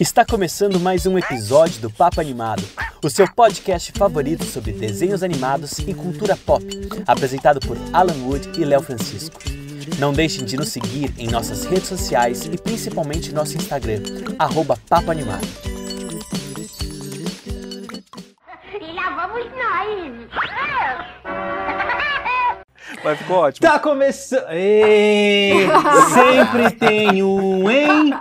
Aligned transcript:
Está 0.00 0.24
começando 0.24 0.80
mais 0.80 1.06
um 1.06 1.16
episódio 1.16 1.80
do 1.80 1.88
Papo 1.88 2.20
Animado, 2.20 2.64
o 3.00 3.08
seu 3.08 3.32
podcast 3.32 3.92
favorito 3.92 4.44
sobre 4.44 4.72
desenhos 4.72 5.22
animados 5.22 5.78
e 5.78 5.94
cultura 5.94 6.36
pop, 6.36 6.64
apresentado 7.06 7.60
por 7.60 7.76
Alan 7.92 8.16
Wood 8.24 8.60
e 8.60 8.64
Léo 8.64 8.82
Francisco. 8.82 9.38
Não 9.98 10.12
deixem 10.12 10.44
de 10.44 10.56
nos 10.56 10.70
seguir 10.70 11.14
em 11.16 11.28
nossas 11.28 11.64
redes 11.64 11.86
sociais 11.86 12.44
e 12.44 12.58
principalmente 12.58 13.32
nosso 13.32 13.56
Instagram, 13.56 14.02
arroba 14.36 14.76
Papo 14.88 15.12
Animado. 15.12 15.46
E 18.80 18.92
lá 18.94 19.10
vamos 19.10 19.44
nós. 19.52 20.28
Mas 23.04 23.18
ficou 23.18 23.36
ótimo. 23.36 23.68
Tá 23.68 23.78
começando. 23.78 24.46
Sempre 26.14 26.70
tem 26.72 27.22
um, 27.22 27.70
hein? 27.70 28.12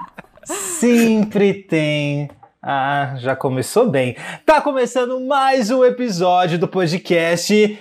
Sempre 0.84 1.54
tem. 1.54 2.30
Ah, 2.62 3.16
já 3.18 3.38
começou 3.38 3.88
bem. 3.90 4.18
Tá 4.46 4.60
começando 4.60 5.18
mais 5.22 5.72
um 5.72 5.82
episódio 5.82 6.60
do 6.60 6.68
podcast. 6.68 7.80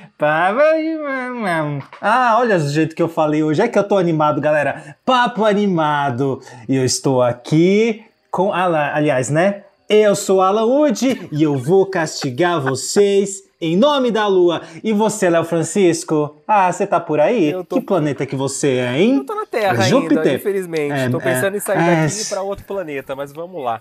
Ah, 2.01 2.37
olha 2.39 2.55
o 2.55 2.69
jeito 2.69 2.95
que 2.95 3.03
eu 3.03 3.09
falei 3.09 3.43
hoje. 3.43 3.61
É 3.61 3.67
que 3.67 3.77
eu 3.77 3.83
tô 3.83 3.97
animado, 3.97 4.41
galera. 4.41 4.95
Papo 5.05 5.45
animado. 5.45 6.41
E 6.69 6.77
eu 6.77 6.85
estou 6.85 7.21
aqui 7.21 8.05
com. 8.31 8.53
Aliás, 8.53 9.29
né? 9.29 9.65
Eu 9.89 10.15
sou 10.15 10.41
Alan 10.41 10.67
Wood 10.67 11.29
e 11.33 11.43
eu 11.43 11.57
vou 11.57 11.87
castigar 11.87 12.61
vocês 12.61 13.43
em 13.63 13.77
nome 13.77 14.11
da 14.11 14.27
Lua. 14.27 14.61
E 14.83 14.93
você, 14.93 15.31
Léo 15.31 15.45
Francisco? 15.45 16.37
Ah, 16.47 16.71
você 16.73 16.87
tá 16.87 16.99
por 16.99 17.21
aí? 17.21 17.51
Eu 17.51 17.65
tô- 17.65 17.77
Que 17.77 17.81
planeta 17.83 18.27
que 18.27 18.35
você 18.37 18.69
é, 18.79 18.99
hein? 18.99 19.17
Eu 19.19 19.25
tô 19.25 19.35
na 19.35 19.47
Terra 19.47 19.83
Júpiter. 19.85 20.19
ainda, 20.19 20.35
infelizmente. 20.35 20.93
É, 20.93 21.09
tô 21.09 21.19
pensando 21.19 21.55
é, 21.55 21.57
em 21.57 21.61
sair 21.61 21.79
é, 21.79 22.07
daqui 22.07 22.25
pra 22.29 22.43
outro 22.43 22.65
planeta, 22.65 23.15
mas 23.15 23.33
vamos 23.33 23.63
lá. 23.63 23.81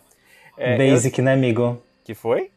É, 0.58 0.78
Basic, 0.78 1.22
né, 1.22 1.33
amigo? 1.33 1.61
eu- 1.61 1.83
Que 2.03 2.14
foi? 2.14 2.50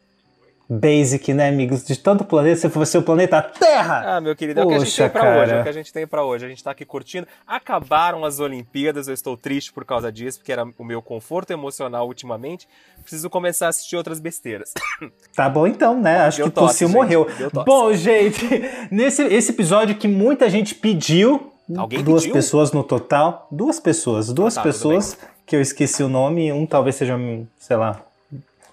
Basic, 0.69 1.35
né, 1.35 1.49
amigos? 1.49 1.85
De 1.85 1.97
tanto 1.99 2.25
planeta, 2.25 2.57
você 2.61 2.71
foi 2.71 2.87
ser 2.87 2.99
o 2.99 3.03
planeta 3.03 3.43
Terra! 3.43 4.17
Ah, 4.17 4.21
meu 4.21 4.35
querido, 4.35 4.61
é 4.61 4.65
o 4.65 4.69
que 4.69 4.75
a 4.75 4.79
gente 4.79 4.87
Poxa, 4.89 5.03
tem 5.03 5.11
pra 5.11 5.31
hoje. 5.31 5.43
É 5.43 5.47
cara. 5.47 5.61
o 5.61 5.63
que 5.63 5.69
a 5.69 5.73
gente 5.73 5.93
tem 5.93 6.07
pra 6.07 6.25
hoje. 6.25 6.47
A 6.47 6.49
gente 6.49 6.65
tá 6.65 6.71
aqui 6.71 6.85
curtindo. 6.87 7.27
Acabaram 7.47 8.25
as 8.25 8.41
Olimpíadas, 8.41 9.07
eu 9.07 9.13
estou 9.15 9.37
triste 9.37 9.73
por 9.73 9.85
causa 9.85 10.11
disso, 10.11 10.39
porque 10.39 10.53
era 10.53 10.65
o 10.79 10.85
meu 10.85 11.03
conforto 11.03 11.51
emocional 11.53 12.07
ultimamente. 12.07 12.67
Preciso 13.03 13.29
começar 13.29 13.67
a 13.67 13.69
assistir 13.69 13.97
outras 13.97 14.19
besteiras. 14.21 14.73
Tá 15.37 15.49
bom 15.49 15.67
então, 15.67 16.01
né? 16.01 16.19
Acho 16.21 16.39
Deu 16.39 16.47
que 16.47 16.53
tosse, 16.53 16.67
tossiu, 16.85 16.89
gente. 16.89 16.97
morreu. 16.97 17.27
Bom, 17.67 17.93
gente, 17.93 18.45
nesse 18.91 19.23
esse 19.25 19.51
episódio 19.51 19.97
que 19.97 20.07
muita 20.09 20.49
gente 20.49 20.75
pediu, 20.77 21.53
Alguém 21.77 22.03
duas 22.05 22.23
pediu? 22.23 22.35
pessoas 22.35 22.71
no 22.73 22.85
total, 22.85 23.49
duas 23.51 23.81
pessoas, 23.81 24.33
duas 24.33 24.57
Ah, 24.57 24.61
tá, 24.61 24.69
pessoas 24.69 25.19
que 25.45 25.57
eu 25.57 25.61
esqueci 25.61 26.03
o 26.03 26.09
nome, 26.09 26.53
um 26.53 26.65
talvez 26.67 26.95
seja, 26.95 27.19
sei 27.59 27.77
lá, 27.77 28.01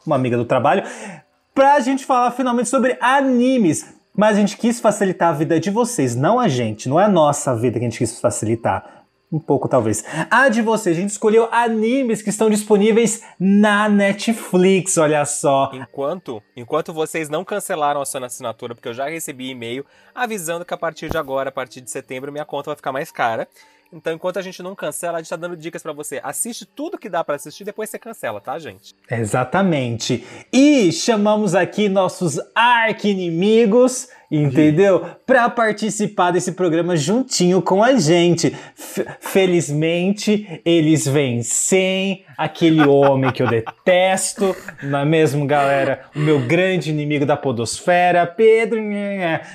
uma 0.06 0.16
amiga 0.16 0.38
do 0.38 0.46
trabalho, 0.46 0.84
pra 1.54 1.80
gente 1.80 2.06
falar 2.06 2.32
finalmente 2.32 2.70
sobre 2.70 2.98
animes. 3.02 4.00
Mas 4.16 4.36
a 4.36 4.40
gente 4.42 4.58
quis 4.58 4.80
facilitar 4.80 5.30
a 5.30 5.34
vida 5.34 5.60
de 5.60 5.70
vocês, 5.70 6.16
não 6.16 6.38
a 6.38 6.50
gente, 6.50 6.90
não 6.90 7.00
é 7.00 7.06
a 7.06 7.10
nossa 7.10 7.56
vida 7.56 7.80
que 7.80 7.86
a 7.86 7.90
gente 7.90 7.98
quis 7.98 8.20
facilitar. 8.20 9.02
Um 9.32 9.40
pouco, 9.40 9.70
talvez. 9.70 10.04
A 10.30 10.50
de 10.50 10.62
vocês, 10.62 10.98
a 10.98 11.00
gente 11.00 11.12
escolheu 11.12 11.48
animes 11.54 12.22
que 12.22 12.30
estão 12.30 12.50
disponíveis 12.50 13.24
na 13.40 13.88
Netflix, 13.88 14.98
olha 14.98 15.24
só. 15.24 15.72
Enquanto, 15.74 16.44
enquanto 16.58 16.92
vocês 16.92 17.30
não 17.30 17.46
cancelaram 17.46 18.02
a 18.02 18.06
sua 18.06 18.26
assinatura, 18.26 18.76
porque 18.76 18.90
eu 18.90 18.94
já 18.94 19.08
recebi 19.08 19.50
e-mail 19.50 19.86
avisando 20.14 20.66
que 20.66 20.74
a 20.74 20.78
partir 20.78 21.10
de 21.10 21.18
agora, 21.18 21.48
a 21.48 21.52
partir 21.52 21.80
de 21.80 21.90
setembro, 21.90 22.30
minha 22.30 22.44
conta 22.44 22.72
vai 22.72 22.76
ficar 22.76 22.92
mais 22.92 23.10
cara. 23.10 23.48
Então, 23.94 24.14
enquanto 24.14 24.40
a 24.40 24.42
gente 24.42 24.64
não 24.64 24.74
cancela, 24.74 25.18
a 25.18 25.22
gente 25.22 25.30
tá 25.30 25.36
dando 25.36 25.58
dicas 25.58 25.84
pra 25.84 25.92
você. 25.92 26.22
Assiste 26.24 26.66
tudo 26.66 26.98
que 26.98 27.10
dá 27.10 27.24
pra 27.24 27.36
assistir, 27.36 27.66
depois 27.66 27.90
você 27.90 28.00
cancela, 28.00 28.40
tá, 28.40 28.58
gente? 28.58 28.96
Exatamente. 29.10 30.26
E 30.52 30.92
chamamos 30.94 31.54
aqui 31.56 31.90
nossos 31.90 32.40
arqui-inimigos, 32.56 34.08
entendeu? 34.32 35.06
Para 35.26 35.50
participar 35.50 36.32
desse 36.32 36.54
programa 36.54 36.96
juntinho 36.96 37.62
com 37.62 37.84
a 37.84 37.96
gente. 37.96 38.56
F- 38.76 39.06
felizmente, 39.20 40.62
eles 40.66 41.08
vêm 41.08 41.44
sem 41.44 42.24
aquele 42.38 42.82
homem 42.82 43.32
que 43.32 43.44
eu 43.44 43.48
detesto, 43.48 44.56
não 44.82 45.00
é 45.00 45.06
mesmo, 45.06 45.46
galera? 45.46 46.02
O 46.16 46.20
meu 46.20 46.40
grande 46.40 46.90
inimigo 46.90 47.26
da 47.26 47.38
podosfera, 47.38 48.26
Pedro, 48.26 48.80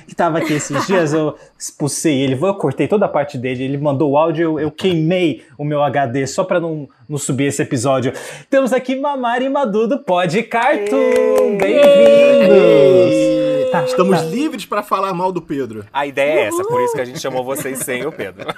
que 0.07 0.15
tava 0.15 0.37
aqui 0.37 0.53
esses 0.53 0.87
dias, 0.87 1.11
eu 1.13 1.35
expulsei 1.59 2.17
ele, 2.21 2.37
eu 2.41 2.53
cortei 2.55 2.87
toda 2.87 3.05
a 3.05 3.09
parte 3.09 3.37
dele, 3.37 3.63
ele 3.63 3.77
mandou 3.77 4.11
o 4.11 4.17
áudio, 4.17 4.43
eu, 4.43 4.59
eu 4.59 4.71
queimei 4.71 5.43
o 5.57 5.65
meu 5.65 5.83
HD 5.83 6.25
só 6.27 6.43
para 6.43 6.59
não, 6.59 6.87
não 7.07 7.17
subir 7.17 7.45
esse 7.45 7.61
episódio. 7.61 8.11
Temos 8.49 8.73
aqui 8.73 8.95
Mamari 8.95 9.45
e 9.45 9.49
Madu 9.49 9.87
do 9.87 9.99
Pod 9.99 10.43
Cartoon. 10.43 11.57
Bem-vindos! 11.57 13.27
Tá, 13.71 13.83
Estamos 13.83 14.19
tá. 14.19 14.25
livres 14.25 14.65
para 14.65 14.81
falar 14.81 15.13
mal 15.13 15.31
do 15.31 15.41
Pedro. 15.41 15.85
A 15.91 16.05
ideia 16.05 16.39
é 16.39 16.43
essa, 16.45 16.63
por 16.63 16.81
isso 16.81 16.93
que 16.93 17.01
a 17.01 17.05
gente 17.05 17.19
chamou 17.19 17.43
vocês 17.43 17.79
sem 17.79 18.05
o 18.05 18.11
Pedro. 18.11 18.45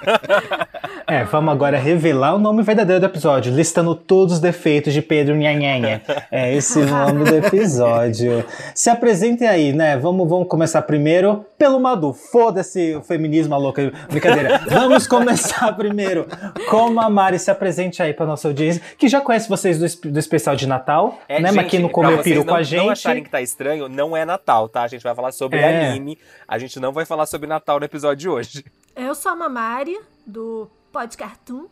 É, 1.10 1.24
vamos 1.24 1.52
agora 1.52 1.76
revelar 1.76 2.36
o 2.36 2.38
nome 2.38 2.62
verdadeiro 2.62 3.00
do 3.00 3.06
episódio, 3.06 3.52
listando 3.52 3.96
todos 3.96 4.34
os 4.34 4.40
defeitos 4.40 4.92
de 4.92 5.02
Pedro 5.02 5.34
Nhanhanha. 5.34 6.02
É 6.30 6.54
esse 6.54 6.78
o 6.78 6.86
nome 6.86 7.24
do 7.24 7.34
episódio. 7.34 8.44
Se 8.76 8.88
apresentem 8.88 9.48
aí, 9.48 9.72
né? 9.72 9.96
Vamos, 9.96 10.28
vamos 10.28 10.46
começar 10.46 10.82
primeiro 10.82 11.44
pelo 11.58 11.80
Madu. 11.80 12.12
Foda-se 12.12 12.94
o 12.94 13.02
feminismo 13.02 13.58
louco. 13.58 13.80
Brincadeira. 14.08 14.60
Vamos 14.70 15.08
começar 15.08 15.72
primeiro 15.72 16.26
com 16.70 17.00
a 17.00 17.10
Mari. 17.10 17.40
Se 17.40 17.50
apresente 17.50 18.00
aí 18.00 18.14
pra 18.14 18.24
nossa 18.40 18.48
audiência, 18.48 18.82
que 18.96 19.08
já 19.08 19.20
conhece 19.20 19.48
vocês 19.48 19.78
do, 19.78 20.10
do 20.10 20.18
especial 20.18 20.56
de 20.56 20.66
Natal, 20.66 21.20
É, 21.28 21.40
né? 21.40 21.50
Mas 21.52 21.54
gente, 21.62 21.70
quem 21.70 21.80
não 21.80 21.88
pra 21.88 21.94
comeu 21.94 22.22
peru 22.22 22.40
não, 22.40 22.46
com 22.46 22.54
a 22.54 22.58
Não 22.58 22.64
gente. 22.64 22.90
acharem 22.90 23.22
que 23.22 23.30
tá 23.30 23.40
estranho, 23.42 23.88
não 23.88 24.16
é 24.16 24.24
Natal, 24.24 24.68
tá? 24.68 24.82
A 24.82 24.88
gente 24.88 25.02
vai 25.02 25.14
falar 25.14 25.32
sobre 25.32 25.58
É. 25.58 25.90
anime. 25.90 26.18
A 26.48 26.58
gente 26.58 26.80
não 26.80 26.92
vai 26.92 27.04
falar 27.04 27.26
sobre 27.26 27.46
Natal 27.46 27.78
no 27.78 27.84
episódio 27.84 28.16
de 28.16 28.28
hoje. 28.28 28.64
Eu 28.96 29.14
sou 29.14 29.32
a 29.32 29.36
Mamari, 29.36 29.98
do 30.26 30.70
Pod 30.92 31.16
Cartoon. 31.16 31.66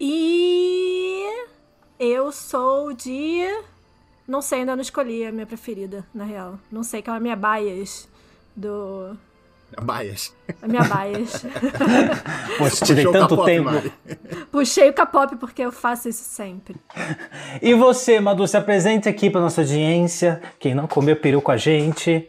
E 0.00 1.24
eu 1.98 2.30
sou 2.32 2.92
de. 2.92 3.42
Não 4.26 4.40
sei, 4.40 4.60
ainda 4.60 4.74
não 4.74 4.82
escolhi 4.82 5.26
a 5.26 5.32
minha 5.32 5.46
preferida, 5.46 6.04
na 6.14 6.24
real. 6.24 6.58
Não 6.70 6.82
sei, 6.82 7.02
que 7.02 7.10
é 7.10 7.12
a 7.12 7.20
minha 7.20 7.36
bias 7.36 8.08
do. 8.56 9.16
A 10.62 10.68
minha 10.68 10.82
bias. 10.84 11.44
Poxa, 12.58 12.84
te 12.84 12.94
dei 12.94 13.04
Puxou 13.04 13.22
o 13.22 13.28
tanto 13.28 13.44
tempo. 13.44 13.64
Mari. 13.70 13.92
Puxei 14.50 14.90
o 14.90 14.92
K-pop 14.94 15.36
porque 15.36 15.62
eu 15.62 15.72
faço 15.72 16.08
isso 16.08 16.24
sempre. 16.24 16.76
E 17.60 17.74
você, 17.74 18.20
Madu, 18.20 18.46
se 18.46 18.56
apresente 18.56 19.08
aqui 19.08 19.30
pra 19.30 19.40
nossa 19.40 19.60
audiência. 19.62 20.40
Quem 20.58 20.74
não 20.74 20.86
comeu 20.86 21.16
peru 21.16 21.40
com 21.42 21.50
a 21.52 21.56
gente. 21.56 22.28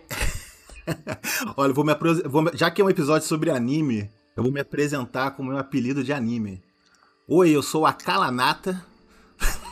Olha, 1.57 1.71
eu 1.71 1.73
vou 1.75 1.83
me 1.85 1.93
vou 2.27 2.41
me- 2.41 2.51
já 2.53 2.69
que 2.69 2.81
é 2.81 2.85
um 2.85 2.89
episódio 2.89 3.27
sobre 3.27 3.49
anime, 3.49 4.09
eu 4.37 4.43
vou 4.43 4.51
me 4.51 4.59
apresentar 4.59 5.31
com 5.31 5.41
o 5.43 5.45
meu 5.45 5.57
apelido 5.57 6.03
de 6.03 6.13
anime. 6.13 6.61
Oi, 7.27 7.49
eu 7.55 7.63
sou 7.63 7.85
a 7.85 7.93
Kalanata. 7.93 8.83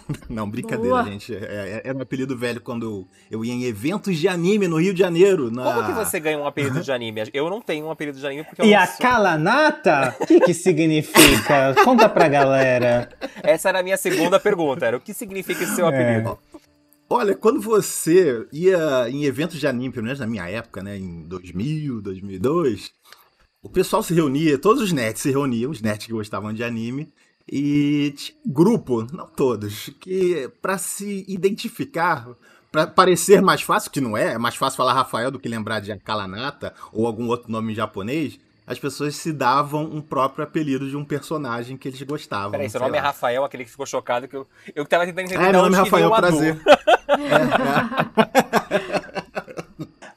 Não, 0.30 0.50
brincadeira, 0.50 0.90
Boa. 0.90 1.04
gente. 1.04 1.34
É- 1.34 1.82
é- 1.84 1.90
Era 1.90 1.98
um 1.98 2.02
apelido 2.02 2.38
velho 2.38 2.60
quando 2.62 2.86
eu, 2.86 3.08
eu 3.32 3.46
ia 3.46 3.54
em 3.54 3.64
eventos 3.64 4.18
de 4.18 4.28
anime 4.28 4.68
no 4.68 4.78
Rio 4.80 4.94
de 4.94 5.00
Janeiro. 5.00 5.50
Na... 5.52 5.64
Como 5.74 5.86
que 5.88 5.92
você 5.94 6.20
ganha 6.20 6.38
um 6.38 6.46
apelido 6.46 6.82
de 6.82 6.92
anime? 6.92 7.24
Eu 7.34 7.50
não 7.50 7.62
tenho 7.62 7.86
um 7.86 7.92
apelido 7.92 8.20
de 8.20 8.26
anime 8.26 8.44
porque 8.44 8.62
eu 8.62 8.66
E 8.66 8.72
não 8.72 8.80
a 8.80 8.88
sou- 8.88 8.98
Kalanata? 9.00 10.16
O 10.20 10.26
que 10.26 10.40
que 10.42 10.54
significa? 10.54 11.76
Conta 11.84 12.08
pra 12.10 12.28
galera. 12.28 13.10
Essa 13.42 13.70
era 13.70 13.80
a 13.80 13.84
minha 13.84 13.98
segunda 13.98 14.40
pergunta, 14.40 14.86
era 14.86 14.98
o 14.98 15.00
que 15.02 15.14
significa 15.14 15.64
esse 15.64 15.76
seu 15.76 15.88
É. 15.88 15.90
apelido? 15.90 16.38
Olha, 17.10 17.36
quando 17.36 17.62
você 17.62 18.46
ia 18.52 19.08
em 19.10 19.26
eventos 19.26 19.60
de 19.60 19.68
anime, 19.68 19.94
pelo 19.94 20.06
menos 20.06 20.20
na 20.20 20.26
minha 20.28 20.48
época, 20.50 20.82
né, 20.82 20.98
em 20.98 21.24
2000, 21.28 22.02
2002, 22.02 22.92
o 23.62 23.70
pessoal 23.70 24.02
se 24.02 24.14
reunia, 24.14 24.58
todos 24.58 24.82
os 24.82 24.92
nerds 24.92 25.22
se 25.22 25.30
reuniam, 25.30 25.70
os 25.72 25.82
nerds 25.82 26.08
que 26.08 26.12
gostavam 26.14 26.52
de 26.54 26.64
anime, 26.64 27.14
e 27.52 28.14
grupo, 28.46 29.06
não 29.12 29.28
todos, 29.28 29.90
que 30.00 30.50
pra 30.62 30.78
se 30.78 31.26
identificar, 31.28 32.28
pra 32.72 32.88
parecer 32.88 33.42
mais 33.42 33.62
fácil, 33.62 33.92
que 33.92 34.02
não 34.02 34.18
é, 34.18 34.34
é 34.34 34.38
mais 34.38 34.56
fácil 34.56 34.78
falar 34.78 34.94
Rafael 34.94 35.30
do 35.30 35.40
que 35.40 35.50
lembrar 35.50 35.80
de 35.80 35.96
Kalanata 36.00 36.74
ou 36.92 37.06
algum 37.06 37.28
outro 37.28 37.52
nome 37.52 37.74
em 37.74 37.76
japonês, 37.76 38.40
as 38.66 38.80
pessoas 38.80 39.18
se 39.18 39.34
davam 39.34 39.84
um 39.84 40.02
próprio 40.02 40.46
apelido 40.46 40.90
de 40.90 40.96
um 40.96 41.04
personagem 41.04 41.76
que 41.76 41.90
eles 41.90 42.02
gostavam. 42.04 42.52
Peraí, 42.52 42.70
seu 42.70 42.80
nome 42.80 42.98
é 42.98 43.02
lá. 43.02 43.08
Rafael, 43.08 43.44
aquele 43.44 43.66
que 43.66 43.72
ficou 43.72 43.86
chocado 43.86 44.26
que 44.26 44.38
eu, 44.38 44.48
eu 44.74 44.86
tava 44.86 45.06
tentando 45.06 45.26
entender 45.26 45.44
É, 45.44 45.52
meu 45.52 45.64
nome 45.64 45.76
é 45.76 45.80
Rafael, 45.80 46.10
o 46.10 46.14
Adu. 46.14 46.28
prazer. 46.28 46.62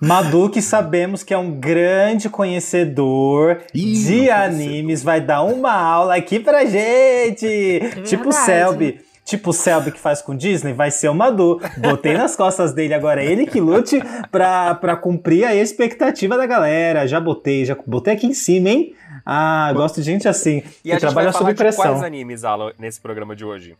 Madu, 0.06 0.49
que 0.49 0.62
sabemos 0.62 1.23
que 1.23 1.35
é 1.35 1.38
um 1.38 1.50
grande 1.50 2.31
conhecedor 2.31 3.58
Ih, 3.75 4.05
de 4.05 4.31
animes, 4.31 5.03
vai 5.03 5.20
dar 5.20 5.43
uma 5.43 5.73
aula 5.73 6.17
aqui 6.17 6.38
pra 6.38 6.64
gente. 6.64 7.81
tipo 8.05 8.29
o. 8.29 8.32
Selby. 8.32 9.00
Tipo 9.25 9.50
o 9.50 9.53
Selby 9.53 9.91
que 9.91 9.99
faz 9.99 10.23
com 10.23 10.37
Disney, 10.37 10.73
vai 10.73 10.93
ser 10.93 11.08
o 11.08 11.14
Madu. 11.14 11.61
Botei 11.79 12.17
nas 12.17 12.37
costas 12.37 12.73
dele 12.73 12.94
agora, 12.94 13.25
ele 13.25 13.44
que 13.44 13.61
lute 13.61 14.00
pra, 14.31 14.76
pra 14.76 14.94
cumprir 14.94 15.44
a 15.44 15.53
expectativa 15.53 16.37
da 16.37 16.47
galera. 16.47 17.08
Já 17.08 17.19
botei, 17.19 17.64
já 17.64 17.76
botei 17.85 18.14
aqui 18.14 18.29
em 18.29 18.32
cima, 18.35 18.69
hein? 18.69 18.94
Ah, 19.24 19.70
gosto 19.74 19.96
de 19.96 20.02
gente 20.02 20.28
assim, 20.28 20.62
E 20.84 20.90
que 20.90 20.96
trabalha 20.98 21.32
sob 21.32 21.52
de 21.52 21.58
quais 21.58 21.76
pressão. 21.76 22.02
animes, 22.04 22.44
Alan, 22.44 22.72
nesse 22.78 23.00
programa 23.00 23.34
de 23.34 23.44
hoje? 23.44 23.76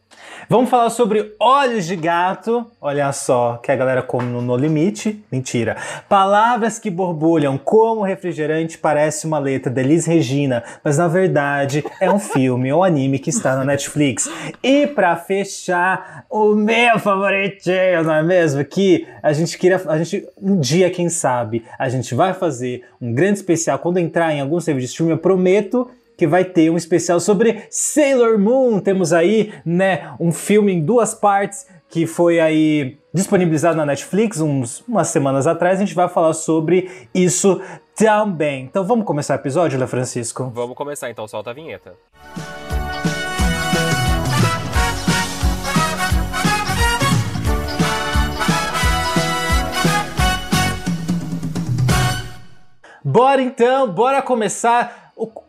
Vamos 0.49 0.71
falar 0.71 0.91
sobre 0.91 1.35
olhos 1.41 1.87
de 1.87 1.97
gato. 1.97 2.67
Olha 2.81 3.13
só, 3.13 3.57
que 3.63 3.71
a 3.71 3.77
galera 3.77 4.03
come 4.03 4.27
no 4.27 4.41
No 4.41 4.57
Limite. 4.57 5.25
Mentira. 5.31 5.77
Palavras 6.09 6.79
que 6.79 6.91
borbulham 6.91 7.59
como 7.59 8.03
refrigerante 8.03 8.79
parece 8.79 9.27
uma 9.27 9.39
letra 9.39 9.73
Elis 9.81 10.07
Regina, 10.07 10.63
mas 10.83 10.99
na 10.99 11.09
verdade 11.09 11.85
é 12.01 12.11
um 12.11 12.19
filme 12.19 12.73
ou 12.73 12.83
anime 12.83 13.19
que 13.19 13.31
está 13.31 13.57
na 13.57 13.65
Netflix. 13.65 14.31
E 14.63 14.87
pra 14.87 15.17
fechar, 15.17 16.25
o 16.31 16.55
meu 16.55 16.99
favoritinho, 16.99 18.03
não 18.05 18.15
é 18.15 18.23
mesmo? 18.23 18.65
Que 18.65 19.07
a 19.23 19.33
gente 19.33 19.57
queria, 19.59 19.81
a 19.87 19.99
gente 19.99 20.27
um 20.41 20.59
dia, 20.59 20.91
quem 20.91 21.09
sabe, 21.09 21.65
a 21.79 21.89
gente 21.89 22.15
vai 22.15 22.33
fazer 22.35 22.85
um 23.01 23.13
grande 23.13 23.39
especial 23.39 23.79
quando 23.79 23.99
entrar 23.99 24.33
em 24.33 24.41
algum 24.41 24.59
serviço 24.61 24.87
de 24.87 24.93
streaming, 24.93 25.17
prometo 25.27 25.91
que 26.17 26.25
vai 26.25 26.45
ter 26.45 26.71
um 26.71 26.77
especial 26.77 27.19
sobre 27.19 27.65
Sailor 27.69 28.39
Moon. 28.39 28.79
Temos 28.79 29.13
aí, 29.13 29.53
né, 29.65 30.15
um 30.21 30.31
filme 30.31 30.73
em 30.73 30.81
duas 30.81 31.15
partes 31.15 31.67
que 31.89 32.07
foi 32.07 32.39
aí 32.39 32.97
disponibilizado 33.13 33.77
na 33.77 33.85
Netflix 33.85 34.41
uns, 34.41 34.85
umas 34.87 35.09
semanas 35.09 35.49
atrás. 35.49 35.79
A 35.79 35.85
gente 35.85 35.97
vai 35.97 36.09
falar 36.09 36.33
sobre 36.33 36.89
isso 37.13 37.61
também. 37.97 38.67
Então 38.67 38.85
vamos 38.85 39.05
começar 39.05 39.35
o 39.35 39.41
episódio, 39.41 39.77
Léo 39.77 39.89
Francisco? 39.89 40.49
Vamos 40.55 40.77
começar 40.77 41.11
então, 41.11 41.27
solta 41.27 41.51
a 41.51 41.53
vinheta. 41.53 41.95
Bora 53.05 53.43
então, 53.43 53.91
bora 53.91 54.23
começar. 54.23 55.06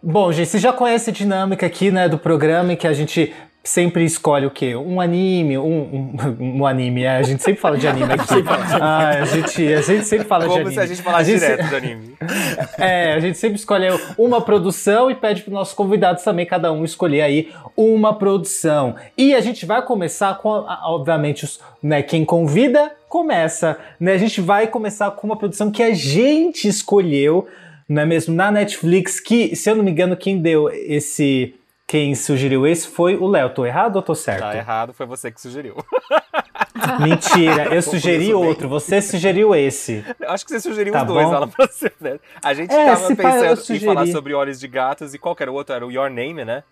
Bom, 0.10 0.32
gente, 0.32 0.48
você 0.48 0.58
já 0.58 0.72
conhece 0.72 1.10
a 1.10 1.14
dinâmica 1.14 1.66
aqui, 1.66 1.92
né, 1.92 2.08
do 2.08 2.18
programa 2.18 2.72
em 2.72 2.76
que 2.78 2.88
a 2.88 2.94
gente 2.94 3.34
sempre 3.62 4.06
escolhe 4.06 4.46
o 4.46 4.50
quê? 4.50 4.74
Um 4.74 5.02
anime, 5.02 5.58
um, 5.58 5.66
um, 5.66 6.38
um 6.60 6.66
anime, 6.66 7.04
é, 7.04 7.18
a 7.18 7.22
gente 7.24 7.44
sempre 7.44 7.60
fala 7.60 7.78
de 7.78 7.86
anime 7.90 8.14
aqui. 8.14 8.36
ah, 8.80 9.10
a, 9.10 9.26
gente, 9.26 9.74
a 9.74 9.82
gente 9.82 10.06
sempre 10.06 10.26
fala 10.26 10.46
de 10.46 10.52
Como 10.52 10.62
anime. 10.62 10.74
se 10.76 10.80
a 10.80 10.86
gente 10.86 11.02
falasse 11.02 11.32
gente- 11.32 11.40
direto 11.42 11.70
do 11.70 11.76
anime. 11.76 12.16
É, 12.80 13.14
a 13.16 13.20
gente 13.20 13.38
sempre 13.38 13.58
escolhe 13.58 13.86
uma 14.18 14.40
produção 14.40 15.12
e 15.12 15.16
pede 15.16 15.42
para 15.42 15.50
os 15.50 15.54
nossos 15.54 15.74
convidados 15.74 16.24
também, 16.24 16.46
cada 16.46 16.72
um, 16.72 16.86
escolher 16.86 17.22
aí 17.22 17.52
uma 17.76 18.14
produção. 18.14 18.96
E 19.18 19.36
a 19.36 19.42
gente 19.42 19.66
vai 19.66 19.82
começar 19.82 20.38
com, 20.38 20.54
a- 20.54 20.84
obviamente, 20.86 21.44
os, 21.44 21.60
né, 21.84 22.02
quem 22.02 22.24
convida, 22.24 22.94
começa. 23.10 23.78
Né? 24.00 24.14
A 24.14 24.18
gente 24.18 24.40
vai 24.40 24.68
começar 24.68 25.12
com 25.12 25.28
uma 25.28 25.36
produção 25.36 25.70
que 25.70 25.84
a 25.84 25.94
gente 25.94 26.66
escolheu, 26.68 27.46
não 27.88 28.02
é 28.02 28.06
mesmo? 28.06 28.34
Na 28.36 28.52
Netflix, 28.52 29.20
que, 29.20 29.56
se 29.56 29.70
eu 29.70 29.76
não 29.76 29.84
me 29.84 29.92
engano, 29.92 30.16
quem 30.18 30.40
deu 30.42 30.70
esse. 30.70 31.54
Quem 31.86 32.14
sugeriu 32.16 32.68
esse 32.68 32.86
foi 32.90 33.16
o 33.16 33.26
Léo. 33.28 33.50
Tô 33.54 33.66
errado 33.66 33.96
ou 33.96 34.02
tô 34.02 34.14
certo? 34.14 34.42
Tá 34.42 34.56
errado, 34.58 34.94
foi 34.94 35.06
você 35.06 35.32
que 35.32 35.40
sugeriu. 35.40 35.74
Mentira, 37.00 37.74
eu 37.74 37.82
sugeri 37.82 38.34
outro, 38.34 38.68
você 38.70 39.02
sugeriu 39.02 39.56
esse. 39.56 40.04
Eu 40.20 40.32
Acho 40.32 40.46
que 40.46 40.52
você 40.52 40.60
sugeriu 40.60 40.94
Tá 40.94 41.02
os 41.04 41.08
dois, 41.08 41.28
bom. 41.28 41.48
Pra 41.48 41.66
você, 41.68 41.92
né? 42.00 42.20
A 42.44 42.54
gente 42.54 42.74
É, 42.74 42.86
tava 42.88 43.16
pensando 43.16 43.76
em 43.76 43.80
falar 43.80 44.08
sobre 44.08 44.34
Olhos 44.34 44.60
de 44.60 44.68
Gatos 44.68 45.14
e 45.14 45.18
qual 45.18 45.36
que 45.36 45.44
era 45.44 45.52
o 45.52 45.56
outro? 45.56 45.74
Era 45.76 45.86
o 45.86 45.92
Your 45.92 46.10
Name, 46.10 46.44
né? 46.46 46.64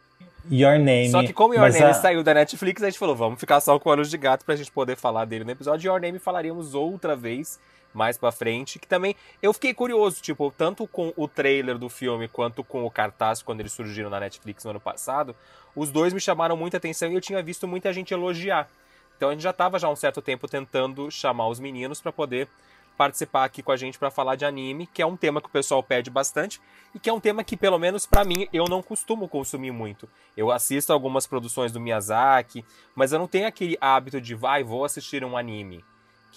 Your 0.52 0.78
Name. 0.78 1.10
Só 1.10 1.24
que 1.24 1.34
como 1.34 1.54
Your 1.54 1.70
Name 1.72 1.84
a- 1.86 1.94
saiu 1.94 2.22
da 2.24 2.34
Netflix, 2.34 2.84
a 2.84 2.86
gente 2.90 3.00
falou, 3.00 3.16
vamos 3.16 3.40
ficar 3.40 3.60
só 3.62 3.80
com 3.80 3.90
Olhos 3.90 4.10
de 4.10 4.18
Gato 4.18 4.46
pra 4.46 4.56
gente 4.56 4.72
poder 4.72 4.96
falar 4.96 5.26
dele 5.26 5.44
no 5.44 5.52
episódio. 5.52 5.90
Your 5.92 6.00
Name 6.00 6.20
falaríamos 6.20 6.76
outra 6.76 7.16
vez, 7.16 7.60
mais 7.96 8.18
pra 8.18 8.32
frente, 8.32 8.78
que 8.78 8.88
também 8.88 9.16
eu 9.42 9.54
fiquei 9.54 9.74
curioso, 9.74 10.22
tipo, 10.22 10.54
tanto 10.56 10.86
com 10.88 11.14
o 11.16 11.28
trailer 11.28 11.78
do 11.78 11.90
filme 11.90 12.28
quanto 12.28 12.64
com 12.64 12.84
o 12.84 12.92
cartaz 12.92 13.42
quando 13.42 13.62
eles 13.62 13.72
surgiram 13.72 14.10
na 14.10 14.20
Netflix 14.20 14.64
no 14.64 14.72
ano 14.72 14.80
passado, 14.80 15.36
os 15.76 15.90
dois 15.92 16.14
me 16.14 16.20
chamaram 16.20 16.56
muita 16.56 16.78
atenção 16.78 17.12
e 17.12 17.16
eu 17.16 17.22
tinha 17.22 17.42
visto 17.42 17.68
muita 17.68 17.92
gente 17.94 18.14
elogiar. 18.14 18.68
Então 19.16 19.30
a 19.30 19.32
gente 19.32 19.44
já 19.44 19.54
tava 19.54 19.80
já 19.80 19.88
há 19.88 19.92
um 19.92 19.96
certo 19.96 20.22
tempo 20.22 20.48
tentando 20.48 21.10
chamar 21.10 21.48
os 21.48 21.60
meninos 21.60 22.02
pra 22.02 22.12
poder 22.12 22.50
participar 22.96 23.44
aqui 23.44 23.62
com 23.62 23.72
a 23.72 23.78
gente 23.78 24.00
pra 24.00 24.10
falar 24.10 24.36
de 24.36 24.46
anime, 24.46 24.88
que 24.88 25.02
é 25.02 25.06
um 25.06 25.18
tema 25.18 25.42
que 25.42 25.48
o 25.48 25.52
pessoal 25.52 25.84
pede 25.84 26.10
bastante 26.10 26.62
e 26.94 27.00
que 27.00 27.10
é 27.10 27.14
um 27.14 27.20
tema 27.20 27.44
que 27.44 27.58
pelo 27.58 27.78
menos 27.78 28.06
pra 28.06 28.24
mim 28.24 28.48
eu 28.54 28.66
não 28.70 28.82
costumo 28.82 29.28
consumir 29.28 29.72
muito. 29.72 30.10
Eu 30.36 30.52
assisto 30.52 30.94
algumas 30.94 31.28
produções 31.28 31.72
do 31.72 31.80
Miyazaki, 31.80 32.66
mas 32.96 33.12
eu 33.12 33.20
não 33.20 33.28
tenho 33.28 33.48
aquele 33.48 33.78
hábito 33.82 34.22
de 34.22 34.34
vai, 34.34 34.64
vou 34.64 34.86
assistir 34.86 35.24
um 35.24 35.38
anime, 35.38 35.84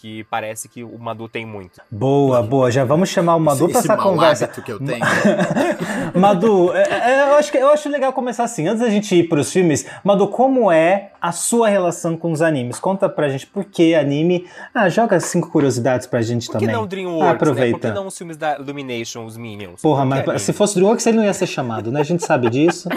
que 0.00 0.24
parece 0.24 0.68
que 0.68 0.82
o 0.84 0.98
Madu 0.98 1.28
tem 1.28 1.44
muito. 1.44 1.80
Boa, 1.90 2.42
boa. 2.42 2.70
Já 2.70 2.84
vamos 2.84 3.08
chamar 3.08 3.36
o 3.36 3.40
Madu 3.40 3.66
esse 3.68 3.78
essa 3.78 3.96
mau 3.96 4.10
conversa. 4.12 4.44
hábito 4.44 4.62
que 4.62 4.72
eu 4.72 4.78
tenho. 4.78 5.04
Madu, 6.14 6.72
é- 6.74 6.82
é, 7.12 7.30
eu, 7.30 7.36
acho 7.36 7.50
que, 7.52 7.58
eu 7.58 7.68
acho 7.70 7.88
legal 7.88 8.12
começar 8.12 8.44
assim. 8.44 8.66
Antes 8.66 8.80
da 8.80 8.90
gente 8.90 9.14
ir 9.14 9.28
pros 9.28 9.52
filmes, 9.52 9.86
Madu, 10.04 10.28
como 10.28 10.70
é 10.70 11.10
a 11.20 11.32
sua 11.32 11.68
relação 11.68 12.16
com 12.16 12.30
os 12.32 12.40
animes? 12.42 12.78
Conta 12.78 13.08
pra 13.08 13.28
gente 13.28 13.46
por 13.46 13.64
que 13.64 13.94
anime. 13.94 14.46
Ah, 14.74 14.88
joga 14.88 15.18
cinco 15.20 15.50
curiosidades 15.50 16.06
pra 16.06 16.22
gente 16.22 16.46
Por 16.46 16.52
que 16.58 16.66
também. 16.66 16.74
não 16.74 16.86
DreamWorks, 16.86 17.22
Ah, 17.22 17.32
né? 17.32 17.38
Por 17.38 17.48
aproveita. 17.48 17.88
que 17.88 17.94
não 17.94 18.06
os 18.06 18.16
filmes 18.16 18.36
da 18.36 18.56
Illumination, 18.58 19.24
os 19.24 19.36
Minions? 19.36 19.80
Porra, 19.82 20.02
Por 20.02 20.08
que 20.10 20.16
mas 20.18 20.28
anime? 20.28 20.38
se 20.40 20.52
fosse 20.52 20.74
DreamWorks 20.74 21.06
ele 21.06 21.16
não 21.16 21.24
ia 21.24 21.34
ser 21.34 21.46
chamado, 21.46 21.90
né? 21.90 22.00
A 22.00 22.04
gente 22.04 22.24
sabe 22.24 22.48
disso. 22.50 22.88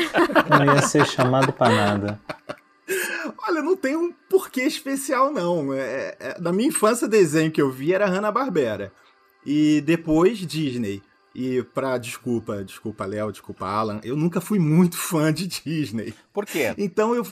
Não 0.49 0.65
ia 0.75 0.81
ser 0.81 1.05
chamado 1.05 1.51
pra 1.51 1.69
nada. 1.69 2.19
Olha, 3.47 3.61
não 3.61 3.75
tem 3.75 3.95
um 3.95 4.11
porquê 4.29 4.61
especial, 4.63 5.31
não. 5.31 5.73
É, 5.73 6.15
é- 6.19 6.37
na 6.39 6.51
minha 6.51 6.69
infância, 6.69 7.05
o 7.07 7.09
desenho 7.09 7.51
que 7.51 7.61
eu 7.61 7.71
vi 7.71 7.93
era 7.93 8.05
Hanna-Barbera. 8.07 8.91
E 9.45 9.81
depois, 9.81 10.37
Disney. 10.39 11.01
E 11.33 11.63
pra, 11.73 11.97
desculpa, 11.97 12.63
desculpa, 12.63 13.05
Léo, 13.05 13.31
desculpa, 13.31 13.65
Alan, 13.65 14.01
eu 14.03 14.15
nunca 14.17 14.41
fui 14.41 14.59
muito 14.59 14.97
fã 14.99 15.31
de 15.33 15.47
Disney. 15.47 16.13
Por 16.33 16.45
quê? 16.45 16.73
Então 16.77 17.15
eu 17.15 17.25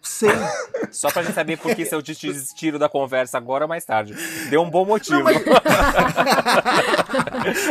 sei. 0.00 0.30
Só 0.90 1.10
pra 1.10 1.22
gente 1.22 1.34
saber 1.34 1.58
por 1.58 1.74
que 1.74 1.84
se 1.84 1.94
eu 1.94 2.02
te 2.02 2.14
tiro 2.56 2.78
da 2.78 2.88
conversa 2.88 3.36
agora 3.36 3.64
ou 3.64 3.68
mais 3.68 3.84
tarde. 3.84 4.14
Deu 4.48 4.62
um 4.62 4.70
bom 4.70 4.84
motivo. 4.86 5.22
mas- 5.24 5.42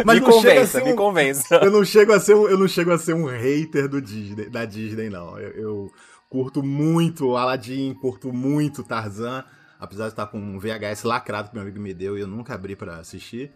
Mas 0.06 0.16
me 0.20 0.22
não 0.22 0.30
convença, 0.32 0.80
ser 0.80 0.84
me 0.86 0.94
um- 0.94 0.96
convença. 0.96 1.56
eu 1.56 1.72
não 1.72 1.84
chego 1.86 2.14
a 2.14 2.20
ser 2.20 2.36
um, 2.36 2.48
eu 2.48 2.58
não 2.58 2.68
chego 2.68 2.92
a 2.92 2.98
ser 2.98 3.14
um 3.14 3.26
hater 3.26 3.88
do 3.88 4.02
Disney, 4.02 4.50
da 4.50 4.66
Disney 4.66 5.10
não. 5.10 5.38
Eu, 5.40 5.50
eu 5.52 5.92
curto 6.34 6.64
muito 6.64 7.38
Aladdin, 7.38 7.94
curto 7.94 8.34
muito 8.34 8.84
Tarzan, 8.84 9.44
apesar 9.80 10.06
de 10.06 10.14
estar 10.14 10.26
com 10.26 10.40
um 10.40 10.58
VHS 10.58 11.04
lacrado 11.04 11.50
que 11.50 11.54
meu 11.54 11.62
amigo 11.62 11.80
me 11.80 11.94
deu 11.94 12.18
e 12.18 12.22
eu 12.22 12.28
nunca 12.28 12.56
abri 12.56 12.76
pra 12.76 12.98
assistir. 12.98 13.52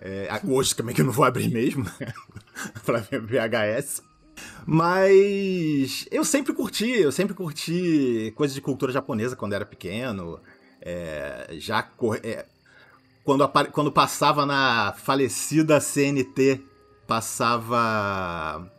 É, 0.00 0.28
hoje 0.46 0.76
também 0.76 0.94
que 0.94 1.00
eu 1.00 1.06
não 1.06 1.12
vou 1.12 1.24
abrir 1.24 1.48
mesmo 1.48 1.84
pra 2.86 2.98
ver 2.98 3.20
VHS. 3.20 4.00
Mas 4.64 6.06
eu 6.08 6.24
sempre 6.24 6.52
curti, 6.52 6.88
eu 6.88 7.10
sempre 7.10 7.34
curti 7.34 8.32
coisas 8.36 8.54
de 8.54 8.60
cultura 8.60 8.92
japonesa 8.92 9.34
quando 9.34 9.54
era 9.54 9.66
pequeno. 9.66 10.38
É, 10.80 11.48
já 11.58 11.82
cor- 11.82 12.20
é, 12.22 12.46
quando, 13.24 13.48
quando 13.72 13.90
passava 13.90 14.46
na 14.46 14.92
falecida 14.92 15.80
CNT, 15.80 16.62
passava 17.08 18.70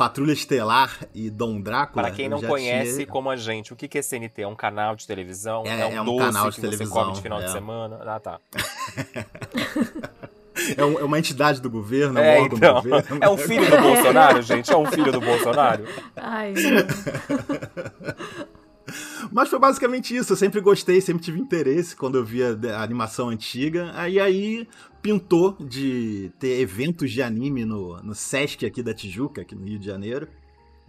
Patrulha 0.00 0.32
Estelar 0.32 1.06
e 1.14 1.28
Dom 1.28 1.60
Drácula. 1.60 2.04
Para 2.04 2.10
quem 2.14 2.26
não 2.26 2.40
conhece 2.40 2.94
tinha- 2.94 3.06
como 3.06 3.28
a 3.28 3.36
gente, 3.36 3.70
o 3.70 3.76
que 3.76 3.86
que 3.86 3.98
é 3.98 4.02
CNT? 4.02 4.40
É 4.40 4.48
um 4.48 4.56
canal 4.56 4.96
de 4.96 5.06
televisão? 5.06 5.62
É- 5.66 5.84
um 5.86 5.92
é 5.92 6.00
um 6.00 6.04
doce 6.06 6.18
canal 6.24 6.48
de 6.48 6.54
que 6.56 6.60
televisão, 6.62 6.86
você 6.86 6.92
come 7.02 7.12
de 7.12 7.20
final 7.20 7.38
de 7.38 7.44
é. 7.44 7.48
semana? 7.48 7.98
Ah, 8.06 8.18
tá. 8.18 8.40
É, 10.76 10.84
um- 10.84 10.98
é 10.98 11.04
uma 11.04 11.18
entidade 11.18 11.60
do 11.60 11.70
governo, 11.70 12.18
é 12.18 12.22
um 12.22 12.24
É, 12.24 12.40
órgão 12.40 12.58
então. 12.58 12.74
do 12.74 12.82
governo. 12.90 13.18
É 13.22 13.28
um 13.30 13.36
filho 13.38 13.70
do 13.70 13.80
Bolsonaro, 13.80 14.42
gente? 14.42 14.70
É 14.70 14.76
um 14.76 14.86
filho 14.86 15.10
do 15.12 15.20
Bolsonaro? 15.20 15.84
Ai. 16.16 16.52
Mas 19.32 19.48
foi 19.48 19.58
basicamente 19.58 20.14
isso. 20.14 20.32
Eu 20.32 20.36
sempre 20.36 20.60
gostei, 20.60 21.00
sempre 21.00 21.22
tive 21.22 21.40
interesse 21.40 21.94
quando 21.96 22.18
eu 22.18 22.24
via 22.24 22.58
a 22.76 22.82
animação 22.82 23.28
antiga. 23.28 23.92
Aí 23.94 24.18
aí 24.18 24.68
pintou 25.02 25.56
de 25.58 26.30
ter 26.38 26.60
eventos 26.60 27.10
de 27.10 27.22
anime 27.22 27.64
no, 27.64 28.02
no 28.02 28.14
Sesc 28.14 28.64
aqui 28.64 28.82
da 28.82 28.94
Tijuca, 28.94 29.42
aqui 29.42 29.54
no 29.54 29.64
Rio 29.64 29.78
de 29.78 29.86
Janeiro. 29.86 30.28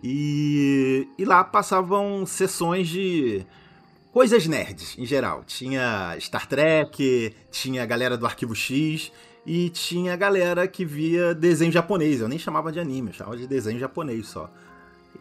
E, 0.04 1.08
e 1.18 1.26
lá 1.26 1.44
passavam 1.44 2.26
sessões 2.26 2.88
de 2.88 3.46
coisas 4.12 4.48
nerds, 4.48 4.98
em 4.98 5.06
geral. 5.06 5.44
Tinha 5.46 6.18
Star 6.20 6.48
Trek, 6.48 7.34
tinha 7.52 7.84
a 7.84 7.86
galera 7.86 8.18
do 8.18 8.26
Arquivo 8.26 8.56
X 8.56 9.12
e 9.46 9.70
tinha 9.70 10.14
a 10.14 10.18
galera 10.18 10.68
que 10.68 10.86
via 10.86 11.34
desenho 11.34 11.72
japonês. 11.72 12.20
Eu 12.20 12.28
nem 12.28 12.40
chamava 12.40 12.72
de 12.72 12.80
anime, 12.80 13.10
eu 13.10 13.14
chamava 13.14 13.38
de 13.38 13.48
desenho 13.48 13.80
japonês 13.80 14.28
só. 14.28 14.52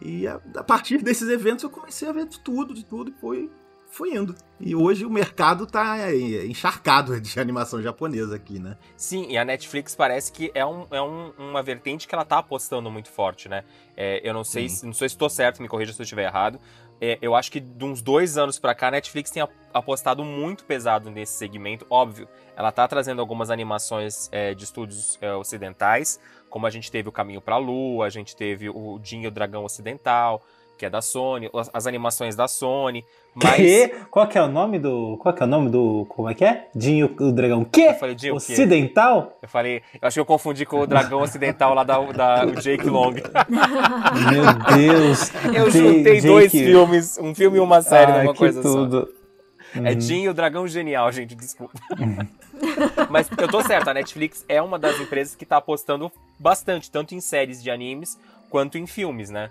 E 0.01 0.27
a, 0.27 0.39
a 0.55 0.63
partir 0.63 1.01
desses 1.01 1.29
eventos 1.29 1.63
eu 1.63 1.69
comecei 1.69 2.07
a 2.07 2.11
ver 2.11 2.25
de 2.25 2.39
tudo, 2.39 2.73
de 2.73 2.83
tudo, 2.83 3.11
e 3.11 3.21
foi, 3.21 3.49
foi 3.91 4.15
indo. 4.15 4.33
E 4.59 4.73
hoje 4.73 5.05
o 5.05 5.09
mercado 5.09 5.67
tá 5.67 5.97
é, 5.99 6.45
encharcado 6.45 7.19
de 7.19 7.39
animação 7.39 7.81
japonesa 7.81 8.37
aqui, 8.37 8.57
né? 8.57 8.77
Sim, 8.95 9.27
e 9.29 9.37
a 9.37 9.43
Netflix 9.43 9.93
parece 9.93 10.31
que 10.31 10.49
é, 10.55 10.65
um, 10.65 10.87
é 10.89 11.01
um, 11.01 11.31
uma 11.37 11.61
vertente 11.61 12.07
que 12.07 12.15
ela 12.15 12.23
tá 12.23 12.37
apostando 12.37 12.89
muito 12.89 13.09
forte, 13.09 13.49
né? 13.49 13.65
É, 13.95 14.21
eu 14.23 14.33
não 14.33 14.45
sei, 14.45 14.69
se, 14.69 14.85
não 14.85 14.93
sei 14.93 15.09
se 15.09 15.15
estou 15.15 15.29
certo, 15.29 15.61
me 15.61 15.67
corrija 15.67 15.91
se 15.91 16.01
eu 16.01 16.03
estiver 16.03 16.23
errado. 16.23 16.59
É, 17.01 17.17
eu 17.21 17.35
acho 17.35 17.51
que 17.51 17.59
de 17.59 17.83
uns 17.83 18.01
dois 18.01 18.37
anos 18.37 18.59
pra 18.59 18.73
cá, 18.73 18.87
a 18.87 18.91
Netflix 18.91 19.29
tem 19.29 19.43
apostado 19.73 20.23
muito 20.23 20.63
pesado 20.63 21.09
nesse 21.09 21.33
segmento. 21.33 21.85
Óbvio, 21.89 22.29
ela 22.55 22.71
tá 22.71 22.87
trazendo 22.87 23.19
algumas 23.19 23.49
animações 23.49 24.29
é, 24.31 24.53
de 24.53 24.63
estúdios 24.63 25.17
é, 25.19 25.33
ocidentais, 25.33 26.19
como 26.47 26.67
a 26.67 26.69
gente 26.69 26.91
teve 26.91 27.09
o 27.09 27.11
Caminho 27.11 27.41
pra 27.41 27.57
Lua, 27.57 28.05
a 28.05 28.09
gente 28.09 28.35
teve 28.35 28.69
o 28.69 29.01
e 29.11 29.27
o 29.27 29.31
Dragão 29.31 29.65
Ocidental, 29.65 30.45
que 30.81 30.85
é 30.87 30.89
da 30.89 30.99
Sony, 30.99 31.47
as, 31.53 31.69
as 31.71 31.85
animações 31.85 32.35
da 32.35 32.47
Sony. 32.47 33.05
Mas... 33.35 33.55
Que? 33.55 33.87
Qual 34.09 34.27
que 34.27 34.35
é 34.35 34.41
o 34.41 34.47
nome 34.47 34.79
do. 34.79 35.15
Qual 35.21 35.31
que 35.31 35.43
é 35.43 35.45
o 35.45 35.47
nome 35.47 35.69
do. 35.69 36.07
Como 36.09 36.27
é 36.27 36.33
que 36.33 36.43
é? 36.43 36.69
Dinho 36.75 37.15
o 37.19 37.31
Dragão. 37.31 37.63
Que? 37.63 37.81
Eu 37.81 37.93
falei, 37.93 38.15
Dinho 38.15 38.35
o 38.35 38.39
quê? 38.39 38.51
Ocidental? 38.51 39.37
Eu 39.43 39.47
falei. 39.47 39.83
Eu 40.01 40.07
acho 40.07 40.15
que 40.15 40.19
eu 40.19 40.25
confundi 40.25 40.65
com 40.65 40.79
o 40.79 40.87
Dragão 40.87 41.21
Ocidental 41.21 41.75
lá 41.75 41.83
da, 41.83 41.99
da 41.99 42.45
o 42.47 42.55
Jake 42.59 42.87
Long. 42.89 43.11
Meu 43.13 44.75
Deus! 44.75 45.31
Eu 45.55 45.69
J- 45.69 45.79
juntei 45.79 46.15
Jake. 46.15 46.27
dois 46.27 46.51
filmes, 46.51 47.17
um 47.19 47.35
filme 47.35 47.57
e 47.57 47.59
uma 47.61 47.81
série 47.83 48.11
Ai, 48.11 48.23
numa 48.23 48.33
coisa 48.33 48.63
só. 48.63 48.69
tudo. 48.75 49.07
É 49.83 49.97
Jim 49.99 50.23
e 50.23 50.29
o 50.29 50.33
Dragão 50.33 50.67
Genial, 50.67 51.11
gente, 51.11 51.35
desculpa. 51.35 51.79
Mas 53.09 53.29
eu 53.37 53.47
tô 53.47 53.61
certo, 53.63 53.87
a 53.89 53.93
Netflix 53.93 54.43
é 54.49 54.61
uma 54.61 54.77
das 54.77 54.99
empresas 54.99 55.35
que 55.35 55.45
tá 55.45 55.57
apostando 55.57 56.11
bastante, 56.39 56.89
tanto 56.91 57.15
em 57.15 57.21
séries 57.21 57.61
de 57.63 57.69
animes 57.71 58.19
quanto 58.49 58.77
em 58.77 58.85
filmes, 58.85 59.29
né? 59.29 59.49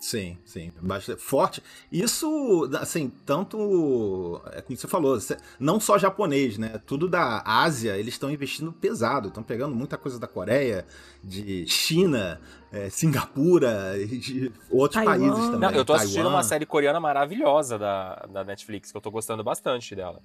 Sim, 0.00 0.38
sim. 0.46 0.72
Bastante 0.80 1.20
forte. 1.20 1.62
Isso, 1.92 2.70
assim, 2.80 3.12
tanto. 3.26 4.40
É 4.50 4.62
como 4.62 4.74
você 4.74 4.88
falou, 4.88 5.18
não 5.58 5.78
só 5.78 5.98
japonês, 5.98 6.56
né? 6.56 6.80
Tudo 6.86 7.06
da 7.06 7.42
Ásia, 7.44 7.98
eles 7.98 8.14
estão 8.14 8.30
investindo 8.30 8.72
pesado. 8.72 9.28
Estão 9.28 9.42
pegando 9.42 9.76
muita 9.76 9.98
coisa 9.98 10.18
da 10.18 10.26
Coreia, 10.26 10.86
de 11.22 11.66
China, 11.66 12.40
é, 12.72 12.88
Singapura, 12.88 13.98
e 13.98 14.06
de 14.16 14.52
outros 14.70 15.04
Taiwan. 15.04 15.28
países 15.28 15.44
também. 15.50 15.60
Não, 15.60 15.70
eu 15.72 15.84
tô 15.84 15.92
assistindo 15.92 16.22
Taiwan. 16.22 16.36
uma 16.36 16.42
série 16.44 16.64
coreana 16.64 16.98
maravilhosa 16.98 17.78
da, 17.78 18.26
da 18.32 18.42
Netflix, 18.42 18.90
que 18.90 18.96
eu 18.96 19.02
tô 19.02 19.10
gostando 19.10 19.44
bastante 19.44 19.94
dela. 19.94 20.22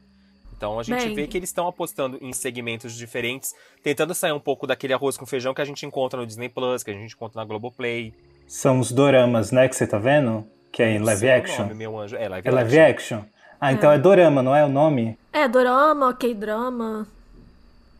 Então 0.55 0.79
a 0.79 0.83
gente 0.83 1.05
Bem. 1.07 1.15
vê 1.15 1.27
que 1.27 1.37
eles 1.37 1.49
estão 1.49 1.67
apostando 1.67 2.17
em 2.21 2.31
segmentos 2.31 2.93
diferentes, 2.95 3.53
tentando 3.83 4.15
sair 4.15 4.31
um 4.31 4.39
pouco 4.39 4.65
daquele 4.65 4.93
arroz 4.93 5.17
com 5.17 5.25
feijão 5.25 5.53
que 5.53 5.61
a 5.61 5.65
gente 5.65 5.85
encontra 5.85 6.17
no 6.17 6.25
Disney 6.25 6.47
Plus, 6.47 6.81
que 6.81 6.91
a 6.91 6.93
gente 6.93 7.13
encontra 7.13 7.41
na 7.41 7.45
Globoplay. 7.45 8.13
São 8.47 8.79
os 8.79 8.91
doramas, 8.91 9.51
né, 9.51 9.67
que 9.67 9.75
você 9.75 9.87
tá 9.87 9.97
vendo? 9.97 10.45
Que 10.71 10.83
é 10.83 10.91
em 10.91 10.99
live 10.99 11.25
o 11.27 11.33
action. 11.33 11.63
nome, 11.63 11.75
meu 11.75 11.99
anjo. 11.99 12.15
É, 12.15 12.27
live 12.27 12.47
É 12.47 12.51
live 12.51 12.79
action. 12.79 13.17
action? 13.17 13.29
Ah, 13.59 13.71
então 13.71 13.91
é 13.91 13.97
dorama, 13.97 14.43
não 14.43 14.55
é 14.55 14.65
o 14.65 14.69
nome? 14.69 15.17
É, 15.31 15.47
dorama, 15.47 16.13
K-drama. 16.13 17.07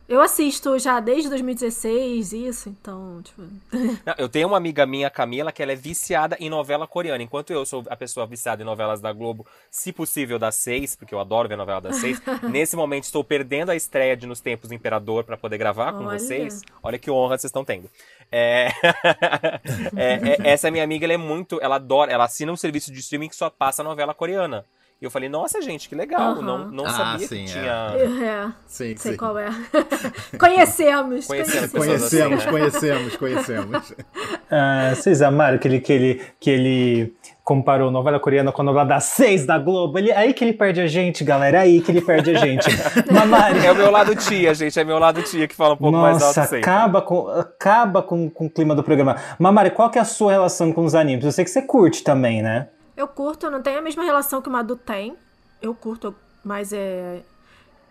Eu 0.08 0.20
assisto 0.20 0.78
já 0.78 1.00
desde 1.00 1.28
2016 1.28 2.32
isso, 2.32 2.68
então, 2.68 3.20
tipo... 3.24 3.42
Não, 4.06 4.14
eu 4.16 4.28
tenho 4.28 4.46
uma 4.46 4.56
amiga 4.56 4.86
minha, 4.86 5.10
Camila, 5.10 5.50
que 5.50 5.60
ela 5.60 5.72
é 5.72 5.74
viciada 5.74 6.36
em 6.38 6.48
novela 6.48 6.86
coreana. 6.86 7.20
Enquanto 7.24 7.52
eu 7.52 7.66
sou 7.66 7.82
a 7.90 7.96
pessoa 7.96 8.24
viciada 8.24 8.62
em 8.62 8.64
novelas 8.64 9.00
da 9.00 9.12
Globo, 9.12 9.44
se 9.68 9.92
possível 9.92 10.38
das 10.38 10.54
seis, 10.54 10.94
porque 10.94 11.12
eu 11.12 11.18
adoro 11.18 11.48
ver 11.48 11.56
novela 11.56 11.80
das 11.80 11.96
seis. 11.96 12.22
nesse 12.48 12.76
momento 12.76 13.02
estou 13.02 13.24
perdendo 13.24 13.70
a 13.70 13.74
estreia 13.74 14.16
de 14.16 14.28
Nos 14.28 14.40
Tempos 14.40 14.68
do 14.68 14.74
Imperador 14.76 15.24
para 15.24 15.36
poder 15.36 15.58
gravar 15.58 15.92
com 15.94 16.04
Olha. 16.04 16.20
vocês. 16.20 16.62
Olha 16.84 17.00
que 17.00 17.10
honra 17.10 17.36
vocês 17.36 17.48
estão 17.48 17.64
tendo. 17.64 17.90
É... 18.30 18.68
é, 19.96 20.12
é, 20.46 20.50
essa 20.50 20.70
minha 20.70 20.84
amiga, 20.84 21.04
ela 21.06 21.14
é 21.14 21.18
muito. 21.18 21.58
Ela 21.62 21.76
adora, 21.76 22.12
ela 22.12 22.24
assina 22.24 22.52
um 22.52 22.56
serviço 22.56 22.92
de 22.92 23.00
streaming 23.00 23.28
que 23.28 23.36
só 23.36 23.50
passa 23.50 23.82
novela 23.82 24.14
coreana. 24.14 24.64
E 25.00 25.04
eu 25.04 25.10
falei, 25.10 25.28
nossa, 25.28 25.60
gente, 25.60 25.90
que 25.90 25.94
legal. 25.94 26.32
Aham. 26.32 26.42
Não, 26.42 26.70
não 26.70 26.86
Ah, 26.86 26.90
sabia 26.90 27.28
sim, 27.28 27.44
que 27.44 27.50
é. 27.50 27.52
tinha. 27.52 28.26
É, 28.26 28.46
Sim, 28.66 28.96
sei 28.96 29.12
sim. 29.12 29.16
qual 29.16 29.36
é. 29.38 29.48
conhecemos, 30.38 31.26
Conhecemos 31.26 31.70
conhecemos. 31.70 31.72
assim, 31.72 31.78
Conhecemos, 31.78 32.44
né? 32.44 32.50
conhecemos, 32.50 33.16
conhecemos. 33.16 33.94
Ah, 34.50 34.92
vocês 34.94 35.22
amaram 35.22 35.58
que 35.58 35.66
ele, 35.66 35.80
que, 35.80 35.92
ele, 35.92 36.22
que 36.38 36.50
ele 36.50 37.14
comparou 37.42 37.90
novela 37.90 38.20
coreana 38.20 38.52
com 38.52 38.62
a 38.62 38.64
novela 38.64 38.84
das 38.84 39.02
seis 39.04 39.44
da 39.44 39.58
Globo? 39.58 39.98
Ele, 39.98 40.12
aí 40.12 40.32
que 40.32 40.44
ele 40.44 40.52
perde 40.52 40.80
a 40.80 40.86
gente, 40.86 41.24
galera. 41.24 41.60
Aí 41.62 41.80
que 41.80 41.90
ele 41.90 42.00
perde 42.00 42.30
a 42.30 42.38
gente. 42.38 42.64
Mamari. 43.12 43.66
É 43.66 43.72
o 43.72 43.74
meu 43.74 43.90
lado 43.90 44.14
tia, 44.14 44.54
gente. 44.54 44.78
É 44.78 44.84
meu 44.84 45.00
lado 45.00 45.20
tia 45.24 45.48
que 45.48 45.54
fala 45.54 45.74
um 45.74 45.76
pouco 45.76 45.98
mais 45.98 46.14
Nossa, 46.20 46.42
alto 46.42 46.50
sempre. 46.50 46.58
acaba 46.60 47.02
com, 47.02 47.26
acaba 47.28 48.02
com, 48.02 48.30
com 48.30 48.46
o 48.46 48.50
clima 48.50 48.72
do 48.74 48.84
programa. 48.84 49.16
Mamari, 49.36 49.70
qual 49.72 49.90
que 49.90 49.98
é 49.98 50.00
a 50.02 50.04
sua 50.04 50.30
relação 50.30 50.72
com 50.72 50.84
os 50.84 50.94
animes? 50.94 51.24
Eu 51.24 51.32
sei 51.32 51.44
que 51.44 51.50
você 51.50 51.60
curte 51.62 52.04
também, 52.04 52.40
né? 52.42 52.68
Eu 52.96 53.06
curto, 53.06 53.46
eu 53.46 53.50
não 53.50 53.62
tenho 53.62 53.78
a 53.78 53.82
mesma 53.82 54.02
relação 54.02 54.40
que 54.40 54.48
o 54.48 54.52
Madu 54.52 54.76
tem. 54.76 55.16
Eu 55.60 55.74
curto, 55.74 56.14
mas 56.44 56.72
é. 56.72 57.22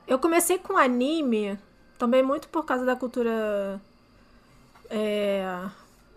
Eu 0.07 0.17
comecei 0.19 0.57
com 0.57 0.77
anime 0.77 1.59
também 1.97 2.23
muito 2.23 2.47
por 2.49 2.65
causa 2.65 2.85
da 2.85 2.95
cultura 2.95 3.79
é, 4.89 5.61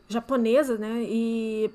japonesa, 0.09 0.77
né? 0.79 1.03
E 1.03 1.71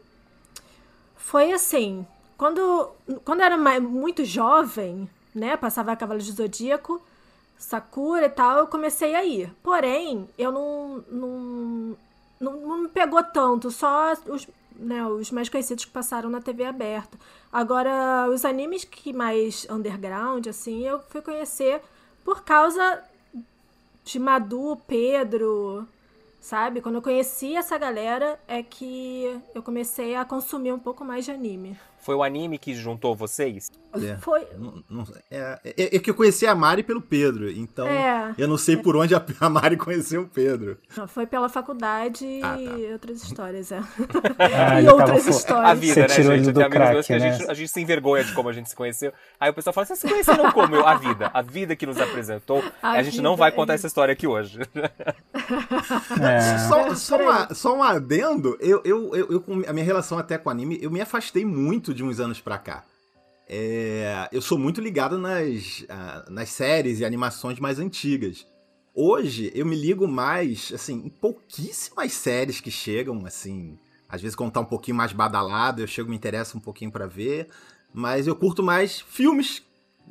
foi 1.16 1.52
assim, 1.52 2.06
quando, 2.38 2.92
quando 3.24 3.42
era 3.42 3.58
muito 3.80 4.26
jovem, 4.26 5.10
né? 5.34 5.56
Passava 5.56 5.96
Cavaleiros 5.96 6.34
do 6.34 6.44
Zodíaco, 6.44 7.02
Sakura 7.58 8.26
e 8.26 8.30
tal, 8.30 8.60
eu 8.60 8.68
comecei 8.68 9.16
a 9.16 9.24
ir. 9.24 9.54
Porém, 9.64 10.28
eu 10.38 10.52
não, 10.52 11.04
não, 11.10 11.98
não, 12.40 12.54
não 12.58 12.78
me 12.84 12.90
pegou 12.90 13.24
tanto, 13.24 13.72
só 13.72 14.14
os, 14.28 14.48
né, 14.84 15.06
os 15.06 15.32
mais 15.32 15.50
conhecidos 15.50 15.86
que 15.86 15.92
passaram 15.92 16.30
na 16.30 16.42
TV 16.42 16.66
aberta. 16.66 17.18
Agora, 17.52 18.28
os 18.30 18.46
animes 18.46 18.84
que 18.84 19.14
mais 19.14 19.66
underground, 19.70 20.48
assim, 20.48 20.86
eu 20.86 21.00
fui 21.10 21.22
conhecer 21.22 21.82
por 22.24 22.44
causa 22.44 23.04
de 24.04 24.20
Madu, 24.20 24.78
Pedro, 24.88 25.88
sabe? 26.40 26.82
Quando 26.82 26.96
eu 26.96 27.02
conheci 27.02 27.56
essa 27.56 27.78
galera 27.78 28.40
é 28.48 28.62
que 28.62 29.40
eu 29.56 29.64
comecei 29.64 30.16
a 30.16 30.26
consumir 30.26 30.74
um 30.74 30.80
pouco 30.80 31.06
mais 31.06 31.26
de 31.26 31.32
anime. 31.32 31.78
Foi 32.04 32.16
o 32.16 32.24
anime 32.24 32.58
que 32.58 32.74
juntou 32.76 33.16
vocês? 33.16 33.72
É. 33.94 34.18
Foi. 34.22 34.46
Não- 34.58 34.84
não- 34.90 35.04
é, 35.32 35.60
é- 35.64 35.96
é 35.96 36.00
que 36.00 36.10
eu 36.10 36.14
conheci 36.16 36.46
a 36.46 36.54
Mari 36.56 36.84
pelo 36.84 37.02
Pedro, 37.02 37.50
então 37.50 37.88
É. 37.88 38.34
eu 38.38 38.48
não 38.48 38.58
sei 38.58 38.76
por 38.78 38.96
onde 38.96 39.16
a, 39.16 39.24
a 39.40 39.50
Mari 39.50 39.78
conheceu 39.78 40.22
o 40.24 40.28
Pedro. 40.28 40.78
Não, 40.98 41.08
Foi 41.08 41.26
pela 41.26 41.48
faculdade 41.50 42.26
Ah, 42.44 42.56
tá. 42.56 42.58
e 42.60 42.92
outras 42.94 43.24
histórias, 43.24 43.72
é. 43.72 43.80
Ah, 44.40 44.82
e 44.82 44.88
outras 44.88 45.26
histórias. 45.28 45.70
A 45.70 45.74
vida, 45.74 45.94
Você 45.94 46.24
né, 46.24 46.38
gente? 46.38 46.52
do 46.52 46.70
crack, 46.70 47.06
que 47.08 47.14
a 47.14 47.20
né? 47.20 47.32
gente, 47.32 47.50
a 47.52 47.54
gente 47.54 47.70
se 47.72 47.82
envergonha 47.82 48.24
de 48.24 48.34
como 48.34 48.50
a 48.50 48.54
gente 48.54 48.70
se 48.70 48.76
conheceu. 48.76 49.14
Aí 49.40 49.50
o 49.50 49.54
pessoal 49.54 49.74
fala, 49.74 49.86
vocês 49.86 50.00
se 50.00 50.08
conheceram 50.08 50.52
como? 50.52 50.76
Eu, 50.76 50.88
a 50.88 50.96
vida. 50.96 51.30
A 51.34 51.42
vida 51.42 51.76
que 51.76 51.86
nos 51.86 51.98
apresentou. 52.00 52.64
A 52.82 52.92
A, 52.92 53.04
gente 53.04 53.22
não 53.22 53.32
vida, 53.32 53.40
vai 53.40 53.50
é 53.50 53.52
contar 53.52 53.76
isso. 53.76 53.82
essa 53.82 53.88
história 53.88 54.12
aqui 54.14 54.28
hoje. 54.28 54.60
É. 56.22 56.58
Só, 56.68 56.96
só, 56.96 57.18
uma- 57.18 57.54
só 57.54 57.76
um 57.78 57.84
adendo, 57.84 58.58
eu, 58.60 58.82
eu, 58.86 59.16
eu, 59.16 59.32
eu 59.32 59.44
a 59.68 59.74
minha 59.74 59.86
relação 59.86 60.18
até 60.18 60.38
com 60.38 60.50
anime, 60.50 60.80
eu 60.82 60.90
me 60.90 61.02
afastei 61.02 61.44
muito 61.46 61.93
de 61.94 62.04
uns 62.04 62.20
anos 62.20 62.40
pra 62.42 62.58
cá. 62.58 62.84
É, 63.48 64.30
eu 64.32 64.42
sou 64.42 64.58
muito 64.58 64.80
ligado 64.80 65.18
nas, 65.18 65.86
ah, 65.90 66.26
nas 66.30 66.50
séries 66.50 67.00
e 67.00 67.06
animações 67.06 67.60
mais 67.60 67.80
antigas. 67.80 68.48
Hoje 68.96 69.52
eu 69.54 69.66
me 69.66 69.76
ligo 69.76 70.08
mais, 70.08 70.72
assim, 70.74 71.04
em 71.06 71.10
pouquíssimas 71.10 72.14
séries 72.14 72.62
que 72.62 72.72
chegam, 72.72 73.26
assim. 73.26 73.78
Às 74.08 74.22
vezes 74.22 74.36
quando 74.36 74.52
tá 74.52 74.60
um 74.60 74.66
pouquinho 74.66 74.96
mais 74.96 75.12
badalado, 75.12 75.82
eu 75.82 75.88
chego 75.88 76.10
me 76.10 76.16
interesso 76.16 76.58
um 76.58 76.62
pouquinho 76.62 76.92
pra 76.92 77.06
ver. 77.08 77.50
Mas 77.94 78.28
eu 78.28 78.36
curto 78.36 78.64
mais 78.64 79.00
filmes 79.02 79.62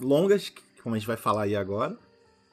longas, 0.00 0.52
como 0.82 0.94
a 0.94 0.98
gente 0.98 1.06
vai 1.06 1.16
falar 1.16 1.42
aí 1.42 1.56
agora. 1.56 1.96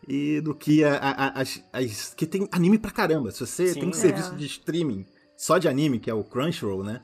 E 0.07 0.39
do 0.41 0.55
que 0.55 0.83
a- 0.83 0.97
a- 0.97 1.41
as, 1.41 1.63
as- 1.73 2.13
que 2.15 2.25
tem 2.25 2.47
anime 2.51 2.79
pra 2.79 2.89
caramba. 2.91 3.31
Se 3.31 3.39
você 3.45 3.73
Sim, 3.73 3.79
tem 3.81 3.89
um 3.89 3.91
é. 3.91 3.93
serviço 3.93 4.35
de 4.35 4.45
streaming 4.45 5.05
só 5.35 5.57
de 5.57 5.67
anime, 5.67 5.99
que 5.99 6.09
é 6.09 6.13
o 6.13 6.23
Crunchyroll, 6.23 6.83
né? 6.83 7.01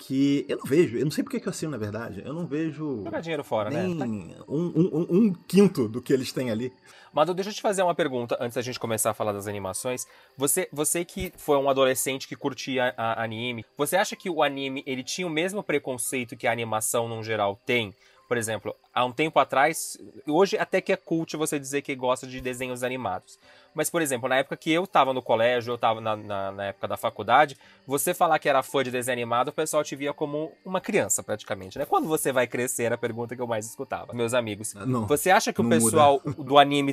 Que 0.00 0.46
eu 0.48 0.56
não 0.58 0.64
vejo, 0.64 0.96
eu 0.96 1.04
não 1.04 1.10
sei 1.10 1.24
porque 1.24 1.40
que 1.40 1.48
eu 1.48 1.50
assino, 1.50 1.72
na 1.72 1.76
verdade. 1.76 2.22
Eu 2.24 2.32
não 2.32 2.46
vejo 2.46 3.02
Jogar 3.04 3.20
dinheiro 3.20 3.42
fora, 3.42 3.68
né? 3.68 3.82
nem 3.82 4.34
um, 4.48 4.56
um- 4.66 4.90
um- 4.92 5.06
um 5.18 5.32
quinto 5.34 5.88
do 5.88 6.00
que 6.00 6.12
eles 6.12 6.32
têm 6.32 6.50
ali. 6.52 6.72
Madu, 7.12 7.34
deixa 7.34 7.50
eu 7.50 7.54
te 7.54 7.60
fazer 7.60 7.82
uma 7.82 7.94
pergunta 7.96 8.36
antes 8.40 8.54
da 8.54 8.62
gente 8.62 8.78
começar 8.78 9.10
a 9.10 9.14
falar 9.14 9.32
das 9.32 9.48
animações. 9.48 10.06
Você, 10.36 10.68
você 10.72 11.04
que 11.04 11.32
foi 11.36 11.56
um 11.58 11.68
adolescente 11.68 12.28
que 12.28 12.36
curtia 12.36 12.94
a- 12.96 13.20
anime, 13.22 13.66
você 13.76 13.96
acha 13.96 14.14
que 14.14 14.30
o 14.30 14.40
anime 14.40 14.84
ele 14.86 15.02
tinha 15.02 15.26
o 15.26 15.30
mesmo 15.30 15.64
preconceito 15.64 16.36
que 16.36 16.46
a 16.46 16.52
animação 16.52 17.08
no 17.08 17.20
geral 17.22 17.60
tem? 17.66 17.92
Por 18.28 18.36
exemplo, 18.36 18.76
há 18.94 19.04
um 19.06 19.10
tempo 19.12 19.38
atrás, 19.40 19.98
hoje 20.28 20.56
até 20.58 20.80
que 20.82 20.92
é 20.92 20.96
cult 20.96 21.34
você 21.36 21.58
dizer 21.58 21.80
que 21.82 21.94
gosta 21.96 22.26
de 22.26 22.40
desenhos 22.42 22.82
animados. 22.84 23.38
Mas, 23.78 23.88
por 23.88 24.02
exemplo, 24.02 24.28
na 24.28 24.38
época 24.38 24.56
que 24.56 24.72
eu 24.72 24.88
tava 24.88 25.12
no 25.12 25.22
colégio, 25.22 25.72
eu 25.72 25.78
tava 25.78 26.00
na, 26.00 26.16
na, 26.16 26.50
na 26.50 26.64
época 26.64 26.88
da 26.88 26.96
faculdade, 26.96 27.56
você 27.86 28.12
falar 28.12 28.40
que 28.40 28.48
era 28.48 28.60
fã 28.60 28.82
de 28.82 28.90
desenho 28.90 29.14
animado, 29.16 29.48
o 29.48 29.52
pessoal 29.52 29.84
te 29.84 29.94
via 29.94 30.12
como 30.12 30.50
uma 30.64 30.80
criança, 30.80 31.22
praticamente, 31.22 31.78
né? 31.78 31.84
Quando 31.84 32.08
você 32.08 32.32
vai 32.32 32.48
crescer, 32.48 32.82
era 32.82 32.96
a 32.96 32.98
pergunta 32.98 33.36
que 33.36 33.40
eu 33.40 33.46
mais 33.46 33.64
escutava. 33.66 34.12
Meus 34.12 34.34
amigos. 34.34 34.74
Não, 34.74 35.06
você 35.06 35.30
acha 35.30 35.52
que 35.52 35.60
o 35.60 35.64
pessoal 35.68 36.20
do 36.36 36.58
anime, 36.58 36.92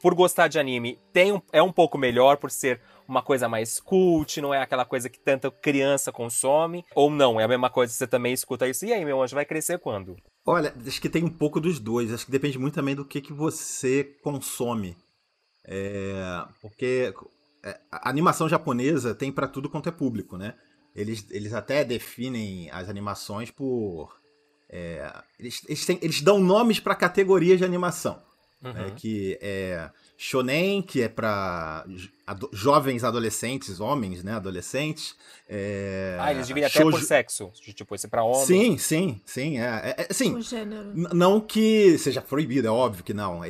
por 0.00 0.14
gostar 0.14 0.48
de 0.48 0.58
anime, 0.58 0.98
tem 1.12 1.32
um- 1.32 1.42
é 1.52 1.62
um 1.62 1.70
pouco 1.70 1.98
melhor 1.98 2.38
por 2.38 2.50
ser 2.50 2.80
uma 3.06 3.20
coisa 3.20 3.46
mais 3.46 3.78
cult, 3.78 4.40
não 4.40 4.54
é 4.54 4.62
aquela 4.62 4.86
coisa 4.86 5.10
que 5.10 5.18
tanta 5.18 5.50
criança 5.50 6.10
consome? 6.10 6.82
Ou 6.94 7.10
não? 7.10 7.38
É 7.38 7.44
a 7.44 7.48
mesma 7.48 7.68
coisa, 7.68 7.92
você 7.92 8.06
também 8.06 8.32
escuta 8.32 8.66
isso. 8.66 8.86
E 8.86 8.92
aí, 8.94 9.04
meu 9.04 9.22
anjo, 9.22 9.34
vai 9.34 9.44
crescer 9.44 9.78
quando? 9.78 10.16
Olha, 10.46 10.72
acho 10.86 10.98
que 10.98 11.10
tem 11.10 11.22
um 11.22 11.28
pouco 11.28 11.60
dos 11.60 11.78
dois. 11.78 12.10
Acho 12.10 12.24
que 12.24 12.32
depende 12.32 12.58
muito 12.58 12.72
também 12.74 12.94
do 12.94 13.04
que, 13.04 13.20
que 13.20 13.34
você 13.34 14.02
consome. 14.24 14.96
É, 15.64 16.44
porque 16.60 17.14
é, 17.62 17.78
a 17.90 18.08
animação 18.08 18.48
japonesa 18.48 19.14
tem 19.14 19.30
pra 19.30 19.46
tudo 19.48 19.68
quanto 19.70 19.88
é 19.88 19.92
público, 19.92 20.36
né? 20.36 20.54
Eles, 20.94 21.24
eles 21.30 21.54
até 21.54 21.84
definem 21.84 22.70
as 22.70 22.88
animações 22.88 23.50
por. 23.50 24.14
é, 24.68 25.12
eles, 25.38 25.62
eles, 25.66 25.86
têm- 25.86 25.98
eles 26.02 26.20
dão 26.20 26.38
nomes 26.40 26.80
pra 26.80 26.94
categorias 26.94 27.58
de 27.58 27.64
animação. 27.64 28.20
Uhum. 28.64 28.72
né? 28.74 28.92
Que 28.96 29.36
é 29.42 29.90
shonen, 30.16 30.82
que 30.82 31.02
é 31.02 31.08
pra 31.08 31.84
jo- 31.88 32.08
ado- 32.24 32.48
jovens 32.52 33.02
adolescentes, 33.02 33.80
homens, 33.80 34.22
né? 34.22 34.34
Adolescentes. 34.34 35.16
É, 35.48 36.16
ah, 36.20 36.30
eles 36.32 36.46
dividem 36.46 36.68
até 36.68 36.80
por 36.80 37.02
sexo. 37.02 37.50
Tipo, 37.74 37.92
esse 37.96 38.06
pra 38.06 38.22
homem. 38.22 38.46
Sim, 38.46 38.78
sim, 38.78 39.20
sim. 39.26 39.58
É, 39.58 39.94
é, 39.98 40.06
é. 40.08 40.12
N- 40.94 41.08
Não 41.12 41.40
que 41.40 41.98
seja 41.98 42.22
proibido, 42.22 42.68
é 42.68 42.70
óbvio 42.70 43.02
que 43.02 43.12
não. 43.12 43.42
É, 43.42 43.48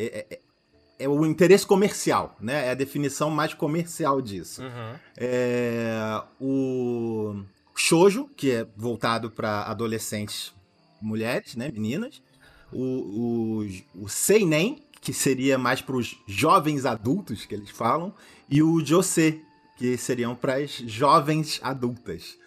é- 1.03 1.09
o 1.09 1.27
interesse 1.27 1.67
comercial, 1.67 2.37
né? 2.41 2.67
É 2.67 2.71
a 2.71 2.75
definição 2.75 3.31
mais 3.31 3.55
comercial 3.55 4.21
disso. 4.21 4.63
Uhum. 4.63 4.95
É, 5.17 6.23
o 6.41 7.43
shoujo, 7.75 8.29
que 8.37 8.51
é 8.51 8.67
voltado 8.77 9.31
para 9.31 9.63
adolescentes 9.63 10.53
mulheres, 11.01 11.57
né? 11.57 11.71
Meninas. 11.73 12.23
O, 12.73 13.65
o, 13.65 14.05
o 14.05 14.09
seinen, 14.09 14.83
que 15.01 15.13
seria 15.13 15.59
mais 15.59 15.83
para 15.83 15.97
os 15.97 16.17
jovens 16.27 16.87
adultos, 16.87 17.45
que 17.45 17.55
eles 17.55 17.71
falam. 17.71 18.15
E 18.49 18.63
o 18.63 18.85
josei, 18.85 19.43
que 19.77 19.97
seriam 19.97 20.35
para 20.35 20.55
as 20.57 20.71
jovens 20.71 21.61
adultas. 21.63 22.39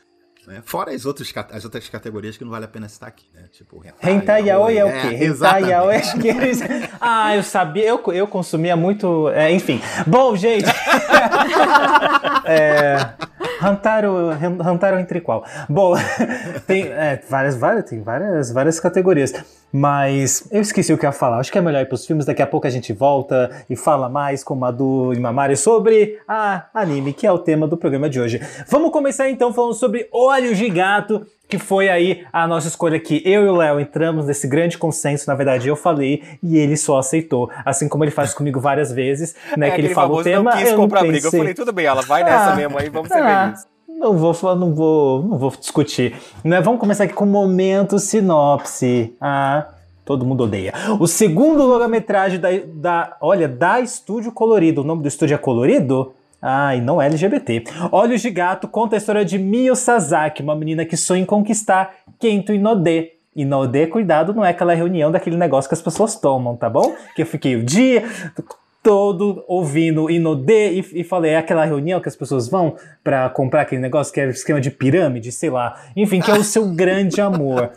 Né? 0.47 0.61
Fora 0.65 0.91
as 0.91 1.05
outras, 1.05 1.31
as 1.51 1.63
outras 1.63 1.87
categorias 1.89 2.37
que 2.37 2.43
não 2.43 2.51
vale 2.51 2.65
a 2.65 2.67
pena 2.67 2.87
citar 2.87 3.09
aqui, 3.09 3.25
né? 3.33 3.43
Tipo, 3.51 3.83
Hentai 4.01 4.43
yaoi 4.47 4.77
é 4.77 4.85
o 4.85 4.91
quê? 4.91 5.07
Hentai 5.07 5.23
exatamente. 5.23 5.69
yaoi 5.69 5.95
é 5.95 5.97
aqueles... 5.97 6.59
Ah, 7.01 7.35
eu 7.35 7.43
sabia, 7.43 7.85
eu, 7.85 8.01
eu 8.13 8.27
consumia 8.27 8.75
muito... 8.75 9.29
é, 9.29 9.51
enfim. 9.51 9.81
Bom, 10.07 10.35
gente... 10.35 10.65
é... 12.45 13.13
Hantaro 13.61 14.99
entre 14.99 15.21
qual? 15.21 15.43
Bom, 15.69 15.95
tem 16.67 16.83
é, 16.83 17.21
várias, 17.29 17.55
várias, 17.55 17.85
tem 17.85 18.01
várias, 18.01 18.51
várias 18.51 18.79
categorias. 18.79 19.33
Mas 19.77 20.47
eu 20.51 20.61
esqueci 20.61 20.93
o 20.93 20.97
que 20.97 21.05
ia 21.05 21.11
falar. 21.11 21.39
Acho 21.39 21.51
que 21.51 21.57
é 21.57 21.61
melhor 21.61 21.81
ir 21.81 21.85
pros 21.85 22.05
filmes. 22.05 22.25
Daqui 22.25 22.41
a 22.41 22.47
pouco 22.47 22.65
a 22.65 22.69
gente 22.69 22.93
volta 22.93 23.51
e 23.69 23.75
fala 23.75 24.07
mais 24.07 24.41
com 24.41 24.55
Madu 24.55 25.13
e 25.13 25.19
Mamari 25.19 25.57
sobre 25.57 26.17
a 26.25 26.67
anime, 26.73 27.11
que 27.11 27.27
é 27.27 27.31
o 27.31 27.37
tema 27.37 27.67
do 27.67 27.75
programa 27.75 28.09
de 28.09 28.21
hoje. 28.21 28.41
Vamos 28.69 28.91
começar 28.91 29.29
então 29.29 29.53
falando 29.53 29.73
sobre 29.73 30.07
Olhos 30.13 30.57
de 30.57 30.69
Gato, 30.69 31.27
que 31.47 31.57
foi 31.57 31.89
aí 31.89 32.25
a 32.31 32.47
nossa 32.47 32.67
escolha 32.67 32.97
aqui. 32.97 33.21
Eu 33.25 33.45
e 33.45 33.49
o 33.49 33.55
Léo 33.55 33.79
entramos 33.79 34.25
nesse 34.25 34.47
grande 34.47 34.77
consenso. 34.77 35.27
Na 35.27 35.35
verdade, 35.35 35.67
eu 35.67 35.75
falei 35.75 36.23
e 36.41 36.57
ele 36.57 36.75
só 36.75 36.97
aceitou. 36.97 37.49
Assim 37.63 37.87
como 37.87 38.03
ele 38.03 38.11
faz 38.11 38.33
comigo 38.33 38.59
várias 38.59 38.91
vezes, 38.91 39.35
né? 39.57 39.69
É 39.69 39.71
que 39.71 39.81
ele 39.81 39.93
fala 39.93 40.13
o 40.13 40.23
tema. 40.23 40.51
não 40.51 40.57
quis 40.57 40.71
eu 40.71 40.77
comprar 40.77 41.01
não 41.03 41.09
briga. 41.09 41.27
Eu 41.27 41.31
falei, 41.31 41.53
tudo 41.53 41.71
bem, 41.71 41.85
ela 41.85 42.01
vai 42.01 42.23
nessa 42.23 42.51
Ah, 42.51 42.55
mesmo 42.55 42.77
aí, 42.77 42.89
vamos 42.89 43.07
ser 43.09 43.21
ah, 43.21 43.43
felizes. 43.45 43.67
Não 43.87 44.17
vou, 44.17 44.33
falar- 44.33 44.55
não 44.55 44.73
vou, 44.73 45.23
não 45.23 45.37
vou 45.37 45.51
discutir. 45.51 46.15
Né? 46.43 46.59
Vamos 46.61 46.79
começar 46.79 47.05
aqui 47.05 47.13
com 47.13 47.25
o 47.25 47.27
momento 47.27 47.97
sinopse. 47.99 49.15
Ah, 49.21 49.67
todo 50.03 50.25
mundo 50.25 50.43
odeia. 50.43 50.73
O 50.99 51.07
segundo 51.07 51.63
longa-metragem 51.63 52.39
da, 52.39 52.49
da, 52.73 53.17
olha, 53.21 53.47
da 53.47 53.79
Estúdio 53.79 54.31
Colorido. 54.31 54.81
O 54.81 54.83
nome 54.83 55.01
do 55.01 55.07
estúdio 55.07 55.35
é 55.35 55.37
Colorido? 55.37 56.13
Ah, 56.47 56.75
e 56.75 56.79
não 56.79 57.01
é 57.01 57.07
LGBT. 57.07 57.63
Olhos 57.91 58.21
de 58.21 58.29
Gato 58.29 58.67
conta 58.67 58.95
a 58.95 58.99
história 58.99 59.25
de 59.25 59.39
Mio 59.39 59.75
Sasaki, 59.75 60.43
uma 60.43 60.55
menina 60.55 60.85
que 60.85 60.95
sonha 60.95 61.23
em 61.23 61.25
conquistar 61.25 61.95
Kento 62.19 62.53
Inode. 62.53 63.13
Inode, 63.35 63.87
cuidado, 63.87 64.31
não 64.31 64.45
é 64.45 64.51
aquela 64.51 64.75
reunião 64.75 65.11
daquele 65.11 65.37
negócio 65.37 65.67
que 65.67 65.73
as 65.73 65.81
pessoas 65.81 66.15
tomam, 66.19 66.55
tá 66.55 66.69
bom? 66.69 66.93
Que 67.15 67.23
eu 67.23 67.25
fiquei 67.25 67.55
o 67.55 67.63
dia 67.63 68.03
todo 68.83 69.43
ouvindo 69.47 70.07
Inode 70.07 70.53
e, 70.53 71.01
e 71.01 71.03
falei, 71.03 71.31
é 71.31 71.37
aquela 71.37 71.65
reunião 71.65 71.99
que 71.99 72.09
as 72.09 72.15
pessoas 72.15 72.47
vão 72.47 72.75
pra 73.03 73.27
comprar 73.27 73.61
aquele 73.61 73.81
negócio 73.81 74.13
que 74.13 74.21
é 74.21 74.29
esquema 74.29 74.61
de 74.61 74.69
pirâmide, 74.69 75.31
sei 75.31 75.49
lá. 75.49 75.81
Enfim, 75.95 76.21
que 76.21 76.29
é 76.29 76.35
o 76.35 76.43
seu 76.43 76.67
grande 76.69 77.19
amor. 77.19 77.71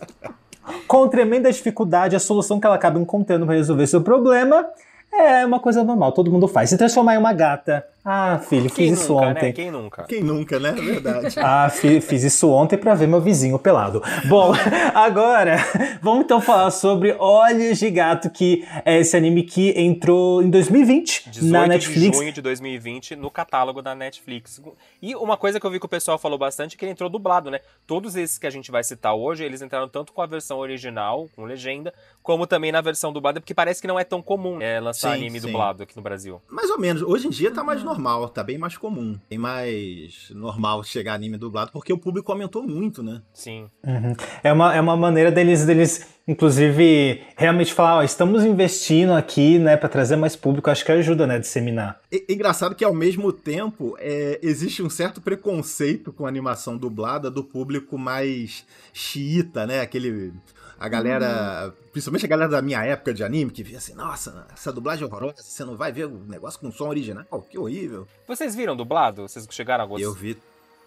Com 0.87 1.09
tremenda 1.09 1.51
dificuldade, 1.51 2.15
a 2.15 2.21
solução 2.21 2.61
que 2.61 2.67
ela 2.67 2.77
acaba 2.77 3.01
encontrando 3.01 3.47
para 3.47 3.55
resolver 3.55 3.87
seu 3.87 4.03
problema 4.03 4.69
é 5.11 5.45
uma 5.45 5.59
coisa 5.59 5.83
normal, 5.83 6.13
todo 6.13 6.31
mundo 6.31 6.47
faz. 6.47 6.69
Se 6.69 6.77
transformar 6.77 7.15
em 7.15 7.19
uma 7.19 7.33
gata. 7.33 7.85
Ah, 8.11 8.39
filho, 8.39 8.71
Quem 8.71 8.89
fiz 8.91 9.01
isso 9.03 9.13
nunca, 9.13 9.27
ontem. 9.27 9.43
né? 9.43 9.53
Quem 9.53 9.71
nunca? 9.71 10.03
Quem 10.05 10.23
nunca, 10.23 10.59
né? 10.59 10.71
É 10.71 10.73
verdade. 10.81 11.35
Ah, 11.41 11.69
fi- 11.69 12.01
fiz 12.01 12.23
isso 12.23 12.49
ontem 12.51 12.77
pra 12.79 12.95
ver 12.95 13.07
meu 13.07 13.21
vizinho 13.21 13.59
pelado. 13.59 14.03
Bom, 14.29 14.53
agora 14.95 15.57
vamos 16.01 16.25
então 16.25 16.41
falar 16.41 16.71
sobre 16.71 17.15
Olhos 17.19 17.79
de 17.79 17.91
Gato, 17.91 18.31
que 18.31 18.67
é 18.85 18.99
esse 19.01 19.17
anime 19.17 19.43
que 19.43 19.71
entrou 19.79 20.43
em 20.43 20.49
2020 20.51 21.31
18 21.31 21.53
na 21.53 21.63
de 21.65 21.69
Netflix. 21.69 22.17
junho 22.17 22.33
de 22.33 22.41
2020 22.41 23.17
no 23.17 23.31
catálogo 23.31 23.83
da 23.83 23.95
Netflix. 23.95 24.61
E 25.03 25.15
uma 25.15 25.37
coisa 25.37 25.61
que 25.61 25.67
eu 25.67 25.71
vi 25.71 25.79
que 25.79 25.87
o 25.87 25.89
pessoal 25.89 26.19
falou 26.19 26.39
bastante 26.39 26.75
é 26.75 26.79
que 26.79 26.85
ele 26.85 26.93
entrou 26.93 27.11
dublado, 27.11 27.51
né? 27.51 27.61
Todos 27.87 28.17
esses 28.17 28.39
que 28.39 28.47
a 28.47 28.51
gente 28.51 28.71
vai 28.71 28.83
citar 28.83 29.15
hoje, 29.15 29.45
eles 29.45 29.61
entraram 29.63 29.89
tanto 29.89 30.13
com 30.13 30.23
a 30.23 30.27
versão 30.27 30.59
original, 30.59 31.29
com 31.37 31.45
legenda, 31.45 31.93
como 32.23 32.47
também 32.47 32.73
na 32.73 32.81
versão 32.81 33.13
dublada, 33.13 33.41
porque 33.41 33.55
parece 33.55 33.81
que 33.81 33.87
não 33.89 33.99
é 33.99 34.05
tão 34.05 34.23
comum 34.23 34.61
é, 34.61 34.81
lançar 34.81 35.13
Sim, 35.13 35.23
anime 35.23 35.41
sim. 35.41 35.47
dublado 35.47 35.83
aqui 35.83 35.97
no 35.97 36.03
Brasil. 36.03 36.41
Mais 36.49 36.71
ou 36.71 36.79
menos. 36.79 37.03
Hoje 37.03 37.27
em 37.27 37.31
dia 37.31 37.51
tá 37.51 37.63
mais 37.65 37.83
normal, 37.83 37.98
tá 38.33 38.43
bem 38.43 38.59
mais 38.59 38.77
comum. 38.77 39.19
Tem 39.29 39.39
mais 39.39 40.31
normal 40.31 40.83
chegar 40.85 41.15
anime 41.15 41.37
dublado, 41.37 41.71
porque 41.73 41.93
o 41.93 41.99
público 41.99 42.31
aumentou 42.33 42.63
muito, 42.63 43.03
né? 43.03 43.23
Sim. 43.33 43.69
Uhum. 43.87 44.15
É, 44.43 44.53
uma, 44.53 44.75
é 44.75 44.81
uma 44.81 44.97
maneira 44.97 45.31
deles, 45.31 45.65
deles, 45.65 46.07
inclusive, 46.27 47.23
realmente 47.37 47.73
falar, 47.73 47.99
ó, 47.99 48.03
estamos 48.03 48.45
investindo 48.45 49.13
aqui, 49.13 49.59
né, 49.59 49.77
pra 49.77 49.89
trazer 49.89 50.17
mais 50.17 50.37
público, 50.37 50.71
acho 50.71 50.85
que 50.85 50.93
ajuda, 50.93 51.27
né, 51.27 51.37
a 51.37 51.39
disseminar. 51.39 52.01
E- 52.11 52.25
engraçado 52.29 52.75
que 52.75 52.85
ao 52.85 52.95
mesmo 52.95 53.33
tempo 53.33 53.97
é, 53.99 54.39
existe 54.43 54.83
um 54.83 54.91
certo 54.91 55.21
preconceito 55.21 56.13
com 56.13 56.25
a 56.27 56.29
animação 56.29 56.77
dublada 56.77 57.31
do 57.31 57.43
público 57.45 57.99
mais 57.99 58.65
xiita, 58.93 59.67
né? 59.67 59.81
Aquele. 59.81 60.33
A 60.81 60.89
galera, 60.89 61.75
principalmente 61.91 62.25
a 62.25 62.29
galera 62.29 62.51
da 62.51 62.63
minha 62.63 62.85
época 62.85 63.13
de 63.13 63.25
anime, 63.25 63.51
que 63.51 63.65
via 63.65 63.79
assim, 63.79 63.95
nossa, 63.95 64.47
essa 64.53 64.73
dublagem 64.73 65.05
é 65.05 65.07
horrorosa, 65.07 65.43
você 65.43 65.65
não 65.65 65.77
vai 65.77 65.91
ver 65.91 66.07
o 66.07 66.25
negócio 66.25 66.61
com 66.61 66.71
som 66.71 66.89
original, 66.89 67.25
que 67.51 67.59
horrível. 67.59 68.07
Vocês 68.29 68.55
viram 68.55 68.77
dublado? 68.77 69.23
Vocês 69.23 69.47
chegaram 69.51 69.85
a 69.85 69.87
gostar? 69.87 70.05
Eu 70.05 70.15
vi, 70.15 70.39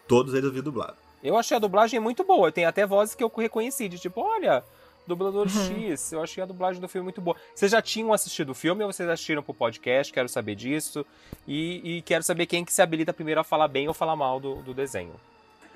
todos 0.07 0.33
eles 0.33 0.45
eu 0.45 0.53
vi 0.53 0.61
dublado. 0.61 0.95
Eu 1.21 1.37
achei 1.37 1.57
a 1.57 1.59
dublagem 1.59 1.99
muito 1.99 2.23
boa. 2.23 2.51
Tem 2.51 2.65
até 2.65 2.85
vozes 2.85 3.15
que 3.15 3.23
eu 3.23 3.31
reconheci, 3.35 3.89
de 3.89 3.99
tipo, 3.99 4.21
olha, 4.21 4.63
dublador 5.05 5.47
X, 5.49 6.13
eu 6.13 6.23
achei 6.23 6.41
a 6.41 6.45
dublagem 6.45 6.81
do 6.81 6.87
filme 6.87 7.03
muito 7.03 7.21
boa. 7.21 7.35
Vocês 7.53 7.71
já 7.71 7.81
tinham 7.81 8.13
assistido 8.13 8.51
o 8.51 8.55
filme 8.55 8.83
ou 8.83 8.91
vocês 8.91 9.07
assistiram 9.07 9.43
pro 9.43 9.53
podcast? 9.53 10.11
Quero 10.11 10.29
saber 10.29 10.55
disso. 10.55 11.05
E, 11.47 11.97
e 11.97 12.01
quero 12.01 12.23
saber 12.23 12.45
quem 12.45 12.63
que 12.63 12.73
se 12.73 12.81
habilita 12.81 13.13
primeiro 13.13 13.41
a 13.41 13.43
falar 13.43 13.67
bem 13.67 13.87
ou 13.87 13.93
falar 13.93 14.15
mal 14.15 14.39
do, 14.39 14.55
do 14.63 14.73
desenho. 14.73 15.13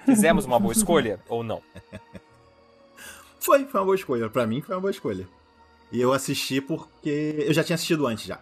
Fizemos 0.05 0.45
uma 0.45 0.59
boa 0.59 0.71
escolha 0.73 1.19
ou 1.27 1.43
não? 1.43 1.61
Foi, 3.45 3.65
foi 3.65 3.79
uma 3.79 3.85
boa 3.85 3.95
escolha. 3.95 4.29
Pra 4.29 4.47
mim 4.47 4.61
foi 4.61 4.75
uma 4.75 4.81
boa 4.81 4.91
escolha. 4.91 5.27
E 5.91 6.01
eu 6.01 6.11
assisti 6.11 6.59
porque 6.59 7.35
eu 7.47 7.53
já 7.53 7.63
tinha 7.63 7.75
assistido 7.75 8.07
antes 8.07 8.25
já. 8.25 8.39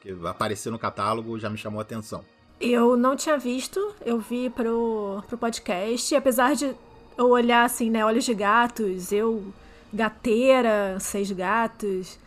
Porque 0.00 0.14
apareceu 0.26 0.70
no 0.70 0.78
catálogo, 0.78 1.38
já 1.38 1.50
me 1.50 1.58
chamou 1.58 1.80
a 1.80 1.82
atenção. 1.82 2.24
Eu 2.60 2.96
não 2.96 3.16
tinha 3.16 3.36
visto, 3.36 3.92
eu 4.06 4.18
vi 4.20 4.48
pro, 4.48 5.22
pro 5.28 5.36
podcast, 5.36 6.14
e 6.14 6.16
apesar 6.16 6.54
de 6.54 6.72
eu 7.18 7.28
olhar 7.28 7.64
assim, 7.64 7.90
né, 7.90 8.04
olhos 8.04 8.24
de 8.24 8.32
gatos, 8.32 9.10
eu, 9.10 9.44
gateira, 9.92 10.96
seis 11.00 11.30
gatos, 11.32 12.18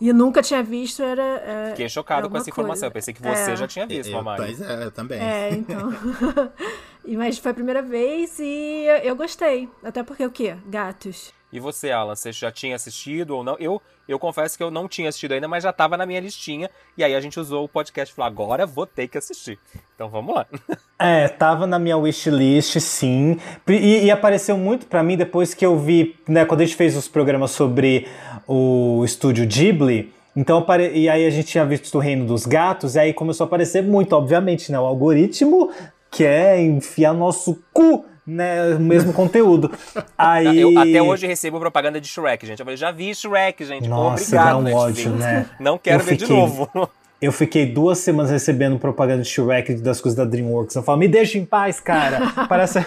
e 0.00 0.12
nunca 0.12 0.40
tinha 0.42 0.62
visto, 0.62 1.02
era. 1.02 1.22
é, 1.22 1.70
Fiquei 1.70 1.88
chocado 1.88 2.30
com 2.30 2.36
essa 2.36 2.48
informação. 2.48 2.86
Eu 2.88 2.92
coisa. 2.92 3.12
pensei 3.12 3.14
que 3.14 3.20
você 3.22 3.52
É. 3.52 3.56
já 3.56 3.66
tinha 3.66 3.86
visto, 3.86 4.08
eu, 4.10 4.16
Mamari. 4.16 4.42
Pois 4.44 4.60
é, 4.60 4.84
eu 4.84 4.90
também. 4.92 5.20
É, 5.20 5.50
então. 5.50 5.90
E- 7.06 7.16
Mas 7.16 7.38
foi 7.38 7.50
a 7.52 7.54
primeira 7.54 7.82
vez 7.82 8.38
e 8.38 8.86
eu, 9.04 9.14
gostei. 9.16 9.68
Até 9.82 10.02
porque 10.02 10.24
o 10.24 10.30
quê? 10.30 10.56
Gatos. 10.66 11.32
E 11.52 11.60
você, 11.60 11.90
Alan, 11.90 12.14
você 12.16 12.32
já 12.32 12.50
tinha 12.50 12.74
assistido 12.74 13.30
ou 13.36 13.44
não? 13.44 13.56
Eu, 13.58 13.80
eu 14.08 14.18
confesso 14.18 14.56
que 14.58 14.62
eu 14.62 14.70
não 14.70 14.88
tinha 14.88 15.08
assistido 15.08 15.32
ainda, 15.32 15.46
mas 15.46 15.62
já 15.62 15.72
tava 15.72 15.96
na 15.96 16.04
minha 16.04 16.20
listinha. 16.20 16.68
E 16.98 17.04
aí 17.04 17.14
a 17.14 17.20
gente 17.20 17.38
usou 17.38 17.64
o 17.64 17.68
podcast 17.68 18.12
e 18.12 18.16
falou, 18.16 18.26
agora 18.26 18.66
vou 18.66 18.84
ter 18.84 19.06
que 19.08 19.16
assistir. 19.16 19.58
Então 19.94 20.08
vamos 20.08 20.34
lá. 20.34 20.46
É, 20.98 21.28
tava 21.28 21.66
na 21.66 21.78
minha 21.78 21.98
wishlist, 21.98 22.80
sim. 22.80 23.38
E, 23.68 24.06
e 24.06 24.10
apareceu 24.10 24.56
muito 24.56 24.86
pra 24.86 25.02
mim 25.02 25.14
depois 25.14 25.52
que 25.52 25.64
eu 25.66 25.78
vi, 25.78 26.16
né, 26.26 26.46
quando 26.46 26.62
a 26.62 26.64
gente 26.64 26.74
fez 26.74 26.96
os 26.96 27.06
programas 27.06 27.50
sobre 27.50 28.08
o 28.48 29.02
estúdio 29.04 29.46
Ghibli, 29.46 30.10
Então, 30.34 30.64
e 30.94 31.06
aí 31.10 31.26
a 31.26 31.30
gente 31.30 31.48
tinha 31.48 31.66
visto 31.66 31.94
o 31.96 31.98
Reino 31.98 32.24
dos 32.26 32.46
Gatos, 32.46 32.94
e 32.94 32.98
aí 32.98 33.12
começou 33.12 33.44
a 33.44 33.46
aparecer 33.46 33.82
muito, 33.82 34.14
obviamente, 34.14 34.72
né? 34.72 34.80
O 34.80 34.86
algoritmo 34.86 35.70
quer 36.10 36.60
enfiar 36.60 37.12
nosso 37.12 37.58
cu, 37.72 38.04
né? 38.26 38.74
O 38.74 38.80
mesmo 38.80 39.12
conteúdo. 39.14 39.70
Aí... 40.16 40.60
Eu 40.60 40.78
até 40.78 41.02
hoje 41.02 41.26
recebo 41.26 41.58
propaganda 41.60 42.00
de 42.00 42.08
Shrek, 42.08 42.46
gente. 42.46 42.60
Eu 42.60 42.66
falei, 42.66 42.76
já 42.76 42.90
vi 42.90 43.14
Shrek, 43.14 43.64
gente. 43.64 43.88
Nossa, 43.88 44.24
obrigado, 44.36 44.64
dá 44.64 44.70
um 44.70 44.74
ódio, 44.74 45.10
né? 45.12 45.46
Não 45.60 45.78
quero 45.78 46.00
Eu 46.00 46.04
ver 46.04 46.16
de 46.16 46.24
fiquei- 46.26 46.36
novo. 46.36 46.70
Eu 47.18 47.32
fiquei 47.32 47.64
duas 47.64 47.96
semanas 47.96 48.30
recebendo 48.30 48.78
propaganda 48.78 49.22
de 49.22 49.28
Shrek 49.30 49.76
das 49.76 50.02
coisas 50.02 50.14
da 50.14 50.22
DreamWorks. 50.26 50.76
Eu 50.76 50.82
falo, 50.82 50.98
me 50.98 51.08
deixa 51.08 51.38
em 51.38 51.46
paz, 51.46 51.80
cara. 51.80 52.20
Parece, 52.46 52.78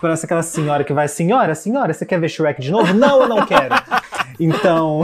parece 0.00 0.24
aquela 0.24 0.42
senhora 0.42 0.82
que 0.84 0.92
vai, 0.94 1.06
senhora, 1.06 1.54
senhora, 1.54 1.92
você 1.92 2.06
quer 2.06 2.18
ver 2.18 2.30
Shrek 2.30 2.62
de 2.62 2.70
novo? 2.70 2.94
Não, 2.94 3.20
eu 3.20 3.28
não 3.28 3.44
quero. 3.44 3.74
Então, 4.38 5.02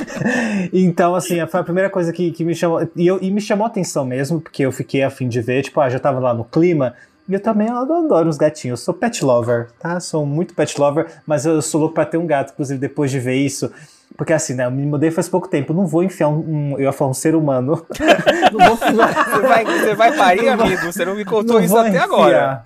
então 0.72 1.14
assim, 1.14 1.44
foi 1.46 1.60
a 1.60 1.64
primeira 1.64 1.90
coisa 1.90 2.12
que, 2.12 2.30
que 2.30 2.44
me 2.44 2.54
chamou, 2.54 2.88
e, 2.96 3.06
eu, 3.06 3.18
e 3.20 3.30
me 3.30 3.40
chamou 3.40 3.66
atenção 3.66 4.04
mesmo, 4.04 4.40
porque 4.40 4.62
eu 4.62 4.72
fiquei 4.72 5.02
a 5.02 5.10
fim 5.10 5.28
de 5.28 5.40
ver, 5.40 5.62
tipo, 5.62 5.80
ah, 5.80 5.90
já 5.90 5.98
tava 5.98 6.18
lá 6.18 6.32
no 6.32 6.44
clima, 6.44 6.94
e 7.28 7.34
eu 7.34 7.40
também 7.40 7.68
adoro 7.68 8.28
os 8.28 8.36
gatinhos, 8.36 8.80
eu 8.80 8.84
sou 8.84 8.94
pet 8.94 9.24
lover, 9.24 9.68
tá? 9.80 9.98
Sou 9.98 10.24
muito 10.24 10.54
pet 10.54 10.78
lover, 10.80 11.06
mas 11.26 11.44
eu 11.44 11.60
sou 11.60 11.80
louco 11.80 11.94
pra 11.94 12.06
ter 12.06 12.18
um 12.18 12.26
gato, 12.26 12.52
inclusive 12.52 12.78
depois 12.78 13.10
de 13.10 13.18
ver 13.18 13.34
isso, 13.34 13.70
porque 14.16 14.32
assim, 14.32 14.54
né, 14.54 14.64
eu 14.66 14.70
me 14.70 14.84
mudei 14.86 15.10
faz 15.10 15.28
pouco 15.28 15.48
tempo, 15.48 15.72
não 15.74 15.86
vou 15.86 16.02
enfiar 16.02 16.28
um, 16.28 16.38
um- 16.38 16.72
eu 16.72 16.80
ia 16.84 16.92
falar 16.92 17.10
um 17.10 17.14
ser 17.14 17.34
humano, 17.34 17.84
não 18.52 18.66
vou 18.66 18.76
Você 18.76 19.40
vai, 19.46 19.64
você 19.64 19.94
vai 19.94 20.16
parir, 20.16 20.48
amigo? 20.48 20.86
Você 20.92 21.04
não 21.04 21.14
me 21.14 21.24
contou 21.24 21.56
não 21.56 21.64
isso 21.64 21.76
até 21.76 21.98
agora. 21.98 22.62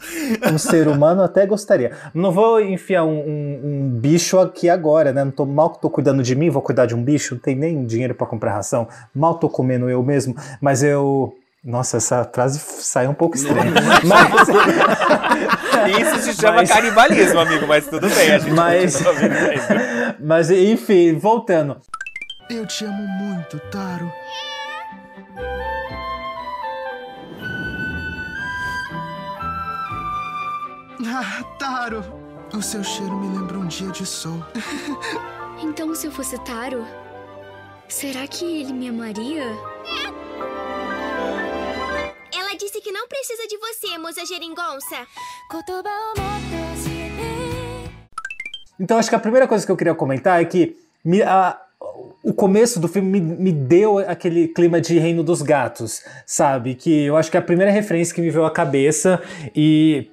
Um 0.52 0.58
ser 0.58 0.86
humano 0.88 1.22
até 1.22 1.44
gostaria. 1.46 1.92
Não 2.14 2.30
vou 2.30 2.60
enfiar 2.60 3.04
um, 3.04 3.18
um- 3.18 3.60
um 3.64 3.88
bicho 3.98 4.38
aqui 4.38 4.68
agora, 4.70 5.12
né? 5.12 5.24
Não 5.24 5.30
tô, 5.32 5.44
mal 5.46 5.70
que 5.70 5.80
tô 5.80 5.90
cuidando 5.90 6.22
de 6.22 6.34
mim, 6.36 6.50
vou 6.50 6.62
cuidar 6.62 6.86
de 6.86 6.94
um 6.94 7.02
bicho, 7.02 7.34
não 7.34 7.40
tem 7.42 7.56
nem 7.56 7.84
dinheiro 7.84 8.14
pra 8.14 8.26
comprar 8.26 8.52
ração. 8.54 8.86
Mal 9.14 9.34
tô 9.34 9.48
comendo 9.48 9.88
eu 9.90 10.02
mesmo, 10.02 10.34
mas 10.60 10.82
eu. 10.82 11.34
Nossa, 11.62 11.98
essa 11.98 12.24
frase 12.32 12.58
saiu 12.58 13.10
um 13.10 13.14
pouco 13.14 13.36
estranha. 13.36 13.70
Mas, 14.06 14.48
Isso 16.00 16.18
se 16.22 16.34
chama 16.40 16.56
Mas- 16.58 16.70
canibalismo, 16.70 17.40
amigo, 17.40 17.66
mas 17.66 17.86
tudo 17.86 18.08
bem, 18.08 18.32
a 18.32 18.38
gente 18.38 18.52
Mas- 18.52 19.02
mas 20.20 20.50
enfim, 20.50 21.16
voltando. 21.18 21.76
Eu 22.48 22.66
te 22.66 22.84
amo 22.84 23.06
muito, 23.06 23.58
Taro. 23.70 24.10
Ah, 31.06 31.42
Taro! 31.58 32.02
O 32.54 32.60
seu 32.60 32.82
cheiro 32.82 33.16
me 33.16 33.28
lembra 33.38 33.58
um 33.58 33.66
dia 33.66 33.90
de 33.90 34.04
sol. 34.04 34.44
Então, 35.62 35.94
se 35.94 36.06
eu 36.06 36.12
fosse 36.12 36.38
Taro, 36.44 36.84
será 37.88 38.26
que 38.26 38.44
ele 38.62 38.72
me 38.72 38.88
amaria? 38.88 39.44
Disse 42.80 42.88
que 42.88 42.92
não 42.92 43.06
precisa 43.06 43.46
de 43.46 43.58
você, 43.58 43.98
moça 43.98 44.24
geringonça. 44.24 45.06
Então, 48.78 48.96
acho 48.96 49.10
que 49.10 49.14
a 49.14 49.18
primeira 49.18 49.46
coisa 49.46 49.66
que 49.66 49.70
eu 49.70 49.76
queria 49.76 49.94
comentar 49.94 50.40
é 50.40 50.44
que 50.46 50.74
me- 51.04 51.20
a- 51.22 51.60
o 52.24 52.32
começo 52.32 52.80
do 52.80 52.88
filme 52.88 53.20
me, 53.20 53.36
me 53.36 53.52
deu 53.52 53.98
aquele 53.98 54.48
clima 54.48 54.80
de 54.80 54.98
Reino 54.98 55.22
dos 55.22 55.42
Gatos, 55.42 56.02
sabe? 56.24 56.74
Que 56.74 57.04
eu 57.04 57.18
acho 57.18 57.30
que 57.30 57.36
é 57.36 57.40
a 57.40 57.42
primeira 57.42 57.70
referência 57.70 58.14
que 58.14 58.20
me 58.22 58.30
veio 58.30 58.46
à 58.46 58.50
cabeça 58.50 59.22
e. 59.54 60.10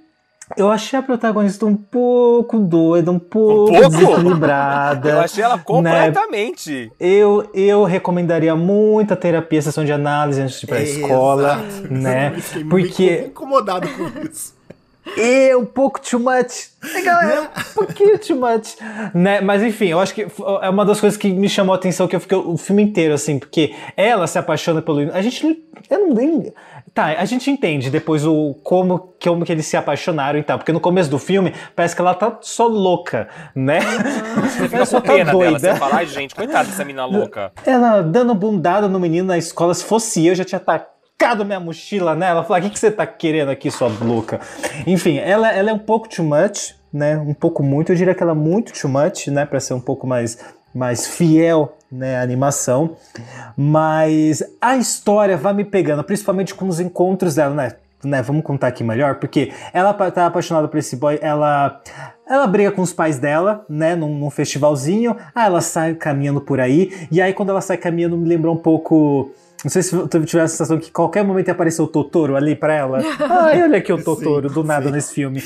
Eu 0.56 0.70
achei 0.72 0.98
a 0.98 1.02
protagonista 1.02 1.66
um 1.66 1.76
pouco 1.76 2.58
doida, 2.60 3.12
um 3.12 3.20
pouco, 3.20 3.74
pouco? 3.74 3.90
desequilibrada. 3.90 5.10
Eu 5.12 5.20
achei 5.20 5.44
ela 5.44 5.58
né? 5.58 5.64
completamente. 5.64 6.92
Eu, 7.00 7.50
eu 7.54 7.84
recomendaria 7.84 8.56
muito 8.56 9.14
a 9.14 9.18
terapia, 9.18 9.62
sessão 9.62 9.84
de 9.84 9.92
análise 9.92 10.42
antes 10.42 10.60
de 10.60 10.66
ir 10.66 10.70
pra 10.70 10.82
escola, 10.82 11.64
Exato. 11.68 11.94
né? 11.94 12.34
Eu 12.36 12.42
fiquei 12.42 12.64
Porque 12.64 13.06
meio 13.06 13.26
incomodado 13.28 13.88
com 13.90 14.28
isso. 14.28 14.57
É 15.18 15.56
um 15.56 15.66
pouco 15.66 16.00
too 16.02 16.20
much. 16.20 16.70
É, 16.96 17.02
galera, 17.02 17.42
um 17.44 17.74
pouquinho 17.74 18.18
too 18.20 18.36
much. 18.36 18.76
Né? 19.14 19.42
Mas 19.42 19.64
enfim, 19.64 19.88
eu 19.88 20.00
acho 20.00 20.14
que 20.14 20.28
é 20.62 20.70
uma 20.70 20.86
das 20.86 21.00
coisas 21.00 21.18
que 21.18 21.30
me 21.30 21.50
chamou 21.50 21.74
a 21.74 21.78
atenção 21.78 22.08
que 22.08 22.16
eu 22.16 22.20
fiquei 22.20 22.38
o 22.38 22.58
filme 22.58 22.84
inteiro, 22.84 23.14
assim, 23.14 23.40
porque 23.40 23.74
ela 23.96 24.28
se 24.28 24.38
apaixona 24.38 24.82
pelo. 24.82 25.14
A 25.14 25.22
gente 25.22 25.46
não. 25.46 25.56
Eu 25.90 26.00
não 26.08 26.14
nem. 26.14 26.54
Tá, 26.94 27.06
a 27.06 27.26
gente 27.26 27.52
entende 27.52 27.92
depois 27.92 28.26
o 28.26 28.56
como, 28.64 29.14
como 29.22 29.46
que 29.46 29.52
eles 29.52 29.68
se 29.68 29.78
apaixonaram 29.78 30.40
e 30.40 30.44
tal. 30.44 30.58
Porque 30.58 30.72
no 30.72 30.80
começo 30.80 31.10
do 31.12 31.20
filme 31.20 31.54
parece 31.76 31.96
que 31.96 32.02
ela 32.02 32.16
tá 32.16 32.40
só 32.42 32.66
louca, 32.66 33.28
né? 33.54 33.80
Você 34.42 34.64
fica 34.66 34.78
ela 34.78 34.86
com 34.86 34.92
só 34.92 35.02
tá 35.02 35.14
pena 35.14 35.26
dela. 35.26 35.38
doida. 35.38 35.60
Você 35.60 35.76
fala, 35.76 35.96
ai, 35.98 36.08
gente, 36.08 36.34
coitada 36.34 36.68
dessa 36.70 36.84
mina 36.84 37.06
louca. 37.06 37.52
Ela 37.64 38.02
dando 38.02 38.34
bundada 38.34 38.88
no 38.88 39.00
menino 39.00 39.28
na 39.28 39.38
escola, 39.38 39.76
se 39.76 39.84
fosse 39.84 40.26
eu, 40.26 40.34
já 40.34 40.44
tinha 40.44 40.60
tacado 41.18 41.44
minha 41.44 41.60
mochila 41.60 42.16
nela. 42.16 42.44
Falar, 42.44 42.60
o 42.60 42.64
que, 42.64 42.70
que 42.70 42.80
você 42.80 42.92
tá 42.92 43.06
querendo 43.06 43.50
aqui, 43.50 43.72
sua 43.72 43.88
louca? 43.88 44.40
Enfim, 44.86 45.18
ela, 45.18 45.52
ela 45.52 45.72
é 45.72 45.74
um 45.74 45.80
pouco 45.80 46.08
too 46.08 46.24
much, 46.24 46.76
né? 46.94 47.18
Um 47.18 47.34
pouco 47.34 47.64
muito. 47.64 47.92
Eu 47.92 47.96
diria 47.96 48.14
que 48.14 48.22
ela 48.22 48.34
é 48.34 48.36
muito 48.36 48.72
too 48.72 48.90
much, 48.90 49.28
né? 49.28 49.46
Pra 49.46 49.60
ser 49.60 49.74
um 49.74 49.80
pouco 49.80 50.06
mais, 50.06 50.38
mais 50.74 51.08
fiel, 51.08 51.76
né? 51.92 52.22
Animação. 52.22 52.96
Mas 53.58 54.44
a 54.62 54.78
história 54.78 55.36
vai 55.36 55.54
me 55.54 55.66
pegando, 55.66 56.04
principalmente 56.04 56.54
com 56.54 56.68
os 56.68 56.80
encontros 56.80 57.36
dela, 57.36 57.56
né? 57.56 57.72
Né, 58.04 58.22
vamos 58.22 58.44
contar 58.44 58.68
aqui 58.68 58.84
melhor, 58.84 59.16
porque 59.16 59.52
ela 59.74 59.92
tá 59.92 60.28
apaixonada 60.28 60.68
por 60.68 60.78
esse 60.78 60.96
boy, 60.96 61.18
ela 61.20 61.82
ela 62.30 62.46
briga 62.46 62.72
com 62.72 62.84
os 62.84 62.94
pais 62.94 63.18
dela, 63.18 63.66
né, 63.68 63.96
num, 63.96 64.20
num 64.20 64.30
festivalzinho, 64.30 65.18
ah, 65.34 65.46
ela 65.48 65.62
sai 65.62 65.96
caminhando 65.96 66.40
por 66.40 66.60
aí, 66.60 67.08
e 67.12 67.20
aí 67.20 67.34
quando 67.34 67.50
ela 67.50 67.60
sai 67.60 67.76
caminhando 67.76 68.16
me 68.16 68.30
lembrou 68.30 68.54
um 68.54 68.58
pouco, 68.58 69.32
não 69.64 69.72
sei 69.72 69.82
se 69.82 70.08
tu 70.08 70.26
tiver 70.26 70.44
a 70.44 70.48
sensação 70.48 70.80
que 70.80 70.92
qualquer 70.92 71.24
momento 71.24 71.48
ia 71.48 71.54
aparecer 71.54 71.82
o 71.82 71.88
Totoro 71.88 72.36
ali 72.36 72.56
pra 72.56 72.74
ela, 72.74 73.00
ai, 73.20 73.64
olha 73.64 73.80
aqui 73.80 73.92
o 73.92 74.04
Totoro, 74.04 74.50
do 74.50 74.64
nada 74.64 74.92
nesse 74.92 75.14
filme, 75.14 75.42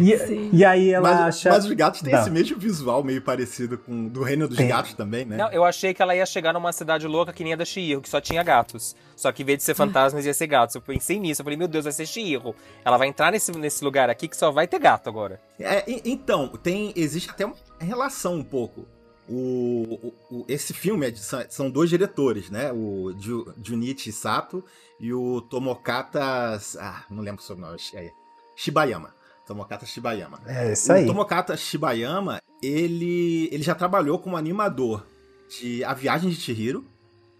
e, 0.00 0.50
e 0.52 0.64
aí 0.64 0.90
ela 0.90 1.10
Mas, 1.10 1.20
acha... 1.20 1.50
mas 1.50 1.64
os 1.64 1.72
gatos 1.72 2.02
têm 2.02 2.14
esse 2.14 2.30
mesmo 2.30 2.58
visual 2.58 3.02
meio 3.04 3.22
parecido 3.22 3.78
com 3.78 4.06
o 4.06 4.10
do 4.10 4.22
Reino 4.22 4.48
dos 4.48 4.56
Tem. 4.56 4.68
Gatos 4.68 4.94
também, 4.94 5.24
né? 5.24 5.36
Não, 5.36 5.50
eu 5.50 5.64
achei 5.64 5.94
que 5.94 6.02
ela 6.02 6.14
ia 6.14 6.26
chegar 6.26 6.52
numa 6.52 6.72
cidade 6.72 7.06
louca 7.06 7.32
que 7.32 7.44
nem 7.44 7.52
a 7.52 7.56
da 7.56 7.64
Shihiro, 7.64 8.00
que 8.00 8.08
só 8.08 8.20
tinha 8.20 8.42
gatos. 8.42 8.94
Só 9.16 9.30
que 9.30 9.42
em 9.42 9.46
vez 9.46 9.58
de 9.58 9.64
ser 9.64 9.74
fantasmas, 9.74 10.26
ia 10.26 10.34
ser 10.34 10.48
gatos. 10.48 10.74
Eu 10.74 10.80
pensei 10.80 11.18
nisso. 11.18 11.42
Eu 11.42 11.44
falei, 11.44 11.56
meu 11.56 11.68
Deus, 11.68 11.84
vai 11.84 11.92
ser 11.92 12.06
Shihiro. 12.06 12.54
Ela 12.84 12.96
vai 12.96 13.06
entrar 13.06 13.30
nesse, 13.30 13.52
nesse 13.52 13.84
lugar 13.84 14.10
aqui 14.10 14.26
que 14.26 14.36
só 14.36 14.50
vai 14.50 14.66
ter 14.66 14.80
gato 14.80 15.08
agora. 15.08 15.40
É, 15.60 15.84
e- 15.88 16.02
então, 16.06 16.48
tem, 16.48 16.92
existe 16.96 17.30
até 17.30 17.46
uma 17.46 17.54
relação 17.78 18.34
um 18.34 18.42
pouco. 18.42 18.86
O, 19.28 20.14
o- 20.30 20.36
o- 20.40 20.44
esse 20.48 20.72
filme 20.74 21.06
é 21.06 21.10
de- 21.10 21.20
são, 21.48 21.70
dois 21.70 21.88
diretores, 21.88 22.50
né? 22.50 22.72
O 22.72 23.14
Ju- 23.18 23.54
Junichi 23.62 24.10
Sato 24.12 24.64
e 24.98 25.12
o 25.12 25.40
Tomokata. 25.42 26.20
Ah, 26.80 27.04
não 27.10 27.22
lembro 27.22 27.40
o 27.40 27.44
sobrenome. 27.44 27.78
É, 27.94 28.10
Shibayama. 28.56 29.14
Tomokata 29.46 29.86
Shibayama. 29.86 30.40
É 30.46 30.72
isso 30.72 30.90
O 30.90 30.94
aí. 30.94 31.06
Tomokata 31.06 31.56
Shibayama, 31.56 32.40
ele, 32.62 33.48
ele 33.52 33.62
já 33.62 33.74
trabalhou 33.74 34.18
como 34.18 34.36
animador 34.36 35.04
de 35.48 35.82
A 35.84 35.94
Viagem 35.94 36.30
de 36.30 36.36
Chihiro 36.36 36.84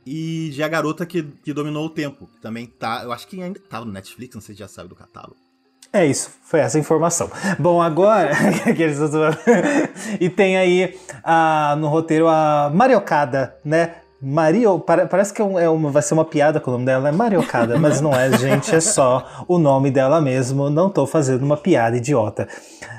e 0.04 0.50
de 0.52 0.62
A 0.62 0.68
Garota 0.68 1.06
que, 1.06 1.22
que 1.22 1.52
Dominou 1.52 1.86
o 1.86 1.90
Tempo. 1.90 2.26
que 2.26 2.40
Também 2.40 2.66
tá, 2.66 3.02
eu 3.04 3.12
acho 3.12 3.26
que 3.28 3.40
ainda 3.40 3.60
tá 3.60 3.80
no 3.84 3.90
Netflix, 3.92 4.34
não 4.34 4.42
sei 4.42 4.54
se 4.54 4.58
já 4.60 4.68
saiu 4.68 4.88
do 4.88 4.96
catálogo. 4.96 5.36
É 5.92 6.06
isso, 6.06 6.30
foi 6.44 6.60
essa 6.60 6.78
a 6.78 6.80
informação. 6.80 7.30
Bom, 7.58 7.80
agora. 7.82 8.30
outros- 9.12 9.38
e 10.20 10.28
tem 10.30 10.56
aí 10.56 10.98
ah, 11.22 11.76
no 11.78 11.88
roteiro 11.88 12.28
a 12.28 12.70
Mariocada, 12.72 13.54
né? 13.64 13.96
Mario, 14.24 14.78
pare- 14.78 15.06
parece 15.06 15.34
que 15.34 15.42
é 15.42 15.44
é 15.64 15.68
uma, 15.68 15.90
vai 15.90 16.00
ser 16.00 16.14
uma 16.14 16.24
piada 16.24 16.60
com 16.60 16.70
o 16.70 16.74
nome 16.74 16.86
dela, 16.86 17.08
é 17.08 17.12
Mariocada, 17.12 17.76
mas 17.76 18.00
não 18.00 18.14
é, 18.14 18.30
gente, 18.38 18.72
é 18.72 18.78
só 18.80 19.44
o 19.48 19.58
nome 19.58 19.90
dela 19.90 20.20
mesmo. 20.20 20.70
Não 20.70 20.88
tô 20.88 21.06
fazendo 21.06 21.42
uma 21.42 21.56
piada 21.56 21.96
idiota. 21.96 22.46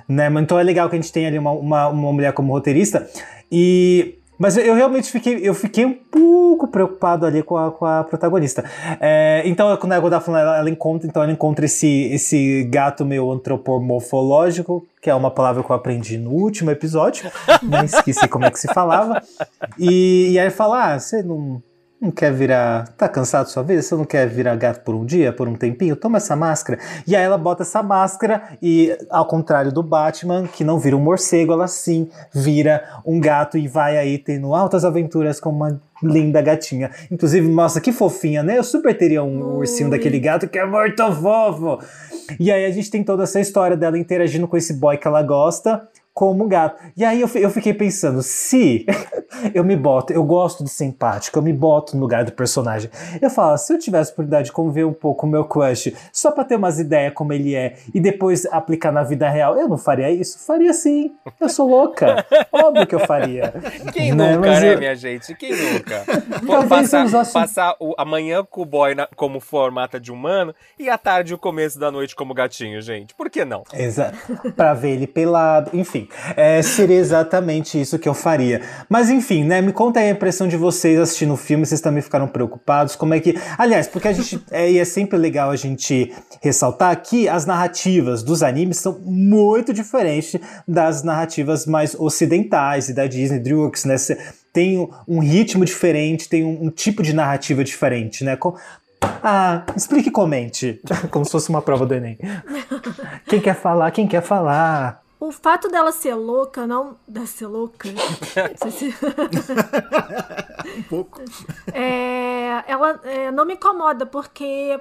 Né? 0.08 0.28
Então 0.42 0.60
é 0.60 0.64
legal 0.64 0.90
que 0.90 0.98
a 0.98 1.02
gente 1.02 1.14
tem 1.14 1.26
ali 1.26 1.40
uma, 1.40 1.52
uma, 1.52 1.88
uma 1.88 2.12
mulher 2.14 2.34
como 2.34 2.52
roteirista. 2.52 3.08
E. 3.52 4.20
Mas 4.38 4.58
eu, 4.58 4.74
realmente 4.74 5.12
fiquei, 5.12 5.40
eu 5.42 5.54
fiquei 5.54 5.86
um 5.86 5.94
pouco 5.94 6.68
preocupado 6.68 7.26
ali 7.26 7.44
com 7.44 7.58
a, 7.58 7.72
com 7.72 7.86
a 7.86 8.04
protagonista. 8.04 8.64
É, 9.00 9.44
então, 9.46 9.76
quando 9.78 9.94
a 9.94 10.22
falando, 10.22 10.42
ela, 10.42 10.58
ela 10.58 10.70
encontra, 10.70 11.08
então 11.08 11.22
ela 11.22 11.32
encontra 11.32 11.66
esse, 11.66 12.10
esse 12.12 12.64
gato 12.66 13.06
meio 13.06 13.32
antropomorfológico, 13.32 14.86
que 15.02 15.10
é 15.10 15.16
uma 15.16 15.32
palavra 15.32 15.64
que 15.64 15.70
eu 15.70 15.76
aprendi 15.76 16.18
no 16.18 16.32
último 16.32 16.72
episódio, 16.72 17.30
esqueci 17.86 18.28
como 18.28 18.46
é 18.46 18.52
que 18.52 18.60
se 18.60 18.74
falava. 18.74 19.22
E, 19.78 20.32
e 20.32 20.40
aí 20.40 20.50
fala: 20.50 20.94
ah, 20.94 21.00
você 21.00 21.22
não, 21.22 21.62
não 22.04 22.12
quer 22.12 22.34
virar. 22.34 22.90
Tá 22.98 23.08
cansado 23.08 23.50
sua 23.50 23.64
vida? 23.64 23.82
Você 23.82 23.96
não 23.96 24.04
quer 24.04 24.28
virar 24.28 24.56
gato 24.58 24.84
por 24.84 24.94
um 24.94 25.06
dia, 25.06 25.32
por 25.32 25.48
um 25.48 25.56
tempinho? 25.56 25.96
Toma 25.96 26.18
essa 26.18 26.36
máscara. 26.36 26.78
E 27.08 27.16
aí 27.16 27.24
ela 27.24 27.38
bota 27.38 27.64
essa 27.64 27.82
máscara 27.82 28.44
e, 28.62 28.96
ao 29.10 29.26
contrário 29.26 29.72
do 29.72 29.82
Batman, 29.82 30.46
que 30.46 30.66
não 30.66 30.78
vira 30.78 30.98
um 30.98 31.00
morcego, 31.00 31.54
ela 31.54 31.68
sim 31.68 32.10
vira 32.34 32.84
um 33.06 33.20
gato 33.20 33.58
e 33.58 33.70
vai 33.70 33.98
aí 33.98 34.18
tendo 34.18 34.54
altas 34.54 34.84
aventuras 34.84 35.40
com 35.40 35.50
uma 35.50 35.80
linda 36.04 36.42
gatinha. 36.42 36.92
Inclusive, 37.10 37.48
nossa, 37.48 37.80
que 37.80 37.94
fofinha, 37.94 38.44
né? 38.44 38.58
Eu 38.58 38.64
super 38.64 38.98
teria 38.98 39.24
um 39.24 39.58
ursinho 39.58 39.90
daquele 39.90 40.20
gato 40.20 40.50
que 40.50 40.60
é 40.60 40.66
muito 40.66 41.10
fofo. 41.14 41.80
E 42.38 42.52
aí 42.52 42.66
a 42.66 42.72
gente 42.72 42.92
tem 42.92 43.02
toda 43.02 43.24
essa 43.24 43.40
história 43.40 43.78
dela 43.78 43.98
interagindo 43.98 44.48
com 44.48 44.58
esse 44.58 44.74
boy 44.74 44.98
que 44.98 45.08
ela 45.08 45.24
gosta 45.24 45.88
como 46.14 46.44
um 46.44 46.48
gato. 46.48 46.80
E 46.96 47.04
aí 47.04 47.22
eu, 47.22 47.30
eu 47.36 47.50
fiquei 47.50 47.74
pensando, 47.74 48.22
se 48.22 48.86
eu 49.54 49.64
me 49.64 49.76
boto, 49.76 50.14
eu 50.14 50.24
gosto 50.24 50.64
de 50.64 50.70
ser 50.70 50.86
empático, 50.86 51.38
eu 51.40 51.42
me 51.44 51.52
boto 51.54 51.96
no 51.96 52.02
lugar 52.02 52.24
do 52.24 52.32
personagem. 52.32 52.90
Eu 53.22 53.30
falo, 53.30 53.58
se 53.58 53.74
eu 53.74 53.80
tivesse 53.80 54.12
a 54.12 54.14
oportunidade 54.14 54.46
de 54.46 54.52
conviver 54.52 54.86
um 54.86 54.94
pouco 54.94 55.26
o 55.26 55.30
meu 55.30 55.44
crush, 55.46 55.94
só 56.12 56.32
pra 56.32 56.44
ter 56.44 56.56
umas 56.56 56.80
ideias 56.80 57.14
como 57.14 57.34
ele 57.34 57.56
é, 57.56 57.78
e 57.94 58.00
depois 58.00 58.46
aplicar 58.46 58.92
na 58.92 59.04
vida 59.04 59.28
real, 59.30 59.58
eu 59.58 59.68
não 59.68 59.78
faria 59.78 60.10
isso? 60.12 60.40
Faria 60.46 60.72
sim. 60.74 61.12
Eu 61.40 61.50
sou 61.50 61.68
louca. 61.70 62.26
Óbvio 62.54 62.86
que 62.86 62.96
eu 62.96 63.00
faria. 63.00 63.54
Quem 63.92 64.14
Né, 64.14 64.36
nunca, 64.36 64.50
mas 64.50 64.62
né, 64.62 64.74
eu- 64.76 64.80
minha 64.80 64.96
gente? 64.96 65.34
Quem 65.36 65.52
nunca? 65.52 66.04
Pô, 66.46 66.52
Talvez 66.54 66.70
passar 66.92 67.06
usasse- 67.06 67.34
passar 67.34 67.76
o, 67.80 67.96
a 67.98 68.06
manhã 68.06 68.46
com 68.48 68.62
o 68.62 68.66
boy 68.66 68.94
na- 68.94 69.08
como 69.16 69.40
formata 69.40 70.00
de 70.00 70.12
humano 70.12 70.54
e 70.78 70.90
à 70.90 70.98
tarde 70.98 71.34
o 71.34 71.38
começo 71.38 71.80
da 71.80 71.92
noite 71.92 72.16
como 72.16 72.34
gatinho, 72.34 72.80
gente. 72.82 73.14
Por 73.16 73.30
que 73.30 73.44
não? 73.44 73.64
Exato. 73.74 74.18
Pra 74.56 74.74
ver 74.74 74.92
ele 74.92 75.08
pelado, 75.08 75.72
enfim. 75.74 76.03
É, 76.36 76.62
seria 76.62 76.98
exatamente 76.98 77.80
isso 77.80 77.98
que 78.00 78.08
eu 78.10 78.14
faria. 78.14 78.62
Mas 78.90 79.10
enfim, 79.10 79.44
né? 79.44 79.62
Me 79.62 79.72
conta 79.72 80.00
aí 80.00 80.08
a 80.10 80.12
impressão 80.12 80.48
de 80.48 80.58
vocês 80.58 81.00
assistindo 81.00 81.34
o 81.34 81.38
filme. 81.38 81.66
Vocês 81.66 81.82
também 81.82 82.02
ficaram 82.02 82.28
preocupados? 82.28 82.96
Como 82.96 83.14
é 83.14 83.20
que. 83.20 83.38
Aliás, 83.58 83.88
porque 83.88 84.08
a 84.08 84.14
gente. 84.14 84.40
É, 84.52 84.72
e 84.72 84.80
é 84.80 84.86
sempre 84.86 85.18
legal 85.18 85.50
a 85.52 85.56
gente 85.56 86.14
ressaltar 86.42 86.96
que 87.02 87.28
as 87.30 87.46
narrativas 87.46 88.24
dos 88.24 88.44
animes 88.44 88.78
são 88.78 89.00
muito 89.04 89.74
diferentes 89.74 90.40
das 90.68 91.04
narrativas 91.04 91.66
mais 91.66 91.96
ocidentais 92.00 92.90
e 92.90 92.94
da 92.94 93.08
Disney, 93.08 93.40
DreamWorks, 93.40 93.86
né? 93.86 93.98
Cê- 93.98 94.18
Tem 94.54 94.78
um- 94.78 94.90
um 95.08 95.20
ritmo 95.20 95.66
diferente, 95.66 96.30
tem 96.30 96.44
um, 96.44 96.66
um 96.66 96.70
tipo 96.70 97.02
de 97.02 97.12
narrativa 97.14 97.64
diferente, 97.64 98.24
né? 98.24 98.36
Com- 98.36 98.54
Ah, 99.22 99.64
explique 99.76 100.10
e 100.10 100.12
comente. 100.12 100.80
Como 101.12 101.26
se 101.26 101.32
fosse 101.32 101.50
uma 101.50 101.62
prova 101.62 101.86
do 101.86 101.94
Enem. 101.94 102.18
Quem 103.28 103.40
quer 103.42 103.56
falar? 103.56 103.92
Quem 103.92 104.08
quer 104.08 104.22
falar? 104.22 105.02
O 105.26 105.32
fato 105.32 105.70
dela 105.70 105.94
ser 105.94 106.16
louca, 106.16 106.68
não. 106.68 106.98
Dela 107.08 107.26
ser 107.26 107.48
louca. 107.48 107.88
se- 108.70 108.94
Um 110.78 110.84
pouco. 110.84 111.22
É, 111.74 112.62
ela 112.68 113.00
é, 113.06 113.32
não 113.32 113.46
me 113.46 113.54
incomoda, 113.54 114.06
porque 114.06 114.78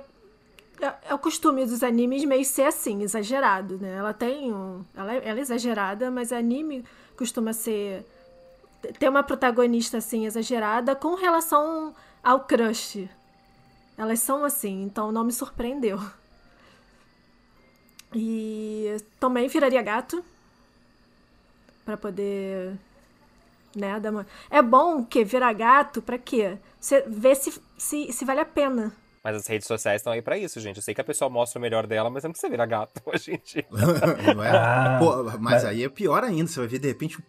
é, 0.81 0.95
é 1.11 1.15
o 1.15 1.19
costume 1.19 1.65
dos 1.65 1.83
animes 1.85 2.25
meio 2.25 2.45
ser 2.45 2.65
assim, 2.65 3.03
exagerado, 3.03 3.79
né? 3.79 3.95
Ela 3.99 4.13
tem 4.13 4.53
um. 4.53 4.85
Ela, 4.97 5.15
é- 5.15 5.29
ela 5.29 5.39
é 5.39 5.43
exagerada, 5.43 6.11
mas 6.11 6.33
anime 6.33 6.85
costuma 7.17 7.53
ser. 7.53 8.05
ter 8.99 9.09
uma 9.09 9.23
protagonista 9.23 9.99
assim, 9.99 10.27
exagerada, 10.27 10.97
com 10.97 11.15
relação 11.15 11.95
ao 12.21 12.41
crush. 12.41 13.09
Elas 13.97 14.19
são 14.19 14.45
assim, 14.45 14.83
então 14.83 15.13
não 15.13 15.23
me 15.23 15.33
surpreendeu. 15.33 16.01
E 18.15 18.97
também 19.21 19.47
viraria 19.49 19.83
gato. 19.83 20.25
Pra 21.93 21.97
poder. 21.99 22.73
Né, 23.77 24.01
dar 24.01 24.11
uma... 24.11 24.27
É 24.51 24.61
bom 24.63 25.05
que 25.05 25.25
virar 25.25 25.53
gato 25.53 26.01
pra 26.01 26.17
quê? 26.19 26.57
Você 26.81 27.03
vê 27.07 27.35
se, 27.35 27.53
se, 27.77 28.11
se 28.13 28.25
vale 28.25 28.41
a 28.41 28.45
pena. 28.45 28.93
Mas 29.25 29.37
as 29.37 29.47
redes 29.47 29.67
sociais 29.67 30.01
estão 30.01 30.13
aí 30.13 30.21
pra 30.23 30.37
isso, 30.39 30.59
gente. 30.61 30.77
Eu 30.77 30.83
sei 30.83 30.95
que 30.95 31.01
a 31.01 31.05
pessoa 31.05 31.29
mostra 31.31 31.59
o 31.59 31.63
melhor 31.63 31.87
dela, 31.87 32.09
mas 32.11 32.25
não 32.25 32.31
precisa 32.33 32.51
virar 32.51 32.67
gato 32.67 33.01
hoje 33.07 33.33
em 33.33 33.41
dia. 33.45 33.67
Não 34.35 34.43
é? 34.43 34.51
Ah, 34.51 34.97
Pô, 34.99 35.23
mas 35.25 35.39
mas- 35.41 35.65
aí 35.67 35.85
é 35.85 35.89
pior 35.89 36.25
ainda, 36.25 36.49
você 36.51 36.61
vai 36.61 36.69
ver 36.69 36.79
de 36.81 36.89
repente 36.89 37.19
o 37.19 37.23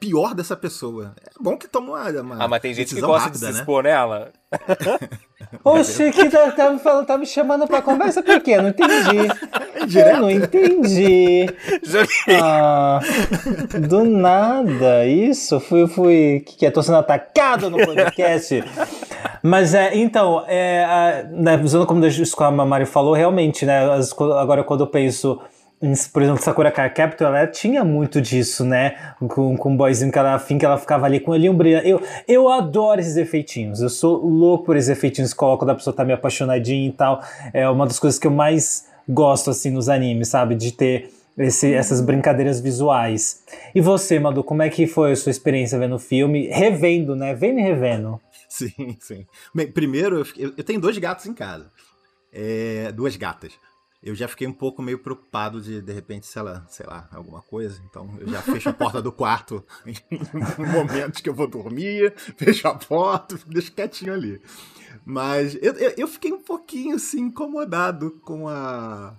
pior 0.00 0.34
dessa 0.34 0.56
pessoa. 0.56 1.14
É 1.20 1.30
bom 1.38 1.56
que 1.56 1.68
toma 1.68 1.92
uma, 1.92 2.22
uma 2.22 2.44
Ah, 2.44 2.48
mas 2.48 2.62
tem 2.62 2.72
gente 2.72 2.94
que 2.94 3.00
gosta 3.00 3.26
rápida, 3.26 3.46
de 3.46 3.52
se 3.52 3.52
né? 3.52 3.60
expor 3.60 3.84
nela. 3.84 4.32
Oxe, 5.64 6.10
que 6.10 6.28
tá, 6.28 6.50
tá 6.52 6.70
me 6.70 6.78
falando, 6.78 7.06
tá 7.06 7.18
me 7.18 7.26
chamando 7.26 7.66
pra 7.66 7.82
conversa 7.82 8.22
por 8.22 8.40
quê? 8.40 8.56
Não 8.56 8.68
entendi. 8.68 9.28
Direto? 9.86 10.16
Eu 10.16 10.20
não 10.20 10.30
entendi. 10.30 11.46
Ah, 12.42 13.00
do 13.88 14.04
nada, 14.04 15.06
isso. 15.06 15.58
Fui, 15.60 15.86
fui. 15.86 16.42
Que 16.46 16.56
que 16.56 16.66
é? 16.66 16.70
Tô 16.70 16.82
sendo 16.82 16.98
atacado 16.98 17.70
no 17.70 17.78
podcast. 17.78 18.62
Mas 19.42 19.74
é, 19.74 19.96
então, 19.96 20.44
é, 20.46 20.84
a, 20.84 21.24
né, 21.30 21.60
usando 21.62 21.86
como 21.86 22.04
a 22.04 22.66
Mari 22.66 22.86
falou, 22.86 23.14
realmente, 23.14 23.64
né? 23.64 23.90
as 23.92 24.12
agora 24.12 24.62
quando 24.62 24.80
eu 24.80 24.86
penso. 24.86 25.40
Por 26.12 26.22
exemplo, 26.22 26.42
Sakura 26.42 26.70
Card 26.70 26.94
Captor, 26.94 27.26
ela 27.28 27.46
tinha 27.46 27.82
muito 27.82 28.20
disso, 28.20 28.66
né? 28.66 29.14
Com, 29.18 29.56
com 29.56 29.72
o 29.72 29.76
boyzinho 29.76 30.12
que 30.12 30.18
ela 30.18 30.34
afim, 30.34 30.58
que 30.58 30.64
ela 30.66 30.76
ficava 30.76 31.06
ali 31.06 31.18
com 31.20 31.34
ele 31.34 31.48
um 31.48 31.56
brilho. 31.56 31.78
Eu, 31.78 32.02
eu 32.28 32.48
adoro 32.50 33.00
esses 33.00 33.16
efeitinhos. 33.16 33.80
Eu 33.80 33.88
sou 33.88 34.18
louco 34.22 34.66
por 34.66 34.76
esses 34.76 34.90
efeitinhos 34.90 35.32
que 35.32 35.38
colocam 35.38 35.66
da 35.66 35.74
pessoa 35.74 35.92
estar 35.92 36.04
meio 36.04 36.18
apaixonadinha 36.18 36.86
e 36.86 36.92
tal. 36.92 37.22
É 37.54 37.66
uma 37.68 37.86
das 37.86 37.98
coisas 37.98 38.18
que 38.18 38.26
eu 38.26 38.30
mais 38.30 38.86
gosto, 39.08 39.48
assim, 39.48 39.70
nos 39.70 39.88
animes, 39.88 40.28
sabe? 40.28 40.54
De 40.54 40.70
ter 40.70 41.10
esse- 41.38 41.72
essas 41.72 42.02
brincadeiras 42.02 42.60
visuais. 42.60 43.42
E 43.74 43.80
você, 43.80 44.18
Madu, 44.18 44.44
como 44.44 44.60
é 44.62 44.68
que 44.68 44.86
foi 44.86 45.12
a 45.12 45.16
sua 45.16 45.30
experiência 45.30 45.78
vendo 45.78 45.94
o 45.94 45.98
filme? 45.98 46.46
Revendo, 46.48 47.16
né? 47.16 47.34
Vendo 47.34 47.58
e 47.58 47.62
revendo. 47.62 48.20
Sim, 48.50 48.96
sim. 49.00 49.24
Bem, 49.54 49.70
primeiro, 49.70 50.26
eu, 50.36 50.52
eu 50.58 50.64
tenho 50.64 50.80
dois 50.80 50.98
gatos 50.98 51.24
em 51.24 51.32
casa. 51.32 51.70
É, 52.32 52.90
duas 52.92 53.14
gatas. 53.16 53.52
Eu 54.02 54.14
já 54.14 54.26
fiquei 54.26 54.46
um 54.46 54.52
pouco 54.52 54.80
meio 54.80 54.98
preocupado 54.98 55.60
de, 55.60 55.82
de 55.82 55.92
repente, 55.92 56.26
sei 56.26 56.40
lá, 56.40 56.64
sei 56.68 56.86
lá, 56.86 57.06
alguma 57.12 57.42
coisa. 57.42 57.82
Então, 57.88 58.08
eu 58.18 58.28
já 58.28 58.40
fecho 58.40 58.70
a 58.70 58.72
porta 58.72 59.02
do 59.02 59.12
quarto 59.12 59.62
em 59.86 60.66
momentos 60.72 61.20
que 61.20 61.28
eu 61.28 61.34
vou 61.34 61.46
dormir, 61.46 62.14
fecho 62.36 62.66
a 62.66 62.74
porta, 62.74 63.38
deixo 63.46 63.72
quietinho 63.72 64.14
ali. 64.14 64.40
Mas 65.04 65.54
eu, 65.60 65.74
eu, 65.74 65.94
eu 65.98 66.08
fiquei 66.08 66.32
um 66.32 66.40
pouquinho, 66.42 66.96
assim, 66.96 67.20
incomodado 67.20 68.12
com 68.24 68.48
a... 68.48 69.14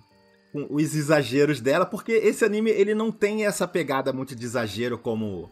Com 0.52 0.66
os 0.68 0.94
exageros 0.94 1.60
dela, 1.60 1.86
porque 1.86 2.12
esse 2.12 2.44
anime, 2.44 2.70
ele 2.70 2.94
não 2.94 3.10
tem 3.10 3.46
essa 3.46 3.66
pegada 3.66 4.12
muito 4.12 4.34
de 4.36 4.44
exagero 4.44 4.98
como 4.98 5.48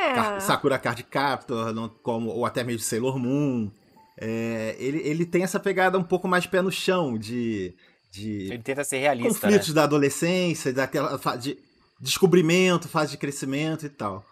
É. 0.00 0.38
Sakura 0.40 0.78
Card 0.78 1.02
Captor, 1.04 1.72
não- 1.72 1.88
como, 1.88 2.30
ou 2.30 2.46
até 2.46 2.62
mesmo 2.62 2.82
Sailor 2.82 3.18
Moon. 3.18 3.68
É, 4.16 4.76
ele, 4.78 4.98
ele 4.98 5.24
tem 5.26 5.42
essa 5.42 5.58
pegada 5.58 5.98
um 5.98 6.04
pouco 6.04 6.28
mais 6.28 6.46
pé 6.46 6.60
no 6.62 6.70
chão 6.70 7.16
de, 7.18 7.74
de 8.10 8.48
Ele 8.52 8.62
tenta 8.62 8.84
ser 8.84 8.98
realista, 8.98 9.46
né? 9.46 9.52
conflitos 9.52 9.72
da 9.74 9.84
adolescência, 9.84 10.72
daquela 10.72 11.18
fase 11.18 11.42
de 11.54 11.58
descobrimento, 12.00 12.88
fase 12.88 13.10
de 13.12 13.16
crescimento 13.18 13.84
e 13.86 13.88
tal. 13.88 14.24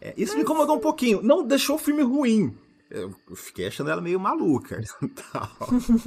É, 0.00 0.14
isso 0.16 0.36
me 0.36 0.42
incomodou 0.42 0.76
um 0.76 0.80
pouquinho. 0.80 1.20
Não 1.22 1.44
deixou 1.44 1.76
o 1.76 1.78
filme 1.78 2.02
ruim. 2.02 2.56
Eu 2.90 3.14
fiquei 3.34 3.66
achando 3.66 3.90
ela 3.90 4.00
meio 4.00 4.18
maluca. 4.18 4.80
tal. 5.32 5.50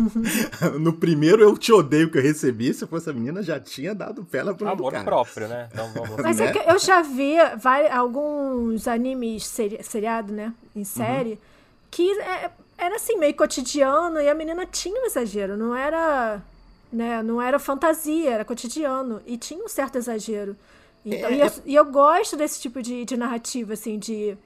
no 0.80 0.93
primeiro 0.93 1.43
eu 1.43 1.56
te 1.58 1.71
odeio 1.71 2.10
que 2.10 2.17
eu 2.17 2.21
recebi. 2.24 2.74
Se 2.74 2.88
fosse 2.88 3.10
a 3.10 3.13
menina, 3.13 3.43
já 3.43 3.60
tinha 3.60 3.93
dado 3.93 4.24
pela 4.26 4.54
pro 4.56 4.67
Amor 4.67 4.91
cara. 4.91 5.04
próprio, 5.04 5.47
né? 5.47 5.69
Então 5.71 5.91
vamos. 5.93 6.15
Mas 6.24 6.39
é 6.39 6.45
Né? 6.45 6.52
que 6.54 6.71
eu 6.71 6.80
já 6.80 7.02
vi 7.02 7.36
vai, 7.60 7.88
alguns 7.89 8.88
animes 8.88 9.45
seri 9.45 9.84
seriado, 9.84 10.34
né? 10.34 10.54
Em 10.76 10.84
série, 10.84 11.38
que 11.91 12.10
é- 12.19 12.50
era 12.78 12.95
assim, 12.95 13.15
meio 13.17 13.36
cotidiano, 13.36 14.19
e 14.19 14.28
a 14.28 14.34
menina 14.34 14.65
tinha 14.65 15.00
um 15.02 15.06
exagero, 15.06 15.56
não 15.58 15.76
era. 15.76 16.41
Né, 16.91 17.23
não 17.23 17.41
era 17.41 17.58
fantasia, 17.58 18.30
era 18.32 18.43
cotidiano. 18.45 19.21
E 19.25 19.38
tinha 19.38 19.63
um 19.63 19.67
certo 19.69 19.97
exagero. 19.97 20.56
Então, 21.06 21.30
É, 21.30 21.34
e, 21.36 21.39
eu, 21.39 21.45
é- 21.45 21.54
e 21.65 21.75
eu 21.75 21.86
gosto 21.86 22.36
desse 22.36 22.60
tipo 22.62 22.82
de, 22.82 23.06
de 23.06 23.15
narrativa, 23.15 23.73
assim, 23.73 23.97
de, 23.97 24.38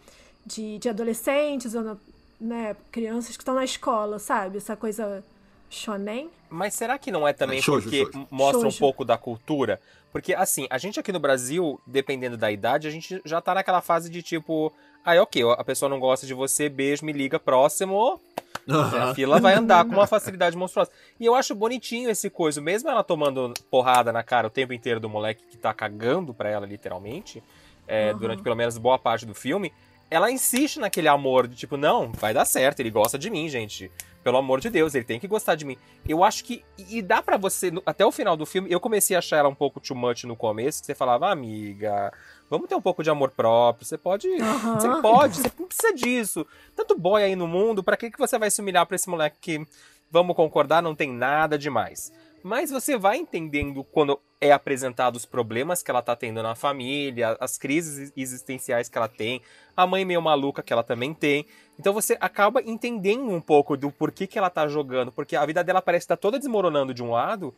de, 0.45 0.77
de 0.77 0.87
adolescentes, 0.89 1.73
ou 1.73 1.81
na- 1.81 1.97
né, 2.39 2.75
crianças 2.91 3.35
que 3.35 3.41
estão 3.41 3.55
na 3.55 3.63
escola, 3.63 4.19
sabe? 4.19 4.57
Essa 4.57 4.75
coisa 4.75 5.23
shonen. 5.69 6.29
Mas 6.49 6.75
será 6.75 6.97
que 6.99 7.11
não 7.11 7.27
é 7.27 7.33
também 7.33 7.57
É, 7.57 7.61
shoujo, 7.61 7.83
porque 7.89 8.03
shoujo. 8.05 8.27
mostra 8.29 8.57
um 8.59 8.61
Shoujo. 8.61 8.79
pouco 8.79 9.03
da 9.03 9.17
cultura? 9.17 9.81
Porque, 10.11 10.33
assim, 10.33 10.67
a 10.69 10.77
gente 10.77 10.99
aqui 10.99 11.11
no 11.11 11.19
Brasil, 11.19 11.81
dependendo 11.85 12.37
da 12.37 12.51
idade, 12.51 12.87
a 12.87 12.91
gente 12.91 13.19
já 13.25 13.41
tá 13.41 13.53
naquela 13.55 13.81
fase 13.81 14.09
de 14.09 14.21
tipo, 14.21 14.71
aí 15.03 15.19
ok, 15.19 15.41
a 15.57 15.63
pessoa 15.63 15.89
não 15.89 15.99
gosta 15.99 16.25
de 16.27 16.33
você, 16.33 16.69
beijo, 16.69 17.03
me 17.05 17.11
liga, 17.11 17.37
próximo. 17.39 18.21
A 18.69 19.13
fila 19.13 19.39
vai 19.39 19.53
andar 19.55 19.85
com 19.85 19.93
uma 19.93 20.07
facilidade 20.07 20.57
monstruosa. 20.57 20.91
E 21.19 21.25
eu 21.25 21.35
acho 21.35 21.53
bonitinho 21.53 22.09
esse 22.09 22.29
coisa, 22.29 22.59
mesmo 22.61 22.89
ela 22.89 23.03
tomando 23.03 23.53
porrada 23.69 24.11
na 24.11 24.23
cara 24.23 24.47
o 24.47 24.49
tempo 24.49 24.73
inteiro 24.73 24.99
do 24.99 25.09
moleque 25.09 25.43
que 25.49 25.57
tá 25.57 25.73
cagando 25.73 26.33
pra 26.33 26.49
ela, 26.49 26.65
literalmente, 26.65 27.43
é, 27.87 28.11
Uhum. 28.11 28.17
durante 28.19 28.41
pelo 28.43 28.55
menos 28.55 28.77
boa 28.77 28.97
parte 28.97 29.25
do 29.25 29.35
filme, 29.35 29.71
ela 30.09 30.31
insiste 30.31 30.79
naquele 30.79 31.07
amor 31.07 31.47
de 31.47 31.55
tipo, 31.55 31.77
não, 31.77 32.11
vai 32.13 32.33
dar 32.33 32.45
certo, 32.45 32.79
ele 32.79 32.89
gosta 32.91 33.17
de 33.17 33.29
mim, 33.29 33.47
gente. 33.49 33.91
Pelo 34.23 34.37
amor 34.37 34.59
de 34.59 34.71
Deus, 34.71 34.95
ele 34.95 35.03
tem 35.05 35.19
que 35.19 35.27
gostar 35.27 35.53
de 35.53 35.63
mim. 35.65 35.77
Eu 36.07 36.23
acho 36.23 36.43
que. 36.43 36.65
E 36.89 36.99
dá 36.99 37.21
pra 37.21 37.37
você. 37.37 37.71
Até 37.85 38.03
o 38.03 38.11
final 38.11 38.35
do 38.35 38.43
filme, 38.43 38.71
eu 38.71 38.79
comecei 38.79 39.15
a 39.15 39.19
achar 39.19 39.37
ela 39.37 39.49
um 39.49 39.53
pouco 39.53 39.79
too 39.79 39.95
much 39.95 40.23
no 40.23 40.35
começo, 40.35 40.79
que 40.79 40.87
você 40.87 40.95
falava, 40.95 41.27
"Ah, 41.27 41.31
amiga, 41.31 42.11
vamos 42.49 42.67
ter 42.67 42.75
um 42.75 42.81
pouco 42.81 43.03
de 43.03 43.09
amor 43.09 43.31
próprio. 43.31 43.85
Você 43.85 43.97
pode. 43.97 44.27
Aham. 44.41 44.79
Você 44.79 45.01
pode, 45.01 45.35
você 45.41 45.51
não 45.57 45.67
precisa 45.67 45.93
disso. 45.93 46.45
Tanto 46.75 46.97
boy 46.97 47.23
aí 47.23 47.35
no 47.35 47.47
mundo, 47.47 47.83
pra 47.83 47.97
que, 47.97 48.11
que 48.11 48.19
você 48.19 48.37
vai 48.37 48.51
se 48.51 48.61
humilhar 48.61 48.85
pra 48.85 48.95
esse 48.95 49.09
moleque 49.09 49.37
que, 49.39 49.67
vamos 50.11 50.35
concordar, 50.35 50.81
não 50.81 50.95
tem 50.95 51.11
nada 51.11 51.57
demais. 51.57 52.11
Mas 52.43 52.69
você 52.69 52.95
vai 52.95 53.17
entendendo 53.17 53.83
quando 53.83 54.19
é 54.39 54.51
apresentado 54.51 55.15
os 55.15 55.25
problemas 55.25 55.81
que 55.81 55.89
ela 55.89 56.03
tá 56.03 56.15
tendo 56.15 56.43
na 56.43 56.53
família, 56.53 57.35
as 57.39 57.57
crises 57.57 58.13
existenciais 58.15 58.87
que 58.87 58.95
ela 58.95 59.07
tem, 59.07 59.41
a 59.75 59.87
mãe 59.87 60.05
meio 60.05 60.21
maluca 60.21 60.61
que 60.61 60.71
ela 60.71 60.83
também 60.83 61.11
tem. 61.11 61.43
Então 61.79 61.91
você 61.91 62.15
acaba 62.21 62.61
entendendo 62.61 63.31
um 63.31 63.41
pouco 63.41 63.75
do 63.75 63.91
porquê 63.91 64.27
que 64.27 64.37
ela 64.37 64.51
tá 64.51 64.67
jogando, 64.67 65.11
porque 65.11 65.35
a 65.35 65.43
vida 65.43 65.63
dela 65.63 65.81
parece 65.81 66.03
estar 66.03 66.17
toda 66.17 66.37
desmoronando 66.37 66.93
de 66.93 67.01
um 67.01 67.09
lado 67.09 67.51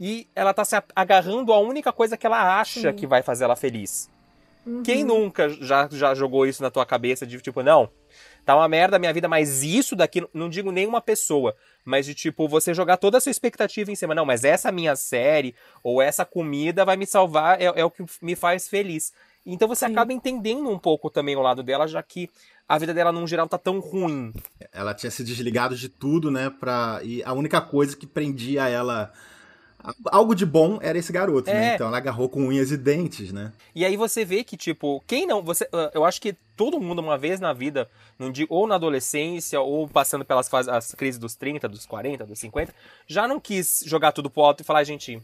e 0.00 0.26
ela 0.34 0.54
tá 0.54 0.64
se 0.64 0.74
agarrando 0.96 1.52
a 1.52 1.58
única 1.58 1.92
coisa 1.92 2.16
que 2.16 2.26
ela 2.26 2.58
acha 2.58 2.90
Sim. 2.90 2.96
que 2.96 3.06
vai 3.06 3.22
fazer 3.22 3.44
ela 3.44 3.56
feliz. 3.56 4.08
Quem 4.84 5.04
nunca 5.04 5.48
já, 5.48 5.88
já 5.90 6.14
jogou 6.14 6.46
isso 6.46 6.62
na 6.62 6.70
tua 6.70 6.84
cabeça 6.84 7.26
de 7.26 7.40
tipo, 7.40 7.62
não, 7.62 7.90
tá 8.44 8.54
uma 8.54 8.68
merda 8.68 8.96
a 8.96 8.98
minha 8.98 9.12
vida, 9.12 9.28
mas 9.28 9.62
isso 9.62 9.96
daqui, 9.96 10.26
não 10.34 10.48
digo 10.48 10.70
nenhuma 10.70 11.00
pessoa, 11.00 11.56
mas 11.84 12.06
de 12.06 12.14
tipo, 12.14 12.46
você 12.46 12.74
jogar 12.74 12.96
toda 12.96 13.18
a 13.18 13.20
sua 13.20 13.30
expectativa 13.30 13.90
em 13.90 13.96
cima. 13.96 14.14
Não, 14.14 14.26
mas 14.26 14.44
essa 14.44 14.70
minha 14.70 14.94
série 14.96 15.54
ou 15.82 16.02
essa 16.02 16.24
comida 16.24 16.84
vai 16.84 16.96
me 16.96 17.06
salvar, 17.06 17.60
é, 17.60 17.64
é 17.64 17.84
o 17.84 17.90
que 17.90 18.04
me 18.20 18.36
faz 18.36 18.68
feliz. 18.68 19.12
Então 19.44 19.66
você 19.66 19.86
acaba 19.86 20.12
entendendo 20.12 20.68
um 20.68 20.78
pouco 20.78 21.08
também 21.08 21.34
o 21.34 21.40
lado 21.40 21.62
dela, 21.62 21.88
já 21.88 22.02
que 22.02 22.28
a 22.68 22.78
vida 22.78 22.94
dela, 22.94 23.10
num 23.10 23.26
geral, 23.26 23.48
tá 23.48 23.58
tão 23.58 23.80
ruim. 23.80 24.32
Ela 24.72 24.94
tinha 24.94 25.10
se 25.10 25.24
desligado 25.24 25.74
de 25.74 25.88
tudo, 25.88 26.30
né? 26.30 26.50
Pra... 26.50 27.00
E 27.02 27.22
a 27.24 27.32
única 27.32 27.60
coisa 27.60 27.96
que 27.96 28.06
prendia 28.06 28.68
ela. 28.68 29.12
Algo 30.06 30.34
de 30.34 30.44
bom 30.44 30.78
era 30.82 30.98
esse 30.98 31.12
garoto, 31.12 31.48
É. 31.48 31.54
né? 31.54 31.74
Então 31.74 31.88
ela 31.88 31.96
agarrou 31.96 32.28
com 32.28 32.46
unhas 32.46 32.70
e 32.70 32.76
dentes, 32.76 33.32
né? 33.32 33.52
E 33.74 33.84
aí 33.84 33.96
você 33.96 34.24
vê 34.24 34.44
que, 34.44 34.56
tipo, 34.56 35.02
quem 35.06 35.26
não. 35.26 35.42
você 35.42 35.68
ah, 35.72 35.90
Eu 35.94 36.04
acho 36.04 36.20
que 36.20 36.34
todo 36.56 36.80
mundo, 36.80 37.00
uma 37.00 37.16
vez 37.16 37.40
na 37.40 37.52
vida, 37.52 37.88
ou 38.48 38.66
na 38.66 38.74
adolescência, 38.74 39.60
ou 39.60 39.88
passando 39.88 40.24
pelas 40.24 40.48
fases, 40.48 40.68
as 40.68 40.94
crises 40.94 41.18
dos 41.18 41.34
30, 41.34 41.68
dos 41.68 41.86
40, 41.86 42.26
dos 42.26 42.38
50, 42.38 42.74
já 43.06 43.26
não 43.26 43.40
quis 43.40 43.82
jogar 43.86 44.12
tudo 44.12 44.28
pro 44.28 44.42
alto 44.42 44.62
e 44.62 44.64
falar, 44.64 44.84
gente. 44.84 45.20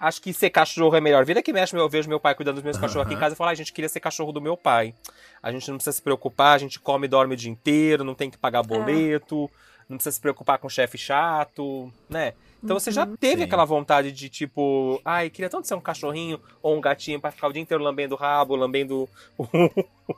Acho 0.00 0.20
que 0.20 0.32
ser 0.32 0.50
cachorro 0.50 0.96
é 0.96 1.00
melhor. 1.00 1.24
Vida 1.24 1.40
que 1.40 1.52
mexe, 1.52 1.76
eu 1.76 1.88
vejo 1.88 2.08
meu 2.08 2.18
pai 2.18 2.34
cuidando 2.34 2.56
dos 2.56 2.64
meus 2.64 2.76
cachorros 2.76 3.06
aqui 3.06 3.14
em 3.14 3.18
casa 3.20 3.36
e 3.36 3.38
falo, 3.38 3.50
a 3.50 3.54
gente 3.54 3.72
queria 3.72 3.88
ser 3.88 4.00
cachorro 4.00 4.32
do 4.32 4.40
meu 4.40 4.56
pai. 4.56 4.92
A 5.40 5.52
gente 5.52 5.68
não 5.70 5.76
precisa 5.76 5.94
se 5.94 6.02
preocupar, 6.02 6.56
a 6.56 6.58
gente 6.58 6.80
come 6.80 7.06
e 7.06 7.08
dorme 7.08 7.34
o 7.34 7.36
dia 7.36 7.48
inteiro, 7.48 8.02
não 8.02 8.12
tem 8.12 8.28
que 8.28 8.36
pagar 8.36 8.64
boleto, 8.64 9.48
não 9.88 9.96
precisa 9.96 10.14
se 10.14 10.20
preocupar 10.20 10.58
com 10.58 10.68
chefe 10.68 10.98
chato, 10.98 11.92
né? 12.10 12.32
Então 12.62 12.78
você 12.78 12.92
já 12.92 13.04
teve 13.04 13.38
Sim. 13.38 13.42
aquela 13.44 13.64
vontade 13.64 14.12
de 14.12 14.28
tipo, 14.28 15.00
ai, 15.04 15.28
queria 15.28 15.50
tanto 15.50 15.66
ser 15.66 15.74
um 15.74 15.80
cachorrinho 15.80 16.40
ou 16.62 16.76
um 16.76 16.80
gatinho 16.80 17.20
pra 17.20 17.32
ficar 17.32 17.48
o 17.48 17.52
dia 17.52 17.60
inteiro 17.60 17.82
lambendo 17.82 18.14
o 18.14 18.18
rabo, 18.18 18.54
lambendo 18.54 19.08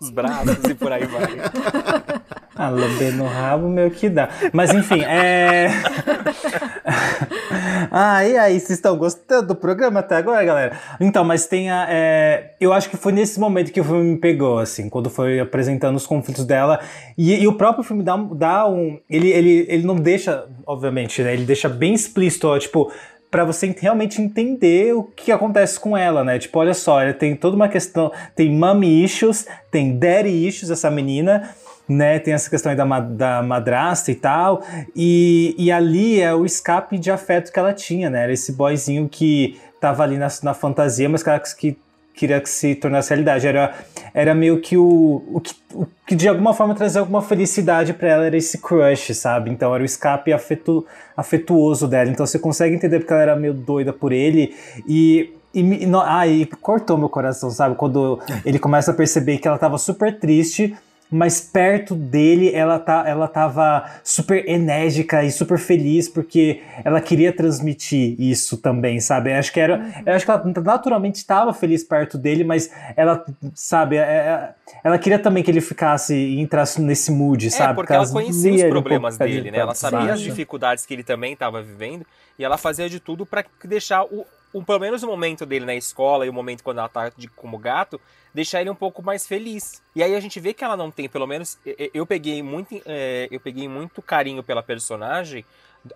os 0.00 0.10
braços 0.10 0.58
e 0.68 0.74
por 0.74 0.92
aí 0.92 1.06
vai. 1.06 1.22
Ah, 2.56 2.68
lamber 2.70 3.12
no 3.12 3.26
rabo, 3.26 3.68
meu 3.68 3.90
que 3.90 4.08
dá. 4.08 4.28
Mas 4.52 4.72
enfim, 4.72 5.00
é. 5.00 5.66
ah, 7.90 8.24
e 8.24 8.36
aí, 8.36 8.60
vocês 8.60 8.78
estão 8.78 8.96
gostando 8.96 9.48
do 9.48 9.56
programa 9.56 9.98
até 9.98 10.14
agora, 10.14 10.44
galera? 10.44 10.78
Então, 11.00 11.24
mas 11.24 11.46
tem 11.48 11.68
a. 11.68 11.86
é, 11.88 12.54
Eu 12.60 12.72
acho 12.72 12.88
que 12.88 12.96
foi 12.96 13.12
nesse 13.12 13.40
momento 13.40 13.72
que 13.72 13.80
o 13.80 13.84
filme 13.84 14.12
me 14.12 14.16
pegou, 14.18 14.60
assim, 14.60 14.88
quando 14.88 15.10
foi 15.10 15.40
apresentando 15.40 15.96
os 15.96 16.06
conflitos 16.06 16.44
dela. 16.44 16.78
E, 17.18 17.42
e 17.42 17.48
o 17.48 17.54
próprio 17.54 17.82
filme 17.82 18.04
dá, 18.04 18.16
dá 18.16 18.68
um. 18.68 19.00
Ele, 19.10 19.30
ele, 19.30 19.66
ele 19.68 19.84
não 19.84 19.96
deixa, 19.96 20.46
obviamente, 20.64 21.22
né? 21.22 21.32
Ele 21.32 21.44
deixa 21.44 21.68
bem 21.68 21.92
explícito, 21.92 22.46
ó, 22.46 22.56
tipo. 22.56 22.92
Pra 23.34 23.44
você 23.44 23.74
realmente 23.76 24.22
entender 24.22 24.94
o 24.94 25.02
que 25.02 25.32
acontece 25.32 25.80
com 25.80 25.96
ela, 25.96 26.22
né? 26.22 26.38
Tipo, 26.38 26.60
olha 26.60 26.72
só, 26.72 27.00
ela 27.02 27.12
tem 27.12 27.34
toda 27.34 27.56
uma 27.56 27.68
questão. 27.68 28.12
Tem 28.36 28.48
mommy 28.48 29.02
issues, 29.02 29.44
tem 29.72 29.98
daddy 29.98 30.46
issues, 30.46 30.70
essa 30.70 30.88
menina 30.88 31.50
né? 31.88 32.20
Tem 32.20 32.32
essa 32.32 32.48
questão 32.48 32.70
aí 32.70 32.76
da, 32.76 33.00
da 33.00 33.42
madrasta 33.42 34.12
e 34.12 34.14
tal. 34.14 34.62
E, 34.94 35.52
e 35.58 35.72
ali 35.72 36.20
é 36.20 36.32
o 36.32 36.44
escape 36.44 36.96
de 36.96 37.10
afeto 37.10 37.52
que 37.52 37.58
ela 37.58 37.72
tinha, 37.72 38.08
né? 38.08 38.22
Era 38.22 38.32
esse 38.32 38.52
boyzinho 38.52 39.08
que 39.08 39.58
tava 39.80 40.04
ali 40.04 40.16
na, 40.16 40.28
na 40.44 40.54
fantasia, 40.54 41.08
mas 41.08 41.24
que, 41.24 41.40
que 41.58 41.78
queria 42.14 42.40
que 42.40 42.48
se 42.48 42.74
tornasse 42.74 43.10
realidade. 43.10 43.46
Era, 43.46 43.74
era 44.12 44.34
meio 44.34 44.60
que 44.60 44.76
o, 44.76 45.22
o, 45.32 45.40
que, 45.40 45.54
o 45.74 45.86
que 46.06 46.14
de 46.14 46.28
alguma 46.28 46.54
forma 46.54 46.74
trazia 46.74 47.00
alguma 47.00 47.20
felicidade 47.22 47.92
pra 47.92 48.08
ela, 48.08 48.24
era 48.26 48.36
esse 48.36 48.58
crush, 48.58 49.14
sabe? 49.14 49.50
Então 49.50 49.74
era 49.74 49.82
o 49.82 49.86
escape 49.86 50.32
afetu, 50.32 50.86
afetuoso 51.16 51.86
dela. 51.88 52.10
Então 52.10 52.24
você 52.26 52.38
consegue 52.38 52.74
entender 52.74 53.00
porque 53.00 53.12
ela 53.12 53.22
era 53.22 53.36
meio 53.36 53.54
doida 53.54 53.92
por 53.92 54.12
ele. 54.12 54.54
E. 54.88 55.32
E, 55.56 55.62
no- 55.86 56.00
ah, 56.00 56.26
e 56.26 56.46
cortou 56.46 56.98
meu 56.98 57.08
coração, 57.08 57.48
sabe? 57.48 57.76
Quando 57.76 58.18
ele 58.44 58.58
começa 58.58 58.90
a 58.90 58.94
perceber 58.94 59.38
que 59.38 59.46
ela 59.46 59.56
tava 59.56 59.78
super 59.78 60.18
triste, 60.18 60.74
mas 61.14 61.40
perto 61.40 61.94
dele 61.94 62.52
ela, 62.52 62.76
tá, 62.76 63.04
ela 63.06 63.28
tava 63.28 63.88
super 64.02 64.48
enérgica 64.48 65.22
e 65.22 65.30
super 65.30 65.58
feliz 65.58 66.08
porque 66.08 66.60
ela 66.84 67.00
queria 67.00 67.32
transmitir 67.32 68.20
isso 68.20 68.56
também, 68.56 68.98
sabe? 68.98 69.30
Eu 69.30 69.36
acho 69.38 69.52
que 69.52 69.60
era, 69.60 70.02
eu 70.04 70.12
acho 70.12 70.24
que 70.24 70.30
ela 70.32 70.42
naturalmente 70.64 71.14
estava 71.14 71.54
feliz 71.54 71.84
perto 71.84 72.18
dele, 72.18 72.42
mas 72.42 72.68
ela, 72.96 73.24
sabe, 73.54 73.96
é- 73.96 74.00
é- 74.00 74.54
ela 74.82 74.98
queria 74.98 75.20
também 75.20 75.44
que 75.44 75.52
ele 75.52 75.60
ficasse 75.60 76.12
e 76.12 76.40
entrasse 76.40 76.82
nesse 76.82 77.12
mood, 77.12 77.48
sabe? 77.48 77.70
É, 77.70 77.74
porque 77.74 77.92
ela 77.92 78.08
conhecia 78.08 78.52
os 78.52 78.62
um 78.64 78.68
problemas 78.68 79.16
pouco 79.16 79.30
dele, 79.32 79.52
né? 79.52 79.58
Ela 79.58 79.74
sabia 79.74 80.14
as 80.14 80.20
dificuldades 80.20 80.84
que 80.84 80.92
ele 80.92 81.04
também 81.04 81.34
estava 81.34 81.62
vivendo 81.62 82.04
e 82.36 82.44
ela 82.44 82.58
fazia 82.58 82.88
de 82.90 82.98
tudo 82.98 83.24
pra 83.24 83.44
deixar 83.62 84.02
o, 84.02 84.26
o 84.54 84.64
pelo 84.64 84.78
menos 84.78 85.02
o 85.02 85.06
momento 85.08 85.44
dele 85.44 85.66
na 85.66 85.74
escola 85.74 86.24
e 86.24 86.28
o 86.30 86.32
momento 86.32 86.62
quando 86.62 86.78
ela 86.78 86.88
tá 86.88 87.10
de, 87.14 87.26
como 87.26 87.58
gato, 87.58 88.00
deixar 88.32 88.60
ele 88.60 88.70
um 88.70 88.74
pouco 88.74 89.02
mais 89.02 89.26
feliz. 89.26 89.82
E 89.96 90.02
aí 90.02 90.14
a 90.14 90.20
gente 90.20 90.38
vê 90.38 90.54
que 90.54 90.62
ela 90.62 90.76
não 90.76 90.92
tem, 90.92 91.08
pelo 91.08 91.26
menos 91.26 91.58
e- 91.66 91.74
e- 91.76 91.90
eu 91.92 92.06
peguei 92.06 92.40
muito, 92.40 92.80
é, 92.86 93.26
eu 93.32 93.40
peguei 93.40 93.68
muito 93.68 94.00
carinho 94.00 94.44
pela 94.44 94.62
personagem 94.62 95.44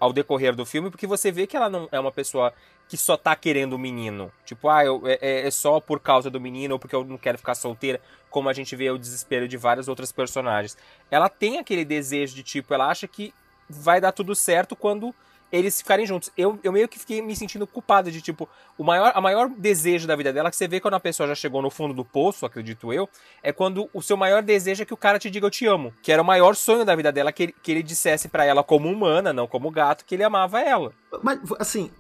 ao 0.01 0.13
decorrer 0.13 0.55
do 0.57 0.67
filme, 0.67 0.91
porque 0.91 1.07
você 1.07 1.31
vê 1.31 1.47
que 1.47 1.57
ela 1.57 1.71
não 1.71 1.89
é 1.93 1.99
uma 2.01 2.11
pessoa 2.13 2.53
que 2.89 2.97
só 2.97 3.17
tá 3.17 3.35
querendo 3.37 3.75
o 3.75 3.79
menino. 3.79 4.31
Tipo, 4.45 4.69
ah, 4.69 4.85
eu- 4.85 5.03
é, 5.07 5.19
é- 5.23 5.47
é 5.47 5.51
só 5.53 5.79
por 5.79 6.01
causa 6.01 6.29
do 6.29 6.41
menino 6.41 6.75
ou 6.75 6.79
porque 6.81 6.97
eu 6.97 7.05
não 7.05 7.17
quero 7.17 7.39
ficar 7.39 7.55
solteira, 7.55 8.01
como 8.29 8.49
a 8.49 8.53
gente 8.53 8.75
vê 8.75 8.91
o 8.91 8.99
desespero 8.99 9.47
de 9.47 9.57
várias 9.57 9.87
outras 9.89 10.11
personagens. 10.11 10.77
Ela 11.11 11.29
tem 11.29 11.59
aquele 11.59 11.85
desejo 11.85 12.35
de 12.35 12.43
tipo, 12.43 12.75
ela 12.75 12.89
acha 12.89 13.07
que 13.07 13.33
vai 13.71 14.01
dar 14.01 14.11
tudo 14.13 14.35
certo 14.35 14.75
quando 14.75 15.15
eles 15.51 15.79
ficarem 15.79 16.07
juntos. 16.07 16.31
Eu, 16.37 16.59
eu 16.63 16.73
meio 16.73 16.89
que 16.89 16.99
fiquei 16.99 17.23
me 17.23 17.35
sentindo 17.35 17.67
culpada 17.67 18.11
de 18.11 18.21
tipo, 18.21 18.49
o 18.77 18.85
maior, 18.85 19.13
a 19.15 19.21
maior 19.21 19.49
desejo 19.49 20.07
da 20.07 20.15
vida 20.15 20.33
dela, 20.33 20.51
que 20.51 20.57
você 20.57 20.69
vê 20.69 20.81
quando 20.81 20.95
a 20.95 21.01
pessoa 21.01 21.29
já 21.29 21.35
chegou 21.35 21.63
no 21.63 21.71
fundo 21.71 21.95
do 21.95 22.05
poço, 22.05 22.45
acredito 22.45 22.93
eu, 22.93 23.09
é 23.43 23.53
quando 23.53 23.89
o 23.93 24.03
seu 24.03 24.17
maior 24.17 24.43
desejo 24.43 24.83
é 24.83 24.87
que 24.87 24.95
o 24.95 24.97
cara 24.97 25.19
te 25.19 25.31
diga 25.31 25.47
eu 25.47 25.51
te 25.51 25.67
amo. 25.67 25.93
Que 26.03 26.13
era 26.13 26.23
o 26.23 26.25
maior 26.25 26.55
sonho 26.55 26.85
da 26.85 26.95
vida 26.95 27.11
dela, 27.11 27.33
que 27.33 27.45
ele, 27.45 27.55
que 27.63 27.73
ele 27.73 27.83
dissesse 27.83 28.29
pra 28.29 28.45
ela 28.45 28.63
como 28.63 28.89
humana, 28.89 29.33
não 29.33 29.47
como 29.47 29.71
gato, 29.71 30.05
que 30.05 30.15
ele 30.15 30.25
amava 30.25 30.61
ela. 30.61 30.93
Mas, 31.23 31.41
assim, 31.59 31.91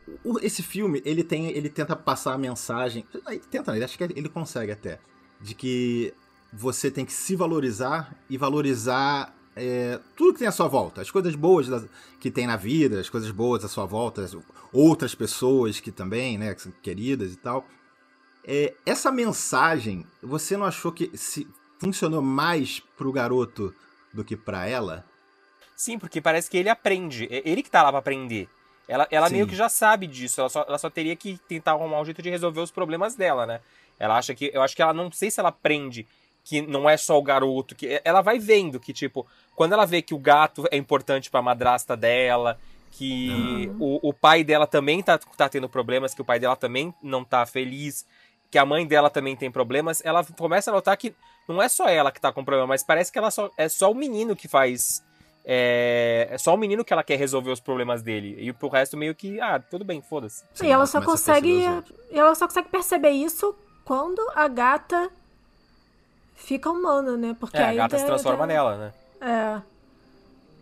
esse 0.42 0.62
filme, 0.62 1.02
ele 1.04 1.24
tem, 1.24 1.48
ele 1.48 1.68
tenta 1.68 1.96
passar 1.96 2.34
a 2.34 2.38
mensagem. 2.38 3.06
Ele 3.28 3.38
tenta? 3.38 3.74
Ele 3.74 3.84
acho 3.84 3.96
que 3.96 4.04
ele 4.04 4.28
consegue 4.28 4.72
até. 4.72 4.98
De 5.40 5.54
que 5.54 6.12
você 6.52 6.90
tem 6.90 7.04
que 7.04 7.12
se 7.12 7.36
valorizar 7.36 8.14
e 8.28 8.36
valorizar 8.36 9.34
é, 9.58 9.98
tudo 10.16 10.32
que 10.32 10.38
tem 10.38 10.48
à 10.48 10.52
sua 10.52 10.68
volta. 10.68 11.00
As 11.00 11.10
coisas 11.10 11.34
boas 11.34 11.66
que 12.20 12.30
tem 12.30 12.46
na 12.46 12.56
vida, 12.56 13.00
as 13.00 13.10
coisas 13.10 13.30
boas 13.30 13.64
à 13.64 13.68
sua 13.68 13.84
volta, 13.84 14.22
as 14.22 14.36
outras 14.72 15.14
pessoas 15.14 15.80
que 15.80 15.90
também, 15.90 16.38
né, 16.38 16.54
que 16.54 16.62
são 16.62 16.72
queridas 16.82 17.32
e 17.32 17.36
tal. 17.36 17.66
É, 18.44 18.72
essa 18.86 19.10
mensagem, 19.10 20.06
você 20.22 20.56
não 20.56 20.64
achou 20.64 20.92
que 20.92 21.10
se 21.16 21.46
funcionou 21.78 22.22
mais 22.22 22.80
pro 22.96 23.12
garoto 23.12 23.74
do 24.12 24.24
que 24.24 24.36
pra 24.36 24.66
ela? 24.66 25.04
Sim, 25.76 25.98
porque 25.98 26.20
parece 26.20 26.50
que 26.50 26.56
ele 26.56 26.68
aprende. 26.68 27.28
É 27.30 27.42
ele 27.44 27.62
que 27.62 27.70
tá 27.70 27.82
lá 27.82 27.90
pra 27.90 27.98
aprender. 27.98 28.48
Ela, 28.86 29.06
ela 29.10 29.28
Sim. 29.28 29.34
meio 29.34 29.46
que 29.46 29.54
já 29.54 29.68
sabe 29.68 30.06
disso. 30.06 30.40
Ela 30.40 30.48
só, 30.48 30.64
ela 30.66 30.78
só 30.78 30.88
teria 30.88 31.14
que 31.14 31.38
tentar 31.46 31.72
arrumar 31.72 32.00
um 32.00 32.04
jeito 32.04 32.22
de 32.22 32.30
resolver 32.30 32.60
os 32.60 32.70
problemas 32.70 33.14
dela, 33.14 33.44
né? 33.44 33.60
Ela 33.98 34.16
acha 34.16 34.34
que. 34.34 34.50
Eu 34.52 34.62
acho 34.62 34.74
que 34.74 34.80
ela 34.80 34.94
não 34.94 35.12
sei 35.12 35.30
se 35.30 35.38
ela 35.38 35.50
aprende 35.50 36.06
que 36.48 36.62
não 36.62 36.88
é 36.88 36.96
só 36.96 37.18
o 37.18 37.22
garoto. 37.22 37.74
que 37.74 38.00
Ela 38.02 38.22
vai 38.22 38.38
vendo 38.38 38.80
que, 38.80 38.90
tipo, 38.90 39.26
quando 39.54 39.74
ela 39.74 39.84
vê 39.84 40.00
que 40.00 40.14
o 40.14 40.18
gato 40.18 40.64
é 40.70 40.78
importante 40.78 41.30
pra 41.30 41.42
madrasta 41.42 41.94
dela, 41.94 42.58
que 42.90 43.70
o, 43.78 44.08
o 44.08 44.14
pai 44.14 44.42
dela 44.42 44.66
também 44.66 45.02
tá, 45.02 45.18
tá 45.18 45.46
tendo 45.46 45.68
problemas, 45.68 46.14
que 46.14 46.22
o 46.22 46.24
pai 46.24 46.40
dela 46.40 46.56
também 46.56 46.94
não 47.02 47.22
tá 47.22 47.44
feliz, 47.44 48.06
que 48.50 48.56
a 48.56 48.64
mãe 48.64 48.86
dela 48.86 49.10
também 49.10 49.36
tem 49.36 49.50
problemas, 49.50 50.02
ela 50.02 50.24
começa 50.24 50.70
a 50.70 50.74
notar 50.74 50.96
que 50.96 51.14
não 51.46 51.60
é 51.60 51.68
só 51.68 51.86
ela 51.86 52.10
que 52.10 52.18
tá 52.18 52.32
com 52.32 52.42
problema, 52.42 52.66
mas 52.66 52.82
parece 52.82 53.12
que 53.12 53.18
ela 53.18 53.30
só, 53.30 53.50
é 53.54 53.68
só 53.68 53.92
o 53.92 53.94
menino 53.94 54.34
que 54.34 54.48
faz. 54.48 55.04
É, 55.44 56.28
é 56.30 56.38
só 56.38 56.54
o 56.54 56.56
menino 56.56 56.82
que 56.82 56.94
ela 56.94 57.04
quer 57.04 57.18
resolver 57.18 57.50
os 57.50 57.60
problemas 57.60 58.02
dele. 58.02 58.36
E 58.38 58.54
pro 58.54 58.68
resto, 58.68 58.96
meio 58.96 59.14
que, 59.14 59.38
ah, 59.38 59.60
tudo 59.60 59.84
bem, 59.84 60.00
foda-se. 60.00 60.44
e 60.62 60.66
ela 60.66 60.86
só 60.86 60.96
a 60.96 61.04
consegue. 61.04 61.62
E 62.10 62.18
ela 62.18 62.34
só 62.34 62.46
consegue 62.46 62.70
perceber 62.70 63.10
isso 63.10 63.54
quando 63.84 64.20
a 64.34 64.48
gata 64.48 65.10
fica 66.38 66.70
humana, 66.70 67.16
né? 67.16 67.36
Porque 67.38 67.58
É, 67.58 67.68
a 67.68 67.74
gata 67.74 67.98
se 67.98 68.06
transforma 68.06 68.46
nela, 68.46 68.76
né? 68.76 68.92
É. 69.20 69.60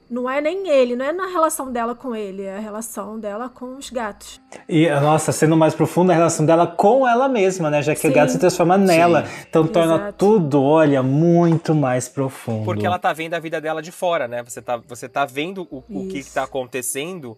Não 0.09 0.31
é 0.31 0.41
nem 0.41 0.69
ele, 0.69 0.95
não 0.95 1.05
é 1.05 1.13
na 1.13 1.27
relação 1.27 1.73
dela 1.73 1.93
com 1.93 2.15
ele, 2.15 2.45
é 2.45 2.57
a 2.57 2.61
relação 2.61 3.19
dela 3.19 3.49
com 3.49 3.77
os 3.77 3.91
gatos. 3.91 4.41
E, 4.69 4.89
nossa, 4.89 5.33
sendo 5.33 5.57
mais 5.57 5.75
profunda, 5.75 6.13
a 6.13 6.17
relação 6.17 6.47
dela 6.47 6.65
com 6.65 7.07
ela 7.07 7.29
mesma, 7.29 7.71
né? 7.71 7.83
Já 7.83 7.93
que 7.93 8.07
o 8.07 8.11
Sim. 8.11 8.15
gato 8.15 8.31
se 8.31 8.39
transforma 8.39 8.79
nela. 8.79 9.25
Então 9.49 9.67
torna 9.67 9.97
Exato. 9.97 10.15
tudo, 10.17 10.63
olha, 10.63 11.03
muito 11.03 11.75
mais 11.75 12.09
profundo. 12.09 12.65
Porque 12.65 12.87
ela 12.87 13.01
tá 13.01 13.13
vendo 13.13 13.35
a 13.35 13.41
vida 13.41 13.61
dela 13.61 13.83
de 13.83 13.91
fora, 13.91 14.29
né? 14.29 14.45
Você 14.45 14.63
tá, 14.63 14.77
você 14.77 15.09
tá 15.09 15.25
vendo 15.25 15.67
o, 15.73 15.83
o 15.91 16.07
que, 16.07 16.23
que 16.23 16.31
tá 16.31 16.45
acontecendo 16.45 17.37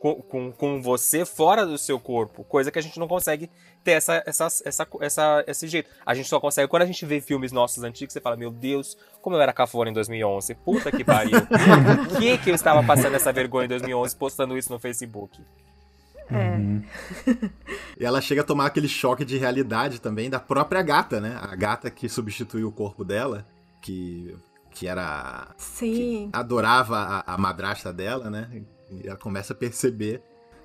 com, 0.00 0.14
com, 0.22 0.50
com 0.50 0.80
você 0.80 1.26
fora 1.26 1.66
do 1.66 1.76
seu 1.76 2.00
corpo. 2.00 2.42
Coisa 2.42 2.70
que 2.70 2.78
a 2.78 2.82
gente 2.82 2.98
não 2.98 3.06
consegue 3.06 3.50
ter 3.84 3.92
essa, 3.92 4.22
essa, 4.26 4.46
essa, 4.64 4.88
essa, 5.00 5.44
esse 5.46 5.68
jeito. 5.68 5.90
A 6.04 6.14
gente 6.14 6.28
só 6.28 6.40
consegue 6.40 6.68
quando 6.68 6.82
a 6.82 6.86
gente 6.86 7.04
vê 7.04 7.20
filmes 7.20 7.52
nossos 7.52 7.84
antigos, 7.84 8.14
você 8.14 8.20
fala, 8.20 8.34
meu 8.34 8.50
Deus, 8.50 8.96
como 9.20 9.36
eu 9.36 9.42
era 9.42 9.52
cafona 9.52 9.90
em 9.90 9.92
2011. 9.92 10.54
Puta 10.54 10.90
que 10.90 11.04
pariu. 11.04 11.38
Por 12.08 12.18
que, 12.18 12.38
que 12.38 12.50
eu 12.50 12.54
estava 12.54 12.82
passando 12.82 13.14
essa 13.14 13.30
vergonha 13.30 13.66
em 13.66 13.68
2011 13.68 14.16
postando 14.16 14.56
isso 14.56 14.72
no 14.72 14.80
Facebook? 14.80 15.38
É. 16.30 17.50
E 17.98 18.04
ela 18.04 18.22
chega 18.22 18.40
a 18.40 18.44
tomar 18.44 18.64
aquele 18.64 18.88
choque 18.88 19.26
de 19.26 19.36
realidade 19.36 20.00
também 20.00 20.30
da 20.30 20.40
própria 20.40 20.80
gata, 20.80 21.20
né? 21.20 21.38
A 21.42 21.54
gata 21.54 21.90
que 21.90 22.08
substituiu 22.08 22.68
o 22.68 22.72
corpo 22.72 23.04
dela, 23.04 23.46
que, 23.82 24.34
que 24.70 24.86
era. 24.86 25.48
Sim. 25.58 26.30
adorava 26.32 26.96
a, 26.96 27.34
a 27.34 27.36
madrasta 27.36 27.92
dela, 27.92 28.30
né? 28.30 28.62
E 28.90 29.06
ela 29.06 29.16
começa 29.16 29.52
a 29.52 29.56
perceber 29.56 30.22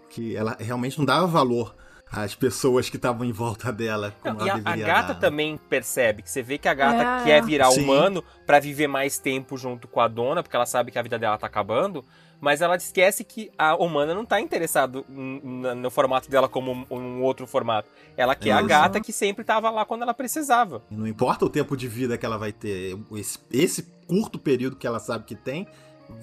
que 0.10 0.36
ela 0.36 0.56
realmente 0.60 0.98
não 0.98 1.06
dava 1.06 1.28
valor 1.28 1.76
às 2.12 2.36
pessoas 2.36 2.90
que 2.90 2.96
estavam 2.98 3.26
em 3.26 3.32
volta 3.32 3.72
dela. 3.74 4.14
Como 4.22 4.40
Não, 4.40 4.46
e 4.46 4.50
ela 4.50 4.58
a, 4.58 4.62
a 4.62 4.64
deveria 4.64 4.86
gata 4.86 5.14
dar. 5.14 5.20
também 5.20 5.58
percebe 5.70 6.22
que 6.22 6.30
você 6.30 6.42
vê 6.42 6.58
que 6.58 6.68
a 6.68 6.74
gata 6.74 7.22
É. 7.22 7.24
quer 7.26 7.44
virar 7.44 7.72
Sim. 7.72 7.84
humano 7.84 8.24
pra 8.46 8.60
viver 8.60 8.88
mais 8.88 9.18
tempo 9.18 9.58
junto 9.58 9.88
com 9.88 10.00
a 10.00 10.08
dona, 10.08 10.42
porque 10.44 10.56
ela 10.56 10.66
sabe 10.66 10.92
que 10.92 11.00
a 11.00 11.02
vida 11.02 11.18
dela 11.18 11.38
tá 11.38 11.48
acabando, 11.48 12.06
mas 12.40 12.62
ela 12.62 12.76
esquece 12.76 13.24
que 13.24 13.52
a 13.58 13.76
humana 13.76 14.14
não 14.14 14.24
tá 14.24 14.40
interessada 14.40 15.04
no 15.10 15.90
formato 15.90 16.30
dela 16.30 16.48
como 16.48 16.72
um, 16.72 16.86
um 16.96 17.22
outro 17.24 17.48
formato. 17.48 17.90
Ela 18.16 18.36
quer 18.36 18.52
a 18.52 18.62
gata 18.62 19.02
que 19.02 19.12
sempre 19.12 19.44
tava 19.44 19.70
lá 19.70 19.84
quando 19.86 20.04
ela 20.04 20.14
precisava. 20.14 20.84
E 20.92 20.96
Não 20.96 21.08
importa 21.08 21.44
o 21.46 21.50
tempo 21.50 21.76
de 21.76 21.88
vida 21.88 22.18
que 22.18 22.26
ela 22.26 22.38
vai 22.38 22.52
ter, 22.52 22.98
esse, 23.14 23.40
esse 23.52 23.84
curto 24.08 24.38
período 24.38 24.76
que 24.76 24.86
ela 24.86 25.00
sabe 25.00 25.26
que 25.26 25.36
tem, 25.36 25.68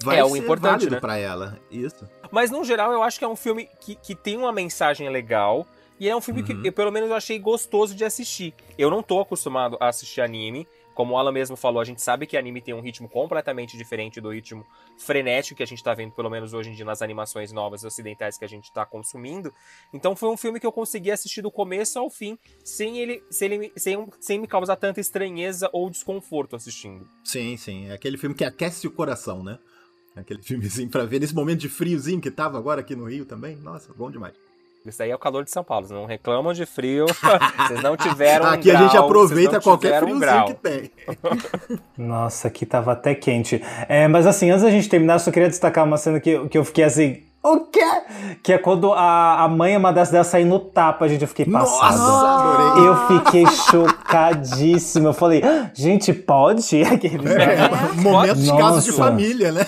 vai 0.03 0.19
É 0.19 0.23
o 0.23 0.29
ser 0.29 0.37
importante, 0.39 0.71
válido 0.71 0.91
né? 0.95 0.99
pra 0.99 1.17
ela. 1.17 1.59
Isso. 1.71 2.07
Mas 2.31 2.49
no 2.51 2.63
geral 2.63 2.91
eu 2.91 3.03
acho 3.03 3.19
que 3.19 3.25
é 3.25 3.27
um 3.27 3.35
filme 3.35 3.69
que, 3.79 3.95
que 3.95 4.15
tem 4.15 4.37
uma 4.37 4.51
mensagem 4.51 5.09
legal. 5.09 5.65
E 5.99 6.09
é 6.09 6.15
um 6.15 6.19
filme 6.21 6.41
Uhum. 6.41 6.61
que, 6.61 6.67
eu, 6.67 6.73
pelo 6.73 6.91
menos, 6.91 7.09
eu 7.09 7.15
achei 7.15 7.37
gostoso 7.39 7.95
de 7.95 8.03
assistir. 8.03 8.53
Eu 8.77 8.89
não 8.89 9.01
tô 9.03 9.21
acostumado 9.21 9.77
a 9.79 9.87
assistir 9.87 10.21
anime. 10.21 10.67
Como 10.95 11.13
o 11.13 11.17
Alan 11.17 11.31
mesmo 11.31 11.55
falou, 11.55 11.79
a 11.79 11.83
gente 11.85 12.01
sabe 12.01 12.27
que 12.27 12.35
anime 12.37 12.61
tem 12.61 12.73
um 12.73 12.81
ritmo 12.81 13.07
completamente 13.09 13.75
diferente 13.77 14.19
do 14.21 14.29
ritmo 14.31 14.63
frenético 14.97 15.57
que 15.57 15.63
a 15.63 15.65
gente 15.67 15.83
tá 15.83 15.93
vendo, 15.93 16.11
pelo 16.11 16.29
menos 16.29 16.53
hoje 16.53 16.69
em 16.69 16.73
dia, 16.73 16.85
nas 16.85 17.01
animações 17.01 17.51
novas 17.51 17.83
ocidentais 17.83 18.37
que 18.37 18.45
a 18.45 18.47
gente 18.47 18.71
tá 18.73 18.85
consumindo. 18.85 19.51
Então 19.93 20.15
foi 20.15 20.29
um 20.29 20.37
filme 20.37 20.59
que 20.59 20.67
eu 20.67 20.71
consegui 20.71 21.09
assistir 21.09 21.41
do 21.41 21.49
começo 21.51 21.97
ao 21.97 22.09
fim, 22.11 22.37
sem 22.63 22.99
ele, 22.99 23.23
sem, 23.29 23.51
ele, 23.53 23.73
sem, 23.75 24.07
sem 24.19 24.39
me 24.39 24.47
causar 24.47 24.75
tanta 24.75 24.99
estranheza 24.99 25.67
ou 25.73 25.89
desconforto 25.89 26.55
assistindo. 26.55 27.07
Sim, 27.23 27.57
sim. 27.57 27.87
É 27.89 27.93
aquele 27.93 28.17
filme 28.17 28.35
que 28.35 28.45
aquece 28.45 28.85
o 28.87 28.91
coração, 28.91 29.43
né? 29.43 29.57
Aquele 30.15 30.41
filmezinho 30.41 30.89
pra 30.89 31.05
ver 31.05 31.19
nesse 31.19 31.33
momento 31.33 31.59
de 31.59 31.69
friozinho 31.69 32.21
que 32.21 32.29
tava 32.29 32.57
agora 32.57 32.81
aqui 32.81 32.95
no 32.95 33.05
Rio 33.05 33.25
também. 33.25 33.55
Nossa, 33.57 33.91
bom 33.97 34.11
demais. 34.11 34.33
Isso 34.85 35.01
aí 35.01 35.11
é 35.11 35.15
o 35.15 35.19
calor 35.19 35.45
de 35.45 35.49
São 35.51 35.63
Paulo. 35.63 35.87
Vocês 35.87 35.97
não 35.97 36.05
reclamam 36.05 36.51
de 36.53 36.65
frio. 36.65 37.05
Vocês 37.67 37.81
não 37.81 37.95
tiveram 37.95 38.45
um 38.45 38.49
Aqui 38.49 38.69
a 38.69 38.73
grau, 38.73 38.83
gente 38.83 38.97
aproveita 38.97 39.61
qualquer 39.61 40.03
um 40.03 40.07
friozinho 40.07 40.19
grau. 40.19 40.45
que 40.47 40.53
tem. 40.55 40.91
Nossa, 41.97 42.49
aqui 42.49 42.65
tava 42.65 42.91
até 42.91 43.15
quente. 43.15 43.61
É, 43.87 44.07
mas 44.09 44.27
assim, 44.27 44.49
antes 44.51 44.63
da 44.63 44.69
gente 44.69 44.89
terminar, 44.89 45.15
eu 45.15 45.19
só 45.19 45.31
queria 45.31 45.47
destacar 45.47 45.85
uma 45.85 45.97
cena 45.97 46.19
que, 46.19 46.47
que 46.49 46.57
eu 46.57 46.65
fiquei 46.65 46.83
assim. 46.83 47.23
O 47.43 47.59
quê? 47.59 47.81
Que 48.41 48.53
é 48.53 48.57
quando 48.57 48.93
a, 48.93 49.43
a 49.43 49.47
mãe 49.49 49.73
e 49.73 49.75
a 49.75 49.79
madrasta 49.79 50.13
dela 50.13 50.23
saem 50.23 50.45
no 50.45 50.59
tapa, 50.59 51.09
gente. 51.09 51.23
Eu 51.23 51.27
fiquei 51.27 51.45
passado. 51.45 51.97
Nossa, 51.97 52.27
adorei. 52.27 52.87
Eu 52.87 53.07
fiquei 53.25 53.45
chocadíssimo. 53.47 55.09
Eu 55.09 55.13
falei, 55.13 55.41
"Ah, 55.43 55.69
gente, 55.73 56.13
pode? 56.13 56.63
Aquele... 56.85 57.27
É, 57.33 57.69
momentos 58.01 58.43
de 58.43 58.49
casos 58.57 58.85
de 58.85 58.91
família, 58.93 59.51
né? 59.51 59.67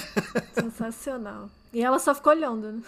Sensacional. 0.53 1.47
E 1.73 1.84
ela 1.84 1.99
só 1.99 2.15
ficou 2.15 2.32
olhando, 2.32 2.71
né? 2.71 2.80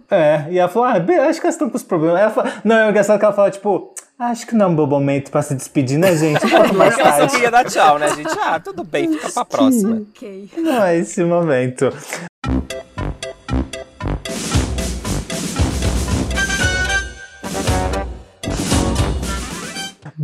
É, 0.10 0.46
e 0.50 0.58
ela 0.58 0.68
falou, 0.68 0.88
ah, 0.88 0.98
bem, 0.98 1.16
acho 1.18 1.40
que 1.40 1.46
elas 1.46 1.54
estão 1.54 1.70
com 1.70 1.76
os 1.76 1.84
problemas. 1.84 2.20
Ela 2.20 2.30
fala, 2.30 2.52
não, 2.64 2.74
é 2.76 2.90
engraçado 2.90 3.20
que 3.20 3.24
ela 3.24 3.32
fala, 3.34 3.50
tipo, 3.52 3.94
acho 4.18 4.44
que 4.48 4.56
não 4.56 4.66
é 4.66 4.68
um 4.68 4.74
bom 4.74 4.86
momento 4.88 5.30
pra 5.30 5.42
se 5.42 5.54
despedir, 5.54 5.96
né, 6.00 6.16
gente? 6.16 6.44
Um 6.44 6.50
pouco 6.50 6.74
mais 6.74 6.98
Ela 6.98 7.10
só 7.12 7.16
tarde. 7.18 7.32
queria 7.34 7.50
dar 7.52 7.64
tchau, 7.64 7.98
né, 8.00 8.08
gente? 8.16 8.36
Ah, 8.40 8.58
tudo 8.58 8.82
bem, 8.82 9.12
fica 9.12 9.30
pra 9.30 9.44
próxima. 9.44 10.02
Ok. 10.16 10.50
Não 10.58 10.82
é 10.82 10.96
esse 10.98 11.22
momento. 11.22 11.92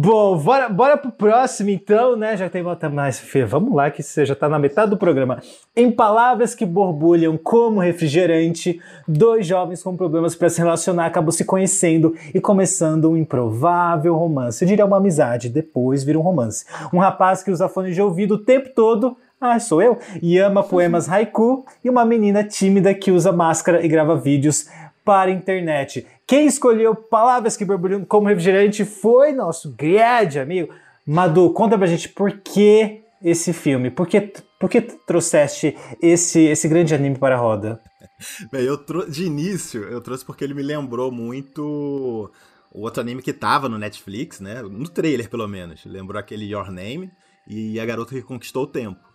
Bom, 0.00 0.38
bora, 0.38 0.68
bora 0.68 0.96
pro 0.96 1.10
próximo 1.10 1.70
então, 1.70 2.14
né? 2.14 2.36
Já 2.36 2.48
tem 2.48 2.64
até 2.70 2.88
mais. 2.88 3.18
Fê, 3.18 3.44
vamos 3.44 3.74
lá, 3.74 3.90
que 3.90 4.00
você 4.00 4.24
já 4.24 4.32
tá 4.32 4.48
na 4.48 4.56
metade 4.56 4.90
do 4.90 4.96
programa. 4.96 5.42
Em 5.74 5.90
palavras 5.90 6.54
que 6.54 6.64
borbulham 6.64 7.36
como 7.36 7.80
refrigerante, 7.80 8.80
dois 9.08 9.44
jovens 9.44 9.82
com 9.82 9.96
problemas 9.96 10.36
para 10.36 10.48
se 10.50 10.60
relacionar 10.60 11.06
acabam 11.06 11.32
se 11.32 11.44
conhecendo 11.44 12.14
e 12.32 12.40
começando 12.40 13.10
um 13.10 13.16
improvável 13.16 14.14
romance. 14.14 14.62
Eu 14.62 14.68
diria 14.68 14.86
uma 14.86 14.98
amizade, 14.98 15.48
depois 15.48 16.04
vira 16.04 16.16
um 16.16 16.22
romance. 16.22 16.64
Um 16.94 17.00
rapaz 17.00 17.42
que 17.42 17.50
usa 17.50 17.68
fones 17.68 17.96
de 17.96 18.00
ouvido 18.00 18.36
o 18.36 18.38
tempo 18.38 18.68
todo 18.72 19.16
ah, 19.40 19.60
sou 19.60 19.80
eu? 19.80 19.98
E 20.20 20.36
ama 20.36 20.64
poemas 20.64 21.06
haiku 21.10 21.64
e 21.84 21.88
uma 21.88 22.04
menina 22.04 22.42
tímida 22.42 22.92
que 22.92 23.12
usa 23.12 23.30
máscara 23.30 23.84
e 23.84 23.88
grava 23.88 24.16
vídeos 24.16 24.66
para 25.08 25.30
a 25.30 25.32
internet. 25.32 26.06
Quem 26.26 26.46
escolheu 26.46 26.94
palavras 26.94 27.56
que 27.56 27.64
borbulham 27.64 28.04
como 28.04 28.28
refrigerante 28.28 28.84
foi 28.84 29.32
nosso 29.32 29.74
grande 29.74 30.38
amigo. 30.38 30.70
Madu, 31.06 31.50
conta 31.54 31.78
pra 31.78 31.86
gente 31.86 32.10
por 32.10 32.30
que 32.40 33.00
esse 33.22 33.54
filme? 33.54 33.90
Por 33.90 34.06
que, 34.06 34.30
por 34.60 34.68
que 34.68 34.82
trouxeste 34.82 35.74
esse, 36.02 36.40
esse 36.40 36.68
grande 36.68 36.94
anime 36.94 37.16
para 37.16 37.36
a 37.36 37.38
roda? 37.38 37.80
Bem, 38.52 38.66
eu 38.66 38.76
de 39.08 39.24
início, 39.24 39.82
eu 39.84 40.02
trouxe 40.02 40.26
porque 40.26 40.44
ele 40.44 40.52
me 40.52 40.62
lembrou 40.62 41.10
muito 41.10 42.30
o 42.70 42.82
outro 42.82 43.00
anime 43.00 43.22
que 43.22 43.32
tava 43.32 43.66
no 43.66 43.78
Netflix, 43.78 44.40
né? 44.40 44.60
No 44.60 44.90
trailer, 44.90 45.30
pelo 45.30 45.48
menos. 45.48 45.86
Lembrou 45.86 46.20
aquele 46.20 46.44
Your 46.44 46.70
Name 46.70 47.10
e 47.46 47.80
A 47.80 47.86
Garota 47.86 48.14
que 48.14 48.20
Conquistou 48.20 48.64
o 48.64 48.66
Tempo. 48.66 49.07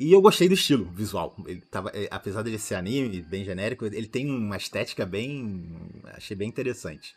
E 0.00 0.10
eu 0.14 0.22
gostei 0.22 0.48
do 0.48 0.54
estilo 0.54 0.86
visual. 0.86 1.36
Ele 1.46 1.60
tava, 1.60 1.90
é, 1.92 2.08
apesar 2.10 2.40
dele 2.40 2.58
ser 2.58 2.74
anime, 2.74 3.20
bem 3.20 3.44
genérico, 3.44 3.84
ele 3.84 4.06
tem 4.06 4.30
uma 4.30 4.56
estética 4.56 5.04
bem. 5.04 5.62
Achei 6.14 6.34
bem 6.34 6.48
interessante. 6.48 7.14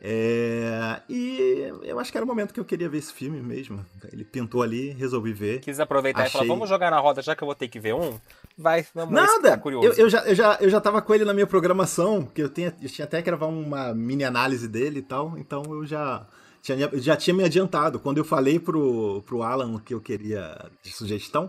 É, 0.00 1.00
e 1.08 1.70
eu 1.84 2.00
acho 2.00 2.10
que 2.10 2.18
era 2.18 2.24
o 2.24 2.26
momento 2.26 2.52
que 2.52 2.58
eu 2.58 2.64
queria 2.64 2.88
ver 2.88 2.98
esse 2.98 3.12
filme 3.12 3.40
mesmo. 3.40 3.86
Ele 4.12 4.24
pintou 4.24 4.62
ali, 4.62 4.90
resolvi 4.90 5.32
ver. 5.32 5.60
Quis 5.60 5.78
aproveitar 5.78 6.26
e 6.26 6.30
falar, 6.30 6.42
Achei- 6.42 6.52
vamos 6.52 6.68
jogar 6.68 6.90
na 6.90 6.98
roda, 6.98 7.22
já 7.22 7.36
que 7.36 7.42
eu 7.44 7.46
vou 7.46 7.54
ter 7.54 7.68
que 7.68 7.78
ver 7.78 7.94
um? 7.94 8.18
Vai, 8.58 8.84
vamos 8.92 9.14
que 9.14 9.26
Nada! 9.26 9.50
tá 9.52 9.58
curioso. 9.58 9.86
Eu, 9.86 9.92
eu 9.92 10.10
já, 10.10 10.24
eu, 10.24 10.34
já, 10.34 10.58
eu 10.60 10.68
já 10.70 10.80
tava 10.80 11.00
com 11.00 11.14
ele 11.14 11.24
na 11.24 11.32
minha 11.32 11.46
programação, 11.46 12.24
porque 12.24 12.42
eu, 12.42 12.48
tinha, 12.48 12.74
eu 12.82 12.88
tinha 12.88 13.04
até 13.04 13.18
que 13.18 13.26
gravar 13.26 13.46
uma 13.46 13.94
mini 13.94 14.24
análise 14.24 14.66
dele 14.66 14.98
e 14.98 15.02
tal, 15.02 15.38
então 15.38 15.62
eu 15.68 15.86
já 15.86 16.26
tinha, 16.60 16.90
já 16.94 17.16
tinha 17.16 17.32
me 17.32 17.44
adiantado. 17.44 18.00
Quando 18.00 18.18
eu 18.18 18.24
falei 18.24 18.58
pro, 18.58 19.22
pro 19.22 19.44
Alan 19.44 19.76
o 19.76 19.78
que 19.78 19.94
eu 19.94 20.00
queria 20.00 20.68
de 20.82 20.90
sugestão, 20.90 21.48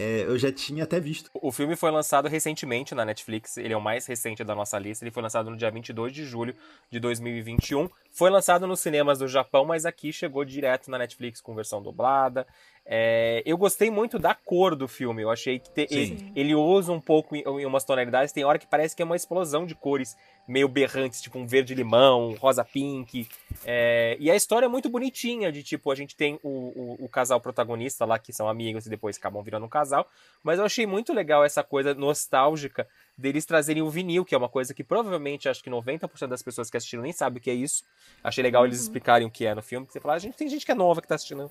é, 0.00 0.22
eu 0.22 0.38
já 0.38 0.52
tinha 0.52 0.84
até 0.84 1.00
visto. 1.00 1.28
O 1.34 1.50
filme 1.50 1.74
foi 1.74 1.90
lançado 1.90 2.28
recentemente 2.28 2.94
na 2.94 3.04
Netflix, 3.04 3.56
ele 3.56 3.74
é 3.74 3.76
o 3.76 3.80
mais 3.80 4.06
recente 4.06 4.44
da 4.44 4.54
nossa 4.54 4.78
lista, 4.78 5.04
ele 5.04 5.10
foi 5.10 5.20
lançado 5.24 5.50
no 5.50 5.56
dia 5.56 5.72
22 5.72 6.12
de 6.12 6.24
julho 6.24 6.54
de 6.88 7.00
2021. 7.00 7.90
Foi 8.12 8.30
lançado 8.30 8.64
nos 8.64 8.78
cinemas 8.78 9.18
do 9.18 9.26
Japão, 9.26 9.64
mas 9.64 9.84
aqui 9.84 10.12
chegou 10.12 10.44
direto 10.44 10.88
na 10.88 10.98
Netflix 10.98 11.40
com 11.40 11.52
versão 11.52 11.82
dublada. 11.82 12.46
É, 12.90 13.42
eu 13.44 13.58
gostei 13.58 13.90
muito 13.90 14.18
da 14.18 14.34
cor 14.34 14.74
do 14.74 14.88
filme, 14.88 15.20
eu 15.22 15.30
achei 15.30 15.58
que 15.58 15.70
te- 15.70 15.86
ele, 15.90 16.32
ele 16.34 16.54
usa 16.54 16.90
um 16.90 17.00
pouco 17.00 17.36
em, 17.36 17.40
em 17.42 17.66
umas 17.66 17.84
tonalidades, 17.84 18.32
tem 18.32 18.44
hora 18.44 18.58
que 18.58 18.66
parece 18.66 18.96
que 18.96 19.02
é 19.02 19.04
uma 19.04 19.14
explosão 19.14 19.66
de 19.66 19.74
cores 19.74 20.16
meio 20.48 20.66
berrantes, 20.66 21.20
tipo 21.20 21.38
um 21.38 21.46
verde-limão, 21.46 22.30
um 22.30 22.34
rosa-pink. 22.34 23.28
É, 23.66 24.16
e 24.18 24.30
a 24.30 24.34
história 24.36 24.64
é 24.64 24.68
muito 24.70 24.88
bonitinha, 24.88 25.52
de 25.52 25.62
tipo, 25.62 25.90
a 25.90 25.94
gente 25.94 26.16
tem 26.16 26.40
o, 26.42 26.48
o, 26.48 27.04
o 27.04 27.08
casal 27.10 27.38
protagonista 27.38 28.06
lá, 28.06 28.18
que 28.18 28.32
são 28.32 28.48
amigos 28.48 28.86
e 28.86 28.88
depois 28.88 29.18
acabam 29.18 29.42
virando 29.42 29.66
um 29.66 29.68
casal. 29.68 30.08
Mas 30.42 30.58
eu 30.58 30.64
achei 30.64 30.86
muito 30.86 31.12
legal 31.12 31.44
essa 31.44 31.62
coisa 31.62 31.92
nostálgica 31.92 32.88
deles 33.18 33.44
trazerem 33.44 33.82
o 33.82 33.90
vinil, 33.90 34.24
que 34.24 34.34
é 34.34 34.38
uma 34.38 34.48
coisa 34.48 34.72
que 34.72 34.82
provavelmente 34.82 35.48
acho 35.48 35.62
que 35.62 35.68
90% 35.68 36.28
das 36.28 36.42
pessoas 36.42 36.70
que 36.70 36.78
assistiram 36.78 37.02
nem 37.02 37.12
sabe 37.12 37.36
o 37.38 37.40
que 37.42 37.50
é 37.50 37.54
isso. 37.54 37.84
Achei 38.24 38.42
legal 38.42 38.64
eles 38.64 38.80
explicarem 38.80 39.26
o 39.26 39.30
que 39.30 39.44
é 39.44 39.54
no 39.54 39.62
filme. 39.62 39.84
Porque 39.84 39.98
você 39.98 40.00
fala, 40.00 40.14
a 40.14 40.18
gente 40.18 40.36
tem 40.38 40.48
gente 40.48 40.64
que 40.64 40.72
é 40.72 40.74
nova 40.74 41.02
que 41.02 41.08
tá 41.08 41.16
assistindo 41.16 41.50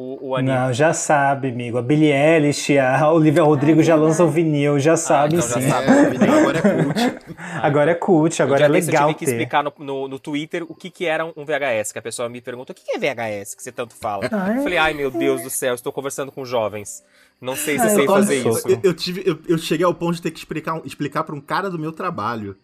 o, 0.00 0.28
o 0.28 0.36
anime. 0.36 0.54
Não, 0.54 0.72
já 0.72 0.92
sabe, 0.94 1.48
amigo. 1.48 1.76
A 1.76 1.82
Billie 1.82 2.12
Eilish, 2.12 2.78
a 2.78 3.10
Olivia 3.10 3.42
Rodrigo 3.42 3.82
já 3.82 3.94
verdade. 3.94 4.08
lançam 4.10 4.26
o 4.26 4.30
vinil, 4.30 4.78
já 4.78 4.96
sabem 4.96 5.38
então 5.38 5.48
já 5.48 5.60
sim. 5.60 5.68
sabe. 5.68 5.88
É, 5.88 6.02
o 6.06 6.10
vídeo 6.10 6.38
agora 6.38 6.58
é 6.58 6.62
cult. 6.62 7.18
Agora 7.60 7.90
é 7.90 7.94
cult, 7.94 8.40
agora 8.42 8.58
dia 8.58 8.66
é 8.66 8.70
desse 8.70 8.88
eu 8.88 8.92
legal 8.92 9.08
tive 9.08 9.18
que 9.18 9.24
ter. 9.24 9.30
explicar 9.32 9.64
no, 9.64 9.72
no, 9.78 10.06
no 10.08 10.18
Twitter 10.20 10.64
o 10.68 10.74
que, 10.74 10.90
que 10.90 11.04
era 11.06 11.24
um 11.24 11.44
VHS, 11.44 11.90
que 11.92 11.98
a 11.98 12.02
pessoa 12.02 12.28
me 12.28 12.40
perguntou, 12.40 12.72
o 12.72 12.76
que, 12.76 12.84
que 12.84 12.92
é 12.92 12.98
VHS, 12.98 13.54
que 13.56 13.62
você 13.62 13.72
tanto 13.72 13.94
fala? 13.94 14.28
Ah, 14.30 14.54
é? 14.54 14.58
Eu 14.58 14.62
falei, 14.62 14.78
ai 14.78 14.94
meu 14.94 15.10
Deus 15.10 15.42
do 15.42 15.50
céu, 15.50 15.74
estou 15.74 15.92
conversando 15.92 16.30
com 16.30 16.44
jovens. 16.44 17.02
Não 17.40 17.56
sei 17.56 17.78
se 17.78 17.86
Ah, 17.86 17.88
sei 17.90 18.02
eu 18.04 18.06
fazer 18.06 18.42
sou- 18.42 18.52
isso. 18.52 18.68
Eu, 18.68 18.80
eu 18.84 18.94
tive, 18.94 19.22
eu, 19.26 19.38
eu 19.48 19.58
cheguei 19.58 19.84
ao 19.84 19.94
ponto 19.94 20.14
de 20.14 20.22
ter 20.22 20.30
que 20.30 20.38
explicar, 20.38 20.80
explicar 20.84 21.24
para 21.24 21.34
um 21.34 21.40
cara 21.40 21.68
do 21.70 21.78
meu 21.78 21.90
trabalho 21.92 22.56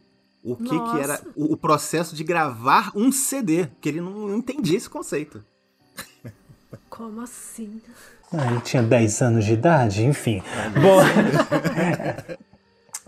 o 0.44 0.54
que, 0.56 0.68
que 0.68 1.00
era 1.00 1.20
o, 1.34 1.54
o 1.54 1.56
processo 1.56 2.14
de 2.14 2.22
gravar 2.22 2.92
um 2.94 3.10
CD, 3.10 3.66
que 3.80 3.88
ele 3.88 4.00
não, 4.00 4.10
não 4.12 4.36
entendia 4.36 4.76
esse 4.76 4.88
conceito. 4.90 5.42
Como 6.88 7.20
assim? 7.20 7.80
Ah, 8.32 8.46
ele 8.50 8.60
tinha 8.60 8.82
10 8.82 9.22
anos 9.22 9.44
de 9.44 9.52
idade, 9.52 10.04
enfim. 10.04 10.42
Bom. 10.80 11.00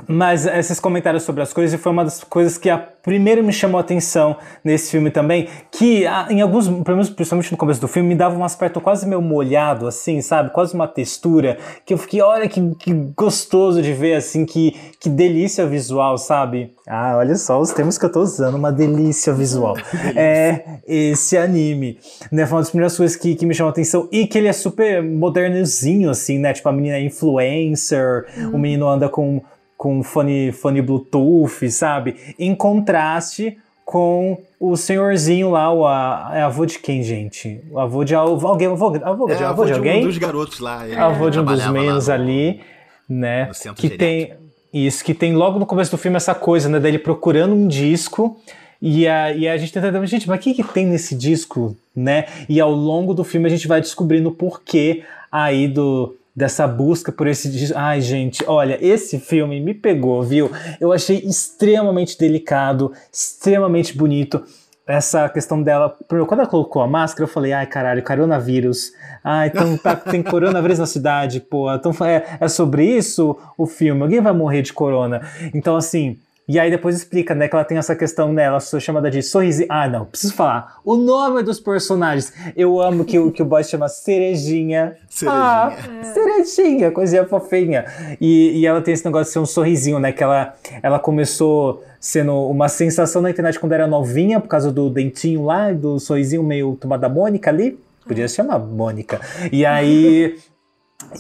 Mas 0.07 0.47
esses 0.47 0.79
comentários 0.79 1.23
sobre 1.23 1.43
as 1.43 1.53
coisas, 1.53 1.79
e 1.79 1.83
foi 1.83 1.91
uma 1.91 2.05
das 2.05 2.23
coisas 2.23 2.59
que 2.59 2.69
a 2.69 2.77
primeiro 3.07 3.43
me 3.43 3.53
chamou 3.53 3.79
a 3.79 3.81
atenção 3.81 4.37
nesse 4.63 4.91
filme 4.91 5.11
também, 5.11 5.49
que 5.71 6.05
ah, 6.07 6.27
em 6.29 6.41
alguns, 6.41 6.69
principalmente 7.15 7.53
no 7.53 7.57
começo 7.57 7.81
do 7.81 7.89
filme, 7.89 8.09
me 8.09 8.15
dava 8.15 8.37
um 8.37 8.45
aspecto 8.45 8.81
quase 8.81 9.07
meio 9.07 9.23
molhado, 9.23 9.87
assim, 9.87 10.21
sabe? 10.21 10.51
Quase 10.51 10.75
uma 10.75 10.89
textura, 10.89 11.57
que 11.85 11.95
eu 11.95 11.99
fiquei, 11.99 12.21
olha 12.21 12.49
que, 12.49 12.75
que 12.75 12.93
gostoso 13.17 13.81
de 13.81 13.93
ver, 13.93 14.17
assim, 14.17 14.45
que, 14.45 14.75
que 15.01 15.09
delícia 15.09 15.65
visual, 15.67 16.19
sabe? 16.19 16.75
Ah, 16.87 17.15
olha 17.17 17.37
só 17.37 17.61
os 17.61 17.73
termos 17.73 17.97
que 17.97 18.05
eu 18.05 18.13
tô 18.13 18.21
usando, 18.21 18.57
uma 18.57 18.73
delícia 18.73 19.33
visual. 19.33 19.77
é 20.15 20.81
esse 20.87 21.39
anime, 21.39 21.99
né? 22.31 22.45
Foi 22.45 22.57
uma 22.57 22.63
das 22.63 22.71
primeiras 22.71 22.97
coisas 22.97 23.17
que, 23.17 23.35
que 23.37 23.47
me 23.47 23.55
chamou 23.55 23.69
a 23.69 23.73
atenção, 23.73 24.09
e 24.11 24.27
que 24.27 24.37
ele 24.37 24.49
é 24.49 24.53
super 24.53 25.01
modernozinho, 25.03 26.11
assim, 26.11 26.39
né? 26.39 26.53
Tipo, 26.53 26.69
a 26.69 26.73
menina 26.73 26.97
é 26.97 27.03
influencer, 27.03 28.27
o 28.53 28.59
menino 28.59 28.89
anda 28.89 29.09
com 29.09 29.41
com 29.77 30.03
fone, 30.03 30.53
fone 30.53 30.81
Bluetooth, 30.83 31.71
sabe? 31.71 32.17
Em 32.39 32.55
contraste 32.55 33.59
com 33.85 34.39
o 34.59 34.77
senhorzinho 34.77 35.51
lá, 35.51 35.73
o 35.73 35.87
a, 35.87 36.31
é 36.35 36.43
avô 36.43 36.67
de 36.67 36.79
quem, 36.79 37.03
gente? 37.03 37.61
O 37.71 37.79
avô 37.79 38.03
de 38.05 38.15
alguém, 38.15 38.67
avô, 38.67 38.93
avô, 39.05 39.31
É, 39.31 39.35
de, 39.37 39.45
avô 39.45 39.65
de 39.65 39.73
de 39.73 39.79
alguém? 39.79 40.03
um 40.03 40.07
dos 40.09 40.19
garotos 40.19 40.59
lá. 40.59 40.85
ele 40.87 40.97
avô 40.97 41.31
de 41.31 41.39
um 41.39 41.45
dos 41.45 41.65
no- 41.65 41.73
ali, 42.09 42.61
né? 43.09 43.49
Que 43.77 43.91
tem 43.91 44.33
isso, 44.73 45.05
que 45.05 45.15
tem 45.15 45.35
logo 45.35 45.59
no 45.59 45.67
começo 45.67 45.91
do 45.91 45.97
filme 45.99 46.17
essa 46.17 46.35
coisa, 46.35 46.69
né, 46.69 46.81
dele 46.81 46.99
procurando 46.99 47.55
um 47.55 47.67
disco 47.69 48.37
e 48.83 49.07
a, 49.07 49.33
e 49.33 49.47
a 49.49 49.57
gente 49.57 49.73
tentando, 49.73 50.05
gente, 50.05 50.29
mas 50.29 50.39
o 50.39 50.43
que 50.43 50.53
que 50.55 50.63
tem 50.65 50.85
nesse 50.85 51.15
disco, 51.15 51.77
né? 51.95 52.27
E 52.49 52.61
ao 52.61 52.73
longo 52.73 53.15
do 53.15 53.23
filme 53.25 53.47
a 53.47 53.51
gente 53.51 53.69
vai 53.69 53.81
descobrindo 53.81 54.29
o 54.31 54.33
porquê 54.33 55.05
aí 55.31 55.69
do 55.69 56.15
dessa 56.37 56.67
busca 56.67 57.11
por 57.11 57.27
esse. 57.27 57.73
Ai, 57.75 58.03
gente, 58.03 58.45
olha, 58.47 58.79
esse 58.81 59.19
filme 59.19 59.59
me 59.59 59.73
pegou, 59.73 60.23
viu? 60.23 60.51
Eu 60.79 60.93
achei 60.93 61.19
extremamente 61.19 62.19
delicado, 62.19 62.93
extremamente 63.11 63.97
bonito 63.97 64.45
essa 64.87 65.29
questão 65.29 65.61
dela. 65.63 65.97
Quando 66.07 66.41
ela 66.41 66.47
colocou 66.47 66.81
a 66.83 66.87
máscara, 66.87 67.25
eu 67.25 67.33
falei, 67.33 67.53
ai 67.53 67.67
caralho, 67.67 68.05
coronavírus. 68.05 68.93
Ah, 69.25 69.47
então 69.47 69.77
tá, 69.79 69.97
tem 69.97 70.23
coronavírus 70.23 70.79
na 70.79 70.87
cidade, 70.87 71.41
pô. 71.41 71.73
Então 71.73 71.93
é, 72.05 72.39
é 72.39 72.49
sobre 72.49 72.85
isso 72.85 73.37
o 73.57 73.67
filme. 73.67 74.03
Alguém 74.03 74.21
vai 74.21 74.33
morrer 74.33 74.63
de 74.63 74.73
corona. 74.73 75.23
Então, 75.55 75.75
assim. 75.75 76.19
E 76.49 76.61
aí 76.61 76.71
depois 76.71 76.95
explica, 76.95 77.35
né, 77.35 77.49
que 77.49 77.57
ela 77.57 77.65
tem 77.65 77.77
essa 77.77 77.97
questão 77.97 78.33
nela, 78.33 78.61
sou 78.61 78.79
chamada 78.79 79.11
de 79.11 79.21
sorrisinho. 79.21 79.67
Ah, 79.69 79.89
não, 79.89 80.05
preciso 80.05 80.33
falar. 80.33 80.77
O 80.85 80.97
nome 80.97 81.43
dos 81.43 81.59
personagens. 81.59 82.33
Eu 82.57 82.81
amo 82.81 83.05
que 83.05 83.19
o, 83.19 83.33
que 83.33 83.43
o 83.43 83.45
boy 83.45 83.65
chama 83.65 83.89
Cerejinha. 83.89 84.97
Cerejinha. 85.09 85.43
Ah, 85.43 85.73
Cerejinha, 86.15 86.91
coisinha 86.93 87.27
fofinha. 87.27 87.85
E, 88.21 88.61
e 88.61 88.67
ela 88.67 88.81
tem 88.81 88.95
esse 88.95 89.05
negócio 89.05 89.27
de 89.27 89.33
ser 89.33 89.39
um 89.41 89.47
sorrisinho, 89.47 89.99
né? 89.99 90.13
Que 90.13 90.23
ela, 90.23 90.55
ela 90.81 91.01
começou 91.01 91.83
sendo 91.99 92.33
uma 92.49 92.69
sensação 92.69 93.21
na 93.21 93.31
internet 93.31 93.59
quando 93.59 93.73
era 93.73 93.89
novinha, 93.89 94.39
por 94.39 94.47
causa 94.47 94.71
do 94.71 94.89
dentinho 94.89 95.45
lá, 95.45 95.73
do 95.73 95.99
sorrisinho 95.99 96.45
meio 96.45 96.77
tomada 96.77 97.09
da 97.09 97.13
Mônica 97.13 97.51
ali. 97.51 97.77
Podia 98.07 98.29
se 98.29 98.37
chamar 98.37 98.61
Mônica. 98.61 99.21
E 99.51 99.67
aí. 99.67 100.39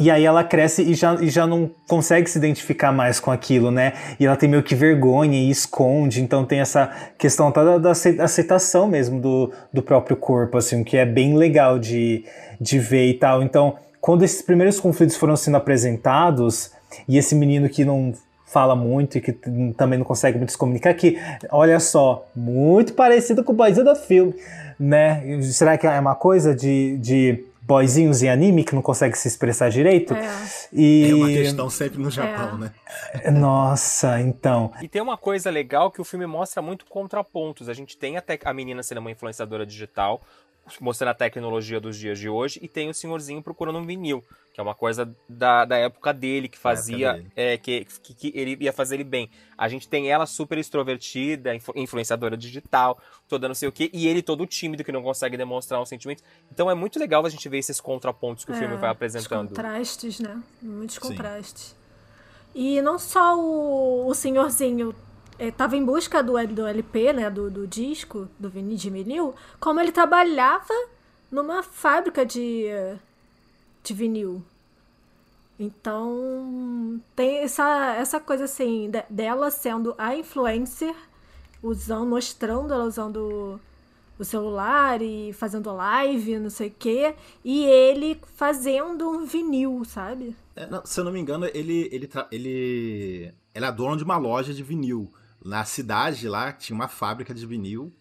E 0.01 0.11
aí 0.11 0.25
ela 0.25 0.43
cresce 0.43 0.83
e 0.83 0.95
já, 0.95 1.15
e 1.15 1.29
já 1.29 1.47
não 1.47 1.71
consegue 1.87 2.29
se 2.29 2.39
identificar 2.39 2.93
mais 2.93 3.21
com 3.21 3.31
aquilo, 3.31 3.71
né? 3.71 3.93
E 4.19 4.27
ela 4.27 4.37
tem 4.37 4.49
meio 4.49 4.63
que 4.63 4.75
vergonha 4.75 5.39
e 5.39 5.51
esconde, 5.51 6.21
então 6.21 6.45
tem 6.45 6.61
essa 6.61 6.91
questão 7.17 7.53
toda 7.53 7.79
da 7.79 7.91
acei- 7.93 8.21
aceitação 8.21 8.89
mesmo 8.89 9.21
do, 9.21 9.53
do 9.73 9.83
próprio 9.83 10.17
corpo, 10.17 10.59
assim, 10.59 10.83
que 10.83 10.97
é 10.97 11.07
bem 11.07 11.37
legal 11.37 11.79
de, 11.79 12.25
de 12.61 12.79
ver 12.79 13.09
e 13.09 13.15
tal. 13.15 13.43
Então, 13.43 13.77
quando 14.01 14.23
esses 14.23 14.43
primeiros 14.43 14.81
conflitos 14.81 15.17
foram 15.17 15.37
sendo 15.37 15.57
apresentados, 15.57 16.73
e 17.09 17.17
esse 17.19 17.35
menino 17.35 17.69
que 17.69 17.85
não 17.85 18.13
fala 18.47 18.77
muito 18.77 19.19
e 19.19 19.21
que 19.21 19.33
também 19.77 19.99
não 19.99 20.07
consegue 20.07 20.39
muito 20.39 20.53
se 20.53 20.59
comunicar, 20.59 20.95
que, 20.95 21.19
olha 21.51 21.79
só, 21.81 22.27
muito 22.35 22.95
parecido 22.95 23.45
com 23.45 23.53
o 23.53 23.57
boyzinho 23.57 23.85
do 23.85 23.97
filme, 23.97 24.35
né? 24.79 25.41
Será 25.43 25.77
que 25.77 25.87
é 25.87 26.01
uma 26.01 26.15
coisa 26.15 26.55
de, 26.55 26.97
de 26.99 27.45
boyzinhos 27.67 28.23
em 28.23 28.29
anime 28.29 28.63
que 28.63 28.75
não 28.75 28.83
consegue 28.83 29.19
se 29.19 29.27
expressar 29.27 29.71
direito? 29.71 30.15
É. 30.15 30.49
E... 30.73 31.11
É 31.11 31.15
uma 31.15 31.29
questão 31.29 31.69
sempre 31.69 31.99
no 31.99 32.11
Japão, 32.11 32.57
né? 32.57 32.73
Nossa, 33.33 34.21
então. 34.21 34.73
E 34.81 34.89
tem 34.89 35.03
uma 35.03 35.17
coisa 35.17 35.51
legal 35.51 35.91
que 35.91 36.01
o 36.01 36.05
filme 36.05 36.27
mostra 36.27 36.63
muito 36.63 36.87
contrapontos. 36.87 37.69
A 37.69 37.75
gente 37.75 37.97
tem 37.97 38.17
até 38.17 38.39
a 38.45 38.55
menina 38.55 38.83
sendo 38.83 38.99
uma 38.99 39.11
influenciadora 39.11 39.67
digital, 39.67 40.23
mostrando 40.81 41.11
a 41.11 41.15
tecnologia 41.15 41.81
dos 41.81 41.97
dias 41.97 42.19
de 42.19 42.29
hoje, 42.29 42.59
e 42.63 42.69
tem 42.69 42.89
o 42.89 42.95
senhorzinho 42.95 43.43
procurando 43.43 43.79
um 43.79 43.87
vinil, 43.87 44.25
que 44.53 44.61
é 44.61 44.63
uma 44.63 44.75
coisa 44.75 45.15
da, 45.29 45.65
da 45.65 45.77
época 45.77 46.13
dele, 46.13 46.49
que 46.49 46.59
fazia. 46.59 47.15
dele. 47.15 47.33
É, 47.37 47.57
que, 47.59 47.87
que, 48.03 48.15
que 48.15 48.33
ele 48.35 48.57
ia 48.61 48.73
fazer 48.73 48.97
ele 48.97 49.05
bem. 49.05 49.31
A 49.57 49.69
gente 49.69 49.89
tem 49.89 50.11
ela 50.11 50.27
super 50.27 50.59
extrovertida, 50.59 51.55
influ- 51.55 51.75
influenciadora 51.77 52.37
digital, 52.37 52.99
toda 53.29 53.47
não 53.49 53.55
sei 53.55 53.69
o 53.69 53.73
quê, 53.73 53.91
e 53.93 54.09
ele 54.09 54.23
todo 54.23 54.47
tímido, 54.47 54.83
que 54.83 54.91
não 54.93 55.03
consegue 55.03 55.37
demonstrar 55.37 55.81
um 55.81 55.87
sentimento. 55.87 56.23
Então 56.51 56.71
é 56.71 56.75
muito 56.75 56.99
legal 56.99 57.25
a 57.25 57.29
gente 57.29 57.49
ver 57.49 57.59
esses 57.59 57.81
contrapontos 57.81 58.45
que 58.45 58.51
o 58.53 58.55
filme 58.55 58.75
É, 58.75 58.79
vai 58.79 58.91
Os 58.91 58.97
apresentando. 58.97 59.49
contrastes, 59.49 60.21
né? 60.21 60.43
Muitos 60.63 60.97
Sim. 60.97 61.01
contrastes. 61.03 61.77
E 62.55 62.81
não 62.81 62.99
só 62.99 63.39
o, 63.39 64.07
o 64.09 64.15
senhorzinho 64.15 64.95
estava 65.39 65.77
em 65.77 65.85
busca 65.85 66.23
do, 66.23 66.33
do 66.49 66.67
LP, 66.67 67.13
né? 67.13 67.31
Do, 67.31 67.51
do 67.51 67.67
disco, 67.67 68.29
do 68.39 68.49
vinil 68.49 68.77
de 68.77 68.91
vinil, 68.91 69.35
como 69.61 69.81
ele 69.81 69.93
trabalhava 69.93 70.73
numa 71.31 71.63
fábrica 71.63 72.25
de, 72.25 72.67
de 73.83 73.95
vinil. 73.95 74.43
Então, 75.59 77.01
tem 77.15 77.39
essa, 77.39 77.95
essa 77.97 78.21
coisa 78.21 78.45
assim, 78.45 78.91
de- 78.91 79.05
dela 79.09 79.51
sendo 79.51 79.95
a 79.97 80.15
influencer, 80.15 80.95
usando, 81.63 82.07
mostrando 82.07 82.75
ela 82.75 82.85
usando 82.85 83.59
o 84.19 84.25
celular 84.25 85.01
e 85.01 85.33
fazendo 85.33 85.73
live, 85.75 86.39
não 86.39 86.51
sei 86.51 86.69
o 86.69 86.75
quê, 86.79 87.15
e 87.45 87.65
ele 87.65 88.21
fazendo 88.35 89.09
um 89.09 89.25
vinil, 89.25 89.83
sabe? 89.85 90.37
É, 90.55 90.67
não, 90.67 90.85
se 90.85 91.01
eu 91.01 91.05
não 91.05 91.13
me 91.13 91.21
engano, 91.21 91.47
ele, 91.55 91.89
ele, 91.93 92.07
tra- 92.07 92.29
ele 92.31 93.33
era 93.55 93.71
dono 93.71 93.97
de 93.97 94.05
uma 94.05 94.17
loja 94.19 94.53
de 94.53 94.63
vinil. 94.63 95.11
Na 95.47 95.65
cidade 95.65 96.29
lá 96.29 96.53
tinha 96.53 96.75
uma 96.75 96.89
fábrica 96.89 97.33
de 97.35 97.47
vinil. 97.47 97.93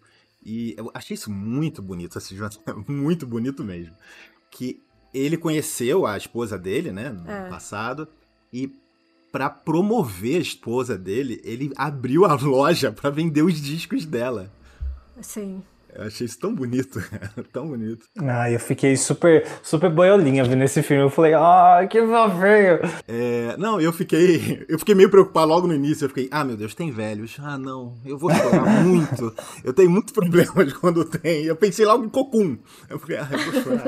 E 0.44 0.74
eu 0.76 0.90
achei 0.94 1.14
isso 1.14 1.30
muito 1.30 1.82
bonito, 1.82 2.18
assim, 2.18 2.36
muito 2.86 3.26
bonito 3.26 3.64
mesmo. 3.64 3.94
Que 4.50 4.80
ele 5.12 5.36
conheceu 5.36 6.06
a 6.06 6.16
esposa 6.16 6.58
dele, 6.58 6.92
né, 6.92 7.10
no 7.10 7.28
É. 7.30 7.48
passado, 7.48 8.06
e 8.52 8.70
pra 9.32 9.50
promover 9.50 10.36
a 10.36 10.40
esposa 10.40 10.96
dele, 10.96 11.40
ele 11.44 11.72
abriu 11.76 12.24
a 12.24 12.34
loja 12.40 12.92
pra 12.92 13.10
vender 13.10 13.42
os 13.42 13.60
discos 13.60 14.04
dela. 14.06 14.52
Assim. 15.18 15.62
Eu 15.98 16.06
achei 16.06 16.26
isso 16.26 16.38
tão 16.38 16.54
bonito, 16.54 17.00
tão 17.52 17.68
bonito. 17.68 18.06
Ah, 18.18 18.50
eu 18.50 18.60
fiquei 18.60 18.96
super, 18.96 19.46
super 19.62 19.88
boiolinha 19.88 20.44
vendo 20.44 20.62
esse 20.62 20.82
filme. 20.82 21.02
Eu 21.04 21.08
falei, 21.10 21.32
ah, 21.32 21.86
que 21.88 21.98
feio. 21.98 22.80
É, 23.08 23.56
não, 23.56 23.80
eu 23.80 23.92
fiquei. 23.92 24.66
Eu 24.68 24.78
fiquei 24.78 24.94
meio 24.94 25.08
preocupado 25.08 25.46
logo 25.48 25.66
no 25.66 25.74
início. 25.74 26.04
Eu 26.04 26.08
fiquei, 26.08 26.28
ah, 26.30 26.44
meu 26.44 26.56
Deus, 26.56 26.74
tem 26.74 26.90
velhos. 26.90 27.36
Ah, 27.40 27.56
não, 27.56 27.94
eu 28.04 28.18
vou 28.18 28.30
chorar 28.30 28.82
muito. 28.84 29.34
Eu 29.64 29.72
tenho 29.72 29.88
muitos 29.88 30.12
problemas 30.12 30.72
quando 30.74 31.04
tem. 31.04 31.44
Eu 31.44 31.56
pensei 31.56 31.86
logo 31.86 32.04
em 32.04 32.08
cocum. 32.08 32.58
Eu 32.90 32.98
fiquei, 32.98 33.16
ah, 33.16 33.28
eu 33.30 33.38
vou 33.38 33.62
chorar. 33.62 33.86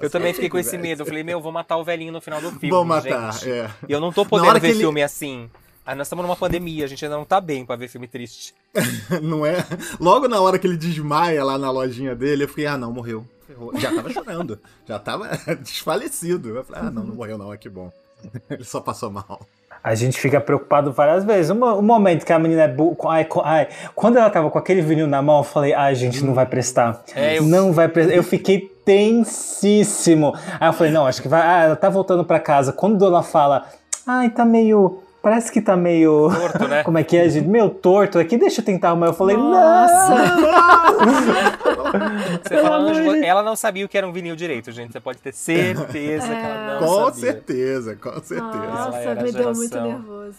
Eu 0.00 0.10
também 0.10 0.32
fiquei 0.32 0.48
com 0.48 0.58
esse 0.58 0.78
medo. 0.78 1.02
Eu 1.02 1.06
falei, 1.06 1.22
meu, 1.24 1.40
vou 1.40 1.50
matar 1.50 1.76
o 1.78 1.84
velhinho 1.84 2.12
no 2.12 2.20
final 2.20 2.40
do 2.40 2.50
filme. 2.50 2.70
Vou 2.70 2.84
matar, 2.84 3.32
gente. 3.32 3.50
é. 3.50 3.70
E 3.88 3.92
eu 3.92 4.00
não 4.00 4.12
tô 4.12 4.24
podendo 4.24 4.60
ver 4.60 4.68
ele- 4.70 4.78
filme 4.80 5.02
assim. 5.02 5.50
Ah, 5.86 5.94
nós 5.94 6.06
estamos 6.08 6.24
numa 6.24 6.34
pandemia, 6.34 6.84
a 6.84 6.88
gente 6.88 7.04
ainda 7.04 7.16
não 7.16 7.24
tá 7.24 7.40
bem 7.40 7.64
pra 7.64 7.76
ver 7.76 7.86
filme 7.88 8.08
triste. 8.08 8.52
Não 9.22 9.46
é? 9.46 9.64
Logo 10.00 10.26
na 10.26 10.40
hora 10.40 10.58
que 10.58 10.66
ele 10.66 10.76
desmaia 10.76 11.44
lá 11.44 11.56
na 11.56 11.70
lojinha 11.70 12.12
dele, 12.14 12.42
eu 12.44 12.48
fiquei, 12.48 12.66
ah, 12.66 12.76
não, 12.76 12.92
morreu. 12.92 13.24
Ferrou. 13.46 13.70
Já 13.78 13.94
tava 13.94 14.10
chorando. 14.12 14.58
Já 14.84 14.98
tava 14.98 15.28
desfalecido. 15.62 16.48
Eu 16.56 16.64
falei, 16.64 16.82
ah, 16.88 16.90
não, 16.90 17.04
não 17.04 17.14
morreu 17.14 17.38
não, 17.38 17.52
é 17.52 17.56
que 17.56 17.68
bom. 17.68 17.92
Ele 18.50 18.64
só 18.64 18.80
passou 18.80 19.10
mal. 19.10 19.40
A 19.84 19.94
gente 19.94 20.18
fica 20.18 20.40
preocupado 20.40 20.90
várias 20.92 21.24
vezes. 21.24 21.50
Um, 21.52 21.62
um 21.64 21.82
momento 21.82 22.26
que 22.26 22.32
a 22.32 22.38
menina 22.40 22.62
é 22.62 22.68
bu... 22.68 22.96
ai, 23.08 23.24
ai, 23.44 23.68
quando 23.94 24.16
ela 24.18 24.28
tava 24.28 24.50
com 24.50 24.58
aquele 24.58 24.82
vinil 24.82 25.06
na 25.06 25.22
mão, 25.22 25.38
eu 25.38 25.44
falei, 25.44 25.72
ai, 25.72 25.94
gente, 25.94 26.24
não 26.24 26.34
vai 26.34 26.46
prestar. 26.46 27.04
É, 27.14 27.38
eu- 27.38 27.44
Não 27.44 27.72
vai 27.72 27.86
prestar. 27.86 28.12
Eu 28.12 28.24
fiquei 28.24 28.58
tensíssimo. 28.84 30.34
Aí 30.58 30.68
eu 30.68 30.72
falei, 30.72 30.92
não, 30.92 31.06
acho 31.06 31.22
que 31.22 31.28
vai. 31.28 31.40
Ah, 31.42 31.62
ela 31.66 31.76
tá 31.76 31.88
voltando 31.88 32.24
pra 32.24 32.40
casa. 32.40 32.72
Quando 32.72 33.04
ela 33.04 33.22
fala, 33.22 33.68
ai, 34.06 34.28
tá 34.30 34.44
meio. 34.44 35.02
Parece 35.26 35.50
que 35.50 35.60
tá 35.60 35.76
meio. 35.76 36.30
Torto, 36.32 36.68
né? 36.68 36.82
Como 36.86 36.98
é 36.98 37.02
que 37.02 37.16
é, 37.16 37.28
gente? 37.28 37.48
Meio 37.48 37.68
torto 37.68 38.16
aqui, 38.16 38.38
deixa 38.38 38.60
eu 38.60 38.64
tentar 38.64 38.90
arrumar. 38.90 39.08
Eu 39.08 39.12
falei, 39.12 39.36
Nossa! 39.36 40.14
Você 42.46 42.62
vo- 42.62 43.24
ela 43.24 43.42
não 43.42 43.56
sabia 43.56 43.84
o 43.84 43.88
que 43.88 43.98
era 43.98 44.06
um 44.06 44.12
vinil 44.12 44.36
direito, 44.36 44.70
gente. 44.70 44.92
Você 44.92 45.00
pode 45.00 45.18
ter 45.18 45.32
certeza 45.34 46.28
que 46.28 46.32
ela 46.32 46.78
não 46.80 46.86
Com 46.86 47.04
sabia. 47.06 47.20
certeza, 47.20 47.96
com 47.96 48.12
certeza. 48.22 48.66
Nossa, 48.68 49.14
me 49.16 49.32
deu 49.32 49.52
muito 49.52 49.80
nervoso. 49.80 50.36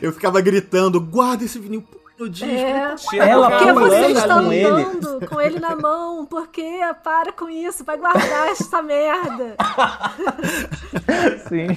Eu 0.00 0.12
ficava 0.12 0.40
gritando, 0.40 1.00
guarda 1.00 1.42
esse 1.42 1.58
vinil 1.58 1.82
no 2.16 2.30
disco. 2.30 2.48
É. 2.48 2.94
Tira 2.94 3.24
Ela 3.24 3.46
do 3.46 3.50
Por 3.50 3.58
que 3.58 3.64
carro, 3.66 3.80
vocês 3.80 4.06
pulando 4.06 4.18
estão 4.18 4.44
com 4.44 4.52
ele. 4.52 4.66
andando 4.66 5.26
com 5.28 5.40
ele 5.40 5.58
na 5.58 5.74
mão? 5.74 6.24
Por 6.26 6.46
que? 6.46 6.78
Para 7.02 7.32
com 7.32 7.48
isso, 7.50 7.82
vai 7.82 7.96
guardar 7.96 8.50
essa 8.50 8.80
merda. 8.82 9.56
Sim. 11.48 11.76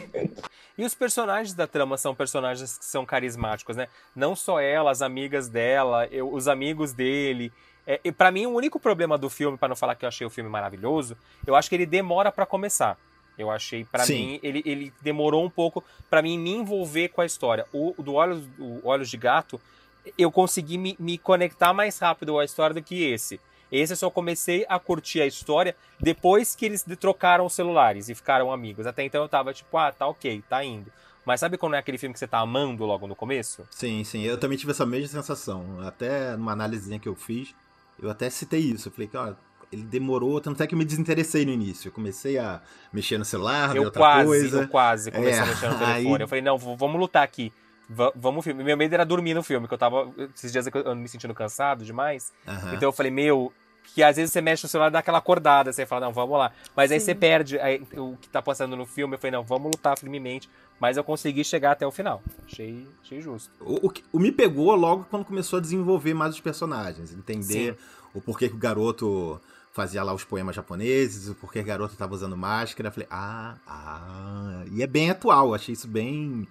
E 0.77 0.83
os 0.83 0.93
personagens 0.93 1.53
da 1.53 1.65
trama 1.65 1.97
são 1.97 2.13
personagens 2.13 2.77
que 2.77 2.85
são 2.85 3.05
carismáticos, 3.05 3.77
né? 3.77 3.87
Não 4.15 4.35
só 4.35 4.59
ela, 4.59 4.91
as 4.91 5.01
amigas 5.01 5.47
dela, 5.47 6.05
eu, 6.07 6.31
os 6.31 6.47
amigos 6.47 6.91
dele. 6.91 7.51
É, 7.87 7.99
e 8.03 8.11
para 8.11 8.31
mim, 8.31 8.45
o 8.45 8.51
único 8.51 8.79
problema 8.79 9.17
do 9.17 9.29
filme, 9.29 9.57
para 9.57 9.69
não 9.69 9.75
falar 9.75 9.95
que 9.95 10.03
eu 10.03 10.09
achei 10.09 10.25
o 10.27 10.29
filme 10.29 10.49
maravilhoso, 10.49 11.15
eu 11.45 11.55
acho 11.55 11.69
que 11.69 11.75
ele 11.75 11.85
demora 11.85 12.31
para 12.31 12.45
começar. 12.45 12.97
Eu 13.37 13.51
achei, 13.51 13.83
para 13.83 14.05
mim, 14.07 14.39
ele, 14.41 14.61
ele 14.65 14.93
demorou 15.01 15.43
um 15.43 15.49
pouco 15.49 15.83
para 16.09 16.21
mim 16.21 16.37
me 16.37 16.51
envolver 16.51 17.09
com 17.09 17.21
a 17.21 17.25
história. 17.25 17.65
O, 17.73 17.93
do 17.97 18.13
Olhos, 18.13 18.47
o 18.57 18.87
Olhos 18.87 19.09
de 19.09 19.17
Gato, 19.17 19.59
eu 20.17 20.31
consegui 20.31 20.77
me, 20.77 20.95
me 20.99 21.17
conectar 21.17 21.73
mais 21.73 21.99
rápido 21.99 22.39
à 22.39 22.45
história 22.45 22.73
do 22.73 22.81
que 22.81 23.03
esse. 23.03 23.39
Esse 23.71 23.93
eu 23.93 23.97
só 23.97 24.09
comecei 24.09 24.65
a 24.69 24.77
curtir 24.79 25.21
a 25.21 25.25
história 25.25 25.75
depois 25.99 26.55
que 26.55 26.65
eles 26.65 26.85
trocaram 26.99 27.45
os 27.45 27.53
celulares 27.53 28.09
e 28.09 28.15
ficaram 28.15 28.51
amigos. 28.51 28.85
Até 28.85 29.03
então 29.03 29.21
eu 29.23 29.29
tava 29.29 29.53
tipo, 29.53 29.77
ah, 29.77 29.91
tá 29.91 30.07
ok, 30.07 30.43
tá 30.49 30.63
indo. 30.63 30.91
Mas 31.25 31.39
sabe 31.39 31.57
quando 31.57 31.73
é 31.75 31.79
aquele 31.79 31.97
filme 31.97 32.13
que 32.13 32.19
você 32.19 32.27
tá 32.27 32.39
amando 32.39 32.85
logo 32.85 33.07
no 33.07 33.15
começo? 33.15 33.67
Sim, 33.71 34.03
sim. 34.03 34.21
Eu 34.21 34.37
também 34.37 34.57
tive 34.57 34.71
essa 34.71 34.85
mesma 34.85 35.07
sensação. 35.07 35.79
Até 35.81 36.35
numa 36.37 36.51
análisezinha 36.51 36.99
que 36.99 37.09
eu 37.09 37.15
fiz, 37.15 37.53
eu 37.99 38.09
até 38.11 38.29
citei 38.29 38.59
isso. 38.59 38.89
Eu 38.89 38.91
falei 38.91 39.09
ó, 39.15 39.33
ele 39.71 39.81
demorou, 39.83 40.39
tanto 40.39 40.61
é 40.61 40.67
que 40.67 40.75
eu 40.75 40.77
me 40.77 40.85
desinteressei 40.85 41.43
no 41.43 41.51
início. 41.51 41.87
Eu 41.87 41.91
comecei 41.91 42.37
a 42.37 42.61
mexer 42.93 43.17
no 43.17 43.25
celular, 43.25 43.75
eu 43.75 43.85
outra 43.85 43.99
quase, 43.99 44.25
coisa. 44.27 44.61
Eu 44.61 44.67
quase 44.67 45.11
comecei 45.11 45.39
É, 45.39 45.41
a 45.41 45.45
mexer 45.47 45.67
no 45.69 45.73
telefone. 45.79 46.15
aí- 46.15 46.21
Eu 46.21 46.27
falei, 46.27 46.41
não, 46.43 46.57
vamos 46.59 46.99
lutar 46.99 47.23
aqui. 47.23 47.51
Va- 47.89 48.11
vamos 48.15 48.43
filme. 48.43 48.63
Meu 48.63 48.75
medo 48.77 48.93
era 48.93 49.05
dormir 49.05 49.33
no 49.33 49.43
filme, 49.43 49.67
que 49.67 49.73
eu 49.73 49.77
tava. 49.77 50.09
Esses 50.35 50.51
dias 50.51 50.65
eu 50.67 50.95
me 50.95 51.07
sentindo 51.07 51.33
cansado 51.33 51.85
demais. 51.85 52.31
Aham. 52.47 52.73
Então 52.75 52.89
eu 52.89 52.93
falei, 52.93 53.11
meu. 53.11 53.51
Que 53.93 54.01
às 54.01 54.15
vezes 54.15 54.33
você 54.33 54.41
mexe 54.41 54.63
no 54.63 54.67
celular 54.67 54.87
e 54.89 54.91
dá 54.91 54.99
aquela 54.99 55.19
acordada, 55.19 55.71
você 55.71 55.85
fala, 55.85 56.07
não, 56.07 56.11
vamos 56.11 56.37
lá. 56.39 56.51
Mas 56.75 56.91
aí 56.91 56.99
Sim. 56.99 57.05
você 57.05 57.15
perde 57.15 57.59
aí, 57.59 57.81
o 57.95 58.17
que 58.19 58.27
tá 58.27 58.41
passando 58.41 58.75
no 58.75 58.83
filme. 58.85 59.13
Eu 59.13 59.19
falei, 59.19 59.31
não, 59.31 59.43
vamos 59.43 59.67
lutar 59.71 59.97
firmemente. 59.97 60.49
Mas 60.79 60.97
eu 60.97 61.03
consegui 61.03 61.43
chegar 61.43 61.71
até 61.73 61.85
o 61.85 61.91
final. 61.91 62.21
Achei, 62.45 62.85
achei 63.03 63.21
justo. 63.21 63.51
O, 63.61 63.85
o, 63.85 63.89
que- 63.91 64.03
o 64.11 64.19
me 64.19 64.31
pegou 64.31 64.73
logo 64.75 65.05
quando 65.09 65.23
começou 65.23 65.57
a 65.57 65.61
desenvolver 65.61 66.15
mais 66.15 66.33
os 66.33 66.41
personagens, 66.41 67.13
entender 67.13 67.73
Sim. 67.75 67.79
o 68.15 68.19
porquê 68.19 68.49
que 68.49 68.55
o 68.55 68.57
garoto 68.57 69.39
fazia 69.71 70.01
lá 70.03 70.13
os 70.13 70.23
poemas 70.23 70.55
japoneses, 70.55 71.29
o 71.29 71.35
porquê 71.35 71.59
que 71.59 71.65
o 71.65 71.67
garoto 71.67 71.95
tava 71.95 72.15
usando 72.15 72.35
máscara. 72.35 72.89
Eu 72.89 72.91
falei, 72.91 73.07
ah, 73.11 73.55
ah. 73.67 74.63
E 74.71 74.81
é 74.81 74.87
bem 74.87 75.11
atual, 75.11 75.53
achei 75.53 75.73
isso 75.73 75.87
bem. 75.87 76.47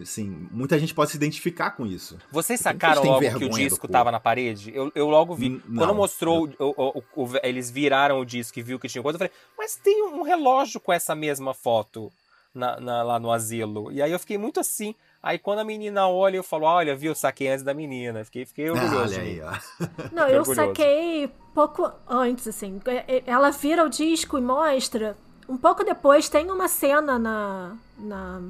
Assim, 0.00 0.48
muita 0.50 0.78
gente 0.78 0.92
pode 0.94 1.10
se 1.10 1.16
identificar 1.16 1.70
com 1.70 1.86
isso. 1.86 2.18
Vocês 2.30 2.60
sacaram 2.60 3.02
logo 3.02 3.38
que 3.38 3.44
o 3.44 3.48
disco 3.48 3.88
tava 3.88 4.10
na 4.12 4.20
parede? 4.20 4.70
Eu, 4.74 4.92
eu 4.94 5.08
logo 5.08 5.34
vi. 5.34 5.46
N- 5.46 5.60
Quando 5.60 5.88
não. 5.88 5.94
mostrou, 5.94 6.48
o- 6.58 6.64
o- 6.76 6.98
o- 7.14 7.24
o- 7.24 7.30
eles 7.42 7.70
viraram 7.70 8.20
o 8.20 8.24
disco 8.24 8.58
e 8.58 8.62
viu 8.62 8.78
que 8.78 8.88
tinha 8.88 9.02
coisa, 9.02 9.16
eu 9.16 9.18
falei, 9.18 9.32
mas 9.56 9.76
tem 9.76 10.02
um 10.04 10.22
relógio 10.22 10.78
com 10.80 10.92
essa 10.92 11.14
mesma 11.14 11.54
foto 11.54 12.12
na- 12.54 12.78
na- 12.80 13.02
lá 13.02 13.18
no 13.18 13.30
asilo. 13.32 13.90
E 13.90 14.02
aí 14.02 14.12
eu 14.12 14.18
fiquei 14.18 14.36
muito 14.38 14.60
assim. 14.60 14.94
Aí 15.22 15.38
quando 15.38 15.58
a 15.60 15.64
menina 15.64 16.06
olha, 16.08 16.36
eu 16.36 16.42
falo, 16.44 16.66
olha, 16.66 16.94
viu, 16.94 17.14
saquei 17.14 17.48
antes 17.48 17.64
da 17.64 17.74
menina. 17.74 18.24
Fiquei, 18.24 18.44
fiquei 18.46 18.70
orgulhoso. 18.70 19.14
Ah, 19.14 19.18
olha 19.18 19.20
aí, 19.22 19.40
ó. 19.40 19.50
Não, 20.12 20.24
Fiquei 20.24 20.36
eu 20.36 20.40
orgulhoso. 20.40 20.54
saquei 20.54 21.30
pouco 21.54 21.90
antes, 22.08 22.46
assim. 22.46 22.80
É- 22.86 23.16
é- 23.16 23.22
Ela 23.26 23.50
vira 23.50 23.84
o 23.84 23.88
disco 23.88 24.38
e 24.38 24.40
mostra. 24.40 25.16
Um 25.48 25.56
pouco 25.56 25.82
depois 25.84 26.28
tem 26.28 26.50
uma 26.50 26.68
cena 26.68 27.18
na, 27.18 27.76
na 27.98 28.42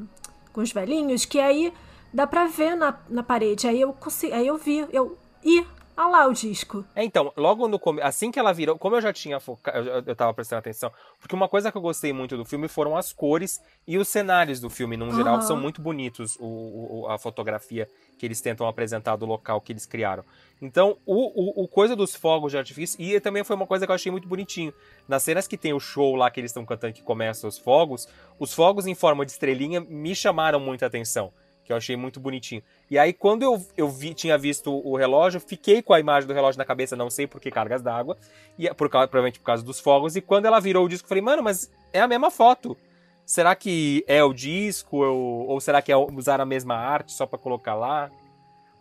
com 0.57 0.62
os 0.62 0.72
velhinhos 0.72 1.26
que 1.26 1.38
aí 1.38 1.70
dá 2.11 2.26
pra 2.26 2.46
ver 2.46 2.74
na, 2.74 2.98
na 3.11 3.22
parede. 3.22 3.68
Aí 3.68 3.78
eu 3.78 3.92
consegui, 3.92 4.32
aí 4.32 4.46
eu 4.46 4.57
vi, 4.57 4.86
eu 4.90 5.18
ih, 5.44 5.66
olha 5.97 6.09
lá 6.09 6.26
o 6.26 6.32
disco. 6.32 6.84
É, 6.94 7.05
então, 7.05 7.32
logo 7.36 7.68
no 7.68 7.78
começo, 7.78 8.07
assim 8.07 8.30
que 8.30 8.38
ela 8.38 8.53
virou, 8.53 8.78
como 8.78 8.97
eu 8.97 9.01
já 9.01 9.12
tinha 9.12 9.38
focado, 9.40 9.78
eu, 9.88 10.03
eu 10.07 10.16
tava 10.16 10.32
prestando 10.34 10.61
atenção, 10.61 10.90
porque 11.18 11.34
uma 11.34 11.49
coisa 11.49 11.70
que 11.70 11.76
eu 11.76 11.82
gostei 11.82 12.12
muito 12.12 12.36
do 12.36 12.44
filme 12.44 12.68
foram 12.68 12.97
as 12.97 13.12
cores 13.12 13.61
e 13.86 13.99
os 13.99 14.09
cenários 14.09 14.61
do 14.61 14.70
filme, 14.70 14.97
num 14.97 15.12
geral, 15.14 15.34
Aham. 15.34 15.42
são 15.42 15.57
muito 15.57 15.80
bonitos, 15.82 16.36
o, 16.40 17.03
o- 17.05 17.09
a 17.09 17.18
fotografia 17.18 17.88
que 18.18 18.24
eles 18.26 18.40
tentam 18.40 18.66
apresentar 18.66 19.16
do 19.16 19.26
local 19.26 19.61
que 19.61 19.72
eles 19.72 19.84
criaram. 19.84 20.24
Então, 20.61 20.97
o, 21.05 21.61
o, 21.62 21.64
o 21.64 21.68
coisa 21.68 21.94
dos 21.94 22.14
fogos 22.16 22.51
de 22.51 22.57
artifício, 22.59 23.01
e 23.01 23.20
também 23.20 23.44
foi 23.44 23.55
uma 23.57 23.66
coisa 23.66 23.84
que 23.84 23.90
eu 23.90 23.94
achei 23.94 24.11
muito 24.11 24.26
bonitinho. 24.26 24.72
Nas 25.07 25.22
cenas 25.22 25.47
que 25.47 25.59
tem 25.59 25.74
o 25.74 25.80
show 25.80 26.14
lá 26.16 26.30
que 26.30 26.40
eles 26.40 26.51
estão 26.51 26.64
cantando 26.64 26.94
que 26.94 27.03
começa 27.03 27.47
os 27.47 27.59
fogos, 27.59 28.09
os 28.38 28.55
fogos 28.55 28.86
em 28.86 28.94
forma 28.94 29.24
de 29.26 29.32
estrelinha 29.32 29.80
me 29.82 30.14
chamaram 30.14 30.59
muita 30.59 30.86
atenção 30.86 31.30
que 31.66 31.72
eu 31.72 31.76
achei 31.76 31.96
muito 31.96 32.20
bonitinho. 32.20 32.62
E 32.88 32.96
aí, 32.98 33.12
quando 33.12 33.42
eu, 33.42 33.60
eu 33.76 33.88
vi, 33.88 34.14
tinha 34.14 34.38
visto 34.38 34.72
o 34.72 34.96
relógio, 34.96 35.40
fiquei 35.40 35.82
com 35.82 35.92
a 35.92 35.98
imagem 35.98 36.28
do 36.28 36.32
relógio 36.32 36.58
na 36.58 36.64
cabeça, 36.64 36.94
não 36.94 37.10
sei 37.10 37.26
por 37.26 37.40
que 37.40 37.50
cargas 37.50 37.82
d'água, 37.82 38.16
e 38.56 38.68
é 38.68 38.72
por 38.72 38.88
provavelmente 38.88 39.40
por 39.40 39.46
causa 39.46 39.64
dos 39.64 39.80
fogos, 39.80 40.14
e 40.14 40.20
quando 40.20 40.46
ela 40.46 40.60
virou 40.60 40.86
o 40.86 40.88
disco, 40.88 41.04
eu 41.04 41.08
falei, 41.08 41.22
mano, 41.22 41.42
mas 41.42 41.70
é 41.92 42.00
a 42.00 42.06
mesma 42.06 42.30
foto. 42.30 42.76
Será 43.24 43.56
que 43.56 44.04
é 44.06 44.22
o 44.22 44.32
disco, 44.32 44.98
ou, 44.98 45.48
ou 45.48 45.60
será 45.60 45.82
que 45.82 45.90
é 45.90 45.96
usar 45.96 46.40
a 46.40 46.46
mesma 46.46 46.76
arte 46.76 47.12
só 47.12 47.26
pra 47.26 47.38
colocar 47.38 47.74
lá? 47.74 48.10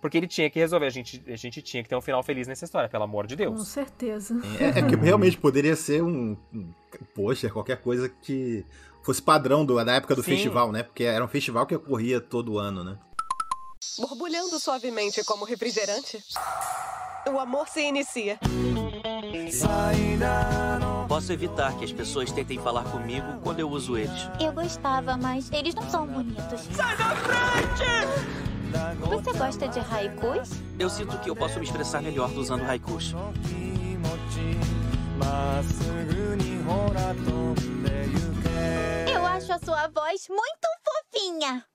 Porque 0.06 0.20
ele 0.20 0.28
tinha 0.28 0.48
que 0.52 0.60
resolver, 0.60 0.86
a 0.86 0.92
gente, 0.92 1.24
a 1.28 1.36
gente 1.36 1.64
tinha 1.64 1.82
que 1.82 1.90
ter 1.90 1.96
um 1.96 2.02
final 2.02 2.22
feliz 2.22 2.48
nessa 2.48 2.64
história, 2.64 2.88
pelo 2.88 3.06
amor 3.06 3.26
de 3.26 3.36
Com 3.36 3.42
Deus. 3.42 3.68
certeza. 3.68 4.40
É, 4.60 4.78
é 4.78 4.82
que 4.84 4.96
realmente 4.96 5.36
poderia 5.36 5.76
ser 5.76 6.04
um, 6.04 6.38
um 6.54 6.72
poxa, 7.16 7.50
qualquer 7.50 7.82
coisa 7.82 8.08
que 8.08 8.64
fosse 9.02 9.20
padrão 9.20 9.66
do, 9.66 9.84
da 9.84 9.94
época 9.96 10.14
do 10.14 10.22
Sim. 10.22 10.34
festival, 10.34 10.72
né? 10.72 10.84
Porque 10.84 11.06
era 11.06 11.26
um 11.26 11.28
festival 11.28 11.66
que 11.66 11.74
ocorria 11.74 12.22
todo 12.22 12.60
ano, 12.60 12.84
né? 12.84 13.00
Borbulhando 13.98 14.60
suavemente 14.60 15.24
como 15.24 15.44
refrigerante, 15.44 16.24
o 17.28 17.40
amor 17.40 17.68
se 17.68 17.82
inicia. 17.82 18.38
Posso 21.08 21.34
evitar 21.34 21.76
que 21.80 21.86
as 21.86 21.92
pessoas 21.92 22.32
tentem 22.32 22.60
falar 22.60 22.84
comigo 22.92 23.40
quando 23.42 23.60
eu 23.60 23.68
uso 23.68 23.98
eles. 23.98 24.30
Eu 24.40 24.54
gostava, 24.54 25.18
mas 25.18 25.52
eles 25.52 25.74
não 25.74 25.90
são 25.90 26.06
bonitos. 26.06 26.62
Sai 26.72 26.96
da 26.96 27.16
frente! 27.16 28.45
Você 29.00 29.34
gosta 29.38 29.68
de 29.68 29.80
haikus? 29.80 30.50
Eu 30.80 30.90
sinto 30.90 31.18
que 31.20 31.30
eu 31.30 31.36
posso 31.36 31.60
me 31.60 31.66
expressar 31.66 32.02
melhor 32.02 32.30
usando 32.32 32.64
haikus. 32.64 33.14
Eu 39.12 39.26
acho 39.26 39.54
a 39.54 39.60
sua 39.60 39.88
voz 39.88 40.28
muito 40.30 40.68
fofinha. 40.84 41.66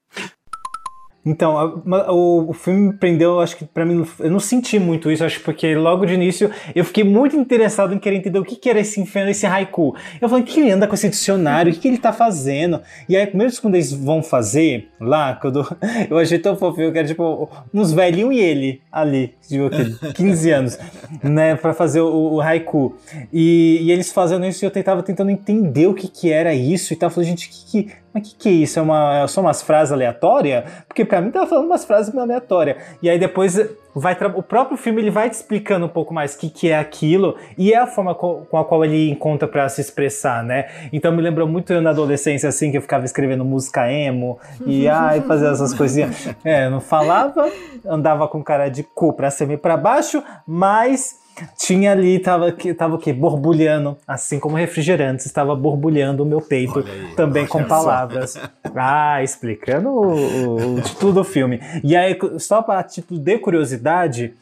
Então, 1.25 1.59
a- 1.59 1.81
ma- 1.85 2.11
o, 2.11 2.51
o 2.51 2.53
filme 2.55 2.89
me 2.89 2.93
prendeu, 2.95 3.41
acho 3.41 3.57
que 3.57 3.65
pra 3.65 3.85
mim, 3.85 4.07
eu 4.19 4.31
não 4.31 4.41
senti 4.41 4.79
muito 4.79 5.11
isso, 5.11 5.23
acho 5.25 5.39
que 5.39 5.45
porque 5.45 5.75
logo 5.75 6.07
de 6.07 6.15
início 6.15 6.51
eu 6.75 6.85
fiquei 6.85 7.05
muito 7.05 7.37
interessado 7.37 7.93
em 7.95 7.99
querer 7.99 8.17
entender 8.17 8.39
o 8.39 8.45
que, 8.45 8.57
que 8.57 8.71
era 8.71 8.81
esse 8.81 9.01
inferno, 9.01 9.31
esse 9.31 9.45
haiku. 9.47 9.95
Eu 10.21 10.29
falei, 10.29 10.43
o 10.45 10.47
que 10.47 10.61
ele 10.61 10.71
anda 10.71 10.87
com 10.87 10.95
esse 10.95 11.09
dicionário? 11.11 11.71
O 11.71 11.75
que, 11.75 11.81
que 11.83 11.89
ele 11.89 11.99
tá 11.99 12.13
fazendo? 12.13 12.81
E 13.09 13.17
aí, 13.17 13.29
mesmo 13.37 13.61
quando 13.61 13.75
eles 13.75 13.93
vão 13.93 14.23
fazer 14.23 14.89
lá, 14.99 15.35
quando 15.35 15.67
eu 16.09 16.17
achei 16.19 16.39
tão 16.39 16.57
fofinho, 16.57 16.91
que 16.91 16.99
era 16.99 17.07
tipo 17.09 17.51
uns 17.75 17.93
velhinhos 17.93 18.35
e 18.35 18.39
ele 18.41 18.81
ali, 18.91 19.35
de 19.49 19.61
aquele, 19.63 19.95
15 20.15 20.51
anos, 20.51 20.79
né, 21.23 21.55
pra 21.55 21.75
fazer 21.75 22.01
o, 22.01 22.35
o 22.35 22.41
haiku. 22.41 22.97
E, 23.33 23.79
e 23.83 23.93
eles 23.93 24.11
fazendo 24.13 24.47
isso, 24.47 24.65
eu 24.65 24.71
tentava 24.71 25.03
tentando 25.03 25.31
entender 25.31 25.87
o 25.87 25.95
que, 25.95 26.09
que 26.09 26.33
era 26.33 26.55
isso 26.55 26.93
e 26.93 26.97
tal. 26.97 27.09
Eu 27.09 27.15
falei, 27.15 27.29
gente, 27.29 27.49
que, 27.51 27.85
que, 27.85 27.93
mas 28.13 28.23
o 28.27 28.31
que, 28.31 28.35
que 28.37 28.49
é 28.49 28.53
isso? 28.53 28.79
É, 28.79 28.83
uma, 28.83 29.21
é 29.23 29.27
só 29.27 29.41
umas 29.41 29.63
frases 29.63 29.93
aleatórias? 29.93 30.65
Porque 30.89 31.05
pra 31.05 31.21
mim 31.21 31.31
tava 31.31 31.47
falando 31.47 31.67
umas 31.67 31.85
frases 31.85 32.13
meio 32.13 32.25
aleatórias. 32.25 32.77
E 33.03 33.09
aí 33.09 33.19
depois 33.19 33.59
vai 33.95 34.17
o 34.37 34.43
próprio 34.43 34.77
filme 34.77 35.03
ele 35.03 35.11
vai 35.11 35.29
te 35.29 35.33
explicando 35.35 35.87
um 35.87 35.89
pouco 35.89 36.15
mais 36.15 36.35
o 36.35 36.39
que, 36.39 36.49
que 36.49 36.71
é 36.71 36.79
aquilo 36.79 37.37
e 37.59 37.73
é 37.73 37.77
a 37.79 37.87
forma 37.89 38.15
co- 38.15 38.47
com 38.49 38.57
a 38.57 38.65
qual 38.65 38.85
ele 38.85 39.11
encontra 39.11 39.49
pra 39.49 39.69
se 39.69 39.81
expressar, 39.81 40.45
né? 40.45 40.69
Então 40.93 41.11
me 41.13 41.21
lembrou 41.21 41.49
muito 41.49 41.73
eu 41.73 41.83
na 41.83 41.91
adolescência, 41.91 42.49
assim, 42.49 42.71
que 42.71 42.77
eu 42.79 42.83
ficava 42.83 43.05
escrevendo 43.05 43.45
música 43.45 43.91
emo 43.91 44.39
e 44.65 44.87
ai, 44.91 45.21
fazer 45.23 45.49
essas 45.51 45.75
coisinhas. 45.75 46.29
É, 46.45 46.67
eu 46.67 46.71
não 46.71 46.81
falava, 46.81 47.51
andava 47.85 48.29
com 48.29 48.43
cara 48.45 48.69
de 48.69 48.83
cu 48.85 49.13
pra 49.13 49.31
cima 49.31 49.55
e 49.55 49.57
pra 49.57 49.77
baixo, 49.77 50.23
mas 50.47 51.19
tinha 51.59 51.93
ali, 51.93 52.19
tava, 52.19 52.53
que- 52.53 52.73
tava 52.75 52.95
o 52.95 52.99
quê? 52.99 53.13
Borbulhando, 53.13 53.97
assim 54.07 54.39
como 54.39 54.57
refrigerantes, 54.57 55.27
estava 55.27 55.55
borbulhando 55.55 56.23
o 56.23 56.27
meu 56.27 56.41
peito 56.41 56.81
aí, 56.81 57.15
também 57.15 57.47
com 57.47 57.61
só. 57.61 57.65
palavras. 57.69 58.35
Ah, 58.75 59.23
explicando 59.23 59.89
o, 59.91 60.75
o- 60.77 60.81
título 60.83 61.13
do 61.13 61.25
filme. 61.25 61.61
E 61.85 61.97
aí, 61.97 62.17
só 62.39 62.63
para 62.63 62.83
título 62.83 63.19
de 63.21 63.39
curiosidade, 63.39 64.35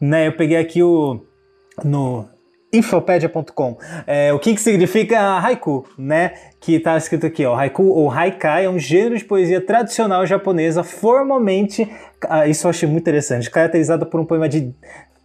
né, 0.00 0.26
eu 0.28 0.32
peguei 0.32 0.56
aqui 0.56 0.82
o 0.82 1.20
no 1.84 2.26
infopedia.com. 2.72 3.76
É, 4.06 4.32
o 4.32 4.38
que, 4.38 4.54
que 4.54 4.60
significa 4.60 5.38
haiku, 5.40 5.84
né? 5.98 6.32
Que 6.60 6.78
tá 6.78 6.96
escrito 6.96 7.26
aqui, 7.26 7.44
ó, 7.44 7.54
haiku 7.56 7.82
ou 7.84 8.10
haikai 8.10 8.64
é 8.64 8.70
um 8.70 8.78
gênero 8.78 9.16
de 9.18 9.24
poesia 9.24 9.60
tradicional 9.60 10.24
japonesa 10.26 10.82
formalmente, 10.84 11.90
ah, 12.28 12.46
isso 12.46 12.66
eu 12.66 12.70
achei 12.70 12.88
muito 12.88 13.02
interessante, 13.02 13.50
caracterizado 13.50 14.06
por 14.06 14.20
um 14.20 14.24
poema 14.24 14.48
de 14.48 14.72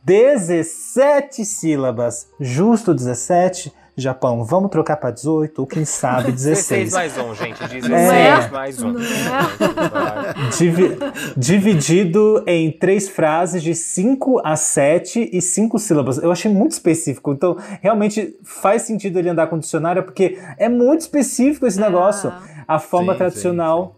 17 0.05 1.43
sílabas, 1.43 2.29
justo 2.39 2.93
17. 2.93 3.73
Japão, 3.97 4.43
vamos 4.43 4.69
trocar 4.71 4.97
para 4.97 5.09
18 5.09 5.57
ou 5.57 5.65
quem 5.65 5.85
sabe 5.85 6.29
16. 6.33 6.91
16 6.91 6.93
mais 6.93 7.17
um, 7.17 7.33
gente. 7.33 7.57
16 7.59 7.91
É. 7.91 8.49
mais 8.49 8.83
um. 8.83 8.91
Não 8.91 8.99
é? 9.01 10.49
Divi- 10.57 10.97
dividido 11.37 12.43
em 12.45 12.71
três 12.73 13.07
frases 13.07 13.63
de 13.63 13.73
5 13.73 14.41
a 14.43 14.57
7 14.57 15.29
e 15.31 15.41
5 15.41 15.79
sílabas. 15.79 16.17
Eu 16.17 16.29
achei 16.29 16.51
muito 16.51 16.73
específico. 16.73 17.31
Então, 17.31 17.55
realmente 17.81 18.37
faz 18.43 18.81
sentido 18.81 19.17
ele 19.17 19.29
andar 19.29 19.47
com 19.47 19.57
dicionário, 19.57 20.03
porque 20.03 20.37
é 20.57 20.67
muito 20.67 21.01
específico 21.01 21.65
esse 21.65 21.79
negócio. 21.79 22.33
A 22.67 22.79
forma 22.79 23.13
Sim, 23.13 23.17
tradicional 23.19 23.95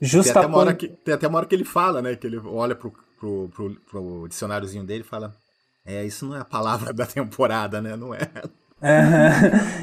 justa 0.00 0.32
tem, 0.32 0.42
até 0.42 0.48
uma 0.48 0.58
hora 0.58 0.74
que, 0.74 0.88
tem 0.88 1.14
até 1.14 1.26
uma 1.26 1.38
hora 1.38 1.46
que 1.46 1.54
ele 1.56 1.64
fala, 1.64 2.00
né? 2.00 2.14
Que 2.14 2.26
ele 2.28 2.38
olha 2.38 2.76
pro, 2.76 2.92
pro, 3.18 3.48
pro, 3.52 3.76
pro 3.90 4.28
dicionáriozinho 4.28 4.84
dele 4.84 5.00
e 5.00 5.08
fala: 5.08 5.34
É, 5.90 6.04
isso 6.04 6.24
não 6.24 6.36
é 6.36 6.40
a 6.40 6.44
palavra 6.44 6.92
da 6.94 7.04
temporada, 7.04 7.80
né? 7.80 7.96
Não 7.96 8.14
é. 8.14 8.20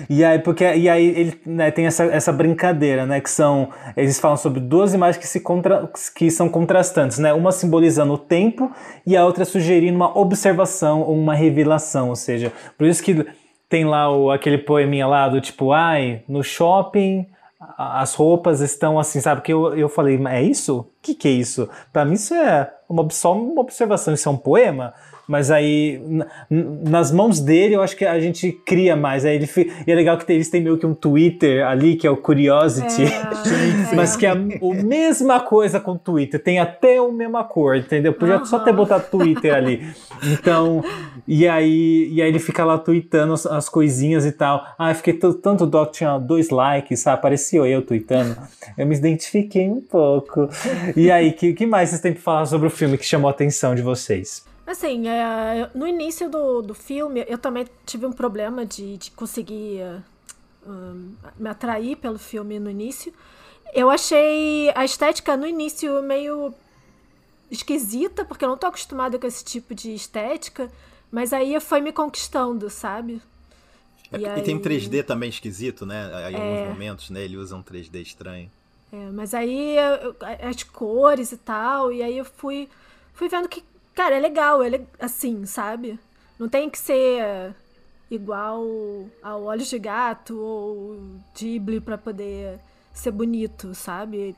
E 0.09 0.23
aí, 0.23 0.39
porque, 0.39 0.63
e 0.63 0.89
aí 0.89 1.05
ele 1.05 1.39
né, 1.45 1.69
tem 1.69 1.85
essa, 1.85 2.05
essa 2.05 2.31
brincadeira, 2.31 3.05
né? 3.05 3.21
Que 3.21 3.29
são. 3.29 3.69
Eles 3.95 4.19
falam 4.19 4.37
sobre 4.37 4.59
duas 4.59 4.93
imagens 4.93 5.17
que, 5.17 5.27
se 5.27 5.39
contra, 5.39 5.87
que 6.15 6.31
são 6.31 6.49
contrastantes, 6.49 7.19
né? 7.19 7.33
Uma 7.33 7.51
simbolizando 7.51 8.13
o 8.13 8.17
tempo 8.17 8.71
e 9.05 9.15
a 9.15 9.23
outra 9.23 9.45
sugerindo 9.45 9.95
uma 9.95 10.17
observação 10.17 11.01
ou 11.01 11.15
uma 11.15 11.35
revelação. 11.35 12.09
Ou 12.09 12.15
seja, 12.15 12.51
por 12.77 12.87
isso 12.87 13.03
que 13.03 13.27
tem 13.69 13.85
lá 13.85 14.09
o, 14.09 14.31
aquele 14.31 14.57
poeminha 14.57 15.05
lá 15.05 15.27
do 15.27 15.41
tipo, 15.41 15.73
ai, 15.73 16.23
no 16.27 16.41
shopping 16.41 17.27
as 17.77 18.13
roupas 18.13 18.61
estão 18.61 18.99
assim, 18.99 19.19
sabe? 19.19 19.41
Que 19.41 19.51
eu, 19.51 19.75
eu 19.75 19.89
falei, 19.89 20.19
é 20.27 20.41
isso? 20.41 20.79
O 20.79 20.87
que, 21.01 21.15
que 21.15 21.27
é 21.27 21.31
isso? 21.31 21.67
Para 21.91 22.05
mim 22.05 22.13
isso 22.13 22.33
é 22.33 22.71
uma, 22.87 23.09
só 23.09 23.33
uma 23.33 23.61
observação, 23.61 24.13
isso 24.13 24.29
é 24.29 24.31
um 24.31 24.37
poema. 24.37 24.93
Mas 25.27 25.51
aí, 25.51 26.01
nas 26.49 27.11
mãos 27.11 27.41
dele, 27.41 27.75
eu 27.75 27.81
acho 27.81 27.97
que 27.97 28.05
a 28.05 28.17
gente 28.17 28.49
cria 28.65 28.95
mais. 28.95 29.25
Aí 29.25 29.35
ele, 29.35 29.49
e 29.85 29.91
é 29.91 29.95
legal 29.95 30.17
que 30.17 30.31
eles 30.31 30.49
têm 30.49 30.61
meio 30.61 30.77
que 30.77 30.85
um 30.85 30.93
Twitter 30.93 31.67
ali, 31.67 31.97
que 31.97 32.07
é 32.07 32.09
o 32.09 32.15
Curiosity. 32.15 33.03
É, 33.03 33.91
mas 33.95 34.15
que 34.15 34.25
é 34.25 34.29
a, 34.29 34.35
mesma 34.35 35.41
coisa 35.41 35.81
com 35.81 35.91
o 35.91 35.97
Twitter. 35.97 36.41
Tem 36.41 36.59
até 36.59 36.97
a 36.97 37.07
mesma 37.09 37.43
cor, 37.43 37.75
entendeu? 37.75 38.13
Podia 38.13 38.37
uhum. 38.37 38.45
só 38.45 38.59
ter 38.59 38.71
botado 38.71 39.05
Twitter 39.11 39.53
ali. 39.53 39.85
Então, 40.23 40.81
e 41.27 41.45
aí, 41.45 42.09
e 42.09 42.21
aí 42.21 42.29
ele 42.29 42.39
fica 42.39 42.63
lá 42.63 42.77
tweetando 42.77 43.33
as, 43.33 43.45
as 43.45 43.67
coisinhas 43.67 44.25
e 44.25 44.31
tal. 44.31 44.65
Ah, 44.79 44.91
eu 44.91 44.95
fiquei 44.95 45.13
tanto 45.13 45.65
dó 45.65 45.85
que 45.85 45.93
tinha 45.93 46.17
dois 46.17 46.49
likes, 46.49 47.01
sabe? 47.01 47.17
Apareceu 47.17 47.65
eu 47.65 47.81
tweetando. 47.81 48.37
Eu 48.77 48.87
me 48.87 48.95
identifiquei 48.95 49.67
um 49.67 49.81
pouco. 49.81 50.47
E 50.95 51.11
aí, 51.11 51.33
que, 51.33 51.51
que 51.53 51.65
mais 51.65 51.89
vocês 51.89 52.01
têm 52.01 52.13
pra 52.13 52.21
falar 52.21 52.45
sobre 52.45 52.67
o 52.67 52.71
filme 52.71 52.97
que 52.97 53.05
chamou 53.05 53.27
a 53.27 53.31
atenção 53.31 53.75
de 53.75 53.81
vocês? 53.81 54.47
Assim, 54.67 55.07
é, 55.07 55.71
no 55.73 55.87
início 55.87 56.29
do, 56.29 56.61
do 56.61 56.75
filme, 56.75 57.25
eu 57.29 57.37
também 57.37 57.65
tive 57.85 58.05
um 58.05 58.11
problema 58.11 58.65
de, 58.65 58.97
de 58.97 59.11
conseguir 59.11 59.81
um, 60.67 61.15
me 61.37 61.49
atrair 61.49 61.95
pelo 61.95 62.19
filme 62.19 62.59
no 62.59 62.69
início. 62.69 63.13
Eu 63.73 63.89
achei 63.89 64.69
a 64.75 64.83
estética 64.83 65.37
no 65.37 65.47
início 65.47 66.03
meio 66.03 66.53
esquisita, 67.49 68.25
porque 68.25 68.43
eu 68.43 68.49
não 68.49 68.57
tô 68.57 68.67
acostumada 68.67 69.17
com 69.17 69.25
esse 69.25 69.43
tipo 69.43 69.73
de 69.73 69.93
estética, 69.93 70.69
mas 71.09 71.31
aí 71.31 71.57
foi 71.61 71.79
me 71.79 71.93
conquistando, 71.93 72.69
sabe? 72.69 73.21
É, 74.11 74.19
e, 74.19 74.25
aí... 74.25 74.41
tem 74.41 74.55
um 74.55 74.61
3D 74.61 75.01
também 75.05 75.29
esquisito, 75.29 75.85
né? 75.85 76.29
Em 76.29 76.35
é... 76.35 76.39
alguns 76.41 76.73
momentos, 76.73 77.09
né? 77.09 77.23
Ele 77.23 77.37
usa 77.37 77.55
um 77.55 77.63
3D 77.63 78.01
estranho. 78.01 78.51
É, 78.91 79.09
mas 79.11 79.33
aí 79.33 79.75
as 80.41 80.63
cores 80.63 81.31
e 81.31 81.37
tal, 81.37 81.91
e 81.91 82.01
aí 82.03 82.17
eu 82.17 82.25
fui, 82.25 82.69
fui 83.13 83.27
vendo 83.27 83.47
que 83.49 83.63
Cara, 83.97 84.15
é 84.15 84.19
legal, 84.19 84.61
é 84.61 84.79
assim, 84.99 85.43
sabe? 85.47 85.99
Não 86.37 86.47
tem 86.47 86.69
que 86.69 86.77
ser 86.77 87.55
igual 88.11 88.63
ao 89.23 89.45
Olhos 89.45 89.67
de 89.71 89.79
Gato 89.79 90.39
ou 90.39 91.19
Ghibli 91.35 91.81
para 91.81 91.97
poder 91.97 92.59
ser 92.93 93.09
bonito, 93.09 93.73
sabe? 93.73 94.35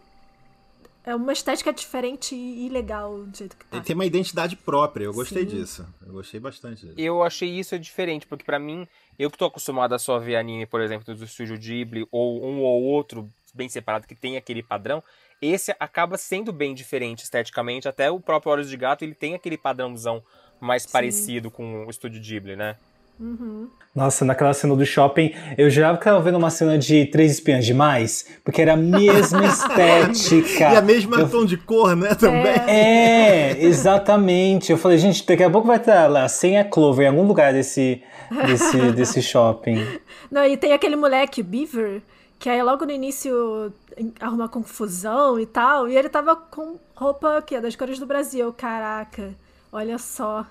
É 1.03 1.14
uma 1.14 1.34
estética 1.34 1.74
diferente 1.74 2.34
e 2.34 2.70
legal 2.70 3.26
do 3.26 3.38
jeito 3.38 3.57
que 3.57 3.66
tá. 3.66 3.76
Ele 3.76 3.86
tem 3.86 3.95
uma 3.95 4.05
identidade 4.05 4.55
própria, 4.55 5.03
eu 5.03 5.14
gostei 5.14 5.43
Sim. 5.43 5.57
disso. 5.57 5.86
Eu 6.07 6.14
gostei 6.14 6.39
bastante 6.39 6.86
disso. 6.86 6.95
Eu 6.97 7.22
achei 7.22 7.49
isso 7.49 7.78
diferente, 7.78 8.26
porque 8.26 8.45
para 8.45 8.60
mim, 8.60 8.88
eu 9.18 9.30
que 9.30 9.38
tô 9.38 9.43
acostumado 9.43 9.93
a 9.93 9.99
só 9.99 10.20
ver 10.20 10.38
anime, 10.38 10.66
por 10.68 10.80
exemplo, 10.80 11.14
do 11.14 11.26
estúdio 11.26 11.60
Ghibli, 11.60 12.07
ou 12.10 12.45
um 12.45 12.62
ou 12.62 12.82
outro 12.84 13.30
bem 13.53 13.68
separado 13.68 14.07
que 14.07 14.16
tem 14.16 14.38
aquele 14.38 14.64
padrão, 14.64 15.03
esse 15.42 15.76
acaba 15.80 16.18
sendo 16.18 16.52
bem 16.52 16.74
diferente 16.74 17.24
esteticamente. 17.24 17.88
Até 17.88 18.10
o 18.12 18.20
próprio 18.20 18.52
Olhos 18.52 18.70
de 18.70 18.78
Gato 18.78 19.04
ele 19.04 19.14
tem 19.14 19.36
aquele 19.36 19.58
padrãozão 19.58 20.24
mais 20.60 20.84
Sim. 20.84 20.90
parecido 20.92 21.50
com 21.50 21.86
o 21.86 21.90
estúdio 21.90 22.22
Ghibli, 22.22 22.56
né? 22.56 22.76
Uhum. 23.20 23.68
Nossa, 23.94 24.24
naquela 24.24 24.54
cena 24.54 24.76
do 24.76 24.86
shopping, 24.86 25.34
eu 25.58 25.70
já 25.70 25.94
ficava 25.94 26.22
vendo 26.22 26.38
uma 26.38 26.50
cena 26.50 26.78
de 26.78 27.06
Três 27.08 27.34
Espiãs 27.34 27.66
Demais, 27.66 28.26
porque 28.46 28.62
era 28.62 28.74
a 28.74 28.78
mesma 28.78 29.44
estética. 29.46 30.72
e 30.72 30.78
a 30.78 30.82
mesma 30.82 31.20
eu... 31.20 31.30
tom 31.30 31.44
de 31.44 31.58
cor, 31.58 31.98
né, 31.98 32.16
também. 32.16 32.54
É. 32.66 33.52
é, 33.58 33.64
exatamente. 33.64 34.72
Eu 34.72 34.78
falei, 34.78 34.98
gente, 34.98 35.26
daqui 35.26 35.44
a 35.44 35.50
pouco 35.50 35.68
vai 35.68 35.78
estar 35.78 36.08
lá, 36.08 36.30
sem 36.30 36.58
a 36.58 36.64
Clover, 36.64 37.08
em 37.08 37.10
algum 37.10 37.28
lugar 37.28 37.52
desse, 37.52 38.02
desse, 38.46 38.92
desse 38.94 39.22
shopping. 39.24 39.86
Não, 40.32 40.46
e 40.46 40.56
tem 40.56 40.72
aquele 40.72 40.96
moleque, 40.96 41.44
Beaver, 41.44 42.02
que 42.40 42.50
aí 42.50 42.64
logo 42.64 42.86
no 42.86 42.92
início 42.92 43.74
arruma 44.20 44.48
confusão 44.48 45.38
e 45.38 45.46
tal. 45.46 45.90
E 45.90 45.98
ele 45.98 46.08
tava 46.08 46.36
com 46.38 46.80
roupa 46.96 47.38
aqui, 47.38 47.56
é 47.56 47.62
das 47.62 47.76
cores 47.76 48.00
do 48.00 48.06
Brasil. 48.06 48.52
Caraca, 48.54 49.36
olha 49.72 49.98
só. 49.98 50.46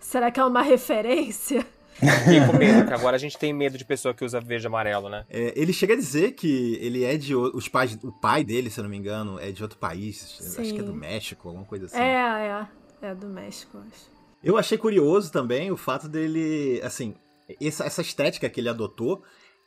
Será 0.00 0.30
que 0.30 0.40
é 0.40 0.44
uma 0.44 0.62
referência? 0.64 1.64
Fiquei 1.92 2.40
com 2.46 2.56
medo, 2.56 2.86
que 2.86 2.94
agora 2.94 3.16
a 3.16 3.18
gente 3.18 3.36
tem 3.36 3.52
medo 3.52 3.76
de 3.76 3.84
pessoa 3.84 4.14
que 4.14 4.24
usa 4.24 4.40
verde 4.40 4.64
e 4.64 4.68
amarelo, 4.68 5.10
né? 5.10 5.26
É, 5.28 5.52
ele 5.54 5.70
chega 5.70 5.92
a 5.92 5.96
dizer 5.96 6.32
que 6.32 6.78
ele 6.80 7.04
é 7.04 7.14
de. 7.18 7.34
Os 7.36 7.68
pais, 7.68 7.98
o 8.02 8.10
pai 8.10 8.42
dele, 8.42 8.70
se 8.70 8.80
eu 8.80 8.84
não 8.84 8.90
me 8.90 8.96
engano, 8.96 9.38
é 9.38 9.50
de 9.50 9.62
outro 9.62 9.78
país. 9.78 10.38
Sim. 10.40 10.62
Acho 10.62 10.72
que 10.72 10.80
é 10.80 10.82
do 10.82 10.94
México, 10.94 11.48
alguma 11.48 11.66
coisa 11.66 11.84
assim. 11.84 11.98
É, 11.98 12.66
é. 13.02 13.10
É 13.10 13.14
do 13.14 13.26
México, 13.26 13.78
acho. 13.86 14.10
Eu 14.42 14.56
achei 14.56 14.78
curioso 14.78 15.30
também 15.30 15.70
o 15.70 15.76
fato 15.76 16.08
dele. 16.08 16.80
Assim, 16.82 17.14
essa, 17.60 17.84
essa 17.84 18.00
estética 18.00 18.48
que 18.48 18.60
ele 18.60 18.70
adotou 18.70 19.22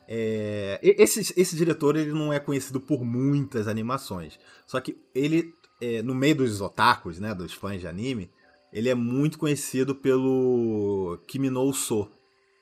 é, 0.07 0.79
esse, 0.81 1.33
esse 1.39 1.55
diretor 1.55 1.95
ele 1.95 2.11
não 2.11 2.31
é 2.31 2.39
conhecido 2.39 2.79
por 2.79 3.03
muitas 3.03 3.67
animações. 3.67 4.39
Só 4.65 4.79
que 4.79 4.97
ele, 5.13 5.53
é, 5.81 6.01
no 6.01 6.13
meio 6.13 6.35
dos 6.35 6.61
otakus, 6.61 7.19
né, 7.19 7.33
dos 7.33 7.53
fãs 7.53 7.79
de 7.79 7.87
anime, 7.87 8.29
ele 8.71 8.89
é 8.89 8.95
muito 8.95 9.37
conhecido 9.37 9.95
pelo 9.95 11.19
Kimi 11.27 11.49
no 11.49 11.71
So. 11.73 12.09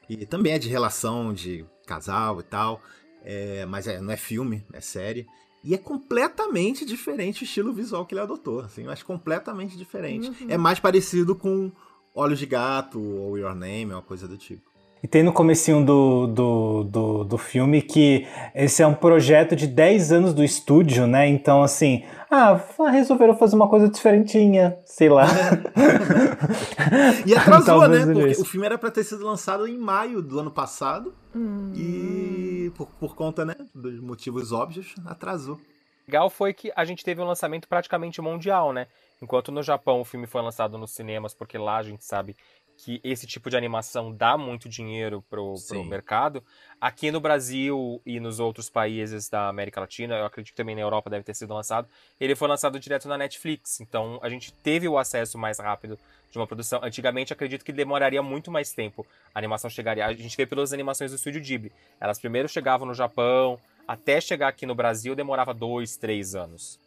E 0.10 0.26
também 0.26 0.54
é 0.54 0.60
de 0.60 0.68
relação 0.68 1.34
de 1.34 1.66
casal 1.86 2.40
e 2.42 2.44
tal. 2.44 2.82
É, 3.24 3.66
mas 3.66 3.88
é, 3.88 4.02
não 4.02 4.12
é 4.12 4.18
filme, 4.18 4.66
é 4.74 4.82
série. 4.82 5.28
E 5.64 5.76
é 5.76 5.78
completamente 5.78 6.84
diferente 6.84 7.44
o 7.44 7.46
estilo 7.46 7.72
visual 7.72 8.06
que 8.06 8.14
ele 8.14 8.22
adotou. 8.22 8.60
Assim, 8.62 8.84
mas 8.84 9.04
completamente 9.04 9.78
diferente. 9.78 10.30
Uhum. 10.30 10.50
É 10.50 10.58
mais 10.58 10.80
parecido 10.80 11.36
com 11.36 11.72
Olhos 12.14 12.40
de 12.40 12.46
Gato 12.46 13.00
ou 13.00 13.38
Your 13.38 13.56
Name, 13.56 13.94
uma 13.94 14.02
coisa 14.02 14.28
do 14.28 14.38
tipo. 14.38 14.71
E 15.04 15.08
tem 15.08 15.24
no 15.24 15.34
comecinho 15.34 15.84
do, 15.84 16.28
do, 16.28 16.84
do, 16.84 17.24
do, 17.24 17.38
filme 17.38 17.82
que 17.82 18.28
esse 18.54 18.84
é 18.84 18.88
um 18.88 18.94
projeto 18.94 19.56
de 19.56 19.66
10 19.66 20.12
anos 20.12 20.34
do 20.34 20.44
estúdio, 20.44 21.08
né? 21.08 21.28
Então, 21.28 21.64
assim, 21.64 22.06
ah, 22.30 22.60
resolveram 22.92 23.36
fazer 23.36 23.56
uma 23.56 23.68
coisa 23.68 23.90
diferentinha, 23.90 24.78
sei 24.86 25.10
lá. 25.10 25.26
e 27.26 27.36
atrasou, 27.36 27.86
né? 27.90 28.06
Porque 28.06 28.42
o 28.42 28.46
filme 28.46 28.68
era 28.68 28.78
para 28.78 28.92
ter 28.92 29.04
sido 29.04 29.26
lançado 29.26 29.68
em 29.68 29.78
maio 29.78 30.22
do 30.22 30.40
ano 30.40 30.52
passado. 30.52 31.16
Hum. 31.36 31.72
E 31.76 32.72
por, 32.76 32.88
por 33.00 33.16
conta, 33.16 33.44
né, 33.44 33.56
dos 33.74 34.00
motivos 34.00 34.52
óbvios, 34.52 34.94
atrasou. 35.06 35.60
Legal 36.08 36.30
foi 36.30 36.54
que 36.54 36.72
a 36.76 36.86
gente 36.86 37.04
teve 37.04 37.22
um 37.22 37.26
lançamento 37.26 37.68
praticamente 37.68 38.22
mundial, 38.22 38.74
né? 38.74 38.88
Enquanto 39.22 39.52
no 39.52 39.62
Japão 39.62 40.02
o 40.02 40.06
filme 40.06 40.28
foi 40.28 40.42
lançado 40.42 40.78
nos 40.78 40.92
cinemas, 40.92 41.34
porque 41.34 41.58
lá 41.58 41.78
a 41.78 41.84
gente 41.84 42.04
sabe 42.04 42.36
que 42.84 43.00
esse 43.04 43.28
tipo 43.28 43.48
de 43.48 43.56
animação 43.56 44.12
dá 44.12 44.36
muito 44.36 44.68
dinheiro 44.68 45.24
pro, 45.30 45.54
pro 45.68 45.84
mercado. 45.84 46.44
Aqui 46.80 47.12
no 47.12 47.20
Brasil 47.20 48.02
e 48.04 48.20
nos 48.20 48.40
outros 48.40 48.72
países 48.72 49.30
da 49.30 49.48
América 49.48 49.80
Latina, 49.80 50.16
eu 50.16 50.26
acredito 50.26 50.52
que 50.52 50.58
também 50.58 50.76
na 50.76 50.82
Europa 50.82 51.08
deve 51.08 51.24
ter 51.24 51.36
sido 51.36 51.54
lançado, 51.54 51.88
ele 52.20 52.36
foi 52.36 52.48
lançado 52.48 52.80
direto 52.80 53.08
na 53.08 53.20
Netflix. 53.20 53.80
Então 53.82 54.20
a 54.24 54.30
gente 54.30 54.52
teve 54.52 54.88
o 54.88 54.98
acesso 54.98 55.38
mais 55.38 55.60
rápido 55.60 55.98
de 56.32 56.40
uma 56.40 56.48
produção. 56.48 56.80
Antigamente 56.84 57.32
acredito 57.32 57.64
que 57.64 57.72
demoraria 57.72 58.24
muito 58.24 58.50
mais 58.50 58.74
tempo 58.74 59.06
a 59.34 59.38
animação 59.38 59.70
chegaria. 59.70 60.04
A 60.04 60.14
gente 60.14 60.36
vê 60.36 60.48
pelas 60.48 60.74
animações 60.74 61.12
do 61.12 61.18
estúdio 61.18 61.40
Ghibli. 61.40 61.72
Elas 62.00 62.18
primeiro 62.18 62.50
chegavam 62.50 62.88
no 62.88 62.96
Japão, 62.96 63.60
até 63.88 64.20
chegar 64.20 64.48
aqui 64.48 64.66
no 64.66 64.74
Brasil 64.74 65.16
demorava 65.16 65.54
dois, 65.54 65.98
três 65.98 66.34
anos. 66.34 66.80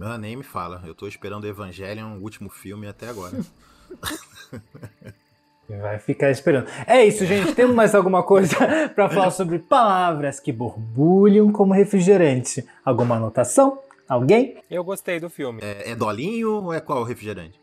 Ah, 0.00 0.16
nem 0.16 0.34
me 0.34 0.42
fala. 0.42 0.82
Eu 0.86 0.94
tô 0.94 1.06
esperando 1.06 1.46
Evangelion, 1.46 2.16
o 2.16 2.22
último 2.22 2.48
filme, 2.48 2.86
até 2.86 3.08
agora. 3.10 3.36
Vai 5.68 5.98
ficar 5.98 6.30
esperando. 6.30 6.66
É 6.86 7.04
isso, 7.04 7.24
gente. 7.24 7.54
Temos 7.56 7.74
mais 7.74 7.94
alguma 7.94 8.22
coisa 8.22 8.56
para 8.94 9.08
falar 9.08 9.30
sobre 9.30 9.58
palavras 9.58 10.38
que 10.38 10.52
borbulham 10.52 11.50
como 11.50 11.72
refrigerante? 11.72 12.66
Alguma 12.84 13.16
anotação? 13.16 13.78
Alguém? 14.08 14.58
Eu 14.70 14.84
gostei 14.84 15.18
do 15.18 15.30
filme. 15.30 15.60
É, 15.62 15.92
é 15.92 15.94
dolinho 15.94 16.64
ou 16.64 16.74
é 16.74 16.80
qual 16.80 17.02
refrigerante? 17.04 17.60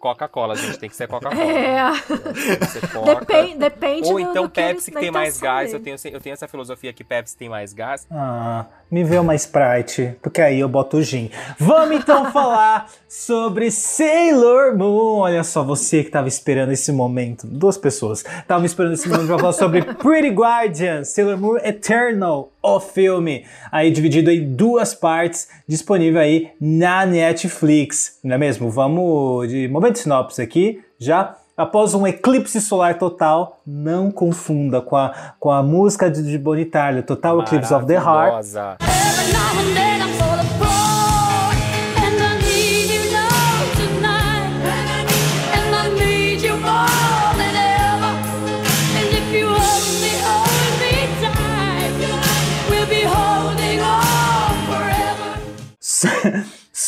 Coca-Cola, 0.00 0.56
gente, 0.56 0.78
tem 0.78 0.88
que 0.88 0.96
ser 0.96 1.06
Coca-Cola. 1.06 1.42
É. 1.42 1.90
Depende, 3.14 3.58
depende 3.58 4.08
Ou 4.08 4.18
então 4.18 4.44
do 4.44 4.50
Pepsi 4.50 4.90
que, 4.90 4.96
que 4.96 5.02
tem 5.02 5.10
mais 5.10 5.38
gás. 5.38 5.74
Eu 5.74 5.80
tenho, 5.80 5.96
eu 6.10 6.20
tenho 6.20 6.32
essa 6.32 6.48
filosofia 6.48 6.90
que 6.90 7.04
Pepsi 7.04 7.36
tem 7.36 7.50
mais 7.50 7.74
gás. 7.74 8.06
Ah, 8.10 8.64
Me 8.90 9.04
vê 9.04 9.18
uma 9.18 9.36
Sprite, 9.36 10.16
porque 10.20 10.40
aí 10.40 10.58
eu 10.58 10.68
boto 10.68 10.96
o 10.96 11.02
gin. 11.02 11.30
Vamos 11.58 11.96
então 11.96 12.30
falar 12.32 12.90
sobre 13.08 13.70
Sailor 13.70 14.76
Moon. 14.76 15.18
Olha 15.18 15.44
só, 15.44 15.62
você 15.62 16.02
que 16.02 16.10
tava 16.10 16.26
esperando 16.26 16.72
esse 16.72 16.90
momento. 16.90 17.46
Duas 17.46 17.78
pessoas 17.78 18.24
estavam 18.24 18.64
esperando 18.64 18.94
esse 18.94 19.08
momento 19.08 19.28
pra 19.28 19.38
falar 19.38 19.52
sobre 19.52 19.82
Pretty 19.94 20.30
Guardian, 20.30 21.04
Sailor 21.04 21.38
Moon 21.38 21.56
Eternal, 21.58 22.50
o 22.60 22.80
filme. 22.80 23.44
Aí 23.70 23.92
dividido 23.92 24.28
em 24.28 24.54
duas 24.54 24.92
partes, 24.92 25.46
disponível 25.68 26.20
aí 26.20 26.50
na 26.60 27.06
Netflix. 27.06 28.18
Não 28.24 28.34
é 28.34 28.38
mesmo? 28.38 28.70
Vamos 28.70 29.48
de 29.48 29.68
momento 29.68 29.94
de 29.94 29.98
sinopse 30.00 30.42
aqui, 30.42 30.82
já 30.98 31.36
após 31.56 31.94
um 31.94 32.06
eclipse 32.06 32.60
solar 32.60 32.98
total, 32.98 33.60
não 33.66 34.10
confunda 34.10 34.80
com 34.80 34.96
a, 34.96 35.12
com 35.38 35.50
a 35.50 35.62
música 35.62 36.10
de, 36.10 36.22
de 36.22 36.38
Bonitalho, 36.38 37.02
Total 37.02 37.40
Eclipse 37.40 37.72
of 37.72 37.86
the 37.86 37.94
Heart. 37.94 38.46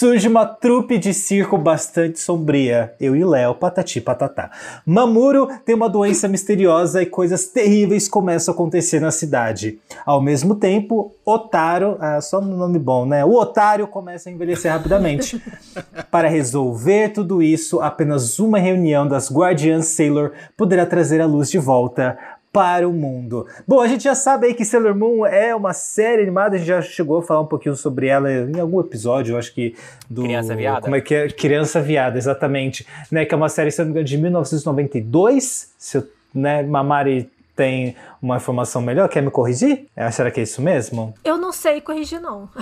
Surge 0.03 0.27
uma 0.27 0.45
trupe 0.45 0.99
de 0.99 1.15
circo 1.15 1.57
bastante 1.57 2.19
sombria. 2.19 2.93
Eu 2.99 3.15
e 3.15 3.25
Léo, 3.25 3.55
patati 3.55 4.01
patatá. 4.01 4.51
Mamuro 4.85 5.47
tem 5.65 5.77
uma 5.77 5.89
doença 5.89 6.27
misteriosa 6.27 7.01
e 7.01 7.07
coisas 7.07 7.47
terríveis 7.47 8.09
começam 8.09 8.53
a 8.53 8.55
acontecer 8.57 8.99
na 8.99 9.13
cidade. 9.13 9.79
Ao 10.05 10.21
mesmo 10.21 10.57
tempo, 10.57 11.15
Otaro, 11.25 11.97
ah, 12.01 12.21
só 12.21 12.41
um 12.41 12.57
nome 12.57 12.81
bom, 12.81 13.07
né? 13.07 13.25
O 13.25 13.35
Otário 13.35 13.87
começa 13.87 14.29
a 14.29 14.33
envelhecer 14.33 14.73
rapidamente. 14.73 15.41
Para 16.11 16.27
resolver 16.27 17.11
tudo 17.11 17.41
isso, 17.41 17.79
apenas 17.79 18.41
uma 18.41 18.59
reunião 18.59 19.07
das 19.07 19.31
Guardiãs 19.31 19.87
Sailor 19.87 20.33
poderá 20.57 20.85
trazer 20.85 21.21
a 21.21 21.27
luz 21.27 21.49
de 21.49 21.59
volta 21.59 22.19
para 22.53 22.87
o 22.87 22.93
mundo. 22.93 23.47
Bom, 23.67 23.81
a 23.81 23.89
gente 23.89 24.05
já 24.05 24.15
sabe 24.15 24.49
aí 24.49 24.55
que 24.55 24.65
Sailor 24.65 24.95
Moon 24.95 25.25
é 25.25 25.55
uma 25.55 25.73
série 25.73 26.23
animada, 26.23 26.57
a 26.57 26.59
gente 26.59 26.69
já 26.69 26.83
chegou 26.83 27.19
a 27.19 27.23
falar 27.23 27.41
um 27.41 27.47
pouquinho 27.47 27.75
sobre 27.75 28.09
ela 28.09 28.31
em 28.31 28.61
algum 28.61 28.79
episódio, 28.79 29.33
eu 29.33 29.39
acho 29.39 29.55
que 29.55 29.75
do 30.09 30.25
Criança 30.25 30.55
Viada. 30.55 30.83
Como 30.83 30.95
é 30.95 31.01
que 31.01 31.15
é? 31.15 31.29
Criança 31.29 31.81
Viada, 31.81 32.19
exatamente, 32.19 32.87
né, 33.11 33.25
que 33.25 33.33
é 33.33 33.37
uma 33.37 33.49
série 33.49 33.71
se 33.71 33.79
não 33.79 33.87
me 33.87 33.93
engano 33.93 34.05
de 34.05 34.19
1992, 34.19 35.73
se 35.79 35.97
eu, 35.97 36.07
né, 36.35 36.63
Mamari 36.63 37.31
tem 37.55 37.95
uma 38.21 38.37
informação 38.37 38.81
melhor, 38.81 39.09
quer 39.09 39.23
me 39.23 39.31
corrigir? 39.31 39.87
É, 39.95 40.11
será 40.11 40.31
que 40.31 40.41
é 40.41 40.43
isso 40.43 40.63
mesmo? 40.63 41.15
Eu 41.23 41.37
não 41.37 41.53
sei 41.53 41.81
corrigir, 41.81 42.21
não. 42.21 42.49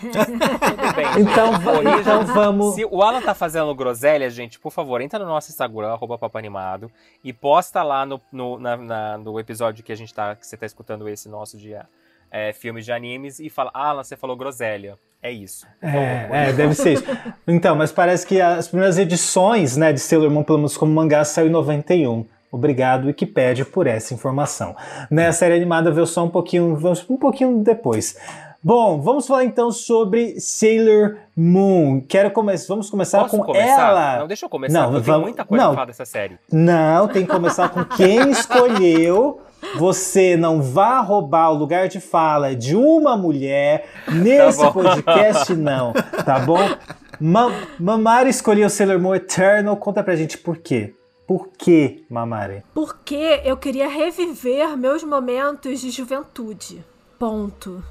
Tudo 0.00 0.94
bem. 0.94 1.06
Então, 1.20 1.52
então 2.00 2.26
vamos. 2.26 2.74
Se 2.74 2.84
o 2.84 3.02
Alan 3.02 3.22
tá 3.22 3.34
fazendo 3.34 3.74
groselha, 3.74 4.28
gente, 4.30 4.58
por 4.58 4.72
favor, 4.72 5.00
entra 5.00 5.18
no 5.18 5.26
nosso 5.26 5.50
Instagram, 5.50 5.92
arroba 5.92 6.18
papanimado, 6.18 6.90
e 7.22 7.32
posta 7.32 7.82
lá 7.82 8.04
no, 8.04 8.20
no, 8.32 8.58
na, 8.58 8.76
na, 8.76 9.18
no 9.18 9.38
episódio 9.38 9.84
que 9.84 9.92
a 9.92 9.96
gente 9.96 10.12
tá, 10.12 10.34
que 10.34 10.46
você 10.46 10.56
tá 10.56 10.66
escutando 10.66 11.08
esse 11.08 11.28
nosso 11.28 11.56
dia. 11.56 11.86
É, 12.30 12.52
filmes 12.52 12.84
de 12.84 12.90
animes 12.90 13.38
e 13.38 13.48
fala, 13.48 13.70
Alan, 13.72 14.02
você 14.02 14.16
falou 14.16 14.36
groselha. 14.36 14.98
É 15.22 15.30
isso. 15.30 15.66
É, 15.80 16.48
é, 16.48 16.52
deve 16.52 16.74
ser 16.74 16.94
isso. 16.94 17.04
Então, 17.46 17.74
mas 17.74 17.90
parece 17.90 18.26
que 18.26 18.40
as 18.40 18.68
primeiras 18.68 18.98
edições, 18.98 19.74
né, 19.74 19.90
de 19.90 20.00
Sailor 20.00 20.30
Moon, 20.30 20.42
pelo 20.42 20.58
menos 20.58 20.76
como 20.76 20.92
mangá, 20.92 21.24
saiu 21.24 21.46
em 21.46 21.50
91. 21.50 22.26
Obrigado, 22.54 23.06
Wikipedia, 23.06 23.64
por 23.64 23.86
essa 23.86 24.14
informação. 24.14 24.76
Né, 25.10 25.26
a 25.26 25.32
série 25.32 25.54
animada 25.54 25.90
veio 25.90 26.06
só 26.06 26.24
um 26.24 26.28
pouquinho, 26.28 26.78
um 27.08 27.16
pouquinho 27.16 27.58
depois. 27.58 28.16
Bom, 28.62 28.98
vamos 29.00 29.26
falar 29.26 29.44
então 29.44 29.70
sobre 29.70 30.40
Sailor 30.40 31.16
Moon. 31.36 32.00
Quero 32.08 32.30
começar. 32.30 32.68
Vamos 32.68 32.88
começar 32.88 33.20
Posso 33.22 33.36
com 33.36 33.44
começar? 33.44 33.90
ela. 33.90 34.18
Não, 34.20 34.26
deixa 34.26 34.46
eu 34.46 34.48
começar. 34.48 34.72
Não, 34.72 34.90
vamos, 34.92 35.04
tenho 35.04 35.20
muita 35.20 35.44
coisa 35.44 35.64
não, 35.64 35.70
pra 35.72 35.76
falar 35.76 35.86
dessa 35.86 36.04
série. 36.06 36.38
Não, 36.50 37.08
tem 37.08 37.26
que 37.26 37.30
começar 37.30 37.68
com 37.68 37.84
quem 37.84 38.30
escolheu. 38.32 39.40
Você 39.76 40.36
não 40.36 40.62
vá 40.62 41.00
roubar 41.00 41.50
o 41.50 41.54
lugar 41.54 41.88
de 41.88 41.98
fala 42.00 42.54
de 42.54 42.76
uma 42.76 43.16
mulher 43.16 43.86
nesse 44.08 44.60
Tá 44.60 44.70
podcast, 44.70 45.54
não, 45.54 45.92
tá 46.24 46.38
bom? 46.38 46.58
Ma 47.20 47.50
Mamari 47.78 48.30
escolheu 48.30 48.70
Sailor 48.70 48.98
Moon 48.98 49.14
Eternal. 49.14 49.76
Conta 49.76 50.02
pra 50.02 50.16
gente 50.16 50.38
por 50.38 50.56
quê. 50.56 50.94
Por 51.26 51.48
que, 51.56 52.04
Mamari? 52.10 52.62
Porque 52.74 53.40
eu 53.44 53.56
queria 53.56 53.88
reviver 53.88 54.76
meus 54.76 55.02
momentos 55.02 55.80
de 55.80 55.90
juventude. 55.90 56.84
Ponto. 57.18 57.82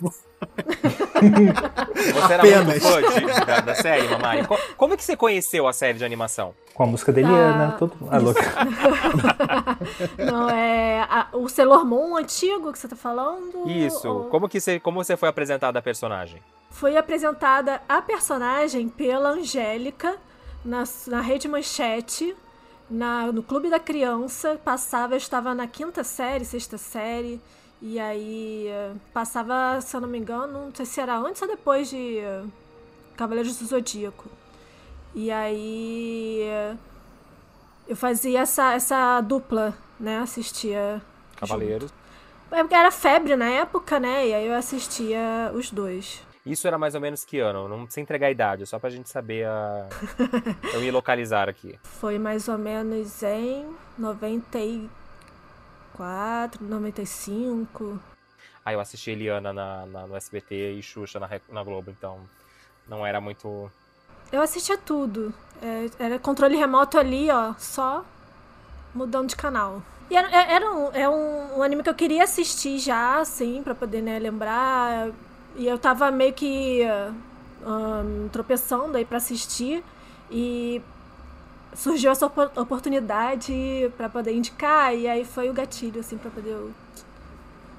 Você 0.00 0.22
era 2.32 2.42
Apenas. 2.42 2.66
muito 2.66 2.80
fã 2.80 3.02
de- 3.02 3.44
da, 3.46 3.60
da 3.60 3.74
série, 3.74 4.08
Mamari? 4.08 4.46
Co- 4.46 4.58
Como 4.76 4.94
é 4.94 4.96
que 4.96 5.04
você 5.04 5.14
conheceu 5.16 5.68
a 5.68 5.72
série 5.74 5.98
de 5.98 6.04
animação? 6.04 6.54
Com 6.72 6.84
a 6.84 6.86
música 6.86 7.12
da 7.12 7.20
Eliana, 7.20 7.68
Ah, 7.68 7.72
todo 7.78 7.92
ah, 8.10 8.18
louca. 8.18 8.40
Não, 10.24 10.48
é 10.48 11.00
a- 11.02 11.28
o 11.34 11.46
Sailor 11.48 11.84
Moon 11.84 12.16
antigo 12.16 12.72
que 12.72 12.78
você 12.78 12.88
tá 12.88 12.96
falando? 12.96 13.68
Isso. 13.68 14.08
ou- 14.08 14.24
Como 14.30 14.48
que 14.48 14.58
você, 14.60 14.80
como 14.80 15.02
você 15.04 15.14
foi 15.16 15.28
apresentada 15.28 15.78
a 15.78 15.82
personagem? 15.82 16.40
Foi 16.70 16.96
apresentada 16.96 17.82
a 17.88 18.00
personagem 18.00 18.88
pela 18.88 19.30
Angélica 19.30 20.16
na, 20.64 20.84
na 21.08 21.20
Rede 21.20 21.48
Manchete, 21.48 22.34
na, 22.90 23.30
no 23.30 23.42
Clube 23.42 23.70
da 23.70 23.78
Criança. 23.78 24.60
Passava, 24.64 25.14
eu 25.14 25.18
estava 25.18 25.54
na 25.54 25.66
quinta 25.66 26.02
série, 26.02 26.44
sexta 26.44 26.76
série. 26.76 27.40
E 27.80 27.98
aí 27.98 28.66
eh, 28.68 28.92
passava, 29.12 29.80
se 29.80 29.96
eu 29.96 30.02
não 30.02 30.08
me 30.08 30.18
engano, 30.18 30.66
não 30.66 30.74
sei 30.74 30.84
se 30.84 31.00
era 31.00 31.16
antes 31.16 31.40
ou 31.40 31.48
depois 31.48 31.88
de 31.88 32.18
eh, 32.18 32.44
Cavaleiros 33.16 33.56
do 33.56 33.64
Zodíaco. 33.64 34.28
E 35.14 35.30
aí 35.30 36.42
eh, 36.42 36.76
eu 37.88 37.96
fazia 37.96 38.40
essa, 38.40 38.74
essa 38.74 39.20
dupla, 39.22 39.74
né? 39.98 40.18
Assistia. 40.18 41.00
Cavaleiros. 41.36 41.90
É 42.50 42.62
porque 42.62 42.74
Era 42.74 42.90
febre 42.90 43.34
na 43.36 43.46
época, 43.46 43.98
né? 43.98 44.28
E 44.28 44.34
aí 44.34 44.46
eu 44.46 44.54
assistia 44.54 45.50
os 45.54 45.70
dois. 45.70 46.20
Isso 46.50 46.66
era 46.66 46.76
mais 46.78 46.94
ou 46.94 47.00
menos 47.00 47.24
que 47.24 47.38
ano? 47.38 47.68
Não 47.68 47.84
precisa 47.84 48.00
entregar 48.00 48.26
a 48.26 48.30
idade, 48.30 48.66
só 48.66 48.78
pra 48.78 48.90
gente 48.90 49.08
saber 49.08 49.46
a. 49.46 49.88
Eu 50.74 50.80
me 50.80 50.90
localizar 50.90 51.48
aqui. 51.48 51.78
Foi 51.82 52.18
mais 52.18 52.48
ou 52.48 52.58
menos 52.58 53.22
em 53.22 53.66
94, 53.96 56.64
95. 56.64 58.00
Ah, 58.64 58.72
eu 58.72 58.80
assisti 58.80 59.10
Eliana 59.10 59.52
na, 59.52 59.86
na- 59.86 60.06
no 60.06 60.16
SBT 60.16 60.72
e 60.72 60.82
Xuxa 60.82 61.18
na, 61.18 61.28
na 61.48 61.62
Globo, 61.64 61.90
então 61.90 62.18
não 62.88 63.06
era 63.06 63.20
muito. 63.20 63.70
Eu 64.30 64.42
assistia 64.42 64.76
tudo. 64.76 65.32
É, 65.62 65.86
era 66.04 66.18
controle 66.18 66.56
remoto 66.56 66.98
ali, 66.98 67.30
ó, 67.30 67.54
só 67.58 68.04
mudando 68.94 69.28
de 69.28 69.36
canal. 69.36 69.82
E 70.10 70.16
era, 70.16 70.28
é- 70.30 70.52
era 70.54 70.70
um, 70.70 70.90
é 70.92 71.08
um, 71.08 71.58
um 71.58 71.62
anime 71.62 71.82
que 71.82 71.88
eu 71.88 71.94
queria 71.94 72.24
assistir 72.24 72.78
já, 72.78 73.20
assim, 73.20 73.62
pra 73.62 73.74
poder, 73.74 74.02
né, 74.02 74.18
lembrar. 74.18 75.10
E 75.56 75.66
eu 75.66 75.78
tava 75.78 76.10
meio 76.10 76.32
que 76.32 76.82
ahn, 77.64 78.28
tropeçando 78.32 78.96
aí 78.96 79.04
pra 79.04 79.18
assistir. 79.18 79.82
E 80.30 80.80
surgiu 81.74 82.10
essa 82.10 82.26
opor- 82.26 82.50
oportunidade 82.56 83.52
pra 83.96 84.08
poder 84.08 84.32
indicar. 84.34 84.94
E 84.94 85.06
aí 85.08 85.24
foi 85.24 85.48
o 85.50 85.52
gatilho, 85.52 86.00
assim, 86.00 86.16
pra 86.18 86.30
poder... 86.30 86.50
eu- 86.50 86.72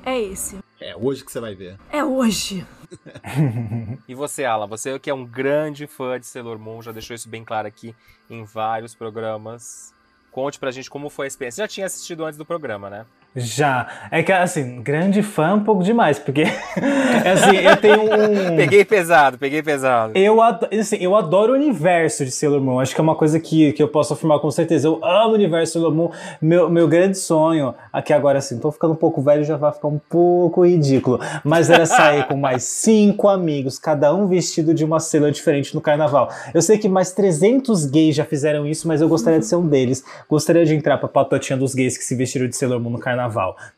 É 0.05 0.19
esse. 0.19 0.59
É 0.79 0.95
hoje 0.95 1.23
que 1.23 1.31
você 1.31 1.39
vai 1.39 1.53
ver. 1.55 1.77
É 1.91 2.03
hoje. 2.03 2.65
E 4.07 4.13
você, 4.13 4.43
Alan, 4.43 4.67
você 4.67 4.99
que 4.99 5.09
é 5.09 5.13
um 5.13 5.23
grande 5.25 5.87
fã 5.87 6.19
de 6.19 6.25
Sailor 6.25 6.59
Moon, 6.59 6.81
já 6.81 6.91
deixou 6.91 7.15
isso 7.15 7.29
bem 7.29 7.41
claro 7.45 7.65
aqui 7.67 7.95
em 8.29 8.43
vários 8.43 8.93
programas. 8.93 9.93
Conte 10.29 10.59
pra 10.59 10.71
gente 10.71 10.89
como 10.89 11.09
foi 11.09 11.25
a 11.25 11.29
experiência. 11.29 11.55
Você 11.57 11.61
já 11.63 11.67
tinha 11.67 11.85
assistido 11.85 12.25
antes 12.25 12.37
do 12.37 12.45
programa, 12.45 12.89
né? 12.89 13.05
Já. 13.35 13.87
É 14.11 14.21
que, 14.21 14.31
assim, 14.31 14.81
grande 14.81 15.23
fã 15.23 15.49
é 15.49 15.53
um 15.53 15.63
pouco 15.63 15.83
demais, 15.83 16.19
porque, 16.19 16.43
assim, 17.23 17.57
eu 17.57 17.77
tenho 17.77 18.01
um... 18.03 18.55
Peguei 18.57 18.83
pesado, 18.83 19.37
peguei 19.37 19.63
pesado. 19.63 20.11
Eu 20.15 20.41
adoro, 20.41 20.77
assim, 20.77 20.97
eu 20.99 21.15
adoro 21.15 21.53
o 21.53 21.55
universo 21.55 22.25
de 22.25 22.31
Sailor 22.31 22.59
Moon. 22.59 22.79
Acho 22.79 22.93
que 22.93 22.99
é 22.99 23.03
uma 23.03 23.15
coisa 23.15 23.39
que, 23.39 23.71
que 23.71 23.81
eu 23.81 23.87
posso 23.87 24.13
afirmar 24.13 24.39
com 24.39 24.51
certeza. 24.51 24.87
Eu 24.87 24.99
amo 25.03 25.31
o 25.31 25.33
universo 25.33 25.73
Sailor 25.73 25.93
Moon. 25.93 26.11
Meu, 26.41 26.69
meu 26.69 26.87
grande 26.87 27.17
sonho, 27.17 27.73
aqui 27.91 28.11
agora 28.11 28.39
assim, 28.39 28.59
tô 28.59 28.69
ficando 28.71 28.93
um 28.93 28.97
pouco 28.97 29.21
velho, 29.21 29.45
já 29.45 29.55
vai 29.55 29.71
ficar 29.71 29.87
um 29.87 29.99
pouco 30.09 30.65
ridículo. 30.65 31.19
Mas 31.43 31.69
era 31.69 31.85
sair 31.85 32.27
com 32.27 32.35
mais 32.35 32.63
cinco 32.63 33.29
amigos, 33.29 33.79
cada 33.79 34.13
um 34.13 34.27
vestido 34.27 34.73
de 34.73 34.83
uma 34.83 34.99
Sailor 34.99 35.31
diferente 35.31 35.73
no 35.73 35.79
carnaval. 35.79 36.29
Eu 36.53 36.61
sei 36.61 36.77
que 36.77 36.89
mais 36.89 37.11
300 37.13 37.85
gays 37.85 38.15
já 38.15 38.25
fizeram 38.25 38.67
isso, 38.67 38.87
mas 38.87 38.99
eu 39.01 39.07
gostaria 39.07 39.39
de 39.39 39.45
ser 39.45 39.55
um 39.55 39.67
deles. 39.67 40.03
Gostaria 40.29 40.65
de 40.65 40.75
entrar 40.75 40.97
pra 40.97 41.07
patotinha 41.07 41.57
dos 41.57 41.73
gays 41.73 41.97
que 41.97 42.03
se 42.03 42.13
vestiram 42.13 42.47
de 42.47 42.55
Sailor 42.57 42.79
Moon 42.79 42.91
no 42.91 42.99
carnaval, 42.99 43.20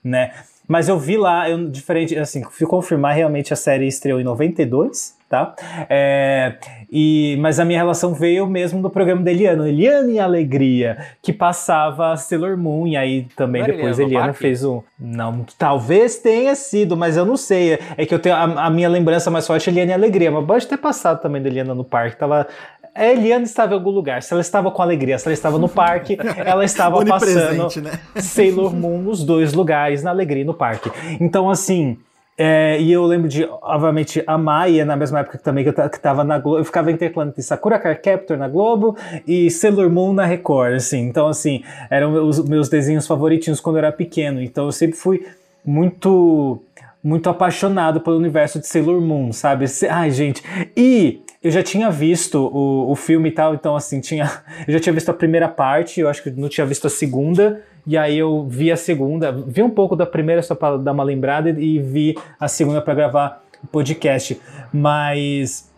né? 0.04 0.32
Mas 0.68 0.88
eu 0.88 0.98
vi 0.98 1.18
lá, 1.18 1.50
eu 1.50 1.70
diferente, 1.70 2.18
assim, 2.18 2.44
fui 2.50 2.66
confirmar 2.66 3.14
realmente 3.14 3.52
a 3.52 3.56
série 3.56 3.86
estreou 3.86 4.20
em 4.20 4.24
92, 4.24 5.18
tá? 5.28 5.54
É, 5.90 6.56
e, 6.92 7.36
mas 7.42 7.60
a 7.60 7.66
minha 7.66 7.80
relação 7.80 8.14
veio 8.14 8.48
mesmo 8.48 8.82
do 8.82 8.90
programa 8.90 9.22
da 9.22 9.32
Eliana, 9.32 9.68
Eliana 9.68 10.12
e 10.12 10.20
Alegria, 10.20 11.06
que 11.22 11.34
passava 11.34 12.16
Sailor 12.16 12.58
Moon, 12.58 12.88
e 12.88 12.96
aí 12.96 13.28
também 13.36 13.62
Não 13.62 13.68
depois 13.68 14.00
Eliana 14.00 14.14
Eliana 14.14 14.34
fez 14.34 14.64
um. 14.64 14.82
Não, 14.98 15.46
talvez 15.58 16.18
tenha 16.18 16.56
sido, 16.56 16.96
mas 16.96 17.18
eu 17.18 17.26
não 17.26 17.36
sei. 17.36 17.78
É 17.98 18.06
que 18.06 18.14
eu 18.14 18.20
tenho 18.20 18.36
a, 18.36 18.66
a 18.66 18.70
minha 18.70 18.88
lembrança 18.88 19.30
mais 19.30 19.46
forte 19.46 19.70
é 19.70 19.74
Eliana 19.74 19.92
e 19.92 19.94
Alegria, 19.96 20.32
mas 20.32 20.46
pode 20.46 20.66
ter 20.66 20.78
passado 20.78 21.22
também 21.22 21.42
da 21.42 21.50
Eliana 21.50 21.76
no 21.76 21.84
parque. 21.84 22.16
Tava. 22.16 22.48
A 22.96 23.06
Eliana 23.06 23.44
estava 23.44 23.74
em 23.74 23.76
algum 23.78 23.90
lugar. 23.90 24.22
Se 24.22 24.32
ela 24.34 24.42
estava 24.42 24.70
com 24.70 24.82
alegria, 24.82 25.18
se 25.18 25.28
ela 25.28 25.34
estava 25.34 25.58
no 25.58 25.68
parque, 25.70 26.18
ela 26.46 26.64
estava 26.64 27.04
passando 27.06 27.82
né? 27.82 28.00
Sailor 28.18 28.74
Moon 28.76 29.00
nos 29.00 29.24
dois 29.24 29.54
lugares, 29.54 30.04
na 30.04 30.12
alegria 30.12 30.44
e 30.44 30.46
no 30.46 30.54
parque. 30.54 30.92
Então, 31.20 31.50
assim. 31.50 31.98
é, 32.38 32.80
e 32.80 32.92
eu 32.92 33.04
lembro 33.06 33.28
de, 33.28 33.48
obviamente, 33.62 34.24
amar, 34.28 34.70
e 34.72 34.80
é 34.80 34.86
na 34.86 34.96
mesma 34.96 35.20
época 35.20 35.38
também 35.38 35.64
que 35.64 35.70
eu 35.70 35.74
ta- 35.74 35.88
que 35.90 36.00
tava 36.00 36.24
na 36.24 36.38
Globo, 36.40 36.60
eu 36.60 36.66
ficava 36.66 36.92
intercalando 36.92 37.32
entre 37.32 37.42
Sakura 37.44 37.78
Card 37.80 38.02
Captor 38.02 38.38
na 38.38 38.48
Globo 38.48 38.96
e 39.28 39.50
Sailor 39.52 39.90
Moon 39.90 40.14
na 40.14 40.26
Record, 40.26 40.74
assim. 40.76 41.02
Então, 41.02 41.28
assim, 41.28 41.64
eram 41.90 42.28
os 42.28 42.44
meus 42.48 42.70
desenhos 42.70 43.06
favoritinhos 43.08 43.60
quando 43.60 43.76
eu 43.78 43.86
era 43.86 43.92
pequeno. 43.92 44.42
Então, 44.42 44.66
eu 44.66 44.72
sempre 44.72 44.98
fui 44.98 45.26
muito 45.66 46.62
muito 47.04 47.30
apaixonado 47.30 48.00
pelo 48.00 48.16
universo 48.16 48.60
de 48.60 48.68
Sailor 48.68 49.02
Moon, 49.02 49.34
sabe? 49.34 49.66
Ai, 49.90 50.10
gente. 50.10 50.42
E 50.78 51.22
eu 51.44 51.52
já 51.52 51.62
tinha 51.62 51.90
visto 51.92 52.36
o, 52.54 52.90
o 52.92 52.96
filme 52.96 53.30
e 53.30 53.32
tal, 53.32 53.54
então 53.54 53.76
assim, 53.76 54.00
tinha. 54.00 54.24
Eu 54.68 54.74
já 54.74 54.80
tinha 54.80 54.94
visto 54.94 55.10
a 55.10 55.14
primeira 55.14 55.48
parte, 55.50 56.00
eu 56.00 56.08
acho 56.08 56.24
que 56.24 56.32
não 56.32 56.48
tinha 56.48 56.66
visto 56.66 56.88
a 56.88 56.90
segunda. 56.90 57.62
E 57.86 57.98
aí 57.98 58.18
eu 58.18 58.48
vi 58.48 58.72
a 58.72 58.78
segunda, 58.78 59.30
vi 59.32 59.62
um 59.62 59.70
pouco 59.70 59.94
da 59.94 60.06
primeira 60.06 60.42
só 60.42 60.56
pra 60.56 60.78
dar 60.78 60.94
uma 60.94 61.04
lembrada 61.04 61.50
e 61.50 61.80
vi 61.80 62.18
a 62.40 62.48
segunda 62.48 62.82
pra 62.82 62.94
gravar 62.94 63.44
o 63.62 63.68
podcast. 63.68 64.40
Mas. 64.72 65.70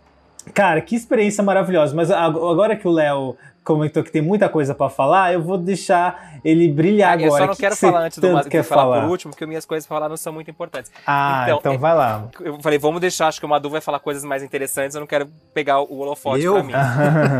Cara, 0.53 0.79
que 0.81 0.95
experiência 0.95 1.43
maravilhosa. 1.43 1.95
Mas 1.95 2.11
ag- 2.11 2.37
agora 2.37 2.75
que 2.75 2.87
o 2.87 2.91
Léo 2.91 3.35
comentou 3.65 4.03
que 4.03 4.11
tem 4.11 4.21
muita 4.21 4.47
coisa 4.47 4.73
pra 4.75 4.89
falar, 4.89 5.33
eu 5.33 5.41
vou 5.41 5.57
deixar 5.57 6.39
ele 6.45 6.67
brilhar 6.69 7.17
Ah, 7.17 7.21
eu 7.21 7.25
agora. 7.27 7.41
só 7.43 7.47
não 7.47 7.53
Que 7.55 7.61
quero 7.61 7.75
que 7.75 7.81
falar 7.81 8.01
antes 8.03 8.17
do 8.17 8.21
tanto 8.21 8.33
ma- 8.35 8.41
de 8.43 8.49
quer 8.49 8.63
falar, 8.63 8.81
falar 8.83 9.01
por 9.01 9.09
último, 9.09 9.31
porque 9.33 9.45
minhas 9.45 9.65
coisas 9.65 9.85
pra 9.87 9.97
falar 9.97 10.07
não 10.09 10.15
são 10.17 10.31
muito 10.31 10.49
importantes. 10.51 10.91
Ah, 11.05 11.47
então, 11.49 11.73
é- 11.73 11.77
vai 11.77 11.95
lá. 11.95 12.27
Eu 12.39 12.59
falei, 12.61 12.77
vamos 12.79 13.01
deixar, 13.01 13.27
acho 13.27 13.39
que 13.39 13.45
o 13.45 13.49
Madu 13.49 13.69
vai 13.69 13.81
falar 13.81 13.99
coisas 13.99 14.23
mais 14.23 14.43
interessantes, 14.43 14.95
eu 14.95 14.99
não 15.01 15.07
quero 15.07 15.27
pegar 15.53 15.79
o 15.81 15.97
holofote 15.99 16.43
Eu? 16.43 16.53
pra 16.53 16.63
mim. 16.63 16.73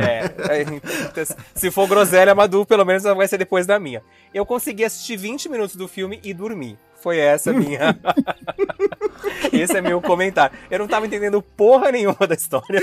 É, 0.03 0.57
é, 0.57 0.61
então, 0.63 1.36
se 1.53 1.71
for 1.71 1.88
groselha, 1.88 2.34
Madu, 2.36 2.65
pelo 2.65 2.84
menos 2.84 3.03
vai 3.03 3.28
ser 3.28 3.38
depois 3.38 3.65
da 3.65 3.80
minha. 3.80 4.01
Eu 4.34 4.45
consegui 4.45 4.84
assistir 4.84 5.15
20 5.17 5.47
minutos 5.47 5.76
do 5.76 5.88
filme 5.88 6.19
e 6.23 6.34
dormir. 6.34 6.78
Foi 7.05 7.19
essa 7.19 7.53
minha. 7.53 7.95
Esse 9.53 9.77
é 9.77 9.81
meu 9.81 10.01
comentário. 10.01 10.57
Eu 10.71 10.79
não 10.79 10.87
tava 10.87 11.05
entendendo 11.05 11.39
porra 11.39 11.91
nenhuma 11.91 12.25
da 12.27 12.33
história. 12.33 12.81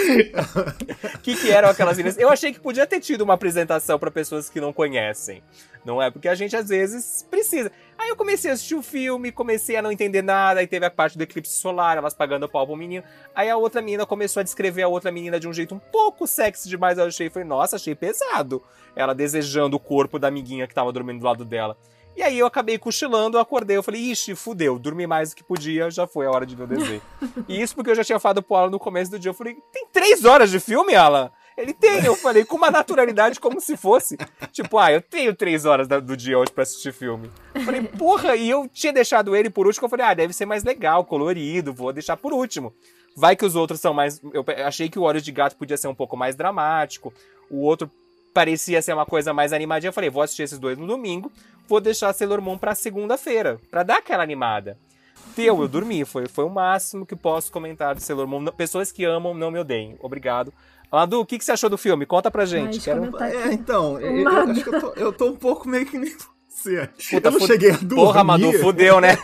O 1.17 1.19
que, 1.19 1.35
que 1.35 1.51
eram 1.51 1.69
aquelas 1.69 1.97
meninas? 1.97 2.17
Eu 2.17 2.31
achei 2.31 2.53
que 2.53 2.61
podia 2.61 2.87
ter 2.87 3.01
tido 3.01 3.23
uma 3.23 3.35
apresentação 3.35 3.99
pra 3.99 4.13
pessoas 4.13 4.49
que 4.49 4.61
não 4.61 4.73
conhecem. 4.73 5.43
Não 5.85 6.01
é? 6.01 6.09
Porque 6.09 6.29
a 6.29 6.37
gente 6.37 6.55
às 6.55 6.69
vezes 6.69 7.27
precisa. 7.29 7.73
Aí 7.99 8.11
eu 8.11 8.17
comecei 8.17 8.49
a 8.49 8.55
assistir 8.55 8.77
o 8.77 8.83
filme, 8.83 9.33
comecei 9.33 9.75
a 9.75 9.83
não 9.83 9.91
entender 9.91 10.23
nada, 10.23 10.61
aí 10.61 10.69
teve 10.69 10.87
a 10.87 10.91
parte 10.91 11.19
do 11.19 11.25
eclipse 11.25 11.55
solar, 11.55 11.97
elas 11.97 12.15
pagando 12.15 12.49
pau 12.49 12.65
pro 12.65 12.77
menino. 12.77 13.03
Aí 13.35 13.51
a 13.51 13.57
outra 13.57 13.83
menina 13.83 14.07
começou 14.07 14.41
a 14.41 14.45
descrever 14.45 14.83
a 14.83 14.89
outra 14.89 15.11
menina 15.11 15.41
de 15.41 15.49
um 15.49 15.53
jeito 15.53 15.75
um 15.75 15.81
pouco 15.81 16.29
sexy 16.29 16.69
demais. 16.69 16.97
Eu 16.97 17.07
achei, 17.07 17.29
falei, 17.29 17.49
nossa, 17.49 17.75
achei 17.75 17.97
pesado. 17.97 18.63
Ela 18.95 19.17
desejando 19.17 19.77
o 19.77 19.81
corpo 19.81 20.17
da 20.17 20.29
amiguinha 20.29 20.69
que 20.69 20.75
tava 20.75 20.93
dormindo 20.93 21.19
do 21.19 21.27
lado 21.27 21.45
dela. 21.45 21.77
E 22.17 22.23
aí 22.23 22.39
eu 22.39 22.47
acabei 22.47 22.79
cochilando, 22.79 23.37
eu 23.37 23.41
acordei, 23.41 23.77
eu 23.77 23.83
falei, 23.83 24.01
ixi, 24.01 24.35
fudeu, 24.35 24.79
dormi 24.79 25.07
mais 25.07 25.31
do 25.31 25.37
que 25.37 25.43
podia, 25.43 25.91
já 25.91 26.07
foi 26.07 26.27
a 26.27 26.31
hora 26.31 26.45
de 26.45 26.55
ver 26.55 26.65
o 26.65 26.67
desenho. 26.67 27.03
e 27.49 27.61
isso 27.61 27.75
porque 27.75 27.91
eu 27.91 27.95
já 27.95 28.05
tinha 28.05 28.19
falado 28.19 28.43
pro 28.43 28.57
Alan 28.57 28.71
no 28.71 28.79
começo 28.79 29.11
do 29.11 29.19
dia, 29.19 29.31
eu 29.31 29.35
falei, 29.35 29.57
tem 29.73 29.87
três 29.93 30.25
horas 30.25 30.51
de 30.51 30.61
filme, 30.61 30.95
Alan? 30.95 31.31
Ele 31.57 31.75
tem, 31.75 32.05
eu 32.05 32.17
falei, 32.17 32.45
com 32.45 32.57
uma 32.57 32.71
naturalidade 32.71 33.39
como 33.39 33.61
se 33.61 33.77
fosse. 33.77 34.17
Tipo, 34.51 34.79
ah, 34.79 34.91
eu 34.91 35.03
tenho 35.03 35.35
três 35.35 35.67
horas 35.67 35.87
do 35.87 36.17
dia 36.17 36.39
hoje 36.39 36.51
pra 36.51 36.63
assistir 36.63 36.93
filme. 36.93 37.31
Eu 37.55 37.61
falei, 37.63 37.83
porra, 37.83 38.35
e 38.37 38.49
eu 38.49 38.69
tinha 38.73 38.93
deixado 38.93 39.37
ele 39.37 39.51
por 39.51 39.67
último, 39.67 39.85
eu 39.85 39.91
falei, 39.91 40.07
ah, 40.07 40.15
deve 40.15 40.33
ser 40.33 40.47
mais 40.47 40.65
legal, 40.65 41.05
colorido, 41.05 41.73
vou 41.73 41.93
deixar 41.93 42.17
por 42.17 42.33
último. 42.33 42.73
Vai 43.15 43.37
que 43.37 43.45
os 43.45 43.55
outros 43.55 43.81
são 43.81 43.93
mais. 43.93 44.21
Eu 44.33 44.45
achei 44.65 44.89
que 44.89 44.99
o 44.99 45.03
Olhos 45.03 45.23
de 45.23 45.31
Gato 45.31 45.57
podia 45.57 45.77
ser 45.77 45.89
um 45.89 45.95
pouco 45.95 46.17
mais 46.17 46.35
dramático, 46.35 47.13
o 47.51 47.61
outro 47.61 47.91
parecia 48.33 48.81
ser 48.81 48.95
uma 48.95 49.05
coisa 49.05 49.35
mais 49.35 49.53
animadinha. 49.53 49.91
Eu 49.91 49.93
falei, 49.93 50.09
vou 50.09 50.23
assistir 50.23 50.45
esses 50.45 50.59
dois 50.59 50.79
no 50.79 50.87
domingo, 50.87 51.31
vou 51.73 51.81
deixar 51.81 52.13
Sailor 52.13 52.41
Moon 52.43 52.59
pra 52.59 52.75
segunda-feira, 52.75 53.59
pra 53.71 53.83
dar 53.83 53.97
aquela 53.99 54.23
animada. 54.23 54.77
Deu, 55.35 55.63
eu 55.63 55.69
dormi, 55.69 56.05
foi, 56.05 56.27
foi 56.29 56.45
o 56.45 56.51
máximo 56.51 57.07
que 57.07 57.17
posso 57.17 57.51
comentar 57.51 57.95
de 57.95 58.03
Sailor 58.03 58.27
Moon. 58.27 58.45
Pessoas 58.47 58.93
que 58.93 59.05
amam, 59.05 59.33
não 59.33 59.51
me 59.51 59.59
odeiem. 59.59 59.97
Obrigado. 60.01 60.53
Madu, 60.91 61.21
o 61.21 61.25
que, 61.27 61.39
que 61.39 61.45
você 61.45 61.53
achou 61.53 61.71
do 61.71 61.79
filme? 61.79 62.05
Conta 62.05 62.31
pra 62.31 62.45
gente. 62.45 62.79
Quero... 62.79 63.17
É, 63.23 63.51
então, 63.55 63.99
eu, 63.99 64.19
eu 64.19 64.29
acho 64.29 64.63
que 64.63 64.69
eu 64.75 64.81
tô, 64.81 64.93
eu 64.95 65.13
tô 65.13 65.27
um 65.29 65.37
pouco 65.37 65.67
meio 65.67 65.87
que 65.87 65.97
nem 65.97 66.15
você. 66.47 66.87
Puta, 67.11 67.29
eu 67.29 67.33
não 67.33 67.41
fu- 67.41 67.47
cheguei 67.47 67.71
a 67.71 67.77
dormir. 67.79 67.95
Porra, 67.95 68.23
Madu, 68.23 68.53
fudeu, 68.59 69.01
né? 69.01 69.17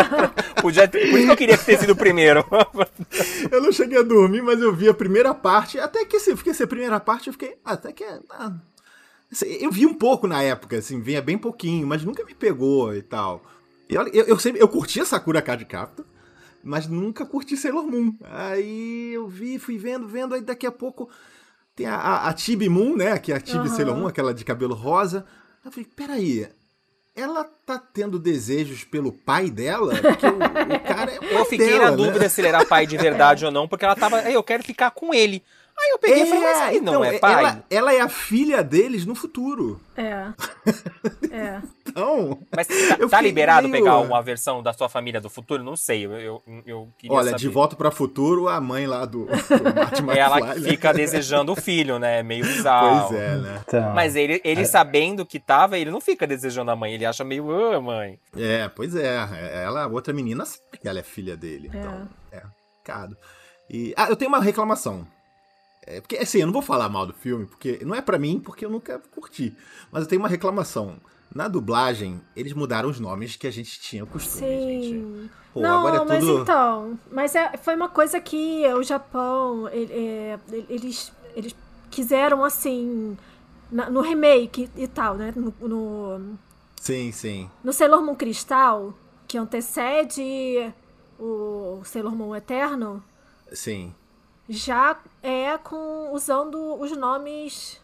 Podia 0.60 0.86
ter- 0.86 1.08
Por 1.10 1.16
isso 1.18 1.26
que 1.26 1.32
eu 1.32 1.36
queria 1.38 1.56
ter 1.58 1.78
sido 1.78 1.94
o 1.94 1.96
primeiro. 1.96 2.44
Eu 3.50 3.62
não 3.62 3.72
cheguei 3.72 3.98
a 3.98 4.02
dormir, 4.02 4.42
mas 4.42 4.60
eu 4.60 4.74
vi 4.74 4.88
a 4.88 4.94
primeira 4.94 5.32
parte. 5.32 5.78
Até 5.80 6.04
que 6.04 6.16
assim, 6.16 6.34
porque 6.34 6.50
essa 6.50 6.66
primeira 6.66 6.98
parte 7.00 7.28
eu 7.28 7.32
fiquei. 7.32 7.56
ah, 7.64 7.72
Até 7.72 7.92
que. 7.92 8.04
ah, 8.04 8.20
assim, 8.46 8.60
eu 9.42 9.70
vi 9.70 9.86
um 9.86 9.94
pouco 9.94 10.26
na 10.26 10.42
época, 10.42 10.78
assim, 10.78 11.00
vinha 11.00 11.20
bem 11.20 11.36
pouquinho, 11.36 11.86
mas 11.86 12.02
nunca 12.04 12.24
me 12.24 12.34
pegou 12.34 12.94
e 12.94 13.02
tal. 13.02 13.42
E 13.88 13.96
olha, 13.96 14.10
eu, 14.12 14.24
eu 14.24 14.38
sempre. 14.38 14.60
Eu 14.60 14.68
curtia 14.68 15.04
Sakura 15.04 15.42
Card 15.42 15.64
Captor, 15.64 16.04
mas 16.62 16.86
nunca 16.86 17.24
curti 17.26 17.56
Sailor 17.56 17.86
Moon. 17.86 18.14
Aí 18.24 19.12
eu 19.14 19.28
vi, 19.28 19.58
fui 19.58 19.78
vendo, 19.78 20.06
vendo, 20.08 20.34
aí 20.34 20.40
daqui 20.40 20.66
a 20.66 20.72
pouco 20.72 21.08
tem 21.74 21.86
a, 21.86 21.96
a, 21.96 22.28
a 22.28 22.36
Chibi 22.36 22.68
Moon, 22.68 22.96
né? 22.96 23.18
Que 23.18 23.32
é 23.32 23.36
a 23.36 23.40
Chibi 23.40 23.58
Aham. 23.58 23.68
Sailor 23.68 23.96
Moon, 23.96 24.06
aquela 24.08 24.32
de 24.34 24.44
cabelo 24.44 24.74
rosa. 24.74 25.24
Eu 25.64 25.70
falei, 25.70 25.88
peraí. 25.94 26.48
Ela 27.18 27.44
tá 27.44 27.78
tendo 27.78 28.18
desejos 28.18 28.84
pelo 28.84 29.10
pai 29.10 29.48
dela? 29.50 29.94
Porque 29.96 30.26
o, 30.26 30.36
o 30.36 30.80
cara 30.86 31.10
é 31.12 31.18
o 31.18 31.24
Eu 31.24 31.44
fiquei 31.46 31.66
dela, 31.70 31.84
na 31.86 31.90
né? 31.92 31.96
dúvida 31.96 32.28
se 32.28 32.42
ele 32.42 32.48
era 32.48 32.62
pai 32.66 32.86
de 32.86 32.94
verdade 32.98 33.46
ou 33.46 33.50
não, 33.50 33.66
porque 33.66 33.86
ela 33.86 33.96
tava. 33.96 34.22
"Ei, 34.28 34.36
Eu 34.36 34.42
quero 34.42 34.62
ficar 34.62 34.90
com 34.90 35.14
ele. 35.14 35.42
Aí 35.78 35.90
eu 35.90 35.98
peguei 35.98 36.22
e 36.22 36.26
falei, 36.26 36.42
mas 36.42 36.68
ele 36.70 36.80
não 36.80 37.04
então, 37.04 37.04
é 37.04 37.18
pai? 37.18 37.32
Ela, 37.32 37.64
ela 37.68 37.94
é 37.94 38.00
a 38.00 38.08
filha 38.08 38.64
deles 38.64 39.04
no 39.04 39.14
futuro. 39.14 39.80
É. 39.96 40.26
É. 41.30 41.60
Então. 41.86 42.38
Mas 42.54 42.66
tá, 42.66 43.08
tá 43.10 43.20
liberado 43.20 43.68
meio- 43.68 43.84
pegar 43.84 43.98
uma 43.98 44.22
versão 44.22 44.62
da 44.62 44.72
sua 44.72 44.88
família 44.88 45.20
do 45.20 45.28
futuro? 45.28 45.62
Não 45.62 45.76
sei, 45.76 46.06
eu, 46.06 46.12
eu, 46.12 46.42
eu 46.66 46.88
queria 46.96 47.14
Olha, 47.14 47.30
saber. 47.30 47.38
de 47.38 47.48
volta 47.48 47.76
para 47.76 47.90
futuro, 47.90 48.48
a 48.48 48.58
mãe 48.60 48.86
lá 48.86 49.04
do, 49.04 49.26
do 49.26 49.32
McFly. 50.02 50.18
Ela 50.18 50.40
né? 50.40 50.54
fica 50.60 50.92
desejando 50.94 51.52
o 51.52 51.56
filho, 51.56 51.98
né? 51.98 52.22
Meio 52.22 52.44
bizarro. 52.44 53.08
Pois 53.08 53.20
é, 53.20 53.36
né? 53.36 53.60
Então, 53.66 53.92
Mas 53.94 54.16
ele, 54.16 54.40
ele 54.44 54.64
sabendo 54.64 55.26
que 55.26 55.38
tava, 55.38 55.78
ele 55.78 55.90
não 55.90 56.00
fica 56.00 56.26
desejando 56.26 56.70
a 56.70 56.76
mãe, 56.76 56.94
ele 56.94 57.04
acha 57.04 57.22
meio, 57.22 57.50
ah, 57.50 57.80
mãe. 57.80 58.18
É, 58.36 58.68
pois 58.68 58.94
é. 58.94 59.16
Ela, 59.62 59.84
a 59.84 59.88
outra 59.88 60.14
menina, 60.14 60.44
sabe 60.46 60.78
que 60.80 60.88
ela 60.88 60.98
é 60.98 61.02
filha 61.02 61.36
dele. 61.36 61.70
Então, 61.72 62.08
é, 62.32 62.40
complicado. 62.40 63.16
E, 63.68 63.92
ah, 63.96 64.08
eu 64.08 64.16
tenho 64.16 64.30
uma 64.30 64.40
reclamação. 64.40 65.06
É, 65.86 66.00
porque, 66.00 66.16
assim, 66.16 66.38
eu 66.40 66.46
não 66.46 66.52
vou 66.52 66.62
falar 66.62 66.88
mal 66.88 67.06
do 67.06 67.12
filme, 67.12 67.46
porque 67.46 67.78
não 67.84 67.94
é 67.94 68.02
pra 68.02 68.18
mim, 68.18 68.40
porque 68.40 68.64
eu 68.64 68.70
nunca 68.70 68.98
curti. 69.14 69.56
Mas 69.92 70.02
eu 70.02 70.08
tenho 70.08 70.20
uma 70.20 70.28
reclamação. 70.28 70.96
Na 71.34 71.48
dublagem, 71.48 72.20
eles 72.34 72.52
mudaram 72.52 72.88
os 72.88 72.98
nomes 72.98 73.36
que 73.36 73.46
a 73.46 73.50
gente 73.50 73.78
tinha 73.80 74.02
o 74.02 74.06
costume, 74.06 74.40
gente. 74.40 74.88
Sim. 74.88 75.30
Pô, 75.52 75.60
não, 75.60 75.78
agora 75.80 75.96
é 75.96 76.04
mas 76.04 76.24
tudo- 76.24 76.42
então. 76.42 76.98
Mas 77.10 77.34
é, 77.34 77.56
foi 77.56 77.74
uma 77.76 77.88
coisa 77.88 78.18
que 78.20 78.64
o 78.74 78.82
Japão. 78.82 79.68
ele- 79.68 79.92
é, 79.92 80.38
eles, 80.68 81.12
eles 81.34 81.54
quiseram, 81.90 82.44
assim. 82.44 83.16
na- 83.70 83.90
no 83.90 84.00
remake 84.00 84.70
e 84.76 84.86
tal, 84.86 85.16
né? 85.16 85.32
No, 85.36 85.52
no, 85.68 86.38
Sim, 86.80 87.10
sim. 87.10 87.50
no 87.64 87.72
Sailor 87.72 88.00
Moon 88.00 88.14
Cristal, 88.14 88.94
que 89.26 89.36
antecede 89.36 90.72
o 91.18 91.80
Sailor 91.84 92.14
Moon 92.14 92.34
Eterno, 92.36 93.02
Sim. 93.52 93.92
Já 94.48 94.98
é 95.22 95.56
com 95.58 96.12
usando 96.12 96.80
os 96.80 96.96
nomes 96.96 97.80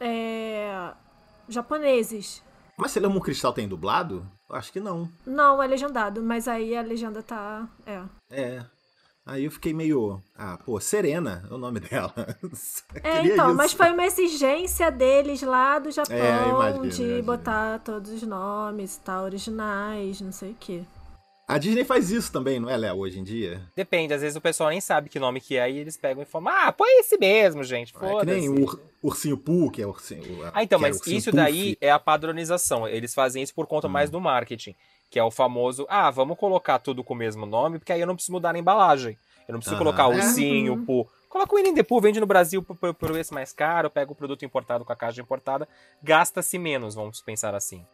é, 0.00 0.92
japoneses. 1.48 2.42
Mas 2.76 2.92
Sailor 2.92 3.10
Moon 3.10 3.20
Cristal 3.20 3.52
tem 3.52 3.66
dublado? 3.68 4.26
Eu 4.48 4.56
Acho 4.56 4.72
que 4.72 4.80
não. 4.80 5.10
Não, 5.26 5.62
é 5.62 5.66
legendado, 5.66 6.22
mas 6.22 6.46
aí 6.46 6.76
a 6.76 6.82
legenda 6.82 7.22
tá. 7.22 7.66
É. 7.86 8.02
É. 8.30 8.64
Aí 9.24 9.44
eu 9.44 9.50
fiquei 9.50 9.72
meio. 9.74 10.22
Ah, 10.36 10.56
pô, 10.56 10.78
Serena 10.78 11.44
é 11.50 11.52
o 11.52 11.58
nome 11.58 11.80
dela. 11.90 12.12
É, 13.02 13.26
então, 13.26 13.48
isso. 13.48 13.56
mas 13.56 13.72
foi 13.72 13.90
uma 13.92 14.04
exigência 14.06 14.88
deles 14.90 15.42
lá 15.42 15.80
do 15.80 15.90
Japão 15.90 16.16
É, 16.16 16.48
imagino, 16.48 16.88
de 16.88 17.02
imagino. 17.02 17.22
botar 17.24 17.80
todos 17.80 18.10
os 18.12 18.22
nomes 18.22 18.96
e 18.96 19.00
tal, 19.00 19.24
originais, 19.24 20.20
não 20.20 20.30
sei 20.30 20.52
o 20.52 20.56
quê. 20.60 20.84
A 21.48 21.58
Disney 21.58 21.84
faz 21.84 22.10
isso 22.10 22.32
também, 22.32 22.58
não 22.58 22.68
é, 22.68 22.76
Léo, 22.76 22.96
hoje 22.98 23.20
em 23.20 23.22
dia? 23.22 23.62
Depende, 23.76 24.12
às 24.12 24.20
vezes 24.20 24.34
o 24.36 24.40
pessoal 24.40 24.70
nem 24.70 24.80
sabe 24.80 25.08
que 25.08 25.18
nome 25.20 25.40
que 25.40 25.56
é 25.56 25.70
e 25.70 25.78
eles 25.78 25.96
pegam 25.96 26.20
e 26.22 26.26
falam, 26.26 26.48
ah, 26.52 26.72
põe 26.72 26.98
esse 26.98 27.16
mesmo, 27.16 27.62
gente, 27.62 27.94
É 27.94 27.98
que 27.98 28.04
nem 28.04 28.10
foda-se. 28.10 28.48
o 28.48 28.62
Ur- 28.64 28.80
Ursinho 29.00 29.38
Poo, 29.38 29.70
que 29.70 29.80
é 29.80 29.86
ursinho. 29.86 30.22
Ah, 30.52 30.64
então, 30.64 30.78
é 30.80 30.82
mas 30.82 30.96
ursinho 30.96 31.18
isso 31.18 31.30
Puff. 31.30 31.36
daí 31.36 31.76
é 31.80 31.88
a 31.90 32.00
padronização. 32.00 32.88
Eles 32.88 33.14
fazem 33.14 33.44
isso 33.44 33.54
por 33.54 33.64
conta 33.68 33.86
Hum. 33.86 33.92
mais 33.92 34.10
do 34.10 34.20
marketing. 34.20 34.74
Que 35.08 35.20
é 35.20 35.22
o 35.22 35.30
famoso, 35.30 35.86
ah, 35.88 36.10
vamos 36.10 36.36
colocar 36.36 36.80
tudo 36.80 37.04
com 37.04 37.14
o 37.14 37.16
mesmo 37.16 37.46
nome, 37.46 37.78
porque 37.78 37.92
aí 37.92 38.00
eu 38.00 38.08
não 38.08 38.16
preciso 38.16 38.32
mudar 38.32 38.52
na 38.52 38.58
embalagem. 38.58 39.16
Eu 39.46 39.52
não 39.52 39.60
preciso 39.60 39.76
Aham. 39.76 39.84
colocar 39.84 40.08
o 40.08 40.14
É. 40.14 40.16
ursinho, 40.16 40.74
o 40.74 40.84
Pooh. 40.84 41.06
Coloca 41.28 41.54
o 41.54 41.58
Winnie 41.58 41.74
the 41.74 41.84
Pooh, 41.84 42.00
vende 42.00 42.18
no 42.18 42.26
Brasil 42.26 42.60
por, 42.60 42.74
por, 42.76 42.92
por 42.92 43.16
esse 43.16 43.32
mais 43.32 43.52
caro, 43.52 43.88
pega 43.88 44.10
o 44.10 44.16
produto 44.16 44.44
importado 44.44 44.84
com 44.84 44.92
a 44.92 44.96
caixa 44.96 45.20
importada, 45.20 45.68
gasta-se 46.02 46.58
menos, 46.58 46.96
vamos 46.96 47.20
pensar 47.20 47.54
assim. 47.54 47.86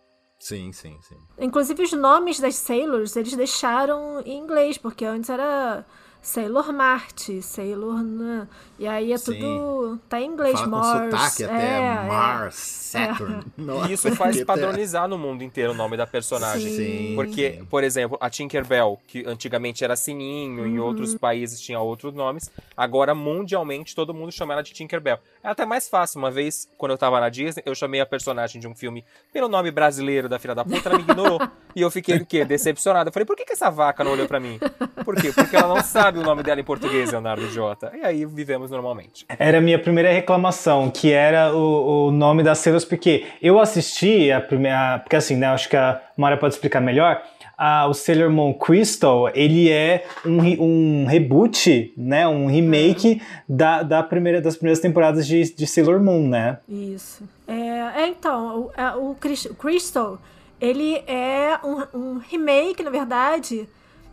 Sim, 0.43 0.73
sim, 0.73 0.99
sim. 1.03 1.17
Inclusive, 1.39 1.85
os 1.85 1.93
nomes 1.93 2.41
das 2.41 2.57
Sailors, 2.57 3.15
eles 3.15 3.37
deixaram 3.37 4.21
em 4.27 4.41
inglês, 4.41 4.77
porque 4.77 5.05
antes 5.05 5.31
era 5.31 5.87
Sailor 6.23 6.73
Mart, 6.73 7.29
Sailor... 7.43 8.01
Nan, 8.03 8.49
E 8.79 8.87
aí 8.87 9.13
é 9.13 9.19
Sim. 9.19 9.39
tudo... 9.41 9.99
Tá 10.09 10.21
em 10.21 10.27
inglês, 10.27 10.53
Fala 10.55 10.65
com 10.65 10.71
Mars. 10.71 11.11
sotaque 11.11 11.45
até, 11.45 11.65
é, 11.67 11.79
é. 11.79 12.07
Mars, 12.07 12.55
Saturn. 12.55 13.45
Não, 13.59 13.87
E 13.87 13.93
isso 13.93 14.15
faz 14.15 14.43
padronizar 14.45 15.09
no 15.09 15.19
mundo 15.19 15.43
inteiro 15.43 15.73
o 15.73 15.75
nome 15.75 15.97
da 15.97 16.07
personagem. 16.07 16.77
Sim. 16.77 17.13
Porque, 17.17 17.65
por 17.69 17.83
exemplo, 17.83 18.17
a 18.21 18.31
Tinkerbell, 18.31 19.01
que 19.09 19.27
antigamente 19.27 19.83
era 19.83 19.97
Sininho, 19.97 20.65
em 20.67 20.79
Uhum. 20.79 20.87
outros 20.87 21.15
países 21.17 21.61
tinha 21.61 21.81
outros 21.81 22.15
nomes, 22.15 22.51
agora 22.77 23.15
mundialmente 23.15 23.95
todo 23.95 24.15
mundo 24.15 24.31
chama 24.31 24.53
ela 24.53 24.63
de 24.63 24.73
Tinkerbell. 24.73 25.19
É 25.43 25.49
até 25.49 25.67
mais 25.67 25.89
fácil. 25.89 26.19
Uma 26.21 26.31
vez, 26.31 26.69
quando 26.79 26.93
eu 26.93 26.99
tava 26.99 27.19
na 27.19 27.29
Disney, 27.29 27.63
eu 27.67 27.75
chamei 27.75 28.01
a 28.01 28.07
personagem 28.07 28.61
de 28.61 28.69
um 28.69 28.75
filme 28.77 29.05
pelo 29.33 29.49
nome 29.49 29.73
brasileiro 29.73 30.29
da 30.29 30.39
filha 30.39 30.55
da 30.55 30.65
puta, 30.65 30.89
ela 30.89 30.99
me 30.99 31.03
ignorou. 31.05 31.41
e 31.75 31.81
eu 31.81 31.91
fiquei 31.91 32.17
o 32.17 32.25
quê? 32.25 32.45
Decepcionado. 32.45 33.09
Eu 33.09 33.13
falei, 33.13 33.27
por 33.27 33.35
que, 33.37 33.45
que 33.45 33.53
essa 33.55 33.71
vaca 33.71 34.05
não 34.05 34.13
olhou 34.13 34.29
pra 34.29 34.39
mim? 34.39 34.61
Por 35.05 35.17
quê? 35.17 35.33
Porque 35.33 35.57
ela 35.57 35.69
não 35.75 35.83
sabe 35.83 36.12
o 36.19 36.23
nome 36.23 36.43
dela 36.43 36.61
em 36.61 36.65
português, 36.65 37.11
Leonardo 37.11 37.45
Idiota. 37.45 37.93
E 37.95 38.05
aí 38.05 38.25
vivemos 38.25 38.71
normalmente. 38.71 39.25
Era 39.39 39.59
a 39.59 39.61
minha 39.61 39.79
primeira 39.79 40.13
reclamação, 40.13 40.91
que 40.91 41.13
era 41.13 41.55
o, 41.55 42.09
o 42.09 42.11
nome 42.11 42.43
das 42.43 42.59
Sailors, 42.59 42.85
porque 42.85 43.27
eu 43.41 43.59
assisti 43.59 44.31
a 44.31 44.41
primeira. 44.41 45.01
Porque 45.01 45.17
assim, 45.17 45.37
né? 45.37 45.47
Acho 45.49 45.69
que 45.69 45.77
a 45.77 46.01
Mara 46.17 46.37
pode 46.37 46.55
explicar 46.55 46.81
melhor. 46.81 47.23
Ah, 47.57 47.87
o 47.87 47.95
Sailor 47.95 48.31
Moon 48.31 48.53
Crystal, 48.55 49.31
ele 49.35 49.71
é 49.71 50.05
um, 50.27 50.39
um 50.61 51.07
reboot, 51.07 51.93
né? 51.97 52.27
Um 52.27 52.47
remake 52.47 53.23
da, 53.49 53.83
da 53.83 54.03
primeira, 54.03 54.41
das 54.41 54.57
primeiras 54.57 54.81
temporadas 54.81 55.27
de, 55.27 55.55
de 55.55 55.67
Sailor 55.67 56.03
Moon, 56.03 56.27
né? 56.29 56.59
Isso. 56.69 57.23
É, 57.47 58.03
é, 58.03 58.07
então, 58.09 58.63
o, 58.63 58.71
é, 58.77 58.97
o 58.97 59.15
Crystal, 59.15 60.19
ele 60.61 61.05
é 61.07 61.59
um, 61.63 61.99
um 61.99 62.19
remake, 62.19 62.83
na 62.83 62.91
verdade, 62.91 63.69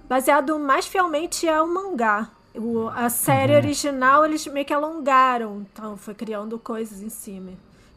baseado 0.10 0.58
mais 0.60 0.88
fielmente 0.88 1.48
ao 1.48 1.68
mangá. 1.68 2.30
O- 2.56 2.90
a 2.90 3.10
série 3.10 3.54
Uhum. 3.54 3.60
original 3.60 4.26
eles 4.26 4.46
meio 4.48 4.66
que 4.66 4.74
alongaram, 4.74 5.66
então 5.72 5.96
foi 5.96 6.16
criando 6.16 6.58
coisas 6.58 7.02
em 7.02 7.10
cima. 7.10 7.52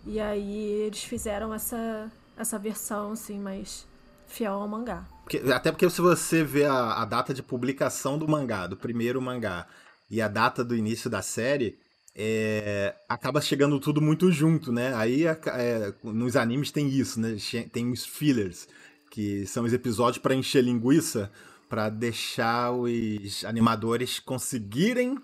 E 0.07 0.21
aí 0.21 0.63
eles 0.87 1.03
fizeram 1.03 1.55
essa, 1.55 2.13
essa 2.37 2.59
versão, 2.59 3.13
assim, 3.13 3.39
mais 3.41 3.87
fiel 4.29 4.53
ao 4.53 4.69
mangá. 4.69 5.05
Porque- 5.25 5.39
até 5.51 5.73
porque 5.73 5.89
se 5.89 6.01
você 6.01 6.45
vê 6.45 6.65
a, 6.67 7.01
a 7.03 7.05
data 7.05 7.33
de 7.33 7.43
publicação 7.43 8.19
do 8.19 8.29
mangá, 8.29 8.67
do 8.67 8.77
primeiro 8.77 9.21
mangá, 9.23 9.67
e 10.11 10.21
a 10.21 10.29
data 10.29 10.63
do 10.63 10.77
início 10.77 11.09
da 11.09 11.23
série, 11.23 11.79
é, 12.15 12.95
acaba 13.09 13.41
chegando 13.41 13.81
tudo 13.81 14.03
muito 14.03 14.31
junto, 14.31 14.71
né? 14.71 14.95
Aí 14.95 15.25
é, 15.27 15.95
nos 16.05 16.37
animes 16.37 16.71
tem 16.71 16.89
isso, 16.89 17.19
né? 17.19 17.37
Tem 17.73 17.91
os 17.91 18.05
fillers, 18.05 18.69
que 19.11 19.47
são 19.47 19.65
os 19.65 19.73
episódios 19.73 20.19
para 20.23 20.35
encher 20.35 20.63
linguiça, 20.63 21.31
para 21.73 21.89
deixar 21.89 22.71
os 22.71 23.47
animadores 23.47 24.21
conseguirem. 24.21 25.17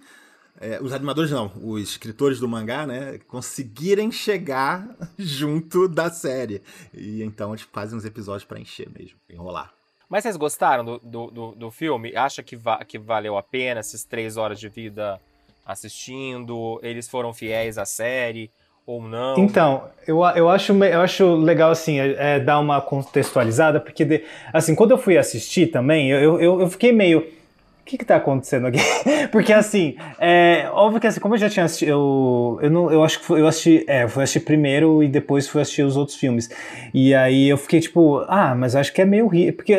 é, 0.58 0.80
os 0.80 0.94
animadores 0.94 1.30
não, 1.30 1.52
os 1.62 1.82
escritores 1.82 2.40
do 2.40 2.48
mangá, 2.48 2.86
né? 2.86 3.18
Conseguirem 3.28 4.10
chegar 4.10 4.96
junto 5.18 5.86
da 5.86 6.08
série. 6.08 6.62
E 6.94 7.22
então 7.22 7.50
eles 7.50 7.68
fazem 7.70 7.98
uns 7.98 8.06
episódios 8.06 8.44
para 8.44 8.58
encher 8.58 8.88
mesmo, 8.88 9.18
enrolar. 9.28 9.74
Mas 10.08 10.22
vocês 10.22 10.38
gostaram 10.38 10.86
do, 10.86 10.98
do, 11.00 11.30
do, 11.30 11.54
do 11.54 11.70
filme? 11.70 12.16
Acha 12.16 12.42
que, 12.42 12.56
va 12.56 12.82
que 12.82 12.98
valeu 12.98 13.36
a 13.36 13.42
pena 13.42 13.80
essas 13.80 14.02
três 14.02 14.38
horas 14.38 14.58
de 14.58 14.70
vida 14.70 15.20
assistindo? 15.66 16.80
Eles 16.82 17.10
foram 17.10 17.34
fiéis 17.34 17.76
à 17.76 17.84
série 17.84 18.50
ou 18.88 19.02
não? 19.02 19.36
Então, 19.36 19.82
eu, 20.06 20.16
eu, 20.34 20.48
acho, 20.48 20.72
eu 20.72 21.00
acho 21.02 21.34
legal, 21.34 21.70
assim, 21.70 22.00
é, 22.00 22.36
é, 22.36 22.40
dar 22.40 22.58
uma 22.58 22.80
contextualizada, 22.80 23.78
porque, 23.78 24.02
de- 24.02 24.24
assim, 24.50 24.74
quando 24.74 24.92
eu 24.92 24.98
fui 24.98 25.18
assistir 25.18 25.66
também, 25.66 26.08
eu, 26.10 26.40
eu, 26.40 26.60
eu 26.62 26.70
fiquei 26.70 26.90
meio. 26.90 27.20
O 27.20 27.90
que 27.90 27.96
que 27.96 28.04
tá 28.04 28.16
acontecendo 28.16 28.66
aqui? 28.66 28.78
Porque, 29.32 29.50
assim, 29.50 29.96
é, 30.18 30.68
óbvio 30.72 31.00
que, 31.00 31.06
assim, 31.06 31.20
como 31.20 31.34
eu 31.34 31.38
já 31.38 31.48
tinha 31.48 31.64
assistido, 31.64 31.88
eu, 31.88 32.58
eu, 32.60 32.70
não, 32.70 32.92
eu 32.92 33.02
acho 33.02 33.18
que 33.18 33.32
eu 33.32 33.46
assisti, 33.46 33.82
é, 33.88 34.02
eu 34.04 34.10
fui 34.10 34.22
assistir 34.22 34.40
primeiro 34.40 35.02
e 35.02 35.08
depois 35.08 35.48
fui 35.48 35.62
assistir 35.62 35.84
os 35.84 35.96
outros 35.96 36.18
filmes. 36.18 36.50
E 36.92 37.14
aí 37.14 37.48
eu 37.48 37.56
fiquei 37.56 37.80
tipo, 37.80 38.22
ah, 38.28 38.54
mas 38.54 38.74
eu 38.74 38.80
acho 38.80 38.92
que 38.92 39.00
é 39.00 39.06
meio 39.06 39.26
ri, 39.26 39.52
porque 39.52 39.72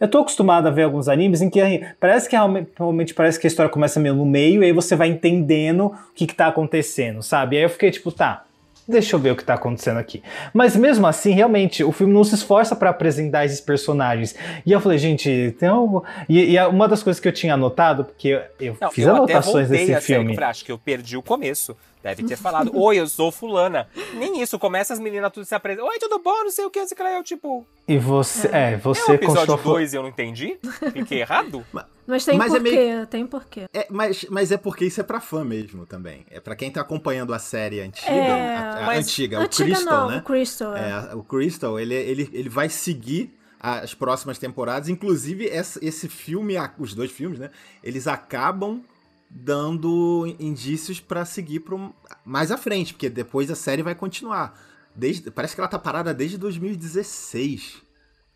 eu 0.00 0.08
tô 0.08 0.20
acostumado 0.20 0.68
a 0.68 0.70
ver 0.70 0.84
alguns 0.84 1.06
animes 1.06 1.42
em 1.42 1.50
que 1.50 1.60
assim, 1.60 1.82
parece 2.00 2.30
que 2.30 2.34
realmente, 2.34 2.70
realmente 2.78 3.12
parece 3.12 3.38
que 3.38 3.46
a 3.46 3.48
história 3.48 3.70
começa 3.70 4.00
meio 4.00 4.14
no 4.14 4.24
meio 4.24 4.62
e 4.62 4.66
aí 4.66 4.72
você 4.72 4.96
vai 4.96 5.08
entendendo 5.08 5.86
o 5.88 6.14
que 6.14 6.26
que 6.26 6.34
tá 6.34 6.46
acontecendo, 6.46 7.22
sabe? 7.22 7.58
Aí 7.58 7.62
eu 7.62 7.68
fiquei 7.68 7.90
tipo, 7.90 8.10
tá, 8.10 8.42
Deixa 8.90 9.16
eu 9.16 9.20
ver 9.20 9.30
o 9.32 9.36
que 9.36 9.44
tá 9.44 9.54
acontecendo 9.54 9.98
aqui. 9.98 10.22
Mas 10.52 10.74
mesmo 10.76 11.06
assim, 11.06 11.30
realmente, 11.32 11.82
o 11.84 11.92
filme 11.92 12.12
não 12.12 12.24
se 12.24 12.34
esforça 12.34 12.74
pra 12.74 12.90
apresentar 12.90 13.44
esses 13.44 13.60
personagens. 13.60 14.34
E 14.66 14.72
eu 14.72 14.80
falei, 14.80 14.98
gente, 14.98 15.54
tem 15.58 15.68
algo. 15.68 16.04
E, 16.28 16.56
e 16.56 16.66
uma 16.66 16.88
das 16.88 17.02
coisas 17.02 17.20
que 17.20 17.28
eu 17.28 17.32
tinha 17.32 17.54
anotado, 17.54 18.04
porque 18.04 18.28
eu, 18.28 18.42
eu 18.60 18.76
Não, 18.80 18.90
fiz 18.90 19.06
eu 19.06 19.14
anotações 19.16 19.68
desse 19.68 19.84
a 19.94 20.00
série, 20.00 20.04
filme. 20.04 20.24
que 20.26 20.30
eu 20.32 20.34
falei, 20.36 20.50
acho 20.50 20.64
que 20.64 20.72
eu 20.72 20.78
perdi 20.78 21.16
o 21.16 21.22
começo. 21.22 21.76
Deve 22.02 22.22
ter 22.22 22.36
falado, 22.36 22.70
oi, 22.74 22.96
eu 22.98 23.06
sou 23.06 23.30
fulana. 23.30 23.86
Nem 24.14 24.40
isso, 24.40 24.58
começa 24.58 24.94
as 24.94 24.98
meninas 24.98 25.30
tudo 25.30 25.44
se 25.44 25.54
apresentam. 25.54 25.86
Oi, 25.86 25.98
tudo 25.98 26.18
bom? 26.18 26.44
Não 26.44 26.50
sei 26.50 26.64
o 26.64 26.70
que, 26.70 26.80
não 26.80 26.88
sei 26.88 26.94
o 26.94 26.96
que 26.96 27.02
lá. 27.02 27.12
Eu, 27.12 27.22
tipo, 27.22 27.66
E 27.86 27.98
você, 27.98 28.48
é, 28.48 28.72
é 28.72 28.76
você 28.78 29.10
o 29.10 29.14
episódio 29.14 29.48
continuou- 29.54 29.74
2 29.76 29.92
e 29.92 29.96
eu 29.96 30.02
não 30.02 30.08
entendi? 30.08 30.56
Fiquei 30.94 31.20
errado? 31.20 31.62
Mas 32.10 32.24
tem 32.24 32.36
Mas 32.36 32.52
é 32.52 32.58
porquê, 32.60 32.70
meio- 32.76 33.06
tem 33.06 33.26
porquê. 33.26 33.68
É, 33.72 33.86
mas, 33.90 34.26
mas 34.28 34.50
é 34.52 34.56
porque 34.56 34.84
isso 34.84 35.00
é 35.00 35.04
pra 35.04 35.20
fã 35.20 35.44
mesmo 35.44 35.86
também. 35.86 36.26
É 36.30 36.40
pra 36.40 36.54
quem 36.56 36.70
tá 36.70 36.80
acompanhando 36.80 37.32
a 37.32 37.38
série 37.38 37.80
antiga, 37.80 38.10
É, 38.10 38.56
a, 38.56 38.78
a 38.82 38.86
mas- 38.86 39.06
antiga, 39.06 39.38
o 39.38 39.42
antiga 39.42 39.74
Crystal, 39.74 40.00
não, 40.02 40.10
né? 40.10 40.18
o 40.18 40.22
Crystal, 40.22 40.76
é. 40.76 40.90
É, 41.10 41.14
o 41.14 41.22
Crystal, 41.22 41.78
ele, 41.80 41.94
ele, 41.94 42.28
ele 42.32 42.48
vai 42.48 42.68
seguir 42.68 43.32
as 43.58 43.94
próximas 43.94 44.38
temporadas. 44.38 44.88
Inclusive, 44.88 45.44
esse 45.46 46.08
filme, 46.08 46.54
os 46.78 46.94
dois 46.94 47.10
filmes, 47.10 47.38
né? 47.38 47.50
Eles 47.84 48.06
acabam 48.06 48.82
dando 49.28 50.34
indícios 50.40 50.98
pra 50.98 51.24
seguir 51.24 51.60
pro, 51.60 51.94
mais 52.24 52.50
à 52.50 52.56
frente, 52.56 52.92
porque 52.94 53.08
depois 53.08 53.50
a 53.50 53.54
série 53.54 53.82
vai 53.82 53.94
continuar. 53.94 54.58
Desde, 54.96 55.30
parece 55.30 55.54
que 55.54 55.60
ela 55.60 55.68
tá 55.68 55.78
parada 55.78 56.12
desde 56.12 56.36
2016. 56.36 57.82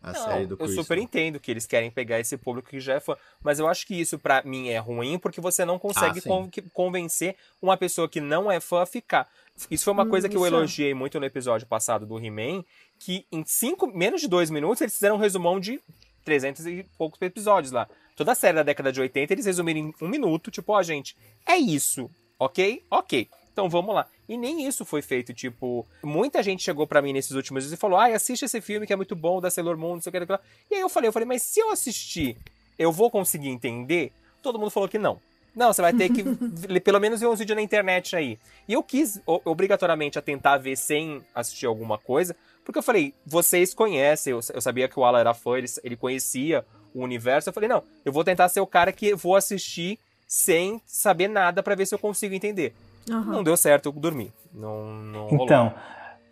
A 0.05 0.13
Não, 0.13 0.23
série 0.23 0.45
do 0.45 0.55
eu 0.59 0.67
super 0.67 0.97
entendo 0.99 1.39
que 1.39 1.49
eles 1.49 1.65
querem 1.65 1.89
pegar 1.89 2.19
esse 2.19 2.37
público 2.37 2.69
que 2.69 2.79
já 2.79 2.93
é 2.93 2.99
fã, 2.99 3.15
mas 3.43 3.57
eu 3.57 3.67
acho 3.67 3.87
que 3.87 3.99
isso 3.99 4.19
pra 4.19 4.43
mim 4.43 4.69
é 4.69 4.77
ruim 4.77 5.17
porque 5.17 5.41
você 5.41 5.65
não 5.65 5.79
consegue 5.79 6.19
Ah, 6.19 6.21
con- 6.21 6.49
convencer 6.73 7.35
uma 7.61 7.75
pessoa 7.75 8.07
que 8.07 8.21
não 8.21 8.51
é 8.51 8.59
fã 8.59 8.83
a 8.83 8.85
ficar. 8.85 9.27
Isso 9.71 9.83
foi 9.85 9.93
uma 9.93 10.05
Hum, 10.05 10.09
coisa 10.09 10.29
que 10.29 10.37
eu 10.37 10.45
é. 10.45 10.47
elogiei 10.47 10.93
muito 10.93 11.19
no 11.19 11.25
episódio 11.25 11.65
passado 11.65 12.05
do 12.05 12.19
He-Man, 12.23 12.63
que 12.99 13.25
em 13.31 13.43
cinco, 13.45 13.87
menos 13.87 14.21
de 14.21 14.27
dois 14.27 14.49
minutos 14.51 14.81
eles 14.81 14.93
fizeram 14.93 15.15
um 15.15 15.19
resumão 15.19 15.59
de 15.59 15.81
300 16.23 16.65
e 16.67 16.85
poucos 16.97 17.19
episódios 17.21 17.71
lá. 17.71 17.87
Toda 18.15 18.31
a 18.31 18.35
série 18.35 18.55
da 18.55 18.63
década 18.63 18.91
de 18.91 19.01
80 19.01 19.33
eles 19.33 19.45
resumiram 19.45 19.79
em 19.79 19.93
um 20.01 20.07
minuto, 20.07 20.51
tipo, 20.51 20.71
ó, 20.73 20.81
gente, 20.83 21.15
é 21.47 21.55
isso, 21.57 22.09
ok? 22.39 22.83
Ok. 22.91 23.27
Então 23.55 23.69
vamos 23.69 23.95
lá. 23.95 24.05
E 24.27 24.35
nem 24.35 24.67
isso 24.67 24.83
foi 24.83 25.01
feito, 25.01 25.33
tipo, 25.33 25.87
muita 26.03 26.43
gente 26.43 26.61
chegou 26.61 26.85
pra 26.85 27.01
mim 27.01 27.13
nesses 27.13 27.31
últimos 27.31 27.63
dias 27.63 27.71
e 27.71 27.77
falou: 27.77 27.97
"Ai, 27.97 28.13
assiste 28.13 28.43
esse 28.43 28.59
filme 28.59 28.85
que 28.85 28.91
é 28.91 28.97
muito 28.97 29.15
bom 29.15 29.39
da 29.39 29.49
Sailor 29.49 29.77
Moon, 29.77 29.93
não 29.93 30.01
sei 30.01 30.09
o 30.09 30.11
que, 30.11 30.19
não 30.19 30.27
sei 30.27 30.35
o 30.35 30.37
que 30.37 30.43
lá." 30.43 30.49
E 30.69 30.75
aí 30.75 30.81
eu 30.81 30.89
falei, 30.89 31.07
eu 31.07 31.13
falei: 31.13 31.25
"Mas 31.25 31.41
se 31.41 31.61
eu 31.61 31.71
assistir, 31.71 32.37
eu 32.77 32.91
vou 32.91 33.09
conseguir 33.09 33.47
entender?" 33.47 34.11
Todo 34.43 34.59
mundo 34.59 34.71
falou 34.71 34.89
que 34.89 34.99
não. 34.99 35.21
Não, 35.55 35.71
você 35.71 35.81
vai 35.81 35.93
ter 35.93 36.09
que 36.09 36.21
pelo 36.83 36.99
menos 36.99 37.21
ver 37.21 37.27
uns 37.27 37.39
vídeos 37.39 37.55
na 37.55 37.61
internet 37.61 38.13
aí. 38.13 38.37
E 38.67 38.73
eu 38.73 38.83
quis 38.83 39.21
obrigatoriamente 39.25 40.19
a 40.19 40.21
tentar 40.21 40.57
ver 40.57 40.75
sem 40.75 41.23
assistir 41.33 41.65
alguma 41.65 41.97
coisa, 41.97 42.35
porque 42.65 42.77
eu 42.77 42.83
falei, 42.83 43.13
vocês 43.25 43.73
conhecem, 43.73 44.31
eu, 44.31 44.41
eu 44.53 44.59
sabia 44.59 44.89
que 44.89 44.99
o 44.99 45.05
Alan 45.05 45.19
era 45.19 45.33
fã, 45.33 45.57
ele, 45.57 45.67
ele 45.81 45.95
conhecia 45.95 46.65
o 46.93 47.01
universo. 47.01 47.47
Eu 47.47 47.53
falei, 47.53 47.69
não, 47.69 47.83
eu 48.03 48.11
vou 48.11 48.25
tentar 48.25 48.49
ser 48.49 48.59
o 48.59 48.67
cara 48.67 48.91
que 48.91 49.15
vou 49.15 49.33
assistir 49.33 49.97
sem 50.27 50.81
saber 50.85 51.29
nada 51.29 51.63
pra 51.63 51.75
ver 51.75 51.85
se 51.85 51.95
eu 51.95 51.99
consigo 51.99 52.35
entender. 52.35 52.75
Aham. 53.11 53.31
Não 53.33 53.43
deu 53.43 53.55
certo, 53.57 53.87
eu 53.87 53.91
dormi. 53.91 54.31
Não, 54.53 54.85
não 54.85 55.27
rolou. 55.27 55.45
Então, 55.45 55.73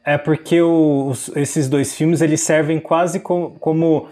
é 0.06 0.18
porque 0.18 0.62
os- 0.62 1.30
esses 1.36 1.70
dois 1.70 1.94
filmes 1.96 2.22
eles 2.22 2.42
servem 2.42 2.80
quase 2.80 3.20
co- 3.20 3.52
como 3.60 4.08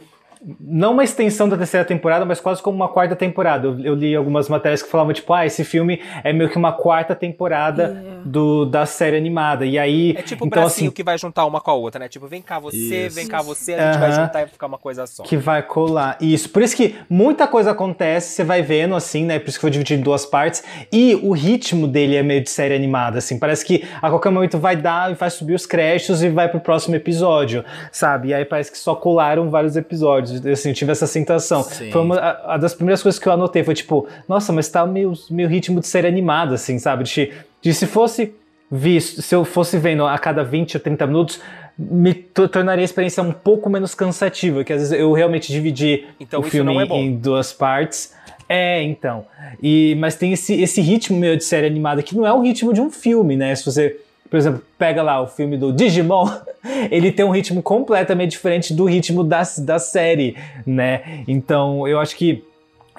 não 0.59 0.93
uma 0.93 1.03
extensão 1.03 1.47
da 1.47 1.55
terceira 1.55 1.85
temporada, 1.85 2.25
mas 2.25 2.39
quase 2.39 2.61
como 2.61 2.75
uma 2.75 2.87
quarta 2.87 3.15
temporada. 3.15 3.67
Eu, 3.67 3.79
eu 3.81 3.95
li 3.95 4.15
algumas 4.15 4.49
matérias 4.49 4.81
que 4.81 4.89
falavam 4.89 5.13
tipo, 5.13 5.31
ah, 5.33 5.45
esse 5.45 5.63
filme 5.63 6.01
é 6.23 6.33
meio 6.33 6.49
que 6.49 6.57
uma 6.57 6.71
quarta 6.71 7.13
temporada 7.15 8.21
do, 8.25 8.65
da 8.65 8.85
série 8.85 9.15
animada. 9.17 9.65
E 9.65 9.77
aí, 9.77 10.15
É 10.17 10.21
tipo 10.23 10.43
o 10.43 10.47
então 10.47 10.61
bracinho 10.63 10.87
assim, 10.89 10.95
que 10.95 11.03
vai 11.03 11.17
juntar 11.17 11.45
uma 11.45 11.61
com 11.61 11.69
a 11.71 11.73
outra, 11.75 11.99
né? 11.99 12.07
Tipo, 12.07 12.27
vem 12.27 12.41
cá 12.41 12.57
você, 12.57 13.05
Isso. 13.07 13.15
vem 13.15 13.27
cá 13.27 13.41
você, 13.41 13.73
a 13.75 13.91
gente 13.91 13.99
vai 13.99 14.11
Aham. 14.11 14.25
juntar 14.25 14.43
e 14.43 14.47
ficar 14.47 14.65
uma 14.65 14.77
coisa 14.77 15.05
só. 15.05 15.23
que 15.23 15.37
vai 15.37 15.61
colar. 15.61 16.17
Isso. 16.19 16.49
Por 16.49 16.61
isso 16.63 16.75
que 16.75 16.95
muita 17.09 17.47
coisa 17.47 17.71
acontece, 17.71 18.33
você 18.33 18.43
vai 18.43 18.61
vendo 18.63 18.95
assim, 18.95 19.25
né? 19.25 19.37
Por 19.37 19.49
isso 19.49 19.57
que 19.59 19.61
foi 19.61 19.71
dividido 19.71 19.99
em 20.01 20.03
duas 20.03 20.25
partes. 20.25 20.63
E 20.91 21.15
o 21.21 21.31
ritmo 21.33 21.87
dele 21.87 22.15
é 22.15 22.23
meio 22.23 22.41
de 22.41 22.49
série 22.49 22.73
animada, 22.73 23.19
assim. 23.19 23.37
Parece 23.37 23.63
que 23.65 23.83
a 24.01 24.09
qualquer 24.09 24.31
momento 24.31 24.57
vai 24.57 24.75
dar 24.75 25.11
e 25.11 25.13
vai 25.13 25.29
subir 25.29 25.53
os 25.53 25.65
créditos 25.67 26.23
e 26.23 26.29
vai 26.29 26.49
pro 26.49 26.59
próximo 26.59 26.95
episódio, 26.95 27.63
sabe? 27.91 28.29
E 28.29 28.33
aí 28.33 28.43
parece 28.45 28.71
que 28.71 28.77
só 28.77 28.95
colaram 28.95 29.49
vários 29.49 29.75
episódios. 29.75 30.30
Assim, 30.51 30.69
eu 30.69 30.75
tive 30.75 30.91
essa 30.91 31.07
sensação. 31.07 31.63
Sim. 31.63 31.91
Foi 31.91 32.01
uma 32.01 32.15
a, 32.17 32.55
a 32.55 32.57
das 32.57 32.73
primeiras 32.73 33.01
coisas 33.01 33.19
que 33.19 33.27
eu 33.27 33.31
anotei. 33.33 33.63
Foi 33.63 33.73
tipo, 33.73 34.07
nossa, 34.27 34.51
mas 34.53 34.69
tá 34.69 34.85
meio, 34.85 35.13
meio 35.29 35.49
ritmo 35.49 35.79
de 35.79 35.87
série 35.87 36.07
animada, 36.07 36.55
assim, 36.55 36.77
sabe? 36.79 37.03
De, 37.03 37.31
de 37.61 37.73
se 37.73 37.85
fosse 37.85 38.33
visto, 38.71 39.21
se 39.21 39.35
eu 39.35 39.43
fosse 39.43 39.77
vendo 39.77 40.05
a 40.05 40.17
cada 40.17 40.43
20 40.43 40.75
ou 40.77 40.81
30 40.81 41.05
minutos, 41.07 41.41
me 41.77 42.13
to- 42.13 42.47
tornaria 42.47 42.83
a 42.83 42.85
experiência 42.85 43.21
um 43.21 43.31
pouco 43.33 43.69
menos 43.69 43.93
cansativa, 43.93 44.63
que 44.63 44.71
às 44.71 44.79
vezes 44.81 44.97
eu 44.97 45.11
realmente 45.11 45.51
dividi 45.51 46.05
Então 46.19 46.39
o 46.39 46.43
filme 46.43 46.77
é 46.77 46.85
em 46.85 47.15
duas 47.17 47.51
partes. 47.51 48.13
É, 48.47 48.81
então. 48.83 49.25
E, 49.61 49.95
mas 49.99 50.15
tem 50.15 50.33
esse, 50.33 50.61
esse 50.61 50.81
ritmo 50.81 51.17
meio 51.17 51.37
de 51.37 51.43
série 51.43 51.67
animada 51.67 52.03
que 52.03 52.15
não 52.15 52.25
é 52.27 52.33
o 52.33 52.41
ritmo 52.41 52.73
de 52.73 52.81
um 52.81 52.89
filme, 52.91 53.35
né? 53.37 53.55
Se 53.55 53.65
você, 53.65 53.97
por 54.31 54.37
exemplo, 54.37 54.63
pega 54.77 55.03
lá 55.03 55.21
o 55.21 55.27
filme 55.27 55.57
do 55.57 55.73
Digimon, 55.73 56.25
ele 56.89 57.11
tem 57.11 57.25
um 57.25 57.31
ritmo 57.31 57.61
completamente 57.61 58.31
diferente 58.31 58.73
do 58.73 58.85
ritmo 58.85 59.25
da, 59.25 59.43
da 59.57 59.77
série, 59.77 60.37
né? 60.65 61.25
Então 61.27 61.85
eu 61.85 61.99
acho 61.99 62.15
que 62.15 62.41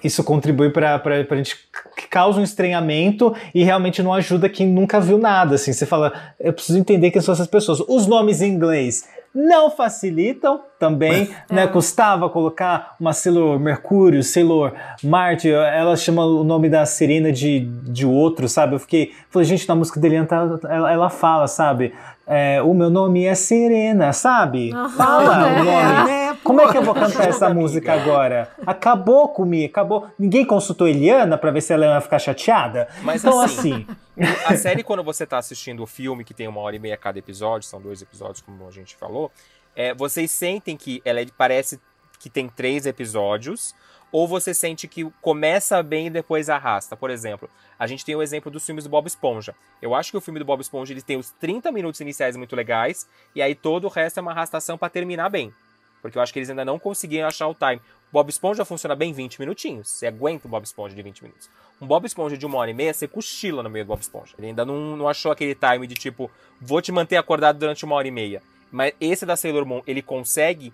isso 0.04 0.22
contribui 0.22 0.68
para 0.68 1.00
a 1.02 1.36
gente 1.36 1.56
que 1.96 2.06
causa 2.06 2.38
um 2.38 2.42
estranhamento 2.42 3.34
e 3.54 3.64
realmente 3.64 4.02
não 4.02 4.12
ajuda 4.12 4.46
quem 4.46 4.66
nunca 4.66 5.00
viu 5.00 5.16
nada. 5.16 5.54
Assim, 5.54 5.72
você 5.72 5.86
fala, 5.86 6.12
eu 6.38 6.52
preciso 6.52 6.78
entender 6.78 7.10
quem 7.10 7.22
são 7.22 7.32
essas 7.32 7.46
pessoas. 7.46 7.80
Os 7.80 8.06
nomes 8.06 8.42
em 8.42 8.52
inglês 8.52 9.08
não 9.34 9.70
facilitam 9.70 10.62
também, 10.78 11.30
né? 11.50 11.66
Custava 11.66 12.28
colocar 12.28 12.96
uma 13.00 13.12
Sailor 13.12 13.58
Mercúrio, 13.58 14.22
Sailor 14.22 14.74
Marte, 15.02 15.50
ela 15.50 15.96
chama 15.96 16.24
o 16.24 16.44
nome 16.44 16.68
da 16.68 16.84
Serena 16.84 17.32
de, 17.32 17.60
de 17.60 18.06
outro, 18.06 18.48
sabe? 18.48 18.74
Eu 18.74 18.78
fiquei, 18.78 19.12
falei, 19.30 19.46
gente, 19.46 19.66
na 19.68 19.74
música 19.74 19.98
dele 19.98 20.16
ela, 20.16 20.60
ela, 20.68 20.92
ela 20.92 21.10
fala, 21.10 21.46
sabe? 21.46 21.94
É, 22.26 22.62
o 22.62 22.72
meu 22.72 22.88
nome 22.88 23.24
é 23.24 23.34
Serena, 23.34 24.12
sabe? 24.12 24.70
Fala 24.96 25.46
o 25.48 25.64
nome. 25.64 26.38
Como 26.44 26.60
é 26.60 26.70
que 26.70 26.78
eu 26.78 26.82
vou 26.82 26.94
cantar 26.94 27.28
essa 27.28 27.52
música 27.52 27.92
agora? 27.92 28.50
Acabou 28.66 29.28
comigo, 29.28 29.70
acabou. 29.70 30.06
Ninguém 30.18 30.44
consultou 30.44 30.88
Eliana 30.88 31.36
pra 31.36 31.50
ver 31.50 31.60
se 31.60 31.72
ela 31.72 31.86
ia 31.86 32.00
ficar 32.00 32.18
chateada? 32.18 32.88
Mas 33.02 33.24
então, 33.24 33.40
assim, 33.40 33.86
assim, 34.16 34.34
A 34.46 34.56
série, 34.56 34.82
quando 34.82 35.02
você 35.02 35.26
tá 35.26 35.38
assistindo 35.38 35.82
o 35.82 35.86
filme, 35.86 36.24
que 36.24 36.34
tem 36.34 36.46
uma 36.48 36.60
hora 36.60 36.76
e 36.76 36.78
meia 36.78 36.96
cada 36.96 37.18
episódio, 37.18 37.68
são 37.68 37.80
dois 37.80 38.00
episódios, 38.02 38.40
como 38.40 38.66
a 38.66 38.70
gente 38.70 38.96
falou, 38.96 39.30
é, 39.74 39.94
vocês 39.94 40.30
sentem 40.30 40.76
que 40.76 41.00
ela 41.04 41.20
é- 41.20 41.26
parece 41.36 41.80
que 42.18 42.30
tem 42.30 42.48
três 42.48 42.86
episódios, 42.86 43.74
ou 44.12 44.28
você 44.28 44.52
sente 44.52 44.86
que 44.86 45.10
começa 45.22 45.82
bem 45.82 46.06
e 46.08 46.10
depois 46.10 46.48
arrasta? 46.50 46.94
Por 46.96 47.10
exemplo, 47.10 47.48
a 47.82 47.86
gente 47.88 48.04
tem 48.04 48.14
o 48.14 48.22
exemplo 48.22 48.48
dos 48.48 48.64
filmes 48.64 48.84
do 48.84 48.90
Bob 48.90 49.08
Esponja. 49.08 49.56
Eu 49.82 49.92
acho 49.92 50.12
que 50.12 50.16
o 50.16 50.20
filme 50.20 50.38
do 50.38 50.44
Bob 50.44 50.60
Esponja 50.60 50.92
ele 50.92 51.02
tem 51.02 51.16
os 51.16 51.30
30 51.30 51.72
minutos 51.72 52.00
iniciais 52.00 52.36
muito 52.36 52.54
legais, 52.54 53.08
e 53.34 53.42
aí 53.42 53.56
todo 53.56 53.86
o 53.86 53.88
resto 53.88 54.18
é 54.18 54.20
uma 54.20 54.30
arrastação 54.30 54.78
pra 54.78 54.88
terminar 54.88 55.28
bem. 55.28 55.52
Porque 56.00 56.16
eu 56.16 56.22
acho 56.22 56.32
que 56.32 56.38
eles 56.38 56.48
ainda 56.48 56.64
não 56.64 56.78
conseguiram 56.78 57.26
achar 57.26 57.48
o 57.48 57.56
time. 57.56 57.80
Bob 58.12 58.30
Esponja 58.30 58.64
funciona 58.64 58.94
bem 58.94 59.12
20 59.12 59.40
minutinhos. 59.40 59.88
Você 59.88 60.06
aguenta 60.06 60.46
o 60.46 60.48
Bob 60.48 60.62
Esponja 60.62 60.94
de 60.94 61.02
20 61.02 61.24
minutos. 61.24 61.50
Um 61.80 61.86
Bob 61.88 62.06
Esponja 62.06 62.38
de 62.38 62.46
uma 62.46 62.58
hora 62.58 62.70
e 62.70 62.74
meia, 62.74 62.94
você 62.94 63.08
cochila 63.08 63.64
no 63.64 63.68
meio 63.68 63.84
do 63.84 63.88
Bob 63.88 64.00
Esponja. 64.00 64.32
Ele 64.38 64.46
ainda 64.46 64.64
não, 64.64 64.96
não 64.96 65.08
achou 65.08 65.32
aquele 65.32 65.56
time 65.56 65.84
de 65.88 65.96
tipo, 65.96 66.30
vou 66.60 66.80
te 66.80 66.92
manter 66.92 67.16
acordado 67.16 67.58
durante 67.58 67.84
uma 67.84 67.96
hora 67.96 68.06
e 68.06 68.12
meia. 68.12 68.44
Mas 68.70 68.92
esse 69.00 69.26
da 69.26 69.34
Sailor 69.34 69.66
Moon, 69.66 69.82
ele 69.88 70.02
consegue 70.02 70.72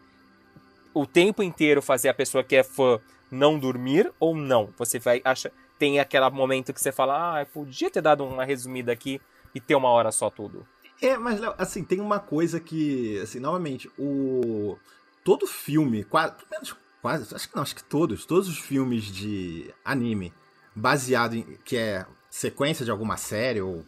o 0.93 1.07
tempo 1.07 1.43
inteiro 1.43 1.81
fazer 1.81 2.11
a 2.11 2.15
pessoa 2.15 2.45
que 2.45 2.55
é 2.55 2.63
fã 2.63 3.01
não 3.31 3.59
dormir 3.59 4.13
ou 4.21 4.37
não? 4.37 4.69
Você 4.77 4.99
vai 4.99 5.23
achar. 5.25 5.51
Tem 5.79 6.01
aquele 6.01 6.29
momento 6.31 6.73
que 6.73 6.81
você 6.81 6.91
fala, 6.91 7.41
ah, 7.41 7.47
podia 7.47 7.91
ter 7.91 8.03
dado 8.03 8.25
uma 8.25 8.45
resumida 8.45 8.93
aqui 8.93 9.21
e 9.55 9.61
ter 9.61 9.75
uma 9.75 9.89
hora 9.89 10.11
só 10.11 10.29
tudo. 10.29 10.67
É, 11.01 11.17
mas 11.17 11.41
assim, 11.57 11.85
tem 11.85 12.01
uma 12.01 12.19
coisa 12.19 12.59
que, 12.59 13.19
assim, 13.21 13.39
novamente, 13.39 13.89
o 13.99 14.77
todo 15.25 15.47
filme, 15.47 16.05
quase, 16.05 16.35
pelo 16.35 16.51
menos 16.51 16.77
quase, 17.01 17.35
acho 17.35 17.49
que 17.49 17.55
não, 17.55 17.63
acho 17.63 17.77
que 17.77 17.85
todos, 17.85 18.25
todos 18.25 18.49
os 18.49 18.59
filmes 18.59 19.05
de 19.05 19.73
anime 19.85 20.33
baseado 20.75 21.35
em 21.35 21.43
que 21.65 21.77
é 21.77 22.07
sequência 22.31 22.85
de 22.85 22.91
alguma 22.91 23.17
série 23.17 23.61
ou 23.61 23.85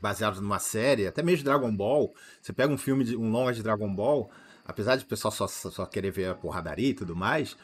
baseado 0.00 0.40
numa 0.40 0.58
série, 0.58 1.06
até 1.06 1.22
mesmo 1.22 1.44
Dragon 1.44 1.74
Ball, 1.74 2.14
você 2.40 2.52
pega 2.52 2.72
um 2.72 2.78
filme 2.78 3.04
de 3.04 3.16
um 3.16 3.30
longa 3.30 3.52
de 3.52 3.62
Dragon 3.62 3.94
Ball, 3.94 4.30
apesar 4.64 4.96
de 4.96 5.04
o 5.04 5.06
pessoal 5.06 5.30
só, 5.30 5.46
só 5.46 5.84
querer 5.84 6.10
ver 6.10 6.30
a 6.30 6.34
porradaria 6.34 6.88
e 6.88 6.94
tudo 6.94 7.14
mais, 7.14 7.56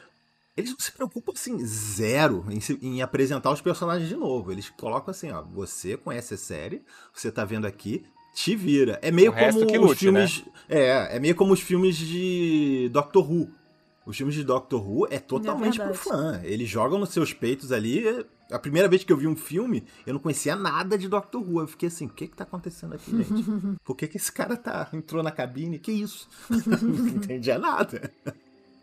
eles 0.57 0.71
não 0.71 0.79
se 0.79 0.91
preocupam, 0.91 1.31
assim, 1.33 1.57
zero 1.65 2.43
em, 2.49 2.59
se- 2.59 2.79
em 2.81 3.01
apresentar 3.01 3.51
os 3.51 3.61
personagens 3.61 4.09
de 4.09 4.15
novo. 4.15 4.51
Eles 4.51 4.69
colocam 4.69 5.11
assim, 5.11 5.29
ó, 5.31 5.41
você 5.43 5.95
conhece 5.95 6.33
a 6.33 6.37
série, 6.37 6.81
você 7.13 7.31
tá 7.31 7.45
vendo 7.45 7.65
aqui, 7.67 8.03
te 8.33 8.55
vira. 8.55 8.99
É 9.01 9.11
meio 9.11 9.31
O 9.31 9.35
como 9.35 9.65
que 9.67 9.77
os 9.77 9.87
lute, 9.89 9.99
filmes... 9.99 10.43
É, 10.67 11.15
é 11.15 11.19
meio 11.19 11.35
como 11.35 11.53
os 11.53 11.61
filmes 11.61 11.95
de 11.95 12.89
Doctor 12.91 13.29
Who. 13.31 13.49
Os 14.05 14.15
filmes 14.17 14.35
de 14.35 14.43
Doctor 14.43 14.81
Who 14.87 15.07
é 15.09 15.19
totalmente 15.19 15.77
pro 15.77 15.87
verdade. 15.93 16.03
fã. 16.03 16.41
Eles 16.43 16.67
jogam 16.69 16.97
nos 16.99 17.09
seus 17.09 17.33
peitos 17.33 17.71
ali. 17.71 18.07
é- 18.07 18.25
A 18.51 18.57
primeira 18.59 18.87
vez 18.87 19.03
que 19.03 19.11
eu 19.11 19.17
vi 19.17 19.27
um 19.27 19.35
filme, 19.35 19.83
eu 20.05 20.13
não 20.13 20.19
conhecia 20.21 20.55
nada 20.55 20.97
de 20.97 21.07
Doctor 21.09 21.41
Who. 21.41 21.59
Eu 21.61 21.67
fiquei 21.67 21.87
assim, 21.87 22.05
o 22.05 22.09
que 22.09 22.27
que 22.27 22.35
tá 22.35 22.43
acontecendo 22.45 22.93
aqui, 22.95 23.11
gente? 23.23 23.43
Por 23.83 23.95
que 23.95 24.07
que 24.07 24.15
esse 24.17 24.31
cara 24.31 24.55
tá 24.55 24.87
entrou 24.93 25.21
na 25.21 25.31
cabine? 25.31 25.77
Que 25.77 25.91
isso? 25.91 26.29
não 26.81 27.07
entendia 27.17 27.57
nada. 27.59 28.09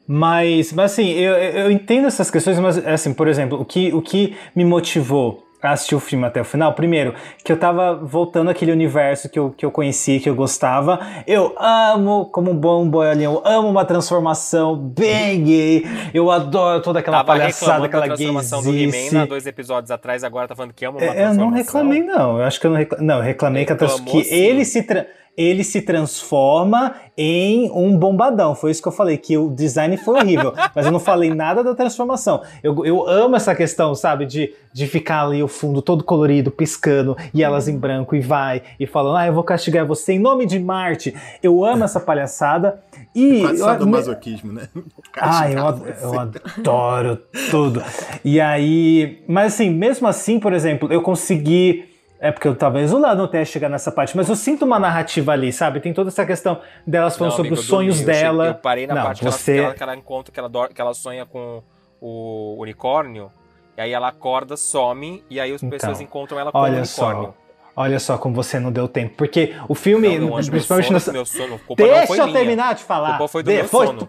Mas, 0.06 0.72
mas 0.72 0.92
assim, 0.92 1.10
eu, 1.12 1.32
eu 1.34 1.70
entendo 1.70 2.06
essas 2.06 2.30
questões, 2.30 2.58
mas 2.58 2.78
assim, 2.86 3.14
por 3.14 3.26
exemplo, 3.28 3.60
o 3.60 3.64
que, 3.64 3.92
o 3.94 4.02
que 4.02 4.36
me 4.54 4.64
motivou 4.64 5.42
a 5.62 5.70
assistir 5.72 5.94
o 5.94 5.98
filme 6.00 6.26
até 6.26 6.42
o 6.42 6.44
final, 6.44 6.74
primeiro, 6.74 7.14
que 7.42 7.50
eu 7.50 7.56
tava 7.58 7.94
voltando 7.94 8.50
àquele 8.50 8.70
universo 8.70 9.30
que 9.30 9.38
eu, 9.38 9.48
que 9.56 9.64
eu 9.64 9.70
conheci, 9.70 10.20
que 10.20 10.28
eu 10.28 10.34
gostava. 10.34 11.00
Eu 11.26 11.54
amo, 11.58 12.26
como 12.26 12.50
um 12.50 12.54
bom 12.54 12.86
boiolinho, 12.86 13.40
eu 13.42 13.42
amo 13.50 13.68
uma 13.70 13.82
transformação 13.82 14.76
bem 14.76 15.42
gay. 15.42 15.86
Eu 16.12 16.30
adoro 16.30 16.82
toda 16.82 16.98
aquela 16.98 17.16
Tava 17.24 17.28
palhaçada, 17.28 17.86
aquela 17.86 18.04
transformação 18.04 18.62
do 18.62 18.76
He-Man 18.76 19.22
há 19.22 19.24
dois 19.24 19.46
episódios 19.46 19.90
atrás, 19.90 20.22
agora 20.22 20.46
tá 20.46 20.54
falando 20.54 20.74
que 20.74 20.84
ama 20.84 20.98
uma 20.98 21.02
É, 21.02 21.08
Eu 21.08 21.12
transformação. 21.14 21.46
não 21.50 21.56
reclamei, 21.56 22.02
não. 22.02 22.38
Eu 22.40 22.44
acho 22.44 22.60
que 22.60 22.66
eu 22.66 22.70
não 22.70 22.76
reclamei. 22.76 23.06
Não, 23.06 23.16
eu 23.16 23.22
reclamei 23.22 23.64
que, 23.64 23.72
a 23.72 23.76
trans- 23.76 23.92
Reclamou 24.00 24.22
que 24.22 24.34
ele 24.34 24.66
se. 24.66 24.82
tra- 24.82 25.06
Ele 25.36 25.64
se 25.64 25.82
transforma 25.82 26.94
em 27.16 27.70
um 27.70 27.96
bombadão. 27.96 28.54
Foi 28.54 28.70
isso 28.70 28.82
que 28.82 28.88
eu 28.88 28.92
falei, 28.92 29.16
que 29.16 29.36
o 29.36 29.50
design 29.50 29.96
foi 29.96 30.20
horrível. 30.20 30.52
mas 30.74 30.86
eu 30.86 30.92
não 30.92 31.00
falei 31.00 31.32
nada 31.32 31.62
da 31.62 31.74
transformação. 31.74 32.42
Eu, 32.62 32.84
eu 32.84 33.08
amo 33.08 33.36
essa 33.36 33.54
questão, 33.54 33.94
sabe? 33.94 34.26
De, 34.26 34.52
de 34.72 34.86
ficar 34.86 35.24
ali 35.24 35.42
o 35.42 35.48
fundo 35.48 35.80
todo 35.80 36.04
colorido, 36.04 36.50
piscando, 36.50 37.16
e 37.32 37.42
elas 37.42 37.68
em 37.68 37.76
branco, 37.78 38.14
e 38.16 38.20
vai, 38.20 38.62
e 38.78 38.86
falando, 38.86 39.16
ah, 39.16 39.26
eu 39.26 39.32
vou 39.32 39.44
castigar 39.44 39.86
você 39.86 40.14
em 40.14 40.18
nome 40.18 40.46
de 40.46 40.58
Marte. 40.58 41.14
Eu 41.42 41.64
amo 41.64 41.84
essa 41.84 42.00
palhaçada. 42.00 42.82
E. 43.14 43.40
Quase 43.40 43.60
eu- 43.60 43.66
sadomasoquismo, 43.66 44.52
né? 44.52 44.68
ah, 45.18 45.50
eu, 45.50 45.86
eu 46.02 46.20
adoro 46.20 47.18
tudo. 47.50 47.82
E 48.24 48.40
aí. 48.40 49.22
Mas 49.28 49.54
assim, 49.54 49.70
mesmo 49.70 50.08
assim, 50.08 50.38
por 50.40 50.52
exemplo, 50.52 50.92
eu 50.92 51.00
consegui. 51.02 51.93
É 52.26 52.32
porque 52.32 52.48
eu 52.48 52.56
talvez 52.56 52.90
o 52.90 52.98
Lá 52.98 53.14
não 53.14 53.28
tenha 53.28 53.44
chegado 53.44 53.72
nessa 53.72 53.92
parte, 53.92 54.16
mas 54.16 54.28
eu 54.30 54.34
sinto 54.34 54.64
uma 54.64 54.78
narrativa 54.78 55.32
ali, 55.32 55.52
sabe? 55.52 55.78
Tem 55.78 55.92
toda 55.92 56.08
essa 56.08 56.24
questão 56.24 56.58
delas 56.86 57.16
falando 57.18 57.32
Não, 57.32 57.36
sobre 57.36 57.48
amigo, 57.50 57.60
os 57.60 57.66
sonhos 57.66 57.96
dormi, 57.98 58.10
eu 58.10 58.14
cheguei- 58.16 58.22
dela. 58.30 58.46
Eu 58.46 58.54
parei 58.54 58.86
na 58.86 58.94
não, 58.94 59.02
parte 59.02 59.22
você... 59.22 59.52
ela, 59.52 59.58
que, 59.58 59.64
ela, 59.66 59.74
que 59.74 59.82
ela 59.82 59.96
encontra 59.96 60.32
que 60.32 60.40
ela, 60.40 60.68
que 60.68 60.80
ela 60.80 60.94
sonha 60.94 61.26
com 61.26 61.62
o 62.00 62.56
unicórnio. 62.58 63.30
E 63.76 63.80
aí 63.82 63.92
ela 63.92 64.08
acorda, 64.08 64.56
some, 64.56 65.22
e 65.28 65.38
aí 65.38 65.52
as 65.52 65.62
Então, 65.62 65.68
pessoas 65.78 66.00
encontram 66.00 66.38
ela 66.38 66.50
com 66.50 66.56
o 66.56 66.60
Olha 66.62 66.78
unicórnio. 66.78 67.24
só. 67.26 67.34
Olha 67.76 67.98
só 67.98 68.16
como 68.16 68.34
você 68.34 68.58
não 68.58 68.72
deu 68.72 68.86
tempo. 68.88 69.14
Porque 69.18 69.54
o 69.68 69.74
filme, 69.74 70.18
Não, 70.18 70.36
anjo, 70.36 70.50
meu 70.50 70.52
principalmente 70.52 70.84
sono, 70.86 70.94
nessa- 70.94 71.12
meu 71.12 71.26
sono, 71.26 71.58
culpa 71.58 71.82
Deixa 71.82 72.14
eu 72.16 72.26
minha. 72.26 72.38
terminar 72.38 72.74
de 72.74 72.84
falar. 72.84 73.18
Culpa 73.18 73.28
foi 73.28 73.42
do 73.42 73.50
De- 73.50 73.56
meu 73.56 73.68
foi 73.68 73.86
sono. 73.88 74.08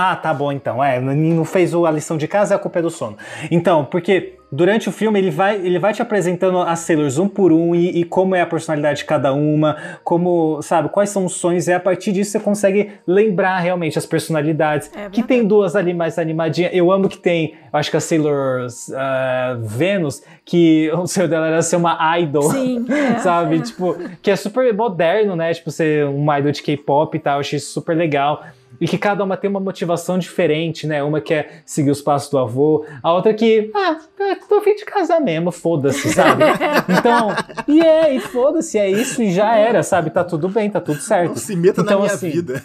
Ah, 0.00 0.14
tá 0.14 0.32
bom 0.32 0.52
então. 0.52 0.82
É, 0.82 1.00
não 1.00 1.44
fez 1.44 1.74
a 1.74 1.90
lição 1.90 2.16
de 2.16 2.28
casa, 2.28 2.54
a 2.54 2.58
culpa 2.58 2.78
é 2.78 2.82
do 2.82 2.88
sono. 2.88 3.16
Então, 3.50 3.84
porque 3.84 4.38
durante 4.50 4.88
o 4.88 4.92
filme 4.92 5.18
ele 5.18 5.30
vai, 5.32 5.56
ele 5.56 5.76
vai 5.76 5.92
te 5.92 6.00
apresentando 6.00 6.60
as 6.60 6.78
Sailors 6.78 7.18
um 7.18 7.26
por 7.28 7.52
um 7.52 7.74
e, 7.74 7.98
e 7.98 8.04
como 8.04 8.36
é 8.36 8.40
a 8.40 8.46
personalidade 8.46 8.98
de 9.00 9.04
cada 9.06 9.32
uma, 9.32 9.76
como, 10.04 10.62
sabe, 10.62 10.88
quais 10.88 11.10
são 11.10 11.24
os 11.24 11.34
sonhos, 11.34 11.66
e 11.66 11.72
a 11.72 11.80
partir 11.80 12.12
disso 12.12 12.30
você 12.30 12.38
consegue 12.38 12.92
lembrar 13.08 13.58
realmente 13.58 13.98
as 13.98 14.06
personalidades. 14.06 14.88
É 14.94 15.10
que 15.10 15.20
tem 15.20 15.44
duas 15.44 15.74
ali 15.74 15.92
mais 15.92 16.16
animadinhas. 16.16 16.70
Eu 16.72 16.92
amo 16.92 17.08
que 17.08 17.18
tem, 17.18 17.54
eu 17.72 17.78
acho 17.78 17.90
que 17.90 17.96
a 17.96 18.00
Sailor 18.00 18.68
ah, 18.94 19.56
Venus, 19.60 20.22
que 20.44 20.92
o 20.92 21.08
sonho 21.08 21.26
dela 21.26 21.48
era 21.48 21.60
ser 21.60 21.74
uma 21.74 22.18
idol. 22.20 22.52
Sim, 22.52 22.86
é, 22.88 23.18
sabe? 23.18 23.56
é. 23.56 23.62
Tipo, 23.62 23.96
que 24.22 24.30
é 24.30 24.36
super 24.36 24.72
moderno, 24.72 25.34
né? 25.34 25.52
Tipo, 25.52 25.72
ser 25.72 26.06
uma 26.06 26.38
idol 26.38 26.52
de 26.52 26.62
K-pop 26.62 27.16
e 27.16 27.20
tal, 27.20 27.34
eu 27.34 27.40
achei 27.40 27.56
isso 27.56 27.72
super 27.72 27.96
legal. 27.96 28.44
E 28.80 28.86
que 28.86 28.96
cada 28.96 29.24
uma 29.24 29.36
tem 29.36 29.50
uma 29.50 29.58
motivação 29.60 30.18
diferente, 30.18 30.86
né? 30.86 31.02
Uma 31.02 31.20
quer 31.20 31.62
seguir 31.66 31.90
os 31.90 32.00
passos 32.00 32.30
do 32.30 32.38
avô, 32.38 32.84
a 33.02 33.12
outra 33.12 33.34
que, 33.34 33.70
ah, 33.74 33.98
é, 34.20 34.34
tô 34.36 34.56
a 34.56 34.60
fim 34.62 34.74
de 34.76 34.84
casar 34.84 35.20
mesmo, 35.20 35.50
foda-se, 35.50 36.12
sabe? 36.12 36.44
Então, 36.88 37.28
e 37.66 37.80
é, 37.80 38.14
e 38.14 38.20
foda-se, 38.20 38.78
é 38.78 38.88
isso 38.88 39.22
e 39.22 39.32
já 39.32 39.56
era, 39.56 39.82
sabe? 39.82 40.10
Tá 40.10 40.22
tudo 40.22 40.48
bem, 40.48 40.70
tá 40.70 40.80
tudo 40.80 41.00
certo. 41.00 41.30
Não 41.30 41.36
se 41.36 41.56
meta 41.56 41.80
então, 41.80 41.98
na 41.98 42.04
minha 42.04 42.14
assim, 42.14 42.30
vida. 42.30 42.62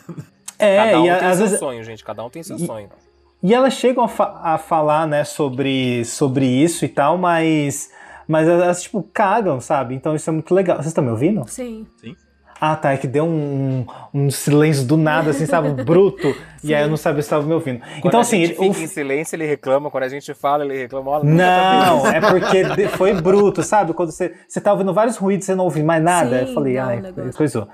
É, 0.60 0.77
Cada 0.77 1.02
um 1.02 1.06
e 1.06 1.10
a- 1.10 1.18
tem 1.18 1.27
às 1.27 1.38
seu 1.38 1.45
vezes. 1.45 1.60
sonho, 1.60 1.84
gente. 1.84 2.03
Cada 2.03 2.23
um 2.23 2.30
tem 2.30 2.44
seu 2.44 2.56
E- 2.57 2.65
sonho. 2.65 2.90
E 3.41 3.53
elas 3.53 3.73
chegam 3.73 4.03
a, 4.03 4.07
fa- 4.07 4.40
a 4.41 4.57
falar, 4.57 5.06
né, 5.07 5.23
sobre, 5.26 6.06
sobre 6.06 6.45
isso 6.45 6.85
e 6.85 6.88
tal, 6.88 7.18
mas. 7.18 7.91
Mas 8.26 8.48
elas, 8.48 8.84
tipo, 8.84 9.03
cagam, 9.14 9.60
sabe? 9.60 9.94
Então 9.95 10.15
isso 10.15 10.30
é 10.30 10.34
muito 10.34 10.53
legal. 10.56 10.77
Vocês 10.77 10.88
estão 10.88 11.03
me 11.03 11.10
ouvindo? 11.11 11.44
Sim. 11.48 11.85
Sim. 11.99 12.15
Ah, 12.65 12.77
tá, 12.77 12.94
é 12.94 12.98
que 12.98 13.07
deu 13.07 13.26
um, 13.26 13.85
um 14.14 14.31
silêncio 14.31 14.85
do 14.85 14.95
nada, 14.95 15.31
assim, 15.31 15.45
sabe, 15.45 15.69
bruto. 15.84 16.34
e 16.64 16.73
aí 16.73 16.84
eu 16.84 16.88
não 16.88 16.95
sabia 16.95 17.22
se 17.22 17.26
estava 17.26 17.45
me 17.45 17.53
ouvindo. 17.53 17.81
Quando 17.81 18.06
então, 18.06 18.22
assim, 18.22 18.41
ele, 18.41 18.53
fica 18.53 18.65
em 18.65 18.88
silêncio, 18.88 19.35
ele 19.35 19.45
reclama. 19.45 19.91
Quando 19.91 20.06
a 20.06 20.07
gente 20.07 20.34
fala, 20.34 20.64
ele 20.64 20.77
reclama. 20.77 21.11
Olha, 21.11 21.26
não, 21.26 22.07
é 22.07 22.22
porque 22.22 22.64
foi 22.95 23.14
bruto, 23.15 23.61
sabe? 23.64 23.91
Quando 23.91 24.11
você, 24.11 24.34
você 24.48 24.61
tá 24.61 24.72
ouvindo 24.72 24.94
vários 24.94 25.18
ruídos, 25.18 25.45
você 25.45 25.53
não 25.53 25.65
ouve 25.65 25.84
mais 25.84 26.02
nada. 26.02 26.40
Sim, 26.40 26.48
eu 26.48 26.53
falei, 26.53 26.76
não, 26.76 26.84
ai, 26.84 27.02
o 27.02 27.34
coisou. 27.35 27.68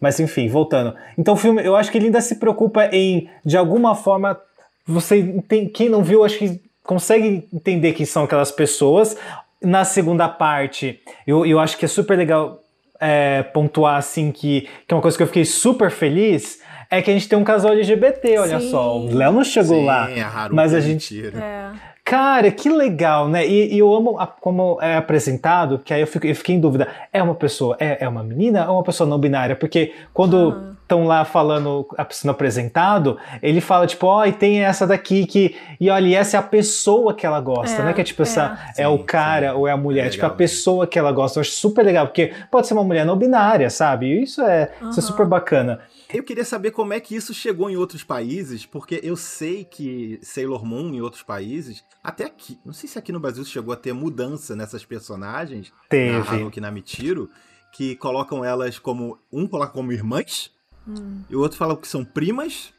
Mas 0.00 0.20
enfim, 0.20 0.48
voltando. 0.48 0.94
Então 1.18 1.34
o 1.34 1.36
filme, 1.36 1.66
eu 1.66 1.74
acho 1.74 1.90
que 1.90 1.98
ele 1.98 2.06
ainda 2.06 2.20
se 2.20 2.36
preocupa 2.36 2.88
em, 2.92 3.28
de 3.44 3.56
alguma 3.56 3.96
forma, 3.96 4.40
você 4.86 5.42
tem, 5.48 5.68
quem 5.68 5.88
não 5.88 6.04
viu, 6.04 6.24
acho 6.24 6.38
que 6.38 6.60
consegue 6.84 7.48
entender 7.52 7.94
quem 7.94 8.06
são 8.06 8.22
aquelas 8.22 8.52
pessoas. 8.52 9.16
Na 9.60 9.84
segunda 9.84 10.28
parte, 10.28 11.00
eu, 11.26 11.44
eu 11.44 11.58
acho 11.58 11.76
que 11.76 11.84
é 11.84 11.88
super 11.88 12.16
legal 12.16 12.62
é, 13.00 13.42
pontuar 13.42 13.96
assim 13.96 14.30
que, 14.32 14.62
que 14.86 14.92
é 14.92 14.94
uma 14.94 15.02
coisa 15.02 15.16
que 15.16 15.22
eu 15.22 15.26
fiquei 15.26 15.44
super 15.44 15.90
feliz. 15.90 16.60
É 16.88 17.02
que 17.02 17.10
a 17.10 17.14
gente 17.14 17.28
tem 17.28 17.36
um 17.36 17.42
casal 17.42 17.72
LGBT, 17.72 18.38
olha 18.38 18.60
Sim. 18.60 18.70
só. 18.70 18.96
O 18.96 19.12
Léo 19.12 19.32
não 19.32 19.42
chegou 19.42 19.78
Sim, 19.80 19.86
lá. 19.86 20.04
a 20.04 20.26
Haruka 20.28 20.54
mas 20.54 20.72
a 20.72 20.78
é 20.78 20.80
gente. 20.80 21.14
mentira. 21.14 21.38
É. 21.42 21.70
Cara, 22.04 22.48
que 22.52 22.68
legal, 22.68 23.28
né? 23.28 23.44
E, 23.44 23.74
e 23.74 23.78
eu 23.80 23.92
amo 23.92 24.16
a- 24.20 24.26
como 24.28 24.78
é 24.80 24.96
apresentado, 24.96 25.80
que 25.84 25.92
aí 25.92 26.00
eu, 26.00 26.06
fico- 26.06 26.24
eu 26.28 26.34
fiquei 26.36 26.54
em 26.54 26.60
dúvida: 26.60 26.86
é 27.12 27.20
uma 27.20 27.34
pessoa, 27.34 27.76
é, 27.80 28.04
é 28.04 28.08
uma 28.08 28.22
menina 28.22 28.68
ou 28.70 28.76
uma 28.76 28.84
pessoa 28.84 29.08
não 29.10 29.18
binária? 29.18 29.56
Porque 29.56 29.92
quando 30.14 30.76
estão 30.86 31.04
lá 31.04 31.24
falando, 31.24 31.84
sendo 32.10 32.30
apresentado, 32.30 33.18
ele 33.42 33.60
fala, 33.60 33.86
tipo, 33.86 34.06
ó, 34.06 34.24
e 34.24 34.32
tem 34.32 34.60
essa 34.60 34.86
daqui 34.86 35.26
que. 35.26 35.56
E 35.80 35.90
olha, 35.90 36.06
e 36.06 36.14
essa 36.14 36.36
é 36.36 36.40
a 36.40 36.42
pessoa 36.42 37.12
que 37.12 37.26
ela 37.26 37.40
gosta, 37.40 37.82
É, 37.82 37.84
né? 37.86 37.92
Que 37.92 38.00
é 38.00 38.04
tipo 38.04 38.22
essa. 38.22 38.56
É, 38.70 38.84
Sim, 38.84 38.86
o 38.86 38.98
cara 39.04 39.50
sim. 39.50 39.56
ou 39.56 39.66
é 39.68 39.72
a 39.72 39.76
mulher, 39.76 40.06
É 40.06 40.10
tipo, 40.10 40.24
a 40.24 40.30
pessoa 40.30 40.86
que 40.86 40.98
ela 40.98 41.10
gosta. 41.10 41.38
Eu 41.38 41.42
acho 41.42 41.50
super 41.50 41.84
legal, 41.84 42.06
porque 42.06 42.32
pode 42.50 42.68
ser 42.68 42.74
uma 42.74 42.84
mulher 42.84 43.04
não 43.04 43.16
binária, 43.16 43.68
sabe? 43.68 44.06
E 44.06 44.22
isso 44.22 44.40
é, 44.42 44.70
isso 44.88 45.00
é 45.00 45.02
super 45.02 45.26
bacana. 45.26 45.80
Eu 46.14 46.22
queria 46.22 46.44
saber 46.44 46.70
como 46.70 46.92
é 46.92 47.00
que 47.00 47.16
isso 47.16 47.34
chegou 47.34 47.68
em 47.68 47.76
outros 47.76 48.04
países, 48.04 48.64
porque 48.64 49.00
eu 49.02 49.16
sei 49.16 49.64
que 49.64 50.20
Sailor 50.22 50.64
Moon 50.64 50.94
em 50.94 51.00
outros 51.00 51.24
países, 51.24 51.84
até 52.02 52.24
aqui, 52.24 52.60
não 52.64 52.72
sei 52.72 52.88
se 52.88 52.96
aqui 52.96 53.10
no 53.10 53.18
Brasil 53.18 53.44
chegou 53.44 53.74
a 53.74 53.76
ter 53.76 53.92
mudança 53.92 54.54
nessas 54.54 54.84
personagens, 54.84 55.70
na 55.72 55.88
Teve. 55.88 56.28
Haruki 56.36 56.60
na 56.60 56.70
Michiro, 56.70 57.28
que 57.72 57.96
colocam 57.96 58.44
elas 58.44 58.78
como, 58.78 59.18
um 59.32 59.48
coloca 59.48 59.72
como 59.72 59.90
irmãs, 59.92 60.50
Hum. 60.86 61.22
e 61.28 61.34
o 61.36 61.40
outro 61.40 61.58
fala 61.58 61.76
que 61.76 61.88
são 61.88 62.04
primas, 62.04 62.72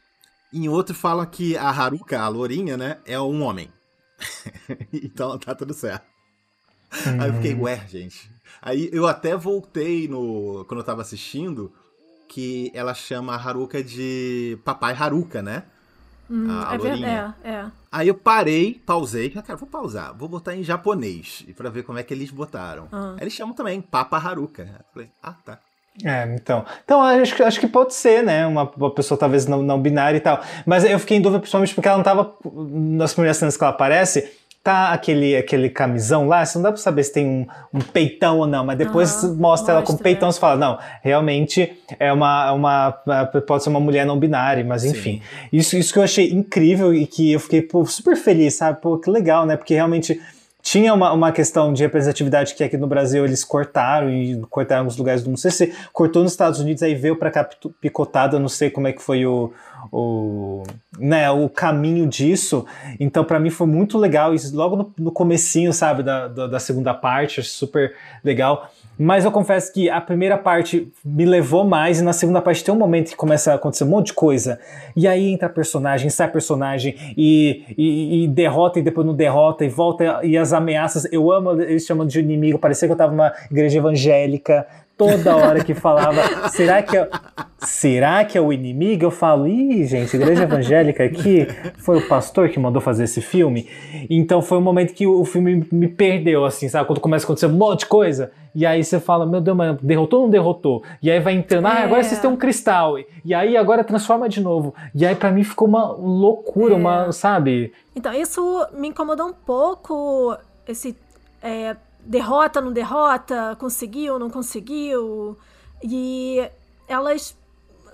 e 0.52 0.64
em 0.64 0.68
outro 0.68 0.94
fala 0.94 1.26
que 1.26 1.56
a 1.56 1.68
Haruka, 1.68 2.18
a 2.20 2.28
lourinha, 2.28 2.76
né, 2.76 2.98
é 3.04 3.20
um 3.20 3.42
homem. 3.42 3.70
então 4.92 5.38
tá 5.38 5.54
tudo 5.54 5.74
certo. 5.74 6.06
Aí 7.20 7.28
eu 7.28 7.34
fiquei, 7.34 7.54
Uhum. 7.54 7.62
ué, 7.62 7.86
gente. 7.88 8.30
Aí 8.62 8.88
eu 8.92 9.06
até 9.06 9.36
voltei 9.36 10.08
no. 10.08 10.64
Quando 10.66 10.80
eu 10.80 10.84
tava 10.84 11.02
assistindo, 11.02 11.70
que 12.28 12.70
ela 12.74 12.94
chama 12.94 13.34
a 13.34 13.36
Haruka 13.36 13.82
de 13.82 14.58
Papai 14.64 14.94
Haruka, 14.94 15.42
né? 15.42 15.64
Hum, 16.30 16.46
A 16.50 16.74
é 16.74 16.78
lourinha. 16.78 17.36
É, 17.44 17.50
é. 17.50 17.70
Aí 17.92 18.08
eu 18.08 18.14
parei, 18.14 18.74
pausei. 18.84 19.30
Cara, 19.30 19.56
vou 19.56 19.68
pausar. 19.68 20.14
Vou 20.16 20.28
botar 20.28 20.54
em 20.56 20.62
japonês 20.64 21.44
pra 21.56 21.70
ver 21.70 21.82
como 21.84 21.98
é 21.98 22.02
que 22.02 22.12
eles 22.12 22.30
botaram. 22.30 22.88
Ah. 22.90 23.12
Aí 23.16 23.22
eles 23.22 23.32
chamam 23.34 23.54
também 23.54 23.80
Papa 23.80 24.16
Haruka. 24.18 24.62
Eu 24.62 24.84
falei, 24.92 25.10
ah, 25.22 25.32
tá. 25.32 25.60
É, 26.04 26.32
então. 26.34 26.64
Então, 26.84 27.02
acho, 27.02 27.34
que- 27.34 27.42
acho 27.42 27.58
que 27.60 27.66
pode 27.66 27.94
ser, 27.94 28.22
né? 28.22 28.46
Uma, 28.46 28.70
uma 28.76 28.90
pessoa 28.94 29.18
talvez 29.18 29.46
não, 29.46 29.62
não 29.62 29.80
binária 29.80 30.16
e 30.16 30.20
tal. 30.20 30.40
Mas 30.64 30.84
eu 30.84 30.98
fiquei 30.98 31.16
em 31.16 31.20
dúvida 31.20 31.40
principalmente 31.40 31.74
porque 31.74 31.88
ela 31.88 31.96
não 31.96 32.04
tava. 32.04 32.32
Nas 32.70 33.12
primeiras 33.12 33.36
cenas 33.36 33.56
que 33.56 33.64
ela 33.64 33.72
aparece, 33.72 34.30
tá 34.62 34.92
aquele, 34.92 35.34
aquele 35.36 35.70
camisão 35.70 36.28
lá, 36.28 36.44
você 36.44 36.58
não 36.58 36.62
dá 36.64 36.72
pra 36.72 36.80
saber 36.80 37.02
se 37.02 37.12
tem 37.12 37.26
um, 37.26 37.46
um 37.72 37.80
peitão 37.80 38.38
ou 38.38 38.46
não, 38.46 38.64
mas 38.66 38.76
depois 38.76 39.24
Aham, 39.24 39.34
mostra 39.36 39.72
ela 39.74 39.82
com 39.82 39.92
mostra, 39.92 40.04
peitão 40.04 40.28
é. 40.28 40.30
e 40.30 40.34
você 40.34 40.40
fala, 40.40 40.56
não, 40.56 40.78
realmente 41.02 41.72
é 41.98 42.12
uma, 42.12 42.52
uma. 42.52 42.92
Pode 43.46 43.62
ser 43.64 43.70
uma 43.70 43.80
mulher 43.80 44.04
não 44.06 44.18
binária, 44.18 44.62
mas 44.64 44.84
enfim. 44.84 45.22
Isso, 45.52 45.76
isso 45.76 45.92
que 45.92 45.98
eu 45.98 46.02
achei 46.02 46.30
incrível 46.30 46.94
e 46.94 47.06
que 47.06 47.32
eu 47.32 47.40
fiquei 47.40 47.62
pô, 47.62 47.84
super 47.86 48.14
feliz, 48.16 48.54
sabe? 48.54 48.80
Pô, 48.80 48.98
que 48.98 49.10
legal, 49.10 49.46
né? 49.46 49.56
Porque 49.56 49.74
realmente 49.74 50.20
tinha 50.62 50.92
uma, 50.92 51.12
uma 51.12 51.32
questão 51.32 51.72
de 51.72 51.82
representatividade 51.82 52.54
que 52.54 52.64
aqui 52.64 52.76
no 52.76 52.86
Brasil 52.86 53.24
eles 53.24 53.44
cortaram 53.44 54.10
e 54.10 54.40
cortaram 54.50 54.80
alguns 54.80 54.96
lugares 54.96 55.22
do 55.22 55.30
mundo. 55.30 55.38
Se 55.38 55.72
cortou 55.92 56.22
nos 56.22 56.32
Estados 56.32 56.60
Unidos, 56.60 56.82
aí 56.82 56.94
veio 56.94 57.16
pra 57.16 57.30
cá 57.30 57.48
eu 58.32 58.40
não 58.40 58.48
sei 58.48 58.68
como 58.68 58.86
é 58.86 58.92
que 58.92 59.00
foi 59.00 59.24
o, 59.24 59.52
o, 59.92 60.62
né, 60.98 61.30
o 61.30 61.48
caminho 61.48 62.06
disso. 62.06 62.66
Então, 62.98 63.24
pra 63.24 63.40
mim 63.40 63.50
foi 63.50 63.66
muito 63.66 63.96
legal. 63.96 64.34
Isso 64.34 64.54
logo 64.54 64.76
no, 64.76 64.94
no 64.98 65.12
comecinho, 65.12 65.72
sabe, 65.72 66.02
da, 66.02 66.28
da, 66.28 66.46
da 66.46 66.60
segunda 66.60 66.92
parte, 66.92 67.42
super 67.42 67.94
legal. 68.22 68.70
Mas 68.98 69.24
eu 69.24 69.30
confesso 69.30 69.72
que 69.72 69.88
a 69.88 70.00
primeira 70.00 70.36
parte 70.36 70.92
me 71.04 71.24
levou 71.24 71.64
mais, 71.64 72.00
e 72.00 72.02
na 72.02 72.12
segunda 72.12 72.42
parte 72.42 72.64
tem 72.64 72.74
um 72.74 72.78
momento 72.78 73.10
que 73.10 73.16
começa 73.16 73.52
a 73.52 73.54
acontecer 73.54 73.84
um 73.84 73.88
monte 73.88 74.06
de 74.06 74.14
coisa. 74.14 74.58
E 74.96 75.06
aí 75.06 75.30
entra 75.30 75.48
personagem, 75.48 76.10
sai 76.10 76.28
personagem, 76.30 76.96
e, 77.16 77.64
e, 77.78 78.24
e 78.24 78.28
derrota, 78.28 78.80
e 78.80 78.82
depois 78.82 79.06
não 79.06 79.14
derrota, 79.14 79.64
e 79.64 79.68
volta, 79.68 80.20
e 80.24 80.36
as 80.36 80.52
ameaças. 80.52 81.06
Eu 81.12 81.30
amo, 81.30 81.60
eles 81.60 81.86
chamam 81.86 82.06
de 82.06 82.18
inimigo, 82.18 82.58
parecia 82.58 82.88
que 82.88 82.92
eu 82.92 82.98
tava 82.98 83.12
numa 83.12 83.32
igreja 83.50 83.78
evangélica. 83.78 84.66
Toda 84.98 85.36
hora 85.36 85.62
que 85.62 85.74
falava, 85.74 86.48
será 86.48 86.82
que 86.82 86.96
é, 86.96 87.08
será 87.58 88.24
que 88.24 88.36
é 88.36 88.40
o 88.40 88.52
inimigo? 88.52 89.04
Eu 89.04 89.10
falo, 89.12 89.46
ih, 89.46 89.86
gente, 89.86 90.16
igreja 90.16 90.42
evangélica 90.42 91.04
aqui, 91.04 91.46
foi 91.78 91.98
o 91.98 92.08
pastor 92.08 92.48
que 92.48 92.58
mandou 92.58 92.82
fazer 92.82 93.04
esse 93.04 93.20
filme. 93.20 93.68
Então 94.10 94.42
foi 94.42 94.58
um 94.58 94.60
momento 94.60 94.92
que 94.92 95.06
o 95.06 95.24
filme 95.24 95.64
me 95.70 95.86
perdeu, 95.86 96.44
assim, 96.44 96.68
sabe? 96.68 96.88
Quando 96.88 96.98
começa 97.00 97.24
a 97.24 97.26
acontecer 97.26 97.46
um 97.46 97.50
monte 97.50 97.80
de 97.80 97.86
coisa, 97.86 98.32
e 98.52 98.66
aí 98.66 98.82
você 98.82 98.98
fala, 98.98 99.24
meu 99.24 99.40
Deus, 99.40 99.56
mas 99.56 99.76
derrotou 99.80 100.18
ou 100.20 100.24
não 100.26 100.30
derrotou? 100.32 100.82
E 101.00 101.08
aí 101.08 101.20
vai 101.20 101.34
entrando, 101.34 101.66
ah, 101.66 101.84
agora 101.84 102.00
É. 102.00 102.02
vocês 102.02 102.20
têm 102.20 102.28
um 102.28 102.36
cristal, 102.36 102.96
e 103.24 103.32
aí 103.32 103.56
agora 103.56 103.84
transforma 103.84 104.28
de 104.28 104.40
novo. 104.40 104.74
E 104.92 105.06
aí 105.06 105.14
pra 105.14 105.30
mim 105.30 105.44
ficou 105.44 105.68
uma 105.68 105.92
loucura, 105.92 106.74
uma, 106.74 107.12
sabe? 107.12 107.72
Então, 107.94 108.12
isso 108.12 108.66
me 108.72 108.88
incomodou 108.88 109.28
um 109.28 109.32
pouco, 109.32 110.36
esse 110.66 110.96
é, 111.40 111.76
derrota, 112.08 112.60
não 112.60 112.72
derrota, 112.72 113.54
conseguiu, 113.60 114.18
não 114.18 114.30
conseguiu. 114.30 115.38
E 115.82 116.50
elas 116.88 117.36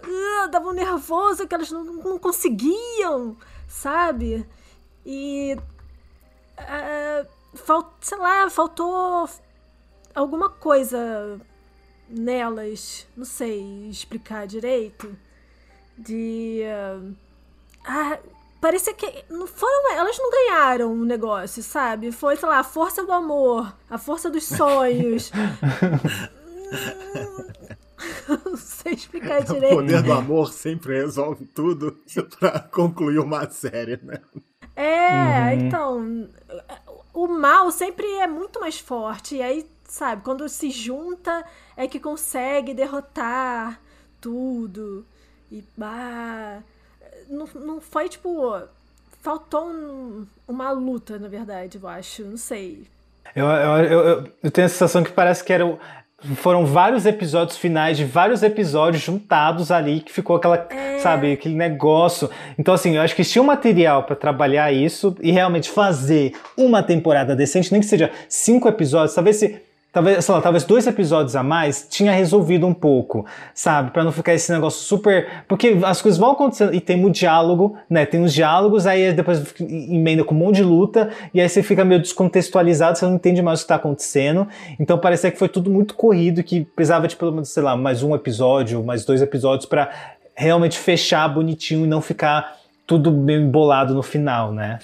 ah, 0.03 0.47
davam 0.47 0.73
nervoso 0.73 1.47
que 1.49 1.55
elas 1.55 1.71
não, 1.71 1.85
não 1.85 2.19
conseguiam, 2.19 3.37
sabe? 3.67 4.47
E. 5.05 5.57
ah, 6.57 7.27
fal, 7.55 7.93
sei 8.01 8.19
lá, 8.19 8.49
faltou 8.49 9.29
alguma 10.15 10.49
coisa 10.49 11.41
nelas, 12.09 13.07
não 13.17 13.25
sei 13.25 13.89
explicar 13.89 14.47
direito. 14.47 15.17
De. 15.99 16.63
ah, 17.85 18.19
parecia 18.65 18.95
que 18.95 19.25
não 19.29 19.47
foram 19.47 19.93
elas 19.93 20.17
não 20.19 20.31
ganharam 20.31 20.91
o 20.91 21.05
negócio 21.05 21.63
sabe? 21.63 22.11
Foi 22.11 22.35
sei 22.35 22.49
lá 22.49 22.61
a 22.61 22.65
força 22.65 23.05
do 23.05 23.13
amor 23.13 23.77
a 23.91 23.99
força 23.99 24.31
dos 24.31 24.45
sonhos. 24.45 25.31
Não 28.29 28.57
sei 28.57 28.95
explicar 28.95 29.43
O 29.43 29.45
direito. 29.45 29.77
poder 29.77 30.03
do 30.03 30.13
amor 30.13 30.53
sempre 30.53 30.95
resolve 30.97 31.45
tudo 31.47 31.99
pra 32.39 32.59
concluir 32.61 33.19
uma 33.19 33.49
série, 33.51 33.99
né? 34.03 34.21
é 34.77 35.55
Uhum. 35.55 35.67
então 35.67 36.29
o 37.13 37.29
mal 37.29 37.71
sempre 37.71 38.07
é 38.17 38.27
muito 38.27 38.61
mais 38.61 38.79
forte. 38.79 39.37
E 39.37 39.43
aí 39.43 39.67
sabe 39.85 40.23
quando 40.23 40.49
se 40.49 40.71
junta 40.71 41.45
é 41.77 41.87
que 41.87 42.01
consegue 42.01 42.75
derrotar 42.75 43.81
tudo. 44.21 45.07
E 45.51 45.63
bah, 45.77 46.63
não, 47.29 47.49
não 47.55 47.81
foi 47.81 48.09
tipo. 48.09 48.55
Faltou 49.23 49.65
um- 49.67 50.27
uma 50.47 50.71
luta, 50.71 51.19
na 51.19 51.29
verdade, 51.29 51.79
eu 51.83 51.89
acho. 51.89 52.23
Não 52.25 52.37
sei. 52.37 52.83
Eu, 53.35 53.47
eu, 53.47 53.77
eu, 53.85 54.27
eu- 54.43 54.51
tenho 54.51 54.67
a 54.67 54.69
sensação 54.69 55.03
que 55.03 55.11
parece 55.11 55.43
que 55.43 55.53
eram, 55.53 55.79
foram 56.37 56.67
vários 56.67 57.07
episódios 57.07 57.57
finais 57.57 57.97
de 57.97 58.05
vários 58.05 58.43
episódios 58.43 59.03
juntados 59.03 59.71
ali, 59.71 60.01
que 60.01 60.13
ficou 60.13 60.37
aquela, 60.37 60.69
sabe, 61.01 61.33
aquele 61.33 61.55
negócio. 61.55 62.29
Então, 62.59 62.75
assim, 62.75 62.97
eu 62.97 63.03
acho 63.03 63.17
que 63.17 63.25
tinha 63.25 63.43
um 63.43 63.47
material 63.47 64.03
pra 64.05 64.15
trabalhar 64.15 64.71
isso 64.73 65.17
e 65.21 65.33
realmente 65.33 65.71
fazer 65.71 66.35
uma 66.57 66.83
temporada 66.83 67.35
decente, 67.35 67.73
nem 67.73 67.81
que 67.81 67.87
seja 67.87 68.11
cinco 68.29 68.69
episódios, 68.69 69.15
talvez 69.15 69.37
se. 69.37 69.61
Talvez, 69.95 70.25
sei 70.25 70.35
lá, 70.35 70.41
talvez 70.41 70.65
dois 70.65 70.89
episódios 70.89 71.37
a 71.37 71.43
mais 71.45 71.87
tinha 71.89 72.11
resolvido 72.11 72.67
um 72.67 72.75
pouco, 72.75 73.25
sabe? 73.55 73.93
Pra 73.93 74.03
não 74.03 74.11
ficar 74.11 74.35
esse 74.35 74.53
negócio 74.53 74.85
super. 74.85 75.45
Porque 75.47 75.79
as 75.85 76.03
coisas 76.03 76.19
vão 76.19 76.33
acontecendo 76.33 76.75
e 76.75 76.81
tem 76.81 76.97
muito 76.97 77.15
diálogo, 77.15 77.79
né? 77.89 78.05
Tem 78.05 78.21
uns 78.21 78.35
diálogos, 78.35 78.89
aí 78.89 79.13
depois 79.13 79.55
emenda 79.61 80.25
com 80.25 80.35
um 80.35 80.39
monte 80.39 80.57
de 80.57 80.65
luta, 80.65 81.13
e 81.33 81.41
aí 81.41 81.49
você 81.49 81.63
fica 81.63 81.85
meio 81.85 82.01
descontextualizado, 82.01 82.99
você 82.99 83.07
não 83.07 83.15
entende 83.15 83.41
mais 83.41 83.61
o 83.61 83.63
que 83.63 83.69
tá 83.69 83.77
acontecendo. 83.77 84.49
Então 84.81 84.99
parecia 84.99 85.31
que 85.31 85.39
foi 85.39 85.49
tudo 85.49 85.71
muito 85.71 85.95
corrido, 85.95 86.43
que 86.43 86.65
precisava 86.65 87.07
de 87.07 87.15
pelo 87.15 87.31
menos, 87.31 87.51
sei 87.51 87.63
lá, 87.63 87.77
mais 87.77 88.03
um 88.03 88.17
episódio, 88.17 88.83
mais 88.83 89.05
dois 89.05 89.23
episódios 89.23 89.65
pra 89.65 89.93
realmente 90.35 90.77
fechar 90.77 91.29
bonitinho 91.29 91.85
e 91.85 91.89
não 91.89 92.03
ficar 92.03 92.57
tudo 92.85 93.13
meio 93.13 93.43
embolado 93.43 93.95
no 93.95 94.03
final, 94.03 94.51
né? 94.51 94.81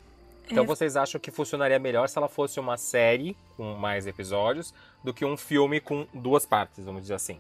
Então 0.49 0.65
vocês 0.65 0.97
acham 0.97 1.21
que 1.21 1.33
funcionaria 1.33 1.81
melhor 1.81 2.09
se 2.09 2.17
ela 2.17 2.29
fosse 2.29 2.61
uma 2.61 2.77
série 2.77 3.37
com 3.57 3.75
mais 3.75 4.07
episódios 4.07 4.73
do 5.05 5.13
que 5.15 5.25
um 5.25 5.37
filme 5.37 5.81
com 5.81 6.07
duas 6.15 6.45
partes, 6.47 6.85
vamos 6.85 7.03
dizer 7.03 7.15
assim? 7.15 7.39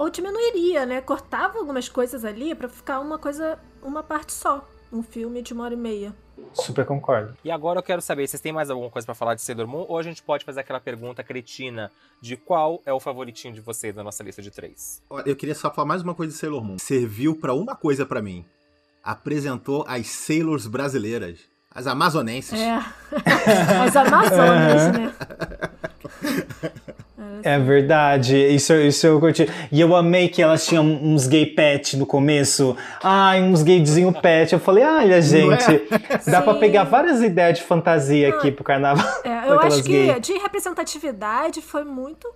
ou 0.00 0.08
diminuiria, 0.08 0.86
né? 0.86 1.02
Cortava 1.02 1.58
algumas 1.58 1.86
coisas 1.86 2.24
ali 2.24 2.54
pra 2.54 2.70
ficar 2.70 3.00
uma 3.00 3.18
coisa, 3.18 3.58
uma 3.82 4.02
parte 4.02 4.32
só. 4.32 4.66
Um 4.90 5.02
filme 5.02 5.42
de 5.42 5.52
uma 5.52 5.64
hora 5.64 5.74
e 5.74 5.76
meia. 5.76 6.14
Super 6.54 6.86
concordo. 6.86 7.36
E 7.44 7.50
agora 7.50 7.78
eu 7.78 7.82
quero 7.82 8.00
saber, 8.00 8.26
vocês 8.26 8.40
têm 8.40 8.50
mais 8.50 8.70
alguma 8.70 8.88
coisa 8.90 9.04
pra 9.04 9.14
falar 9.14 9.34
de 9.34 9.42
Sailor 9.42 9.66
Moon? 9.68 9.84
Ou 9.86 9.98
a 9.98 10.02
gente 10.02 10.22
pode 10.22 10.42
fazer 10.42 10.60
aquela 10.60 10.80
pergunta 10.80 11.22
cretina 11.22 11.92
de 12.18 12.34
qual 12.34 12.80
é 12.86 12.92
o 12.94 12.98
favoritinho 12.98 13.52
de 13.52 13.60
vocês 13.60 13.94
da 13.94 14.02
nossa 14.02 14.22
lista 14.24 14.40
de 14.40 14.50
três? 14.50 15.02
Olha, 15.10 15.28
Eu 15.28 15.36
queria 15.36 15.54
só 15.54 15.70
falar 15.70 15.86
mais 15.86 16.00
uma 16.02 16.14
coisa 16.14 16.32
de 16.32 16.38
Sailor 16.38 16.64
Moon. 16.64 16.78
Serviu 16.78 17.36
pra 17.36 17.52
uma 17.52 17.76
coisa 17.76 18.06
pra 18.06 18.22
mim. 18.22 18.42
Apresentou 19.04 19.84
as 19.86 20.06
Sailors 20.08 20.66
brasileiras. 20.66 21.40
As 21.70 21.86
amazonenses. 21.86 22.58
É. 22.58 22.78
As 23.84 23.94
Amazonas, 23.94 24.92
né? 24.96 25.14
É 27.42 27.58
verdade, 27.58 28.36
isso, 28.36 28.72
isso 28.74 29.06
eu 29.06 29.18
curti. 29.20 29.46
E 29.72 29.80
eu 29.80 29.94
amei 29.96 30.28
que 30.28 30.42
elas 30.42 30.66
tinham 30.66 30.84
uns 30.84 31.26
gay 31.26 31.46
pet 31.46 31.96
no 31.96 32.04
começo. 32.06 32.76
Ai, 33.02 33.42
uns 33.42 33.62
gayzinho 33.62 34.12
pet. 34.12 34.52
Eu 34.52 34.58
falei, 34.60 34.84
olha, 34.84 35.20
gente, 35.22 35.86
dá 36.30 36.40
pra 36.42 36.54
Sim. 36.54 36.60
pegar 36.60 36.84
várias 36.84 37.22
ideias 37.22 37.58
de 37.58 37.64
fantasia 37.64 38.28
aqui 38.30 38.50
pro 38.50 38.64
carnaval. 38.64 39.06
É, 39.24 39.48
eu 39.48 39.58
acho 39.60 39.82
que 39.82 39.88
gay. 40.06 40.20
de 40.20 40.32
representatividade 40.34 41.60
foi 41.62 41.84
muito, 41.84 42.26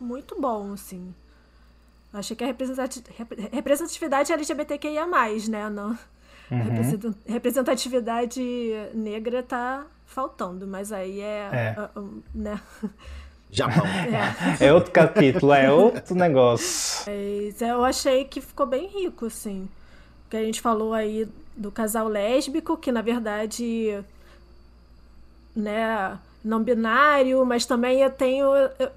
muito 0.00 0.38
bom, 0.40 0.72
assim. 0.72 1.14
Eu 2.12 2.18
Achei 2.20 2.36
que 2.36 2.44
a 2.44 2.46
representati- 2.46 3.02
repre- 3.18 3.48
representatividade 3.52 4.32
LGBTQIA+, 4.32 5.06
né? 5.48 5.68
Não. 5.70 5.96
Uhum. 6.50 6.62
Represent- 6.62 7.16
Representatividade 7.26 8.42
negra 8.94 9.42
tá 9.42 9.84
faltando, 10.12 10.66
mas 10.66 10.92
aí 10.92 11.20
é... 11.20 11.48
É. 11.52 11.74
ah, 11.76 11.90
ah, 11.96 12.02
né? 12.34 12.60
Japão. 13.52 13.84
É. 13.86 14.66
É 14.66 14.72
outro 14.72 14.90
capítulo, 14.90 15.52
é 15.52 15.70
outro 15.70 16.14
negócio. 16.14 17.04
Mas 17.06 17.60
eu 17.60 17.84
achei 17.84 18.24
que 18.24 18.40
ficou 18.40 18.64
bem 18.64 18.86
rico, 18.86 19.26
assim. 19.26 19.68
Que 20.30 20.38
a 20.38 20.42
gente 20.42 20.60
falou 20.60 20.94
aí 20.94 21.28
do 21.54 21.70
casal 21.70 22.08
lésbico, 22.08 22.78
que 22.78 22.90
na 22.90 23.02
verdade, 23.02 24.02
né, 25.54 26.18
não 26.42 26.62
binário, 26.62 27.44
mas 27.44 27.66
também 27.66 28.00
eu 28.00 28.10
tenho. 28.10 28.46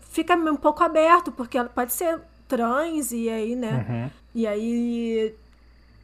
Fica 0.10 0.36
um 0.36 0.56
pouco 0.56 0.82
aberto, 0.84 1.34
porque 1.34 1.62
pode 1.66 1.92
ser 1.92 2.22
trans, 2.48 3.12
e 3.12 3.30
aí, 3.30 3.56
né? 3.58 3.86
Uhum. 3.88 4.10
E 4.34 4.48
aí. 4.48 5.36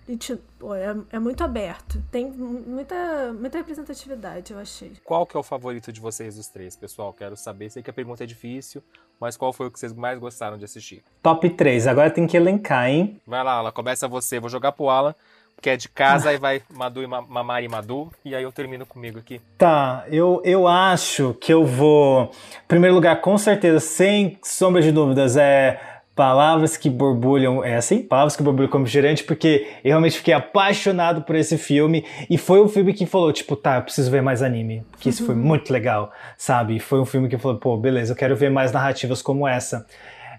Gente- 0.07 0.35
pô, 0.59 0.73
é, 0.75 0.95
é 1.11 1.19
muito 1.19 1.43
aberto. 1.43 2.01
Tem 2.11 2.29
muita, 2.29 3.33
muita 3.33 3.57
representatividade, 3.57 4.53
eu 4.53 4.59
achei. 4.59 4.93
Qual 5.03 5.25
que 5.25 5.35
é 5.35 5.39
o 5.39 5.43
favorito 5.43 5.91
de 5.91 5.99
vocês 5.99 6.35
dos 6.35 6.47
três, 6.47 6.75
pessoal? 6.75 7.13
Quero 7.13 7.35
saber. 7.37 7.69
Sei 7.69 7.81
que 7.83 7.89
a 7.89 7.93
pergunta 7.93 8.23
é 8.23 8.27
difícil, 8.27 8.83
mas 9.19 9.37
qual 9.37 9.51
foi 9.53 9.67
o 9.67 9.71
que 9.71 9.79
vocês 9.79 9.93
mais 9.93 10.19
gostaram 10.19 10.57
de 10.57 10.65
assistir? 10.65 11.03
Top 11.21 11.49
3, 11.49 11.87
agora 11.87 12.09
tem 12.09 12.27
que 12.27 12.35
elencar, 12.37 12.87
hein? 12.89 13.19
Vai 13.25 13.43
lá, 13.43 13.53
Alan, 13.53 13.71
começa 13.71 14.07
você. 14.07 14.39
Vou 14.39 14.49
jogar 14.49 14.71
pro 14.71 14.89
Alan, 14.89 15.13
que 15.61 15.69
é 15.69 15.77
de 15.77 15.87
casa, 15.87 16.29
aí 16.29 16.37
vai 16.37 16.61
Madu 16.71 17.03
e 17.03 17.07
Ma- 17.07 17.21
Mamari 17.21 17.65
e 17.65 17.69
Madu, 17.69 18.11
e 18.25 18.33
aí 18.35 18.41
eu 18.43 18.51
termino 18.51 18.83
comigo 18.85 19.19
aqui. 19.19 19.39
Tá, 19.59 20.05
eu, 20.07 20.41
eu 20.43 20.67
acho 20.67 21.35
que 21.35 21.53
eu 21.53 21.63
vou. 21.65 22.31
Em 22.63 22.67
primeiro 22.67 22.95
lugar, 22.95 23.21
com 23.21 23.37
certeza, 23.37 23.79
sem 23.79 24.39
sombra 24.43 24.81
de 24.81 24.91
dúvidas, 24.91 25.37
é 25.37 26.00
Palavras 26.15 26.75
que 26.77 26.89
Borbulham. 26.89 27.63
É 27.63 27.75
assim? 27.75 28.01
Palavras 28.01 28.35
que 28.35 28.43
Borbulham 28.43 28.69
como 28.69 28.85
gerente, 28.85 29.23
porque 29.23 29.67
eu 29.83 29.89
realmente 29.89 30.17
fiquei 30.17 30.33
apaixonado 30.33 31.21
por 31.21 31.35
esse 31.35 31.57
filme. 31.57 32.05
E 32.29 32.37
foi 32.37 32.61
um 32.61 32.67
filme 32.67 32.93
que 32.93 33.05
falou, 33.05 33.31
tipo, 33.31 33.55
tá, 33.55 33.77
eu 33.77 33.81
preciso 33.81 34.11
ver 34.11 34.21
mais 34.21 34.41
anime. 34.41 34.83
Porque 34.91 35.09
isso 35.09 35.25
foi 35.25 35.35
muito 35.35 35.71
legal, 35.71 36.11
sabe? 36.37 36.79
Foi 36.79 36.99
um 36.99 37.05
filme 37.05 37.29
que 37.29 37.37
falou, 37.37 37.57
pô, 37.57 37.77
beleza, 37.77 38.13
eu 38.13 38.17
quero 38.17 38.35
ver 38.35 38.49
mais 38.51 38.71
narrativas 38.71 39.21
como 39.21 39.47
essa. 39.47 39.85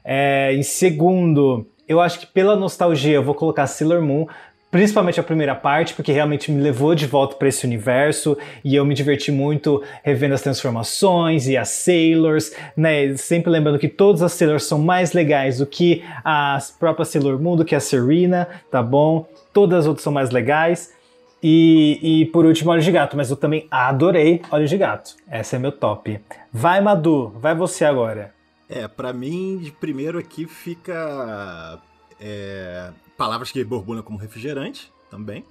É, 0.05 0.53
em 0.55 0.63
segundo, 0.63 1.67
eu 1.89 2.01
acho 2.01 2.21
que 2.21 2.27
pela 2.27 2.57
nostalgia 2.57 3.15
eu 3.15 3.23
vou 3.23 3.35
colocar 3.35 3.67
Sailor 3.67 4.03
Moon, 4.03 4.27
principalmente 4.73 5.21
a 5.21 5.23
primeira 5.23 5.55
parte, 5.55 5.93
porque 5.93 6.11
realmente 6.11 6.51
me 6.51 6.63
levou 6.63 6.95
de 6.95 7.07
volta 7.07 7.37
para 7.37 7.47
esse 7.47 7.67
universo 7.67 8.39
e 8.65 8.75
eu 8.75 8.87
me 8.87 8.95
diverti 8.95 9.31
muito 9.31 9.83
revendo 10.03 10.35
as 10.35 10.41
transformações 10.41 11.47
e 11.47 11.59
as 11.59 11.69
Sailors, 11.69 12.53
né? 12.75 13.15
Sempre 13.19 13.51
lembrando 13.51 13.79
que 13.79 13.87
todas 13.87 14.23
as 14.23 14.33
Sailors 14.33 14.65
são 14.65 14.79
mais 14.79 15.13
legais 15.13 15.59
do 15.59 15.67
que 15.67 16.03
as 16.25 16.71
próprias 16.71 17.09
Sailor 17.09 17.39
Moon, 17.39 17.55
do 17.55 17.67
que 17.67 17.75
a 17.75 17.81
Serena, 17.81 18.49
tá 18.71 18.83
bom? 18.83 19.29
Todas 19.53 19.81
as 19.81 19.87
outras 19.87 20.03
são 20.03 20.13
mais 20.13 20.31
legais. 20.31 20.95
E, 21.43 21.99
e 22.23 22.27
por 22.27 22.47
último, 22.47 22.71
Olhos 22.71 22.85
de 22.85 22.93
Gato, 22.93 23.15
mas 23.15 23.29
eu 23.31 23.37
também 23.37 23.67
adorei 23.71 24.41
Olhos 24.51 24.71
de 24.71 24.79
Gato. 24.79 25.17
Essa 25.29 25.57
é 25.57 25.59
meu 25.59 25.73
top. 25.73 26.19
Vai, 26.51 26.81
Madu, 26.81 27.35
vai 27.41 27.55
você 27.55 27.85
agora. 27.85 28.33
É, 28.71 28.89
pra 28.89 29.13
mim, 29.13 29.59
de 29.59 29.71
primeiro 29.71 30.19
aqui 30.19 30.47
fica. 30.47 31.79
É, 32.25 32.93
palavras 33.17 33.51
que 33.51 33.65
borbulham 33.65 34.03
como 34.05 34.17
refrigerante 34.17 34.93
também. 35.11 35.45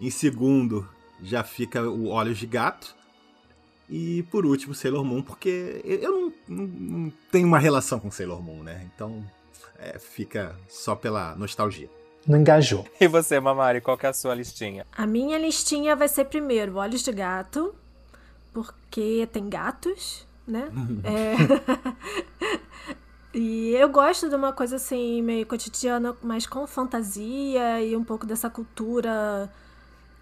Em 0.00 0.10
segundo, 0.10 0.88
já 1.22 1.44
fica 1.44 1.82
o 1.88 2.08
Olhos 2.08 2.36
de 2.38 2.46
Gato. 2.46 2.94
E 3.88 4.22
por 4.24 4.44
último, 4.44 4.74
Sailor 4.74 5.04
Moon, 5.04 5.22
porque 5.22 5.80
eu 5.84 6.10
não, 6.10 6.32
não- 6.48 6.66
não 6.66 7.12
tenho 7.30 7.46
uma 7.46 7.58
relação 7.58 8.00
com 8.00 8.10
Sailor 8.10 8.42
Moon, 8.42 8.62
né? 8.62 8.90
Então 8.94 9.24
é, 9.78 9.98
fica 9.98 10.56
só 10.68 10.96
pela 10.96 11.34
nostalgia. 11.36 11.88
Não 12.26 12.38
engajou. 12.40 12.88
E 13.00 13.06
você, 13.06 13.38
Mamari, 13.38 13.80
qual 13.80 13.96
que 13.98 14.06
é 14.06 14.08
a 14.08 14.12
sua 14.14 14.34
listinha? 14.34 14.86
A 14.90 15.06
minha 15.06 15.38
listinha 15.38 15.94
vai 15.94 16.08
ser 16.08 16.24
primeiro 16.24 16.76
Olhos 16.76 17.02
de 17.04 17.12
Gato, 17.12 17.74
porque 18.52 19.28
tem 19.32 19.48
gatos, 19.48 20.26
né? 20.46 20.68
É. 21.04 21.34
E 23.34 23.74
eu 23.74 23.88
gosto 23.88 24.28
de 24.28 24.36
uma 24.36 24.52
coisa 24.52 24.76
assim, 24.76 25.20
meio 25.20 25.44
cotidiana, 25.44 26.16
mas 26.22 26.46
com 26.46 26.64
fantasia 26.68 27.82
e 27.82 27.96
um 27.96 28.04
pouco 28.04 28.24
dessa 28.24 28.48
cultura 28.48 29.52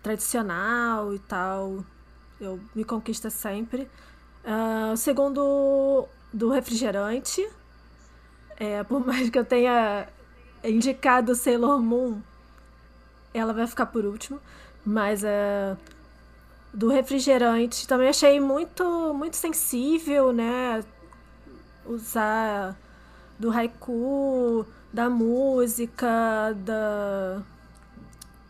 tradicional 0.03 1.13
e 1.15 1.19
tal. 1.19 1.85
Eu 2.41 2.59
me 2.75 2.85
conquista 2.85 3.29
sempre. 3.29 3.87
Ah, 4.43 4.93
o 4.95 4.97
segundo, 4.97 6.09
do 6.33 6.49
refrigerante. 6.49 7.47
É, 8.59 8.83
por 8.83 9.05
mais 9.07 9.29
que 9.29 9.39
eu 9.39 9.45
tenha 9.45 10.09
indicado 10.65 11.35
Sailor 11.35 11.83
Moon, 11.83 12.19
ela 13.35 13.53
vai 13.53 13.67
ficar 13.67 13.87
por 13.87 14.07
último. 14.07 14.41
Mas 14.87 15.23
é, 15.23 15.77
do 16.73 16.89
refrigerante 16.89 17.87
também 17.87 18.09
achei 18.09 18.41
muito, 18.41 19.13
muito 19.13 19.37
sensível, 19.37 20.33
né? 20.33 20.83
Usar 21.85 22.75
do 23.39 23.51
haiku, 23.51 24.67
da 24.93 25.09
música, 25.09 26.53
da, 26.57 27.43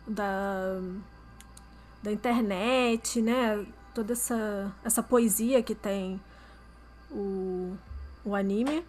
da, 0.07 0.79
da 2.01 2.11
internet, 2.11 3.21
né? 3.21 3.65
Toda 3.93 4.13
essa, 4.13 4.73
essa 4.83 5.03
poesia 5.03 5.61
que 5.61 5.75
tem 5.75 6.19
o, 7.11 7.75
o 8.25 8.35
anime. 8.35 8.85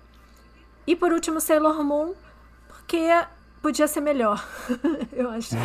E 0.86 0.96
por 0.96 1.12
último, 1.12 1.40
Sailor 1.40 1.82
Moon, 1.82 2.14
porque 2.68 3.08
podia 3.64 3.88
ser 3.88 4.02
melhor, 4.02 4.46
eu 5.10 5.30
acho. 5.30 5.54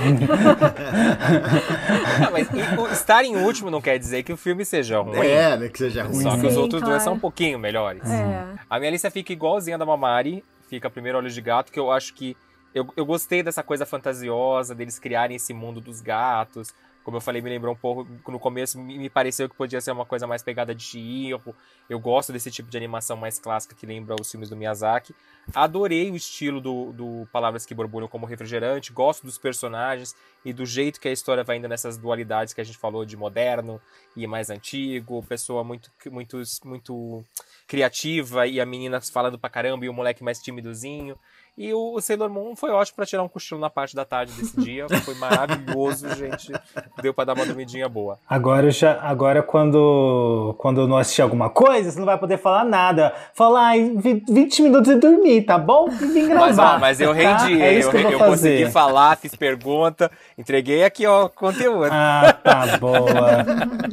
Ah, 2.26 2.32
mas 2.32 2.48
e- 2.50 2.80
o- 2.80 2.88
estar 2.88 3.24
em 3.26 3.36
último 3.36 3.70
não 3.70 3.82
quer 3.82 3.98
dizer 4.00 4.24
que 4.24 4.32
o 4.32 4.38
filme 4.38 4.64
seja 4.66 5.00
ruim. 5.02 5.18
É, 5.20 5.58
né, 5.58 5.68
que 5.70 5.78
seja 5.78 6.04
ruim. 6.04 6.22
Só 6.24 6.38
que 6.38 6.48
os 6.48 6.54
Sim, 6.54 6.60
outros 6.60 6.82
dois 6.82 6.94
claro. 6.94 7.04
são 7.04 7.14
um 7.14 7.20
pouquinho 7.20 7.60
melhores. 7.60 8.10
É. 8.10 8.48
A 8.70 8.80
minha 8.80 8.92
lista 8.92 9.12
fica 9.12 9.34
igualzinha 9.34 9.78
da 9.78 9.86
Mamari. 9.86 10.44
Fica 10.70 10.90
primeiro 10.90 11.18
Olhos 11.18 11.34
de 11.34 11.42
Gato, 11.42 11.72
que 11.72 11.80
eu 11.80 11.92
acho 11.92 12.14
que. 12.14 12.38
Eu, 12.74 12.88
eu 12.96 13.06
gostei 13.06 13.42
dessa 13.42 13.64
coisa 13.64 13.86
fantasiosa, 13.86 14.76
deles 14.76 15.00
criarem 15.00 15.36
esse 15.36 15.54
mundo 15.54 15.82
dos 15.82 16.00
gatos. 16.02 16.70
Como 17.04 17.18
eu 17.18 17.22
falei, 17.22 17.42
me 17.42 17.50
lembrou 17.50 17.74
um 17.74 17.78
pouco. 17.78 18.08
No 18.28 18.40
começo 18.40 18.80
me 18.80 19.10
pareceu 19.10 19.50
que 19.50 19.56
podia 19.56 19.82
ser 19.82 19.92
uma 19.92 20.06
coisa 20.06 20.28
mais 20.28 20.44
pegada 20.44 20.76
de 20.76 20.84
Chihiro. 20.84 21.56
Eu 21.90 22.00
gosto 22.00 22.32
desse 22.32 22.52
tipo 22.52 22.70
de 22.70 22.78
animação 22.78 23.18
mais 23.18 23.40
clássica 23.40 23.74
que 23.74 23.86
lembra 23.86 24.16
os 24.20 24.30
filmes 24.30 24.50
do 24.50 24.56
Miyazaki. 24.56 25.16
Adorei 25.56 26.12
o 26.12 26.16
estilo 26.16 26.62
do, 26.62 26.92
do 26.92 27.28
Palavras 27.32 27.66
que 27.66 27.74
Borbulham 27.74 28.08
como 28.08 28.26
refrigerante. 28.26 28.94
Gosto 28.94 29.26
dos 29.26 29.38
personagens 29.38 30.16
e 30.46 30.54
do 30.54 30.66
jeito 30.66 31.00
que 31.00 31.08
a 31.08 31.12
história 31.12 31.44
vai 31.44 31.58
indo 31.58 31.68
nessas 31.68 31.98
dualidades 31.98 32.54
que 32.54 32.62
a 32.62 32.64
gente 32.64 32.78
falou 32.78 33.06
de 33.06 33.18
moderno 33.18 33.82
e 34.16 34.28
mais 34.28 34.50
antigo. 34.50 35.24
Pessoa 35.24 35.64
muito, 35.64 35.92
muito, 36.12 36.42
muito 36.64 37.24
criativa 37.68 38.46
e 38.46 38.60
a 38.60 38.66
menina 38.66 39.02
falando 39.02 39.40
pra 39.40 39.50
caramba 39.50 39.86
e 39.86 39.90
o 39.90 39.94
moleque 39.94 40.24
mais 40.24 40.40
timidozinho. 40.40 41.18
E 41.62 41.74
o, 41.74 41.96
o 41.96 42.00
Sailor 42.00 42.30
Moon 42.30 42.56
foi 42.56 42.72
ótimo 42.72 42.96
pra 42.96 43.06
tirar 43.06 43.22
um 43.22 43.28
cochilo 43.28 43.60
na 43.60 43.70
parte 43.70 43.94
da 43.94 44.06
tarde 44.06 44.32
desse 44.32 44.56
dia. 44.64 44.86
Foi 45.04 45.14
maravilhoso, 45.16 46.08
gente. 46.16 46.54
Deu 47.02 47.14
pra 47.14 47.26
dar 47.26 47.34
uma 47.34 47.46
dormidinha 47.46 47.90
boa. 47.90 48.18
Agora, 48.30 48.68
eu 48.68 48.72
já, 48.72 48.98
agora 49.02 49.44
quando, 49.44 50.56
quando 50.58 50.80
eu 50.80 50.88
não 50.88 50.96
assistir 50.96 51.22
alguma 51.22 51.50
coisa, 51.50 51.92
você 51.92 52.00
não 52.00 52.06
vai 52.06 52.18
poder 52.18 52.38
falar 52.38 52.64
nada. 52.64 53.14
Falar 53.34 53.76
em 53.78 53.98
20 53.98 54.62
minutos 54.62 54.90
e 54.90 54.96
dormir, 54.96 55.42
tá 55.42 55.58
bom? 55.58 55.90
E 55.90 56.06
vim 56.06 56.30
gravar. 56.30 56.46
Mas, 56.48 56.60
ó, 56.60 56.80
mas 56.80 57.02
eu 57.02 57.14
tá? 57.14 57.38
rendi, 57.40 57.62
É 57.62 57.74
isso 57.74 57.90
eu, 57.90 57.92
que 57.92 57.98
eu, 57.98 58.04
vou 58.04 58.12
eu 58.14 58.20
fazer. 58.20 58.50
consegui 58.52 58.72
falar, 58.72 59.18
fiz 59.18 59.36
pergunta, 59.36 60.10
entreguei 60.38 60.86
aqui, 60.86 61.06
ó, 61.06 61.28
conteúdo. 61.28 61.90
Ah, 61.92 62.38
tá 62.42 62.78
boa. 62.78 63.06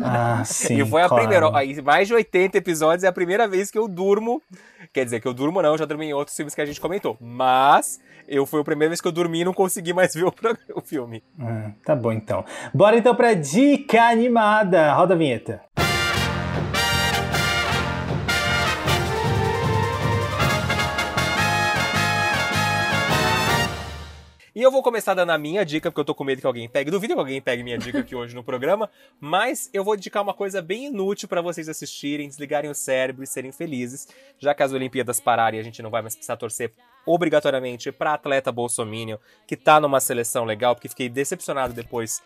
Ah, 0.04 0.42
sim. 0.46 0.82
e 0.82 0.86
foi 0.86 1.02
a 1.02 1.08
claro. 1.08 1.24
primeira, 1.24 1.48
ó, 1.48 1.52
mais 1.82 2.06
de 2.06 2.14
80 2.14 2.58
episódios, 2.58 3.02
é 3.02 3.08
a 3.08 3.12
primeira 3.12 3.48
vez 3.48 3.72
que 3.72 3.78
eu 3.78 3.88
durmo. 3.88 4.40
Quer 4.92 5.04
dizer, 5.04 5.20
que 5.20 5.26
eu 5.26 5.34
durmo 5.34 5.60
não, 5.60 5.72
eu 5.72 5.78
já 5.78 5.84
dormi 5.84 6.06
em 6.06 6.12
outros 6.14 6.36
filmes 6.36 6.54
que 6.54 6.60
a 6.60 6.64
gente 6.64 6.80
comentou. 6.80 7.16
Mas 7.20 7.55
eu 8.28 8.44
foi 8.44 8.60
a 8.60 8.64
primeira 8.64 8.90
vez 8.90 9.00
que 9.00 9.08
eu 9.08 9.12
dormi 9.12 9.40
e 9.40 9.44
não 9.44 9.54
consegui 9.54 9.92
mais 9.92 10.14
ver 10.14 10.24
o, 10.24 10.34
o 10.74 10.80
filme. 10.80 11.22
Ah, 11.38 11.70
tá 11.84 11.94
bom 11.94 12.12
então. 12.12 12.44
Bora 12.74 12.96
então 12.96 13.14
pra 13.14 13.34
dica 13.34 14.02
animada. 14.02 14.92
Roda 14.92 15.14
a 15.14 15.16
vinheta. 15.16 15.62
E 24.56 24.62
eu 24.62 24.70
vou 24.70 24.82
começar 24.82 25.12
dando 25.12 25.32
a 25.32 25.36
minha 25.36 25.66
dica, 25.66 25.90
porque 25.90 26.00
eu 26.00 26.04
tô 26.06 26.14
com 26.14 26.24
medo 26.24 26.40
que 26.40 26.46
alguém 26.46 26.66
pegue. 26.66 26.90
Duvido 26.90 27.12
que 27.12 27.20
alguém 27.20 27.42
pegue 27.42 27.62
minha 27.62 27.76
dica 27.76 27.98
aqui 27.98 28.16
hoje 28.16 28.34
no 28.34 28.42
programa. 28.42 28.88
Mas 29.20 29.68
eu 29.70 29.84
vou 29.84 29.94
indicar 29.94 30.22
uma 30.22 30.32
coisa 30.32 30.62
bem 30.62 30.86
inútil 30.86 31.28
pra 31.28 31.42
vocês 31.42 31.68
assistirem, 31.68 32.26
desligarem 32.26 32.70
o 32.70 32.74
cérebro 32.74 33.22
e 33.22 33.26
serem 33.26 33.52
felizes. 33.52 34.08
Já 34.38 34.54
que 34.54 34.62
as 34.62 34.72
Olimpíadas 34.72 35.20
pararem, 35.20 35.60
a 35.60 35.62
gente 35.62 35.82
não 35.82 35.90
vai 35.90 36.00
mais 36.00 36.14
precisar 36.14 36.38
torcer 36.38 36.72
obrigatoriamente 37.06 37.92
pra 37.92 38.14
atleta 38.14 38.50
bolsominion, 38.50 39.18
que 39.46 39.56
tá 39.56 39.80
numa 39.80 40.00
seleção 40.00 40.44
legal, 40.44 40.74
porque 40.74 40.88
fiquei 40.88 41.08
decepcionado 41.08 41.72
depois. 41.72 42.20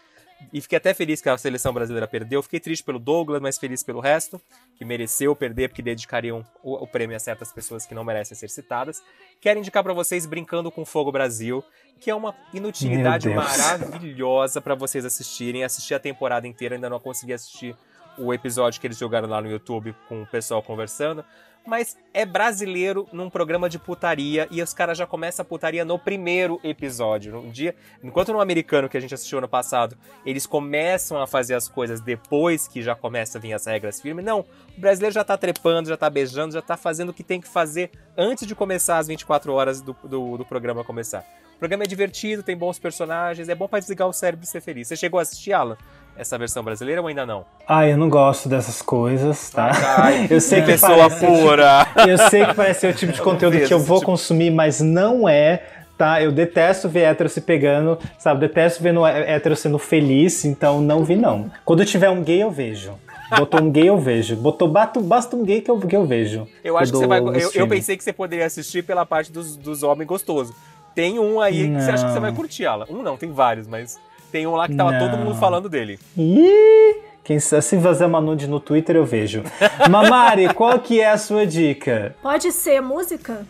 E 0.53 0.61
fiquei 0.61 0.79
até 0.79 0.95
feliz 0.95 1.21
que 1.21 1.29
a 1.29 1.37
seleção 1.37 1.73
brasileira 1.73 2.09
perdeu. 2.09 2.43
Fiquei 2.43 2.59
triste 2.59 2.83
pelo 2.83 2.99
Douglas, 2.99 3.43
mas 3.43 3.59
feliz 3.59 3.83
pelo 3.83 4.01
resto, 4.01 4.41
que 4.77 4.85
mereceu 4.85 5.37
perder, 5.37 5.69
porque 5.69 5.83
dedicariam 5.83 6.45
o, 6.63 6.83
o 6.83 6.87
prêmio 6.87 7.15
a 7.15 7.21
certas 7.21 7.53
pessoas 7.53 7.85
que 7.85 7.95
não 7.95 8.03
merecem 8.05 8.35
ser 8.37 8.49
citadas. 8.49 9.03
Quero 9.39 9.59
indicar 9.59 9.83
pra 9.83 9.93
vocês 9.93 10.25
Brincando 10.25 10.71
com 10.71 10.85
Fogo 10.85 11.13
Brasil, 11.13 11.63
que 12.01 12.11
é 12.11 12.15
uma 12.15 12.35
inutilidade 12.55 13.29
maravilhosa 13.29 14.63
pra 14.63 14.75
vocês 14.75 15.05
assistirem. 15.05 15.63
Assistir 15.63 15.95
a 15.95 16.01
temporada 16.01 16.49
inteira, 16.49 16.75
ainda 16.75 16.89
não 16.89 16.99
consegui 16.99 17.35
assistir 17.35 17.77
o 18.17 18.33
episódio 18.33 18.81
que 18.81 18.87
eles 18.87 18.99
jogaram 18.99 19.29
lá 19.29 19.41
no 19.41 19.51
YouTube 19.51 19.95
com 20.09 20.23
o 20.23 20.27
pessoal 20.27 20.63
conversando. 20.63 21.25
Mas 21.67 21.97
é 22.13 22.25
brasileiro 22.25 23.07
num 23.13 23.29
programa 23.29 23.69
de 23.69 23.79
putaria 23.79 24.49
e 24.51 24.63
os 24.63 24.73
caras 24.73 24.97
já 24.97 25.07
começam 25.07 25.43
a 25.43 25.47
putaria 25.47 25.85
no 25.85 25.99
primeiro 25.99 26.59
episódio. 26.65 27.39
Um 27.39 27.51
dia, 27.51 27.75
enquanto 28.03 28.33
no 28.33 28.41
americano 28.41 28.89
que 28.89 28.97
a 28.97 29.01
gente 29.01 29.15
assistiu 29.15 29.39
ano 29.39 29.49
passado, 29.49 29.97
eles 30.25 30.47
começam 30.47 31.21
a 31.21 31.27
fazer 31.27 31.55
as 31.55 31.69
coisas 31.69 32.01
depois 32.01 32.67
que 32.67 32.83
já 32.83 32.95
começa 32.95 33.39
a 33.39 33.41
vir 33.41 33.53
as 33.53 33.67
regras 33.67 34.01
firmes. 34.01 34.25
Não, 34.25 34.41
o 34.77 34.81
brasileiro 34.81 35.15
já 35.15 35.23
tá 35.23 35.37
trepando, 35.37 35.89
já 35.89 35.97
tá 35.97 36.09
beijando, 36.09 36.55
já 36.55 36.63
tá 36.63 36.77
fazendo 36.77 37.11
o 37.11 37.15
que 37.15 37.23
tem 37.23 37.41
que 37.41 37.49
fazer 37.49 37.91
antes 38.17 38.47
de 38.47 38.55
começar 38.55 38.99
as 38.99 39.07
24 39.07 39.53
horas 39.53 39.81
do, 39.81 39.95
do, 40.05 40.39
do 40.39 40.45
programa 40.45 40.83
começar. 40.83 41.25
O 41.55 41.59
programa 41.61 41.85
é 41.85 41.87
divertido, 41.87 42.43
tem 42.43 42.57
bons 42.57 42.79
personagens, 42.79 43.51
é 43.51 43.55
bom 43.55 43.69
pra 43.69 43.79
desligar 43.79 44.09
o 44.09 44.15
cérebro 44.15 44.45
e 44.45 44.49
ser 44.49 44.63
feliz. 44.63 44.89
Você 44.89 44.97
chegou 44.97 45.19
a 45.19 45.23
assistir, 45.23 45.53
Alan? 45.53 45.77
Essa 46.17 46.37
versão 46.37 46.63
brasileira 46.63 47.01
ou 47.01 47.07
ainda 47.09 47.25
não? 47.25 47.45
Ah, 47.67 47.87
eu 47.89 47.97
não 47.97 48.09
gosto 48.11 48.49
dessas 48.49 48.83
coisas, 48.83 49.49
tá? 49.51 49.71
Ai, 49.99 50.27
eu 50.31 50.41
sei 50.41 50.61
que 50.61 50.67
pessoa 50.67 51.09
parece 51.09 51.27
pura. 51.27 51.87
Eu 52.07 52.19
sei 52.29 52.45
que 52.47 52.55
parece 52.55 52.81
ser 52.81 52.93
o 52.93 52.95
tipo 52.97 53.13
de 53.13 53.23
conteúdo 53.23 53.59
que 53.59 53.73
eu 53.73 53.79
vou 53.79 53.99
tipo- 53.99 54.11
consumir, 54.11 54.51
mas 54.51 54.81
não 54.81 55.27
é, 55.29 55.63
tá? 55.97 56.21
Eu 56.23 56.31
detesto 56.31 56.89
ver 56.89 57.03
hétero 57.05 57.29
se 57.31 57.41
pegando, 57.41 57.99
sabe? 58.19 58.41
Detesto 58.41 58.83
vendo 58.83 59.07
hé- 59.07 59.33
hétero 59.35 59.57
sendo 59.57 59.79
feliz, 59.79 60.45
então 60.45 60.81
não 60.83 61.05
vi 61.05 61.17
não. 61.17 61.51
Quando 61.65 61.85
tiver 61.87 62.11
um 62.11 62.23
gay 62.23 62.43
eu 62.43 62.51
vejo. 62.51 62.93
Botou 63.37 63.63
um 63.63 63.71
gay 63.71 63.89
eu 63.89 63.97
vejo. 63.97 64.35
Botou 64.37 64.67
bato, 64.69 65.01
basta 65.01 65.37
um 65.37 65.45
gay 65.45 65.61
que 65.61 65.71
eu, 65.71 65.79
que 65.79 65.95
eu 65.97 66.05
vejo. 66.05 66.47
Eu 66.65 66.77
acho 66.77 66.91
que 66.93 66.99
você 66.99 67.07
vai. 67.07 67.21
Eu, 67.21 67.51
eu 67.55 67.69
pensei 67.69 67.97
que 67.97 68.03
você 68.05 68.13
poderia 68.13 68.45
assistir 68.45 68.83
pela 68.83 69.07
parte 69.07 69.31
dos, 69.33 69.57
dos 69.57 69.83
homens 69.83 70.07
gostosos. 70.09 70.55
Tem 70.95 71.19
um 71.19 71.41
aí 71.41 71.69
que 71.69 71.81
você 71.81 71.91
acha 71.93 72.05
que 72.05 72.11
você 72.11 72.15
Não. 72.17 72.23
vai 72.23 72.33
curtir, 72.33 72.67
Alan. 72.67 72.85
Um 72.91 73.03
não, 73.03 73.17
tem 73.17 73.31
vários, 73.31 73.69
mas 73.69 73.97
tem 74.31 74.47
um 74.47 74.55
lá 74.55 74.67
que 74.69 74.75
tava 74.75 74.93
Não. 74.93 74.99
todo 74.99 75.19
mundo 75.19 75.35
falando 75.39 75.69
dele. 75.69 75.99
Ih, 76.17 76.97
quem 77.25 77.39
se 77.39 77.61
fazer 77.81 78.05
uma 78.07 78.21
nude 78.21 78.47
no 78.47 78.59
Twitter 78.61 78.97
eu 78.97 79.05
vejo. 79.05 79.43
Mamari, 79.91 80.53
qual 80.55 80.79
que 80.79 81.01
é 81.01 81.11
a 81.11 81.19
sua 81.19 81.47
dica? 81.47 82.15
Pode 82.23 82.51
ser 82.53 82.81
música? 82.81 83.47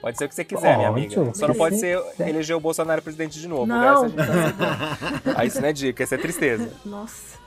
Pode 0.00 0.18
ser 0.18 0.24
o 0.24 0.28
que 0.28 0.34
você 0.34 0.44
quiser, 0.44 0.76
minha 0.76 0.88
amiga. 0.88 1.20
Ótimo. 1.20 1.34
Só 1.34 1.46
não 1.46 1.54
pode 1.54 1.78
ser 1.78 1.96
eleger 2.18 2.56
o 2.56 2.60
Bolsonaro 2.60 3.00
presidente 3.00 3.38
de 3.38 3.46
novo. 3.46 3.66
Não. 3.66 4.02
Resto 4.02 4.20
a 4.20 4.24
gente- 4.24 5.36
Ah, 5.36 5.44
isso 5.44 5.60
não 5.60 5.68
é 5.68 5.72
dica, 5.72 6.02
isso 6.02 6.14
é 6.14 6.18
tristeza. 6.18 6.70
Nossa. 6.84 7.38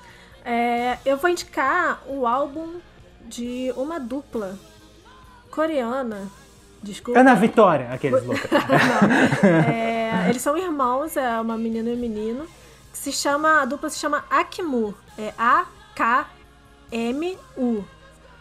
É, 0.45 0.98
eu 1.06 1.18
vou 1.18 1.30
indicar 1.30 2.02
o 2.07 2.26
álbum 2.26 2.76
de 3.28 3.74
uma 3.76 3.99
dupla 3.99 4.57
coreana. 5.52 6.28
Desculpa. 6.82 7.20
Ana 7.20 7.34
Vitória, 7.36 7.90
aqueles 7.91 8.22
loucos. 8.26 8.48
É, 9.68 10.30
eles 10.30 10.41
são 10.41 10.57
irmãos, 10.57 11.18
é 11.18 11.41
uma 11.41 11.57
menina 11.57 11.90
e 11.90 11.94
um 11.94 11.98
menino. 11.99 12.45
Que 12.96 13.00
se 13.02 13.12
chama, 13.12 13.62
a 13.62 13.66
dupla 13.66 13.90
se 13.90 14.00
chama 14.00 14.24
Akmu. 14.30 14.96
É 15.18 15.34
A-K-M-U. 15.38 16.26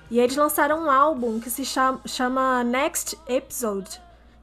E 0.08 0.20
eles 0.20 0.36
lançaram 0.36 0.84
um 0.84 0.90
álbum 0.90 1.40
que 1.40 1.50
se 1.50 1.64
chama, 1.64 2.00
chama 2.06 2.62
Next 2.62 3.18
Episode. 3.26 4.00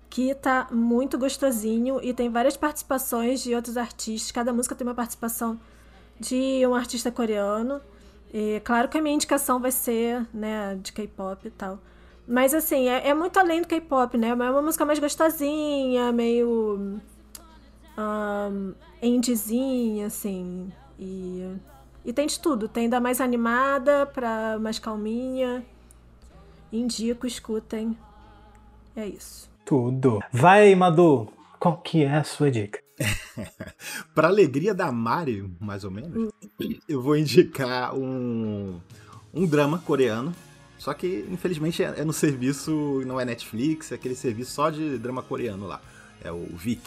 Que 0.10 0.36
tá 0.36 0.68
muito 0.70 1.18
gostosinho 1.18 2.04
e 2.04 2.14
tem 2.14 2.30
várias 2.30 2.58
participações 2.58 3.42
de 3.42 3.56
outros 3.56 3.78
artistas. 3.78 4.34
Cada 4.34 4.52
música 4.52 4.76
tem 4.76 4.86
uma 4.86 4.94
participação 4.94 5.58
de 6.20 6.68
um 6.68 6.76
artista 6.76 7.10
coreano. 7.10 7.80
E 8.34 8.60
claro 8.66 8.90
que 8.90 8.98
a 8.98 9.02
minha 9.02 9.16
indicação 9.16 9.62
vai 9.62 9.72
ser, 9.72 10.28
né, 10.34 10.78
de 10.84 10.92
K-pop 10.92 11.48
e 11.48 11.52
tal. 11.52 11.80
Mas 12.28 12.54
assim, 12.54 12.90
é, 12.90 13.08
é 13.08 13.14
muito 13.14 13.40
além 13.40 13.62
do 13.62 13.68
K-pop, 13.70 14.18
né? 14.18 14.28
É 14.28 14.34
uma 14.34 14.62
música 14.62 14.84
mais 14.84 15.00
gostosinha, 15.00 16.12
meio. 16.12 17.00
Um, 18.02 18.74
indiezinha, 19.02 20.08
assim. 20.08 20.72
E, 21.00 21.56
e 22.06 22.14
tem 22.14 22.28
de 22.28 22.40
tudo. 22.40 22.68
Tem 22.68 22.90
da 22.90 23.00
mais 23.00 23.22
animada 23.22 24.06
pra 24.06 24.58
mais 24.60 24.80
calminha. 24.80 25.66
Indico, 26.72 27.28
escutem. 27.28 27.98
É 28.96 29.06
isso. 29.06 29.50
Tudo. 29.66 30.20
Vai 30.32 30.68
aí, 30.68 30.76
Madu. 30.76 31.28
Qual 31.60 31.78
que 31.78 32.04
é 32.04 32.16
a 32.16 32.24
sua 32.24 32.50
dica? 32.50 32.80
Pra 34.16 34.28
alegria 34.28 34.74
da 34.74 34.92
Mari, 34.92 35.50
mais 35.60 35.84
ou 35.84 35.92
menos, 35.92 36.32
eu 36.88 37.02
vou 37.02 37.16
indicar 37.16 37.96
um, 37.96 38.80
um 39.34 39.46
drama 39.46 39.80
coreano. 39.80 40.34
Só 40.78 40.94
que, 40.94 41.26
infelizmente, 41.30 41.84
é, 41.84 41.94
é 42.00 42.04
no 42.04 42.14
serviço, 42.14 43.04
não 43.06 43.20
é 43.20 43.26
Netflix, 43.26 43.92
é 43.92 43.96
aquele 43.96 44.16
serviço 44.16 44.52
só 44.52 44.70
de 44.70 44.98
drama 44.98 45.22
coreano 45.22 45.68
lá. 45.68 45.80
É 46.24 46.32
o 46.32 46.44
Vic. 46.56 46.82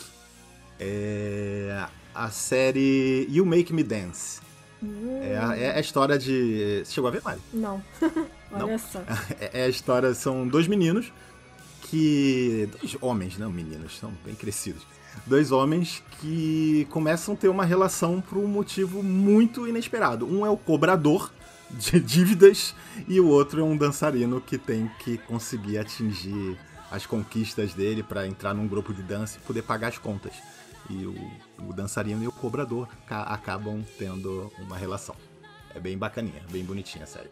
É 0.79 1.87
a 2.15 2.31
série 2.31 3.27
You 3.31 3.45
Make 3.45 3.73
Me 3.73 3.83
Dance. 3.83 4.41
É 5.23 5.39
a, 5.39 5.57
é 5.57 5.77
a 5.77 5.81
história 5.81 6.19
de. 6.19 6.83
Você 6.85 6.93
chegou 6.93 7.09
a 7.09 7.11
ver, 7.11 7.23
Mari? 7.23 7.41
Não. 7.53 7.83
Olha 8.53 8.67
Não. 8.67 8.79
só. 8.79 9.03
É, 9.41 9.63
é 9.63 9.65
a 9.65 9.69
história, 9.69 10.13
são 10.15 10.47
dois 10.47 10.69
meninos 10.69 11.13
que. 11.83 12.69
Dois 12.81 12.97
homens, 13.01 13.39
não 13.39 13.51
meninos, 13.51 13.99
são 13.99 14.13
bem 14.25 14.35
crescidos. 14.35 14.87
Dois 15.27 15.53
homens 15.53 16.03
que 16.21 16.87
começam 16.91 17.35
a 17.35 17.37
ter 17.37 17.49
uma 17.49 17.65
relação 17.65 18.21
por 18.21 18.37
um 18.37 18.47
motivo 18.47 19.03
muito 19.03 19.67
inesperado. 19.67 20.27
Um 20.27 20.45
é 20.45 20.51
o 20.51 20.57
cobrador 20.57 21.33
de 21.71 21.99
dívidas 22.01 22.75
e 23.09 23.21
o 23.21 23.29
outro 23.29 23.61
é 23.61 23.65
um 23.65 23.77
dançarino 23.77 24.41
que 24.41 24.59
tem 24.59 24.91
que 24.99 25.17
conseguir 25.19 25.79
atingir 25.79 26.59
as 26.91 27.07
conquistas 27.07 27.75
dele 27.75 28.03
para 28.03 28.27
entrar 28.27 28.55
num 28.55 28.67
grupo 28.69 28.93
de 28.93 29.03
dança 29.03 29.39
e 29.39 29.47
poder 29.47 29.63
pagar 29.63 29.89
as 29.89 29.99
contas. 29.99 30.33
E 30.90 31.06
o, 31.06 31.15
o 31.69 31.73
dançarino 31.73 32.23
e 32.23 32.28
o 32.28 32.32
cobrador 32.32 32.89
ca- 33.06 33.23
acabam 33.23 33.82
tendo 33.98 34.52
uma 34.59 34.77
relação. 34.77 35.15
É 35.74 35.81
bem 35.81 35.97
bacaninha, 35.97 36.43
bem 36.51 36.62
bonitinha 36.65 37.05
a 37.05 37.06
série. 37.06 37.31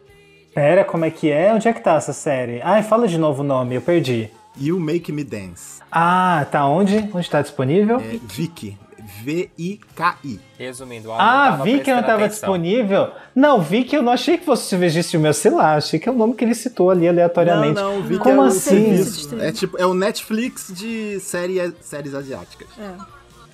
Pera, 0.53 0.83
como 0.85 1.05
é 1.05 1.09
que 1.11 1.31
é? 1.31 1.53
Onde 1.53 1.67
é 1.67 1.73
que 1.73 1.79
tá 1.81 1.95
essa 1.95 2.13
série? 2.13 2.61
Ai, 2.61 2.83
fala 2.83 3.07
de 3.07 3.17
novo 3.17 3.41
o 3.41 3.45
nome, 3.45 3.75
eu 3.75 3.81
perdi. 3.81 4.29
You 4.59 4.79
Make 4.79 5.11
Me 5.11 5.23
Dance. 5.23 5.81
Ah, 5.91 6.45
tá 6.51 6.65
onde? 6.67 7.09
Onde 7.13 7.29
tá 7.29 7.41
disponível? 7.41 7.97
É 7.99 8.19
Vicky. 8.23 8.77
V-I-K-I. 9.23 10.39
Resumindo, 10.57 11.09
o 11.09 11.13
Ah, 11.13 11.49
tava 11.51 11.63
vi 11.63 11.79
que 11.81 11.91
não 11.91 11.99
estava 11.99 12.27
disponível. 12.27 13.11
Não, 13.35 13.61
vi 13.61 13.83
que 13.83 13.97
eu 13.97 14.01
não 14.01 14.11
achei 14.13 14.37
que 14.37 14.45
fosse 14.45 14.75
esse 14.75 15.11
filme, 15.11 15.27
eu 15.27 15.33
sei 15.33 15.51
lá, 15.51 15.75
achei 15.75 15.99
que 15.99 16.07
é 16.07 16.11
o 16.11 16.15
nome 16.15 16.35
que 16.35 16.43
ele 16.43 16.55
citou 16.55 16.89
ali 16.89 17.07
aleatoriamente. 17.07 17.75
Não, 17.75 17.95
não, 17.95 18.03
Vicky 18.03 18.19
Como 18.21 18.41
é 18.41 18.43
o 18.45 18.47
assim? 18.47 18.59
serviço. 18.97 19.39
É 19.41 19.51
tipo, 19.51 19.77
é 19.77 19.85
o 19.85 19.93
Netflix 19.93 20.71
de 20.73 21.19
série, 21.19 21.73
séries 21.81 22.13
asiáticas. 22.13 22.67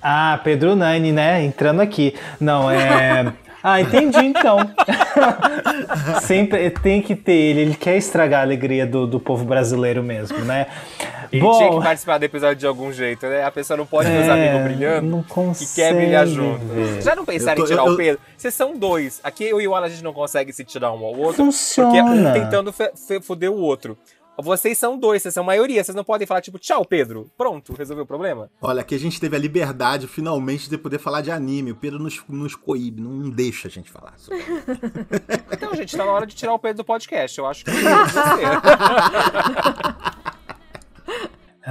Ah, 0.02 0.40
Pedro 0.42 0.74
Nani, 0.74 1.12
né? 1.12 1.42
Entrando 1.44 1.80
aqui. 1.80 2.14
Não, 2.40 2.70
é. 2.70 3.32
Ah, 3.62 3.78
entendi 3.78 4.16
então. 4.24 4.56
Sempre 6.22 6.70
tem 6.70 7.02
que 7.02 7.14
ter 7.14 7.32
ele, 7.34 7.60
ele 7.60 7.74
quer 7.74 7.96
estragar 7.96 8.40
a 8.40 8.42
alegria 8.42 8.86
do, 8.86 9.06
do 9.06 9.20
povo 9.20 9.44
brasileiro 9.44 10.02
mesmo, 10.02 10.38
né? 10.38 10.66
Ele 11.32 11.42
tinha 11.42 11.70
que 11.70 11.80
participar 11.82 12.16
do 12.18 12.24
episódio 12.24 12.56
de 12.56 12.66
algum 12.66 12.90
jeito, 12.90 13.26
né? 13.26 13.44
A 13.44 13.50
pessoa 13.50 13.76
não 13.76 13.84
pode 13.84 14.08
ver 14.10 14.22
os 14.22 14.28
É, 14.28 14.30
amigos 14.32 14.62
brilhando 14.62 15.06
não 15.08 15.20
e 15.60 15.66
quer 15.74 15.94
brilhar 15.94 16.24
consegue 16.24 16.34
junto. 16.42 16.64
ver. 16.66 16.86
Vocês 16.86 17.04
já 17.04 17.14
não 17.14 17.24
pensaram 17.26 17.52
Eu 17.58 17.64
em 17.64 17.68
tô- 17.68 17.70
tirar 17.74 17.86
eu- 17.86 17.92
o 17.92 17.96
Pedro? 17.96 18.20
Vocês 18.36 18.54
são 18.54 18.76
dois. 18.76 19.20
Aqui 19.22 19.44
eu 19.44 19.60
e 19.60 19.68
o 19.68 19.74
Alan 19.74 19.86
a 19.86 19.88
gente 19.90 20.02
não 20.02 20.12
consegue 20.14 20.52
se 20.52 20.64
tirar 20.64 20.90
um 20.92 21.04
ao 21.04 21.14
outro. 21.16 21.44
Funciona. 21.44 21.90
Porque 21.90 22.02
um 22.02 22.32
tentando 22.32 22.74
foder 23.22 23.50
o 23.50 23.56
outro. 23.58 23.96
Vocês 24.42 24.76
são 24.78 24.98
dois, 24.98 25.22
vocês 25.22 25.34
são 25.34 25.44
maioria. 25.44 25.82
Vocês 25.82 25.94
não 25.94 26.04
podem 26.04 26.26
falar, 26.26 26.40
tipo, 26.40 26.58
tchau, 26.58 26.84
Pedro. 26.84 27.30
Pronto, 27.36 27.72
resolveu 27.74 28.04
o 28.04 28.06
problema? 28.06 28.50
Olha, 28.60 28.80
aqui 28.80 28.94
a 28.94 28.98
gente 28.98 29.20
teve 29.20 29.36
a 29.36 29.38
liberdade, 29.38 30.06
finalmente, 30.06 30.68
de 30.68 30.76
poder 30.78 30.98
falar 30.98 31.20
de 31.20 31.30
anime. 31.30 31.72
O 31.72 31.76
Pedro 31.76 31.98
nos, 31.98 32.20
nos 32.28 32.54
coíbe, 32.54 33.00
não 33.00 33.30
deixa 33.30 33.68
a 33.68 33.70
gente 33.70 33.90
falar. 33.90 34.14
sobre. 34.16 34.44
Então, 35.52 35.74
gente, 35.74 35.96
tá 35.96 36.04
na 36.04 36.12
hora 36.12 36.26
de 36.26 36.34
tirar 36.34 36.54
o 36.54 36.58
Pedro 36.58 36.78
do 36.78 36.84
podcast. 36.84 37.38
Eu 37.38 37.46
acho 37.46 37.64
que 37.64 37.70
é. 37.72 37.74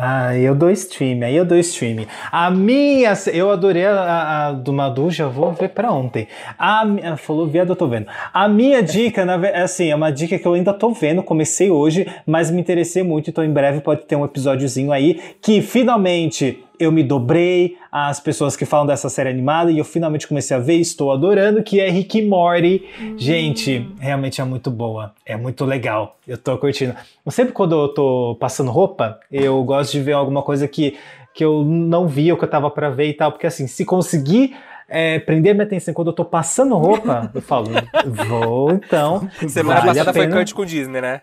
Ah, 0.01 0.37
eu 0.37 0.55
dou 0.55 0.69
stream, 0.71 1.23
aí 1.23 1.35
eu 1.35 1.43
dou 1.43 1.57
stream. 1.57 2.05
A 2.31 2.49
minha, 2.49 3.11
eu 3.33 3.51
adorei 3.51 3.85
a, 3.85 4.47
a, 4.47 4.51
do 4.53 4.71
Madu, 4.71 5.11
já 5.11 5.27
vou 5.27 5.51
ver 5.51 5.69
pra 5.69 5.91
ontem. 5.91 6.25
A, 6.57 6.83
a 7.11 7.17
falou 7.17 7.45
viado, 7.45 7.69
eu 7.71 7.75
tô 7.75 7.85
vendo. 7.85 8.07
A 8.33 8.47
minha 8.47 8.81
dica, 8.81 9.25
na, 9.25 9.35
ve- 9.35 9.49
assim, 9.53 9.89
é 9.91 9.95
uma 9.95 10.09
dica 10.09 10.39
que 10.39 10.45
eu 10.47 10.53
ainda 10.53 10.73
tô 10.73 10.91
vendo, 10.91 11.21
comecei 11.21 11.69
hoje, 11.69 12.07
mas 12.25 12.49
me 12.49 12.61
interessei 12.61 13.03
muito, 13.03 13.29
então 13.29 13.43
em 13.43 13.51
breve 13.51 13.81
pode 13.81 14.03
ter 14.05 14.15
um 14.15 14.23
episódiozinho 14.23 14.93
aí 14.93 15.19
que 15.41 15.61
finalmente 15.61 16.63
eu 16.79 16.91
me 16.91 17.03
dobrei 17.03 17.77
às 17.91 18.19
pessoas 18.19 18.55
que 18.55 18.65
falam 18.65 18.85
dessa 18.85 19.09
série 19.09 19.29
animada 19.29 19.69
e 19.71 19.77
eu 19.77 19.83
finalmente 19.83 20.27
comecei 20.27 20.55
a 20.55 20.59
ver 20.59 20.77
e 20.77 20.81
estou 20.81 21.11
adorando, 21.11 21.61
que 21.61 21.79
é 21.79 21.89
Rick 21.89 22.19
e 22.19 22.25
Morty. 22.25 22.87
Gente, 23.17 23.87
realmente 23.99 24.39
é 24.39 24.43
muito 24.43 24.71
boa, 24.71 25.13
é 25.25 25.35
muito 25.35 25.65
legal, 25.65 26.17
eu 26.25 26.37
tô 26.37 26.57
curtindo. 26.57 26.95
Sempre 27.27 27.53
quando 27.53 27.75
eu 27.75 27.89
tô 27.89 28.37
passando 28.39 28.71
roupa, 28.71 29.19
eu 29.31 29.61
gosto 29.63 29.91
de 29.91 30.01
ver 30.01 30.13
alguma 30.13 30.41
coisa 30.41 30.67
que, 30.67 30.97
que 31.33 31.43
eu 31.43 31.63
não 31.63 32.07
vi 32.07 32.31
ou 32.31 32.37
que 32.37 32.45
eu 32.45 32.49
tava 32.49 32.71
pra 32.71 32.89
ver 32.89 33.09
e 33.09 33.13
tal, 33.13 33.31
porque 33.31 33.45
assim, 33.47 33.67
se 33.67 33.83
conseguir 33.83 34.55
é, 34.87 35.19
prender 35.19 35.53
minha 35.53 35.65
atenção 35.65 35.93
quando 35.93 36.07
eu 36.07 36.13
tô 36.13 36.25
passando 36.25 36.75
roupa, 36.75 37.29
eu 37.35 37.41
falo, 37.41 37.69
vou 38.07 38.71
então. 38.71 39.29
Semana 39.47 39.81
vale 39.81 39.99
passada 39.99 40.13
foi. 40.13 40.27
Kant 40.27 40.55
com 40.55 40.65
Disney, 40.65 41.01
né? 41.01 41.21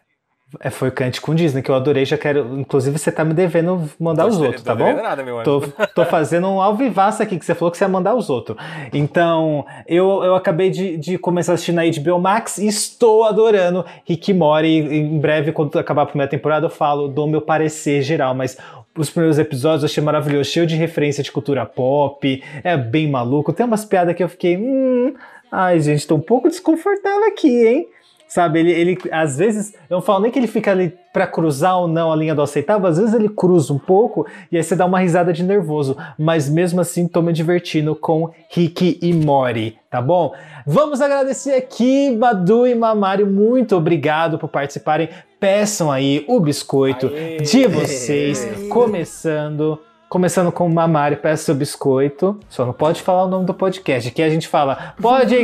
É, 0.60 0.70
foi 0.70 0.92
Cante 0.92 1.20
com 1.20 1.34
Disney, 1.34 1.60
que 1.60 1.68
eu 1.68 1.74
adorei, 1.74 2.04
já 2.04 2.16
quero. 2.16 2.60
Inclusive, 2.60 2.96
você 2.96 3.10
tá 3.10 3.24
me 3.24 3.34
devendo 3.34 3.90
mandar 3.98 4.26
os 4.26 4.38
outros, 4.38 4.62
tô 4.62 4.66
tá 4.66 4.74
bom? 4.76 4.94
nada, 4.94 5.24
meu 5.24 5.42
tô, 5.42 5.60
tô 5.92 6.04
fazendo 6.04 6.46
um 6.46 6.62
alvivaço 6.62 7.20
aqui, 7.20 7.36
que 7.36 7.44
você 7.44 7.54
falou 7.54 7.72
que 7.72 7.76
você 7.76 7.84
ia 7.84 7.88
mandar 7.88 8.14
os 8.14 8.30
outros. 8.30 8.56
Então, 8.92 9.66
eu, 9.88 10.22
eu 10.22 10.36
acabei 10.36 10.70
de, 10.70 10.96
de 10.96 11.18
começar 11.18 11.52
a 11.52 11.54
assistir 11.54 11.72
na 11.72 11.82
HBO 11.84 12.20
Max 12.20 12.58
e 12.58 12.68
estou 12.68 13.24
adorando 13.24 13.84
Rick 14.04 14.32
Morty. 14.32 14.68
Em 14.68 15.18
breve, 15.18 15.50
quando 15.50 15.76
acabar 15.80 16.02
a 16.02 16.06
primeira 16.06 16.30
temporada, 16.30 16.66
eu 16.66 16.70
falo, 16.70 17.08
dou 17.08 17.26
meu 17.26 17.40
parecer 17.40 18.02
geral, 18.02 18.34
mas. 18.34 18.56
Os 18.98 19.10
primeiros 19.10 19.38
episódios 19.38 19.82
eu 19.82 19.88
achei 19.88 20.02
maravilhoso, 20.02 20.48
cheio 20.48 20.66
de 20.66 20.74
referência 20.74 21.22
de 21.22 21.30
cultura 21.30 21.66
pop, 21.66 22.42
é 22.64 22.78
bem 22.78 23.10
maluco. 23.10 23.52
Tem 23.52 23.66
umas 23.66 23.84
piadas 23.84 24.16
que 24.16 24.24
eu 24.24 24.28
fiquei. 24.28 24.56
Hum, 24.56 25.12
ai, 25.52 25.78
gente, 25.80 26.06
tô 26.06 26.14
um 26.14 26.20
pouco 26.20 26.48
desconfortável 26.48 27.28
aqui, 27.28 27.66
hein? 27.66 27.88
Sabe, 28.28 28.58
ele, 28.58 28.72
ele 28.72 28.98
às 29.12 29.38
vezes, 29.38 29.72
eu 29.88 29.96
não 29.96 30.02
falo 30.02 30.20
nem 30.20 30.32
que 30.32 30.38
ele 30.38 30.48
fica 30.48 30.72
ali 30.72 30.92
pra 31.12 31.26
cruzar 31.26 31.78
ou 31.78 31.86
não 31.86 32.12
a 32.12 32.16
linha 32.16 32.34
do 32.34 32.42
aceitável, 32.42 32.86
às 32.88 32.98
vezes 32.98 33.14
ele 33.14 33.28
cruza 33.28 33.72
um 33.72 33.78
pouco 33.78 34.26
e 34.50 34.56
aí 34.56 34.62
você 34.62 34.74
dá 34.74 34.84
uma 34.84 34.98
risada 34.98 35.32
de 35.32 35.42
nervoso, 35.42 35.96
mas 36.18 36.48
mesmo 36.48 36.80
assim 36.80 37.06
tô 37.06 37.22
me 37.22 37.32
divertindo 37.32 37.94
com 37.94 38.30
Rick 38.50 38.98
e 39.00 39.14
Mori, 39.14 39.78
tá 39.88 40.02
bom? 40.02 40.34
Vamos 40.66 41.00
agradecer 41.00 41.54
aqui, 41.54 42.14
Badu 42.18 42.66
e 42.66 42.74
Mamário, 42.74 43.26
muito 43.26 43.76
obrigado 43.76 44.38
por 44.38 44.48
participarem. 44.48 45.08
Peçam 45.38 45.92
aí 45.92 46.24
o 46.26 46.40
biscoito 46.40 47.06
Aê! 47.06 47.36
de 47.38 47.66
vocês, 47.66 48.44
começando. 48.68 49.78
Começando 50.08 50.52
com 50.52 50.66
o 50.66 50.72
Mamário, 50.72 51.16
peça 51.16 51.50
o 51.50 51.54
biscoito. 51.54 52.38
Só 52.48 52.64
não 52.64 52.72
pode 52.72 53.02
falar 53.02 53.24
o 53.24 53.28
nome 53.28 53.44
do 53.44 53.52
podcast. 53.52 54.08
Aqui 54.08 54.22
a 54.22 54.30
gente 54.30 54.46
fala, 54.46 54.94
pode. 55.00 55.34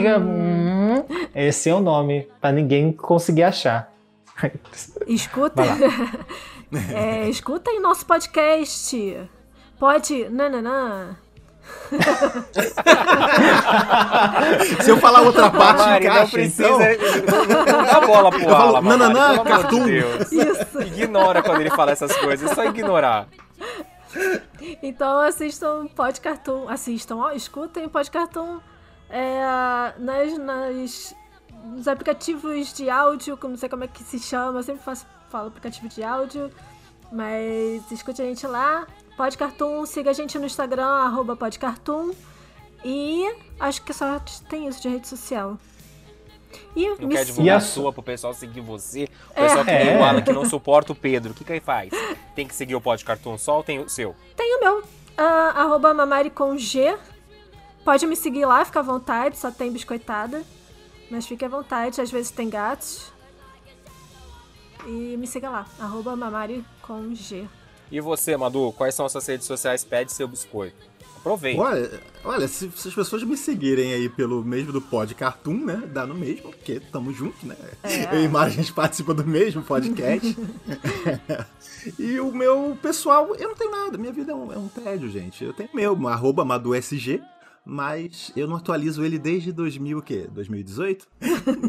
Hum, 1.08 1.26
esse 1.34 1.68
é 1.70 1.74
o 1.74 1.80
nome, 1.80 2.28
pra 2.40 2.52
ninguém 2.52 2.92
conseguir 2.92 3.42
achar. 3.44 3.90
Escuta. 5.06 5.62
É, 6.94 7.28
escutem 7.28 7.82
nosso 7.82 8.06
podcast. 8.06 9.28
Pode. 9.78 10.26
Nananã. 10.30 11.18
Se 14.80 14.90
eu 14.90 14.96
falar 14.96 15.20
outra 15.20 15.50
parte, 15.50 15.78
Mari, 15.82 16.06
não 16.06 16.14
encaixa, 16.14 16.32
precisa. 16.32 16.92
então. 16.92 17.44
Não, 17.46 17.64
não 17.66 17.84
dá 17.84 18.00
bola 18.00 18.30
pro 18.30 18.40
Eu 18.40 18.48
falo, 18.48 18.76
Alan, 18.76 18.80
Mari, 18.80 18.98
nananã, 18.98 19.32
de 19.38 19.44
cartoon. 19.44 19.84
Deus. 19.84 20.32
Isso. 20.32 20.80
Ignora 20.82 21.42
quando 21.42 21.60
ele 21.60 21.70
fala 21.70 21.90
essas 21.92 22.16
coisas, 22.16 22.50
é 22.50 22.54
só 22.54 22.64
ignorar. 22.64 23.28
Então 24.82 25.20
assistam 25.20 25.86
Pod 25.94 26.20
Cartoon. 26.20 26.68
Assistam, 26.68 27.16
ó, 27.16 27.32
escutem 27.32 27.88
Pod 27.88 28.10
Cartoon 28.10 28.60
é, 29.12 29.94
nas, 29.98 30.38
nas, 30.38 31.14
nos 31.64 31.86
aplicativos 31.86 32.72
de 32.72 32.88
áudio, 32.90 33.36
que 33.36 33.44
eu 33.44 33.50
não 33.50 33.56
sei 33.56 33.68
como 33.68 33.84
é 33.84 33.86
que 33.88 34.02
se 34.02 34.18
chama, 34.18 34.58
eu 34.58 34.62
sempre 34.62 34.82
faço, 34.82 35.06
falo 35.30 35.48
aplicativo 35.48 35.88
de 35.88 36.02
áudio. 36.02 36.50
Mas 37.12 37.90
escute 37.92 38.22
a 38.22 38.24
gente 38.24 38.46
lá. 38.46 38.86
Pod 39.18 39.36
Cartoon, 39.36 39.84
siga 39.84 40.10
a 40.10 40.14
gente 40.14 40.38
no 40.38 40.46
Instagram, 40.46 40.86
arroba 40.86 41.36
Pod 41.36 41.58
Cartoon. 41.58 42.12
E 42.82 43.30
acho 43.60 43.82
que 43.82 43.92
só 43.92 44.18
tem 44.48 44.66
isso 44.66 44.80
de 44.80 44.88
rede 44.88 45.06
social. 45.06 45.58
E 46.74 46.88
Não 46.88 46.96
me 47.08 47.14
quer 47.14 47.24
divulgar 47.26 47.46
E 47.46 47.50
a 47.50 47.60
sua 47.60 47.92
pro 47.92 48.02
pessoal 48.02 48.32
seguir 48.34 48.60
você. 48.62 49.04
O 49.04 49.40
É. 49.40 49.42
pessoal 49.42 49.64
que 49.64 49.70
nem 49.70 49.88
É. 49.90 49.98
o 49.98 50.04
Alan 50.04 50.22
que 50.22 50.32
não 50.32 50.44
suporta 50.48 50.92
o 50.92 50.94
Pedro. 50.94 51.32
O 51.32 51.34
que 51.34 51.44
que 51.44 51.52
aí 51.52 51.60
faz? 51.60 51.90
Tem 52.34 52.48
que 52.48 52.54
seguir 52.54 52.74
o 52.74 52.80
Pod 52.80 53.04
Cartoon 53.04 53.36
só 53.38 53.58
ou 53.58 53.62
tem 53.62 53.78
o 53.78 53.88
seu? 53.88 54.16
Tem 54.34 54.56
o 54.56 54.60
meu, 54.60 54.82
ah, 55.16 55.52
arroba 55.54 55.92
mamari 55.94 56.30
com 56.30 56.56
G. 56.56 56.96
Pode 57.84 58.06
me 58.06 58.14
seguir 58.14 58.44
lá, 58.44 58.64
fica 58.64 58.80
à 58.80 58.82
vontade, 58.82 59.36
só 59.36 59.50
tem 59.50 59.72
biscoitada. 59.72 60.42
Mas 61.10 61.26
fique 61.26 61.44
à 61.44 61.48
vontade, 61.48 62.00
às 62.00 62.10
vezes 62.10 62.30
tem 62.30 62.48
gatos. 62.48 63.12
E 64.86 65.16
me 65.16 65.26
siga 65.26 65.50
lá, 65.50 65.66
arroba 65.78 66.16
mamari 66.16 66.64
com 66.80 67.14
G. 67.14 67.46
E 67.90 68.00
você, 68.00 68.36
Madu, 68.36 68.72
quais 68.72 68.94
são 68.94 69.04
as 69.04 69.12
suas 69.12 69.26
redes 69.26 69.46
sociais? 69.46 69.84
Pede 69.84 70.12
seu 70.12 70.26
biscoito. 70.26 70.92
Aproveita. 71.18 71.60
Olha, 71.60 72.00
olha 72.24 72.48
se, 72.48 72.68
se 72.74 72.88
as 72.88 72.94
pessoas 72.94 73.22
me 73.22 73.36
seguirem 73.36 73.92
aí 73.92 74.08
pelo 74.08 74.42
mesmo 74.42 74.72
do 74.72 74.80
Pod 74.80 75.14
Cartoon, 75.14 75.54
né? 75.54 75.82
Dá 75.92 76.04
no 76.04 76.14
mesmo, 76.14 76.50
porque 76.50 76.80
tamo 76.80 77.12
junto, 77.12 77.46
né? 77.46 77.54
É. 77.84 78.16
Eu 78.16 78.24
e 78.24 78.28
Mari, 78.28 78.50
a 78.50 78.54
gente 78.54 78.72
participa 78.72 79.14
do 79.14 79.24
mesmo 79.24 79.62
podcast. 79.62 80.36
e 81.96 82.18
o 82.18 82.32
meu 82.32 82.76
pessoal, 82.82 83.36
eu 83.36 83.50
não 83.50 83.54
tenho 83.54 83.70
nada. 83.70 83.96
Minha 83.96 84.12
vida 84.12 84.32
é 84.32 84.34
um, 84.34 84.52
é 84.52 84.58
um 84.58 84.66
tédio, 84.66 85.08
gente. 85.08 85.44
Eu 85.44 85.52
tenho 85.52 85.70
meu, 85.72 86.08
arroba 86.08 86.44
MaduSG, 86.44 87.22
mas 87.64 88.32
eu 88.36 88.46
não 88.46 88.56
atualizo 88.56 89.04
ele 89.04 89.18
desde 89.18 89.52
2000, 89.52 89.98
o 89.98 90.02
quê? 90.02 90.28
2018? 90.32 91.06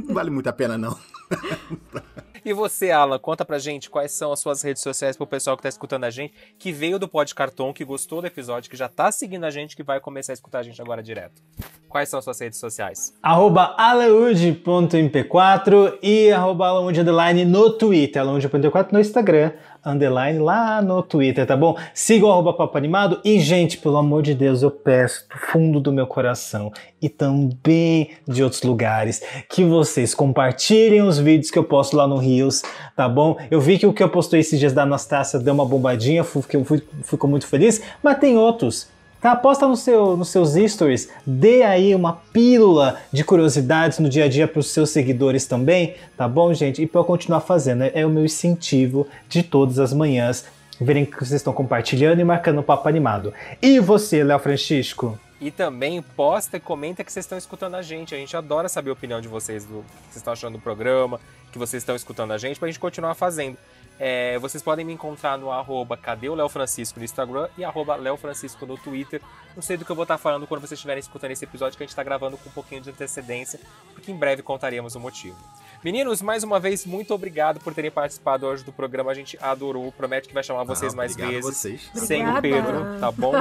não 0.07 0.13
vale 0.13 0.29
muito 0.29 0.47
a 0.47 0.53
pena, 0.53 0.77
não. 0.77 0.97
E 2.45 2.51
você, 2.51 2.91
Alan, 2.91 3.17
conta 3.19 3.45
pra 3.45 3.57
gente 3.57 3.89
quais 3.89 4.11
são 4.11 4.33
as 4.33 4.41
suas 4.41 4.61
redes 4.61 4.83
sociais 4.83 5.15
pro 5.15 5.25
pessoal 5.25 5.55
que 5.55 5.63
tá 5.63 5.69
escutando 5.69 6.03
a 6.03 6.09
gente, 6.09 6.33
que 6.59 6.73
veio 6.73 6.99
do 6.99 7.07
Pod 7.07 7.33
Carton, 7.33 7.71
que 7.71 7.85
gostou 7.85 8.19
do 8.19 8.27
episódio, 8.27 8.69
que 8.69 8.75
já 8.75 8.89
tá 8.89 9.09
seguindo 9.13 9.45
a 9.45 9.49
gente, 9.49 9.77
que 9.77 9.83
vai 9.83 10.01
começar 10.01 10.33
a 10.33 10.35
escutar 10.35 10.59
a 10.59 10.63
gente 10.63 10.81
agora 10.81 11.01
direto. 11.01 11.41
Quais 11.87 12.09
são 12.09 12.19
as 12.19 12.25
suas 12.25 12.41
redes 12.41 12.59
sociais? 12.59 13.13
arroba 13.23 13.73
alaud.mp4 13.77 15.99
e 16.03 16.31
arroba 16.31 16.67
alaud 16.67 17.01
no 17.45 17.77
Twitter, 17.77 18.21
alaud.mp4 18.21 18.91
no 18.91 18.99
Instagram, 18.99 19.53
underline 19.85 20.39
lá 20.39 20.81
no 20.81 21.01
Twitter, 21.03 21.45
tá 21.45 21.55
bom? 21.57 21.77
Siga 21.93 22.25
o 22.25 22.31
arroba 22.31 22.53
papo 22.53 22.77
animado 22.77 23.19
e, 23.23 23.39
gente, 23.39 23.77
pelo 23.77 23.97
amor 23.97 24.21
de 24.23 24.33
Deus, 24.33 24.61
eu 24.61 24.71
peço 24.71 25.25
do 25.29 25.37
fundo 25.51 25.79
do 25.79 25.91
meu 25.91 26.07
coração 26.07 26.71
e 27.01 27.09
também 27.09 28.11
de 28.27 28.43
outros 28.43 28.61
lugares 28.63 29.21
que 29.49 29.63
vocês 29.63 30.15
compartilhem 30.15 31.01
os 31.01 31.17
vídeos 31.19 31.51
que 31.51 31.59
eu 31.59 31.63
posto 31.63 31.95
lá 31.97 32.07
no 32.07 32.17
Rios, 32.17 32.61
tá 32.95 33.09
bom? 33.09 33.37
Eu 33.51 33.59
vi 33.59 33.77
que 33.77 33.85
o 33.85 33.93
que 33.93 34.01
eu 34.01 34.09
postei 34.09 34.39
esses 34.39 34.59
dias 34.59 34.73
da 34.73 34.83
Anastácia 34.83 35.39
deu 35.39 35.53
uma 35.53 35.65
bombadinha, 35.65 36.23
fu- 36.23 36.41
fiquei, 36.41 36.63
fui, 36.63 36.81
ficou 37.03 37.29
muito 37.29 37.45
feliz, 37.47 37.81
mas 38.01 38.17
tem 38.19 38.37
outros. 38.37 38.92
Tá, 39.23 39.37
posta 39.37 39.65
no 39.65 39.77
seu, 39.77 40.17
nos 40.17 40.27
seus 40.27 40.53
stories, 40.69 41.09
dê 41.25 41.63
aí 41.63 41.95
uma 41.95 42.11
pílula 42.33 42.99
de 43.09 43.23
curiosidades 43.23 43.97
no 43.99 44.09
dia 44.09 44.25
a 44.25 44.27
dia 44.27 44.49
para 44.49 44.59
os 44.59 44.67
seus 44.67 44.89
seguidores 44.89 45.45
também, 45.45 45.95
tá 46.17 46.27
bom, 46.27 46.53
gente? 46.53 46.81
E 46.81 46.85
para 46.85 46.99
eu 46.99 47.05
continuar 47.05 47.39
fazendo, 47.39 47.85
é 47.85 48.05
o 48.05 48.09
meu 48.09 48.25
incentivo 48.25 49.07
de 49.29 49.41
todas 49.41 49.79
as 49.79 49.93
manhãs, 49.93 50.45
verem 50.77 51.05
que 51.05 51.15
vocês 51.15 51.31
estão 51.39 51.53
compartilhando 51.53 52.19
e 52.19 52.23
marcando 52.25 52.59
o 52.59 52.63
papo 52.63 52.89
animado. 52.89 53.33
E 53.61 53.79
você, 53.79 54.25
Léo 54.25 54.39
Francisco? 54.39 55.17
E 55.39 55.49
também 55.51 56.01
posta 56.01 56.57
e 56.57 56.59
comenta 56.59 57.01
que 57.01 57.09
vocês 57.09 57.23
estão 57.23 57.37
escutando 57.37 57.75
a 57.75 57.81
gente. 57.81 58.13
A 58.13 58.17
gente 58.17 58.35
adora 58.35 58.67
saber 58.67 58.89
a 58.89 58.93
opinião 58.93 59.21
de 59.21 59.29
vocês, 59.29 59.63
do 59.63 59.85
que 59.85 60.03
vocês 60.07 60.17
estão 60.17 60.33
achando 60.33 60.57
do 60.57 60.61
programa, 60.61 61.17
que 61.49 61.57
vocês 61.57 61.81
estão 61.81 61.95
escutando 61.95 62.31
a 62.31 62.37
gente, 62.37 62.59
pra 62.59 62.67
gente 62.67 62.79
continuar 62.79 63.15
fazendo. 63.15 63.57
É, 63.99 64.37
vocês 64.39 64.61
podem 64.61 64.83
me 64.83 64.91
encontrar 64.91 65.37
no 65.37 65.51
arroba 65.51 65.95
Cadê 65.95 66.27
o 66.27 66.35
Léo 66.35 66.49
Francisco 66.49 66.99
no 66.99 67.05
Instagram 67.05 67.47
e 67.57 67.63
arroba 67.63 67.95
Léo 67.95 68.17
Francisco 68.17 68.65
no 68.65 68.77
Twitter. 68.77 69.21
Não 69.55 69.61
sei 69.61 69.77
do 69.77 69.85
que 69.85 69.91
eu 69.91 69.95
vou 69.95 70.03
estar 70.03 70.17
falando 70.17 70.47
quando 70.47 70.61
vocês 70.61 70.73
estiverem 70.79 70.99
escutando 70.99 71.31
esse 71.31 71.45
episódio, 71.45 71.77
que 71.77 71.83
a 71.83 71.85
gente 71.85 71.91
está 71.91 72.03
gravando 72.03 72.37
com 72.37 72.49
um 72.49 72.51
pouquinho 72.51 72.81
de 72.81 72.89
antecedência, 72.89 73.59
porque 73.93 74.11
em 74.11 74.15
breve 74.17 74.41
contaremos 74.41 74.95
o 74.95 74.99
motivo. 74.99 75.37
Meninos, 75.83 76.21
mais 76.21 76.43
uma 76.43 76.59
vez, 76.59 76.85
muito 76.85 77.13
obrigado 77.13 77.59
por 77.59 77.73
terem 77.73 77.91
participado 77.91 78.47
hoje 78.47 78.63
do 78.63 78.71
programa. 78.73 79.11
A 79.11 79.13
gente 79.13 79.37
adorou. 79.41 79.91
Promete 79.91 80.27
que 80.27 80.33
vai 80.33 80.43
chamar 80.43 80.63
vocês 80.63 80.93
Ah, 80.93 80.97
mais 80.97 81.15
vezes. 81.15 81.41
vocês. 81.43 81.91
Sem 81.93 82.25
o 82.25 82.35
Obrigada. 82.37 82.71
Pedro, 82.71 82.99
tá 82.99 83.11
bom? 83.11 83.33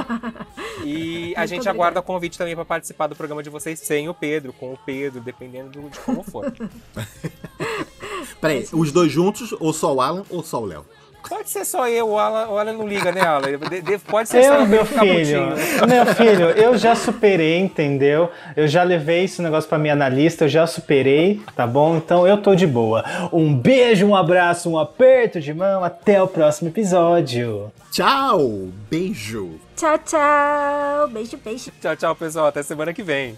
E 0.85 1.33
a 1.37 1.45
gente 1.45 1.67
aguarda 1.67 2.01
convite 2.01 2.37
também 2.37 2.53
para 2.53 2.65
participar 2.65 3.07
do 3.07 3.15
programa 3.15 3.41
de 3.41 3.49
vocês 3.49 3.79
sem 3.79 4.07
o 4.09 4.13
Pedro, 4.13 4.53
com 4.53 4.71
o 4.73 4.77
Pedro, 4.77 5.19
dependendo 5.21 5.69
do- 5.81 5.89
de 5.89 5.99
como 6.01 6.21
for. 6.21 6.53
Peraí, 8.39 8.67
os 8.73 8.91
dois 8.91 9.11
juntos, 9.11 9.53
ou 9.59 9.73
só 9.73 9.93
o 9.93 10.01
Alan 10.01 10.23
ou 10.29 10.43
só 10.43 10.61
o 10.61 10.65
Léo? 10.65 10.85
Pode 11.29 11.49
ser 11.49 11.63
só 11.63 11.87
eu, 11.87 12.09
o 12.09 12.19
Alan, 12.19 12.49
o 12.49 12.57
Alan 12.59 12.73
não 12.73 12.85
liga, 12.85 13.09
né, 13.09 13.21
Alan? 13.21 13.57
De- 13.57 13.81
de- 13.81 13.97
pode 13.97 14.27
ser 14.27 14.43
só 14.43 14.55
Eu, 14.55 14.59
eu 14.61 14.67
meu 14.67 14.85
filho, 14.85 15.41
meu 15.87 16.05
filho, 16.13 16.49
eu 16.49 16.77
já 16.77 16.95
superei, 16.95 17.59
entendeu? 17.59 18.29
Eu 18.57 18.67
já 18.67 18.83
levei 18.83 19.23
esse 19.23 19.41
negócio 19.41 19.69
pra 19.69 19.77
minha 19.77 19.93
analista, 19.93 20.43
eu 20.43 20.49
já 20.49 20.67
superei, 20.67 21.41
tá 21.55 21.65
bom? 21.65 21.95
Então 21.95 22.27
eu 22.27 22.35
tô 22.41 22.53
de 22.53 22.67
boa. 22.67 23.05
Um 23.31 23.55
beijo, 23.55 24.05
um 24.05 24.13
abraço, 24.17 24.69
um 24.69 24.77
aperto 24.77 25.39
de 25.39 25.53
mão, 25.53 25.81
até 25.81 26.21
o 26.21 26.27
próximo 26.27 26.67
episódio. 26.69 27.71
Tchau, 27.89 28.67
beijo. 28.89 29.51
Tchau, 29.77 29.97
tchau. 29.99 31.07
Beijo, 31.07 31.37
beijo. 31.37 31.71
Tchau, 31.81 31.95
tchau, 31.95 32.15
pessoal. 32.17 32.47
Até 32.47 32.61
semana 32.63 32.93
que 32.93 33.01
vem. 33.01 33.37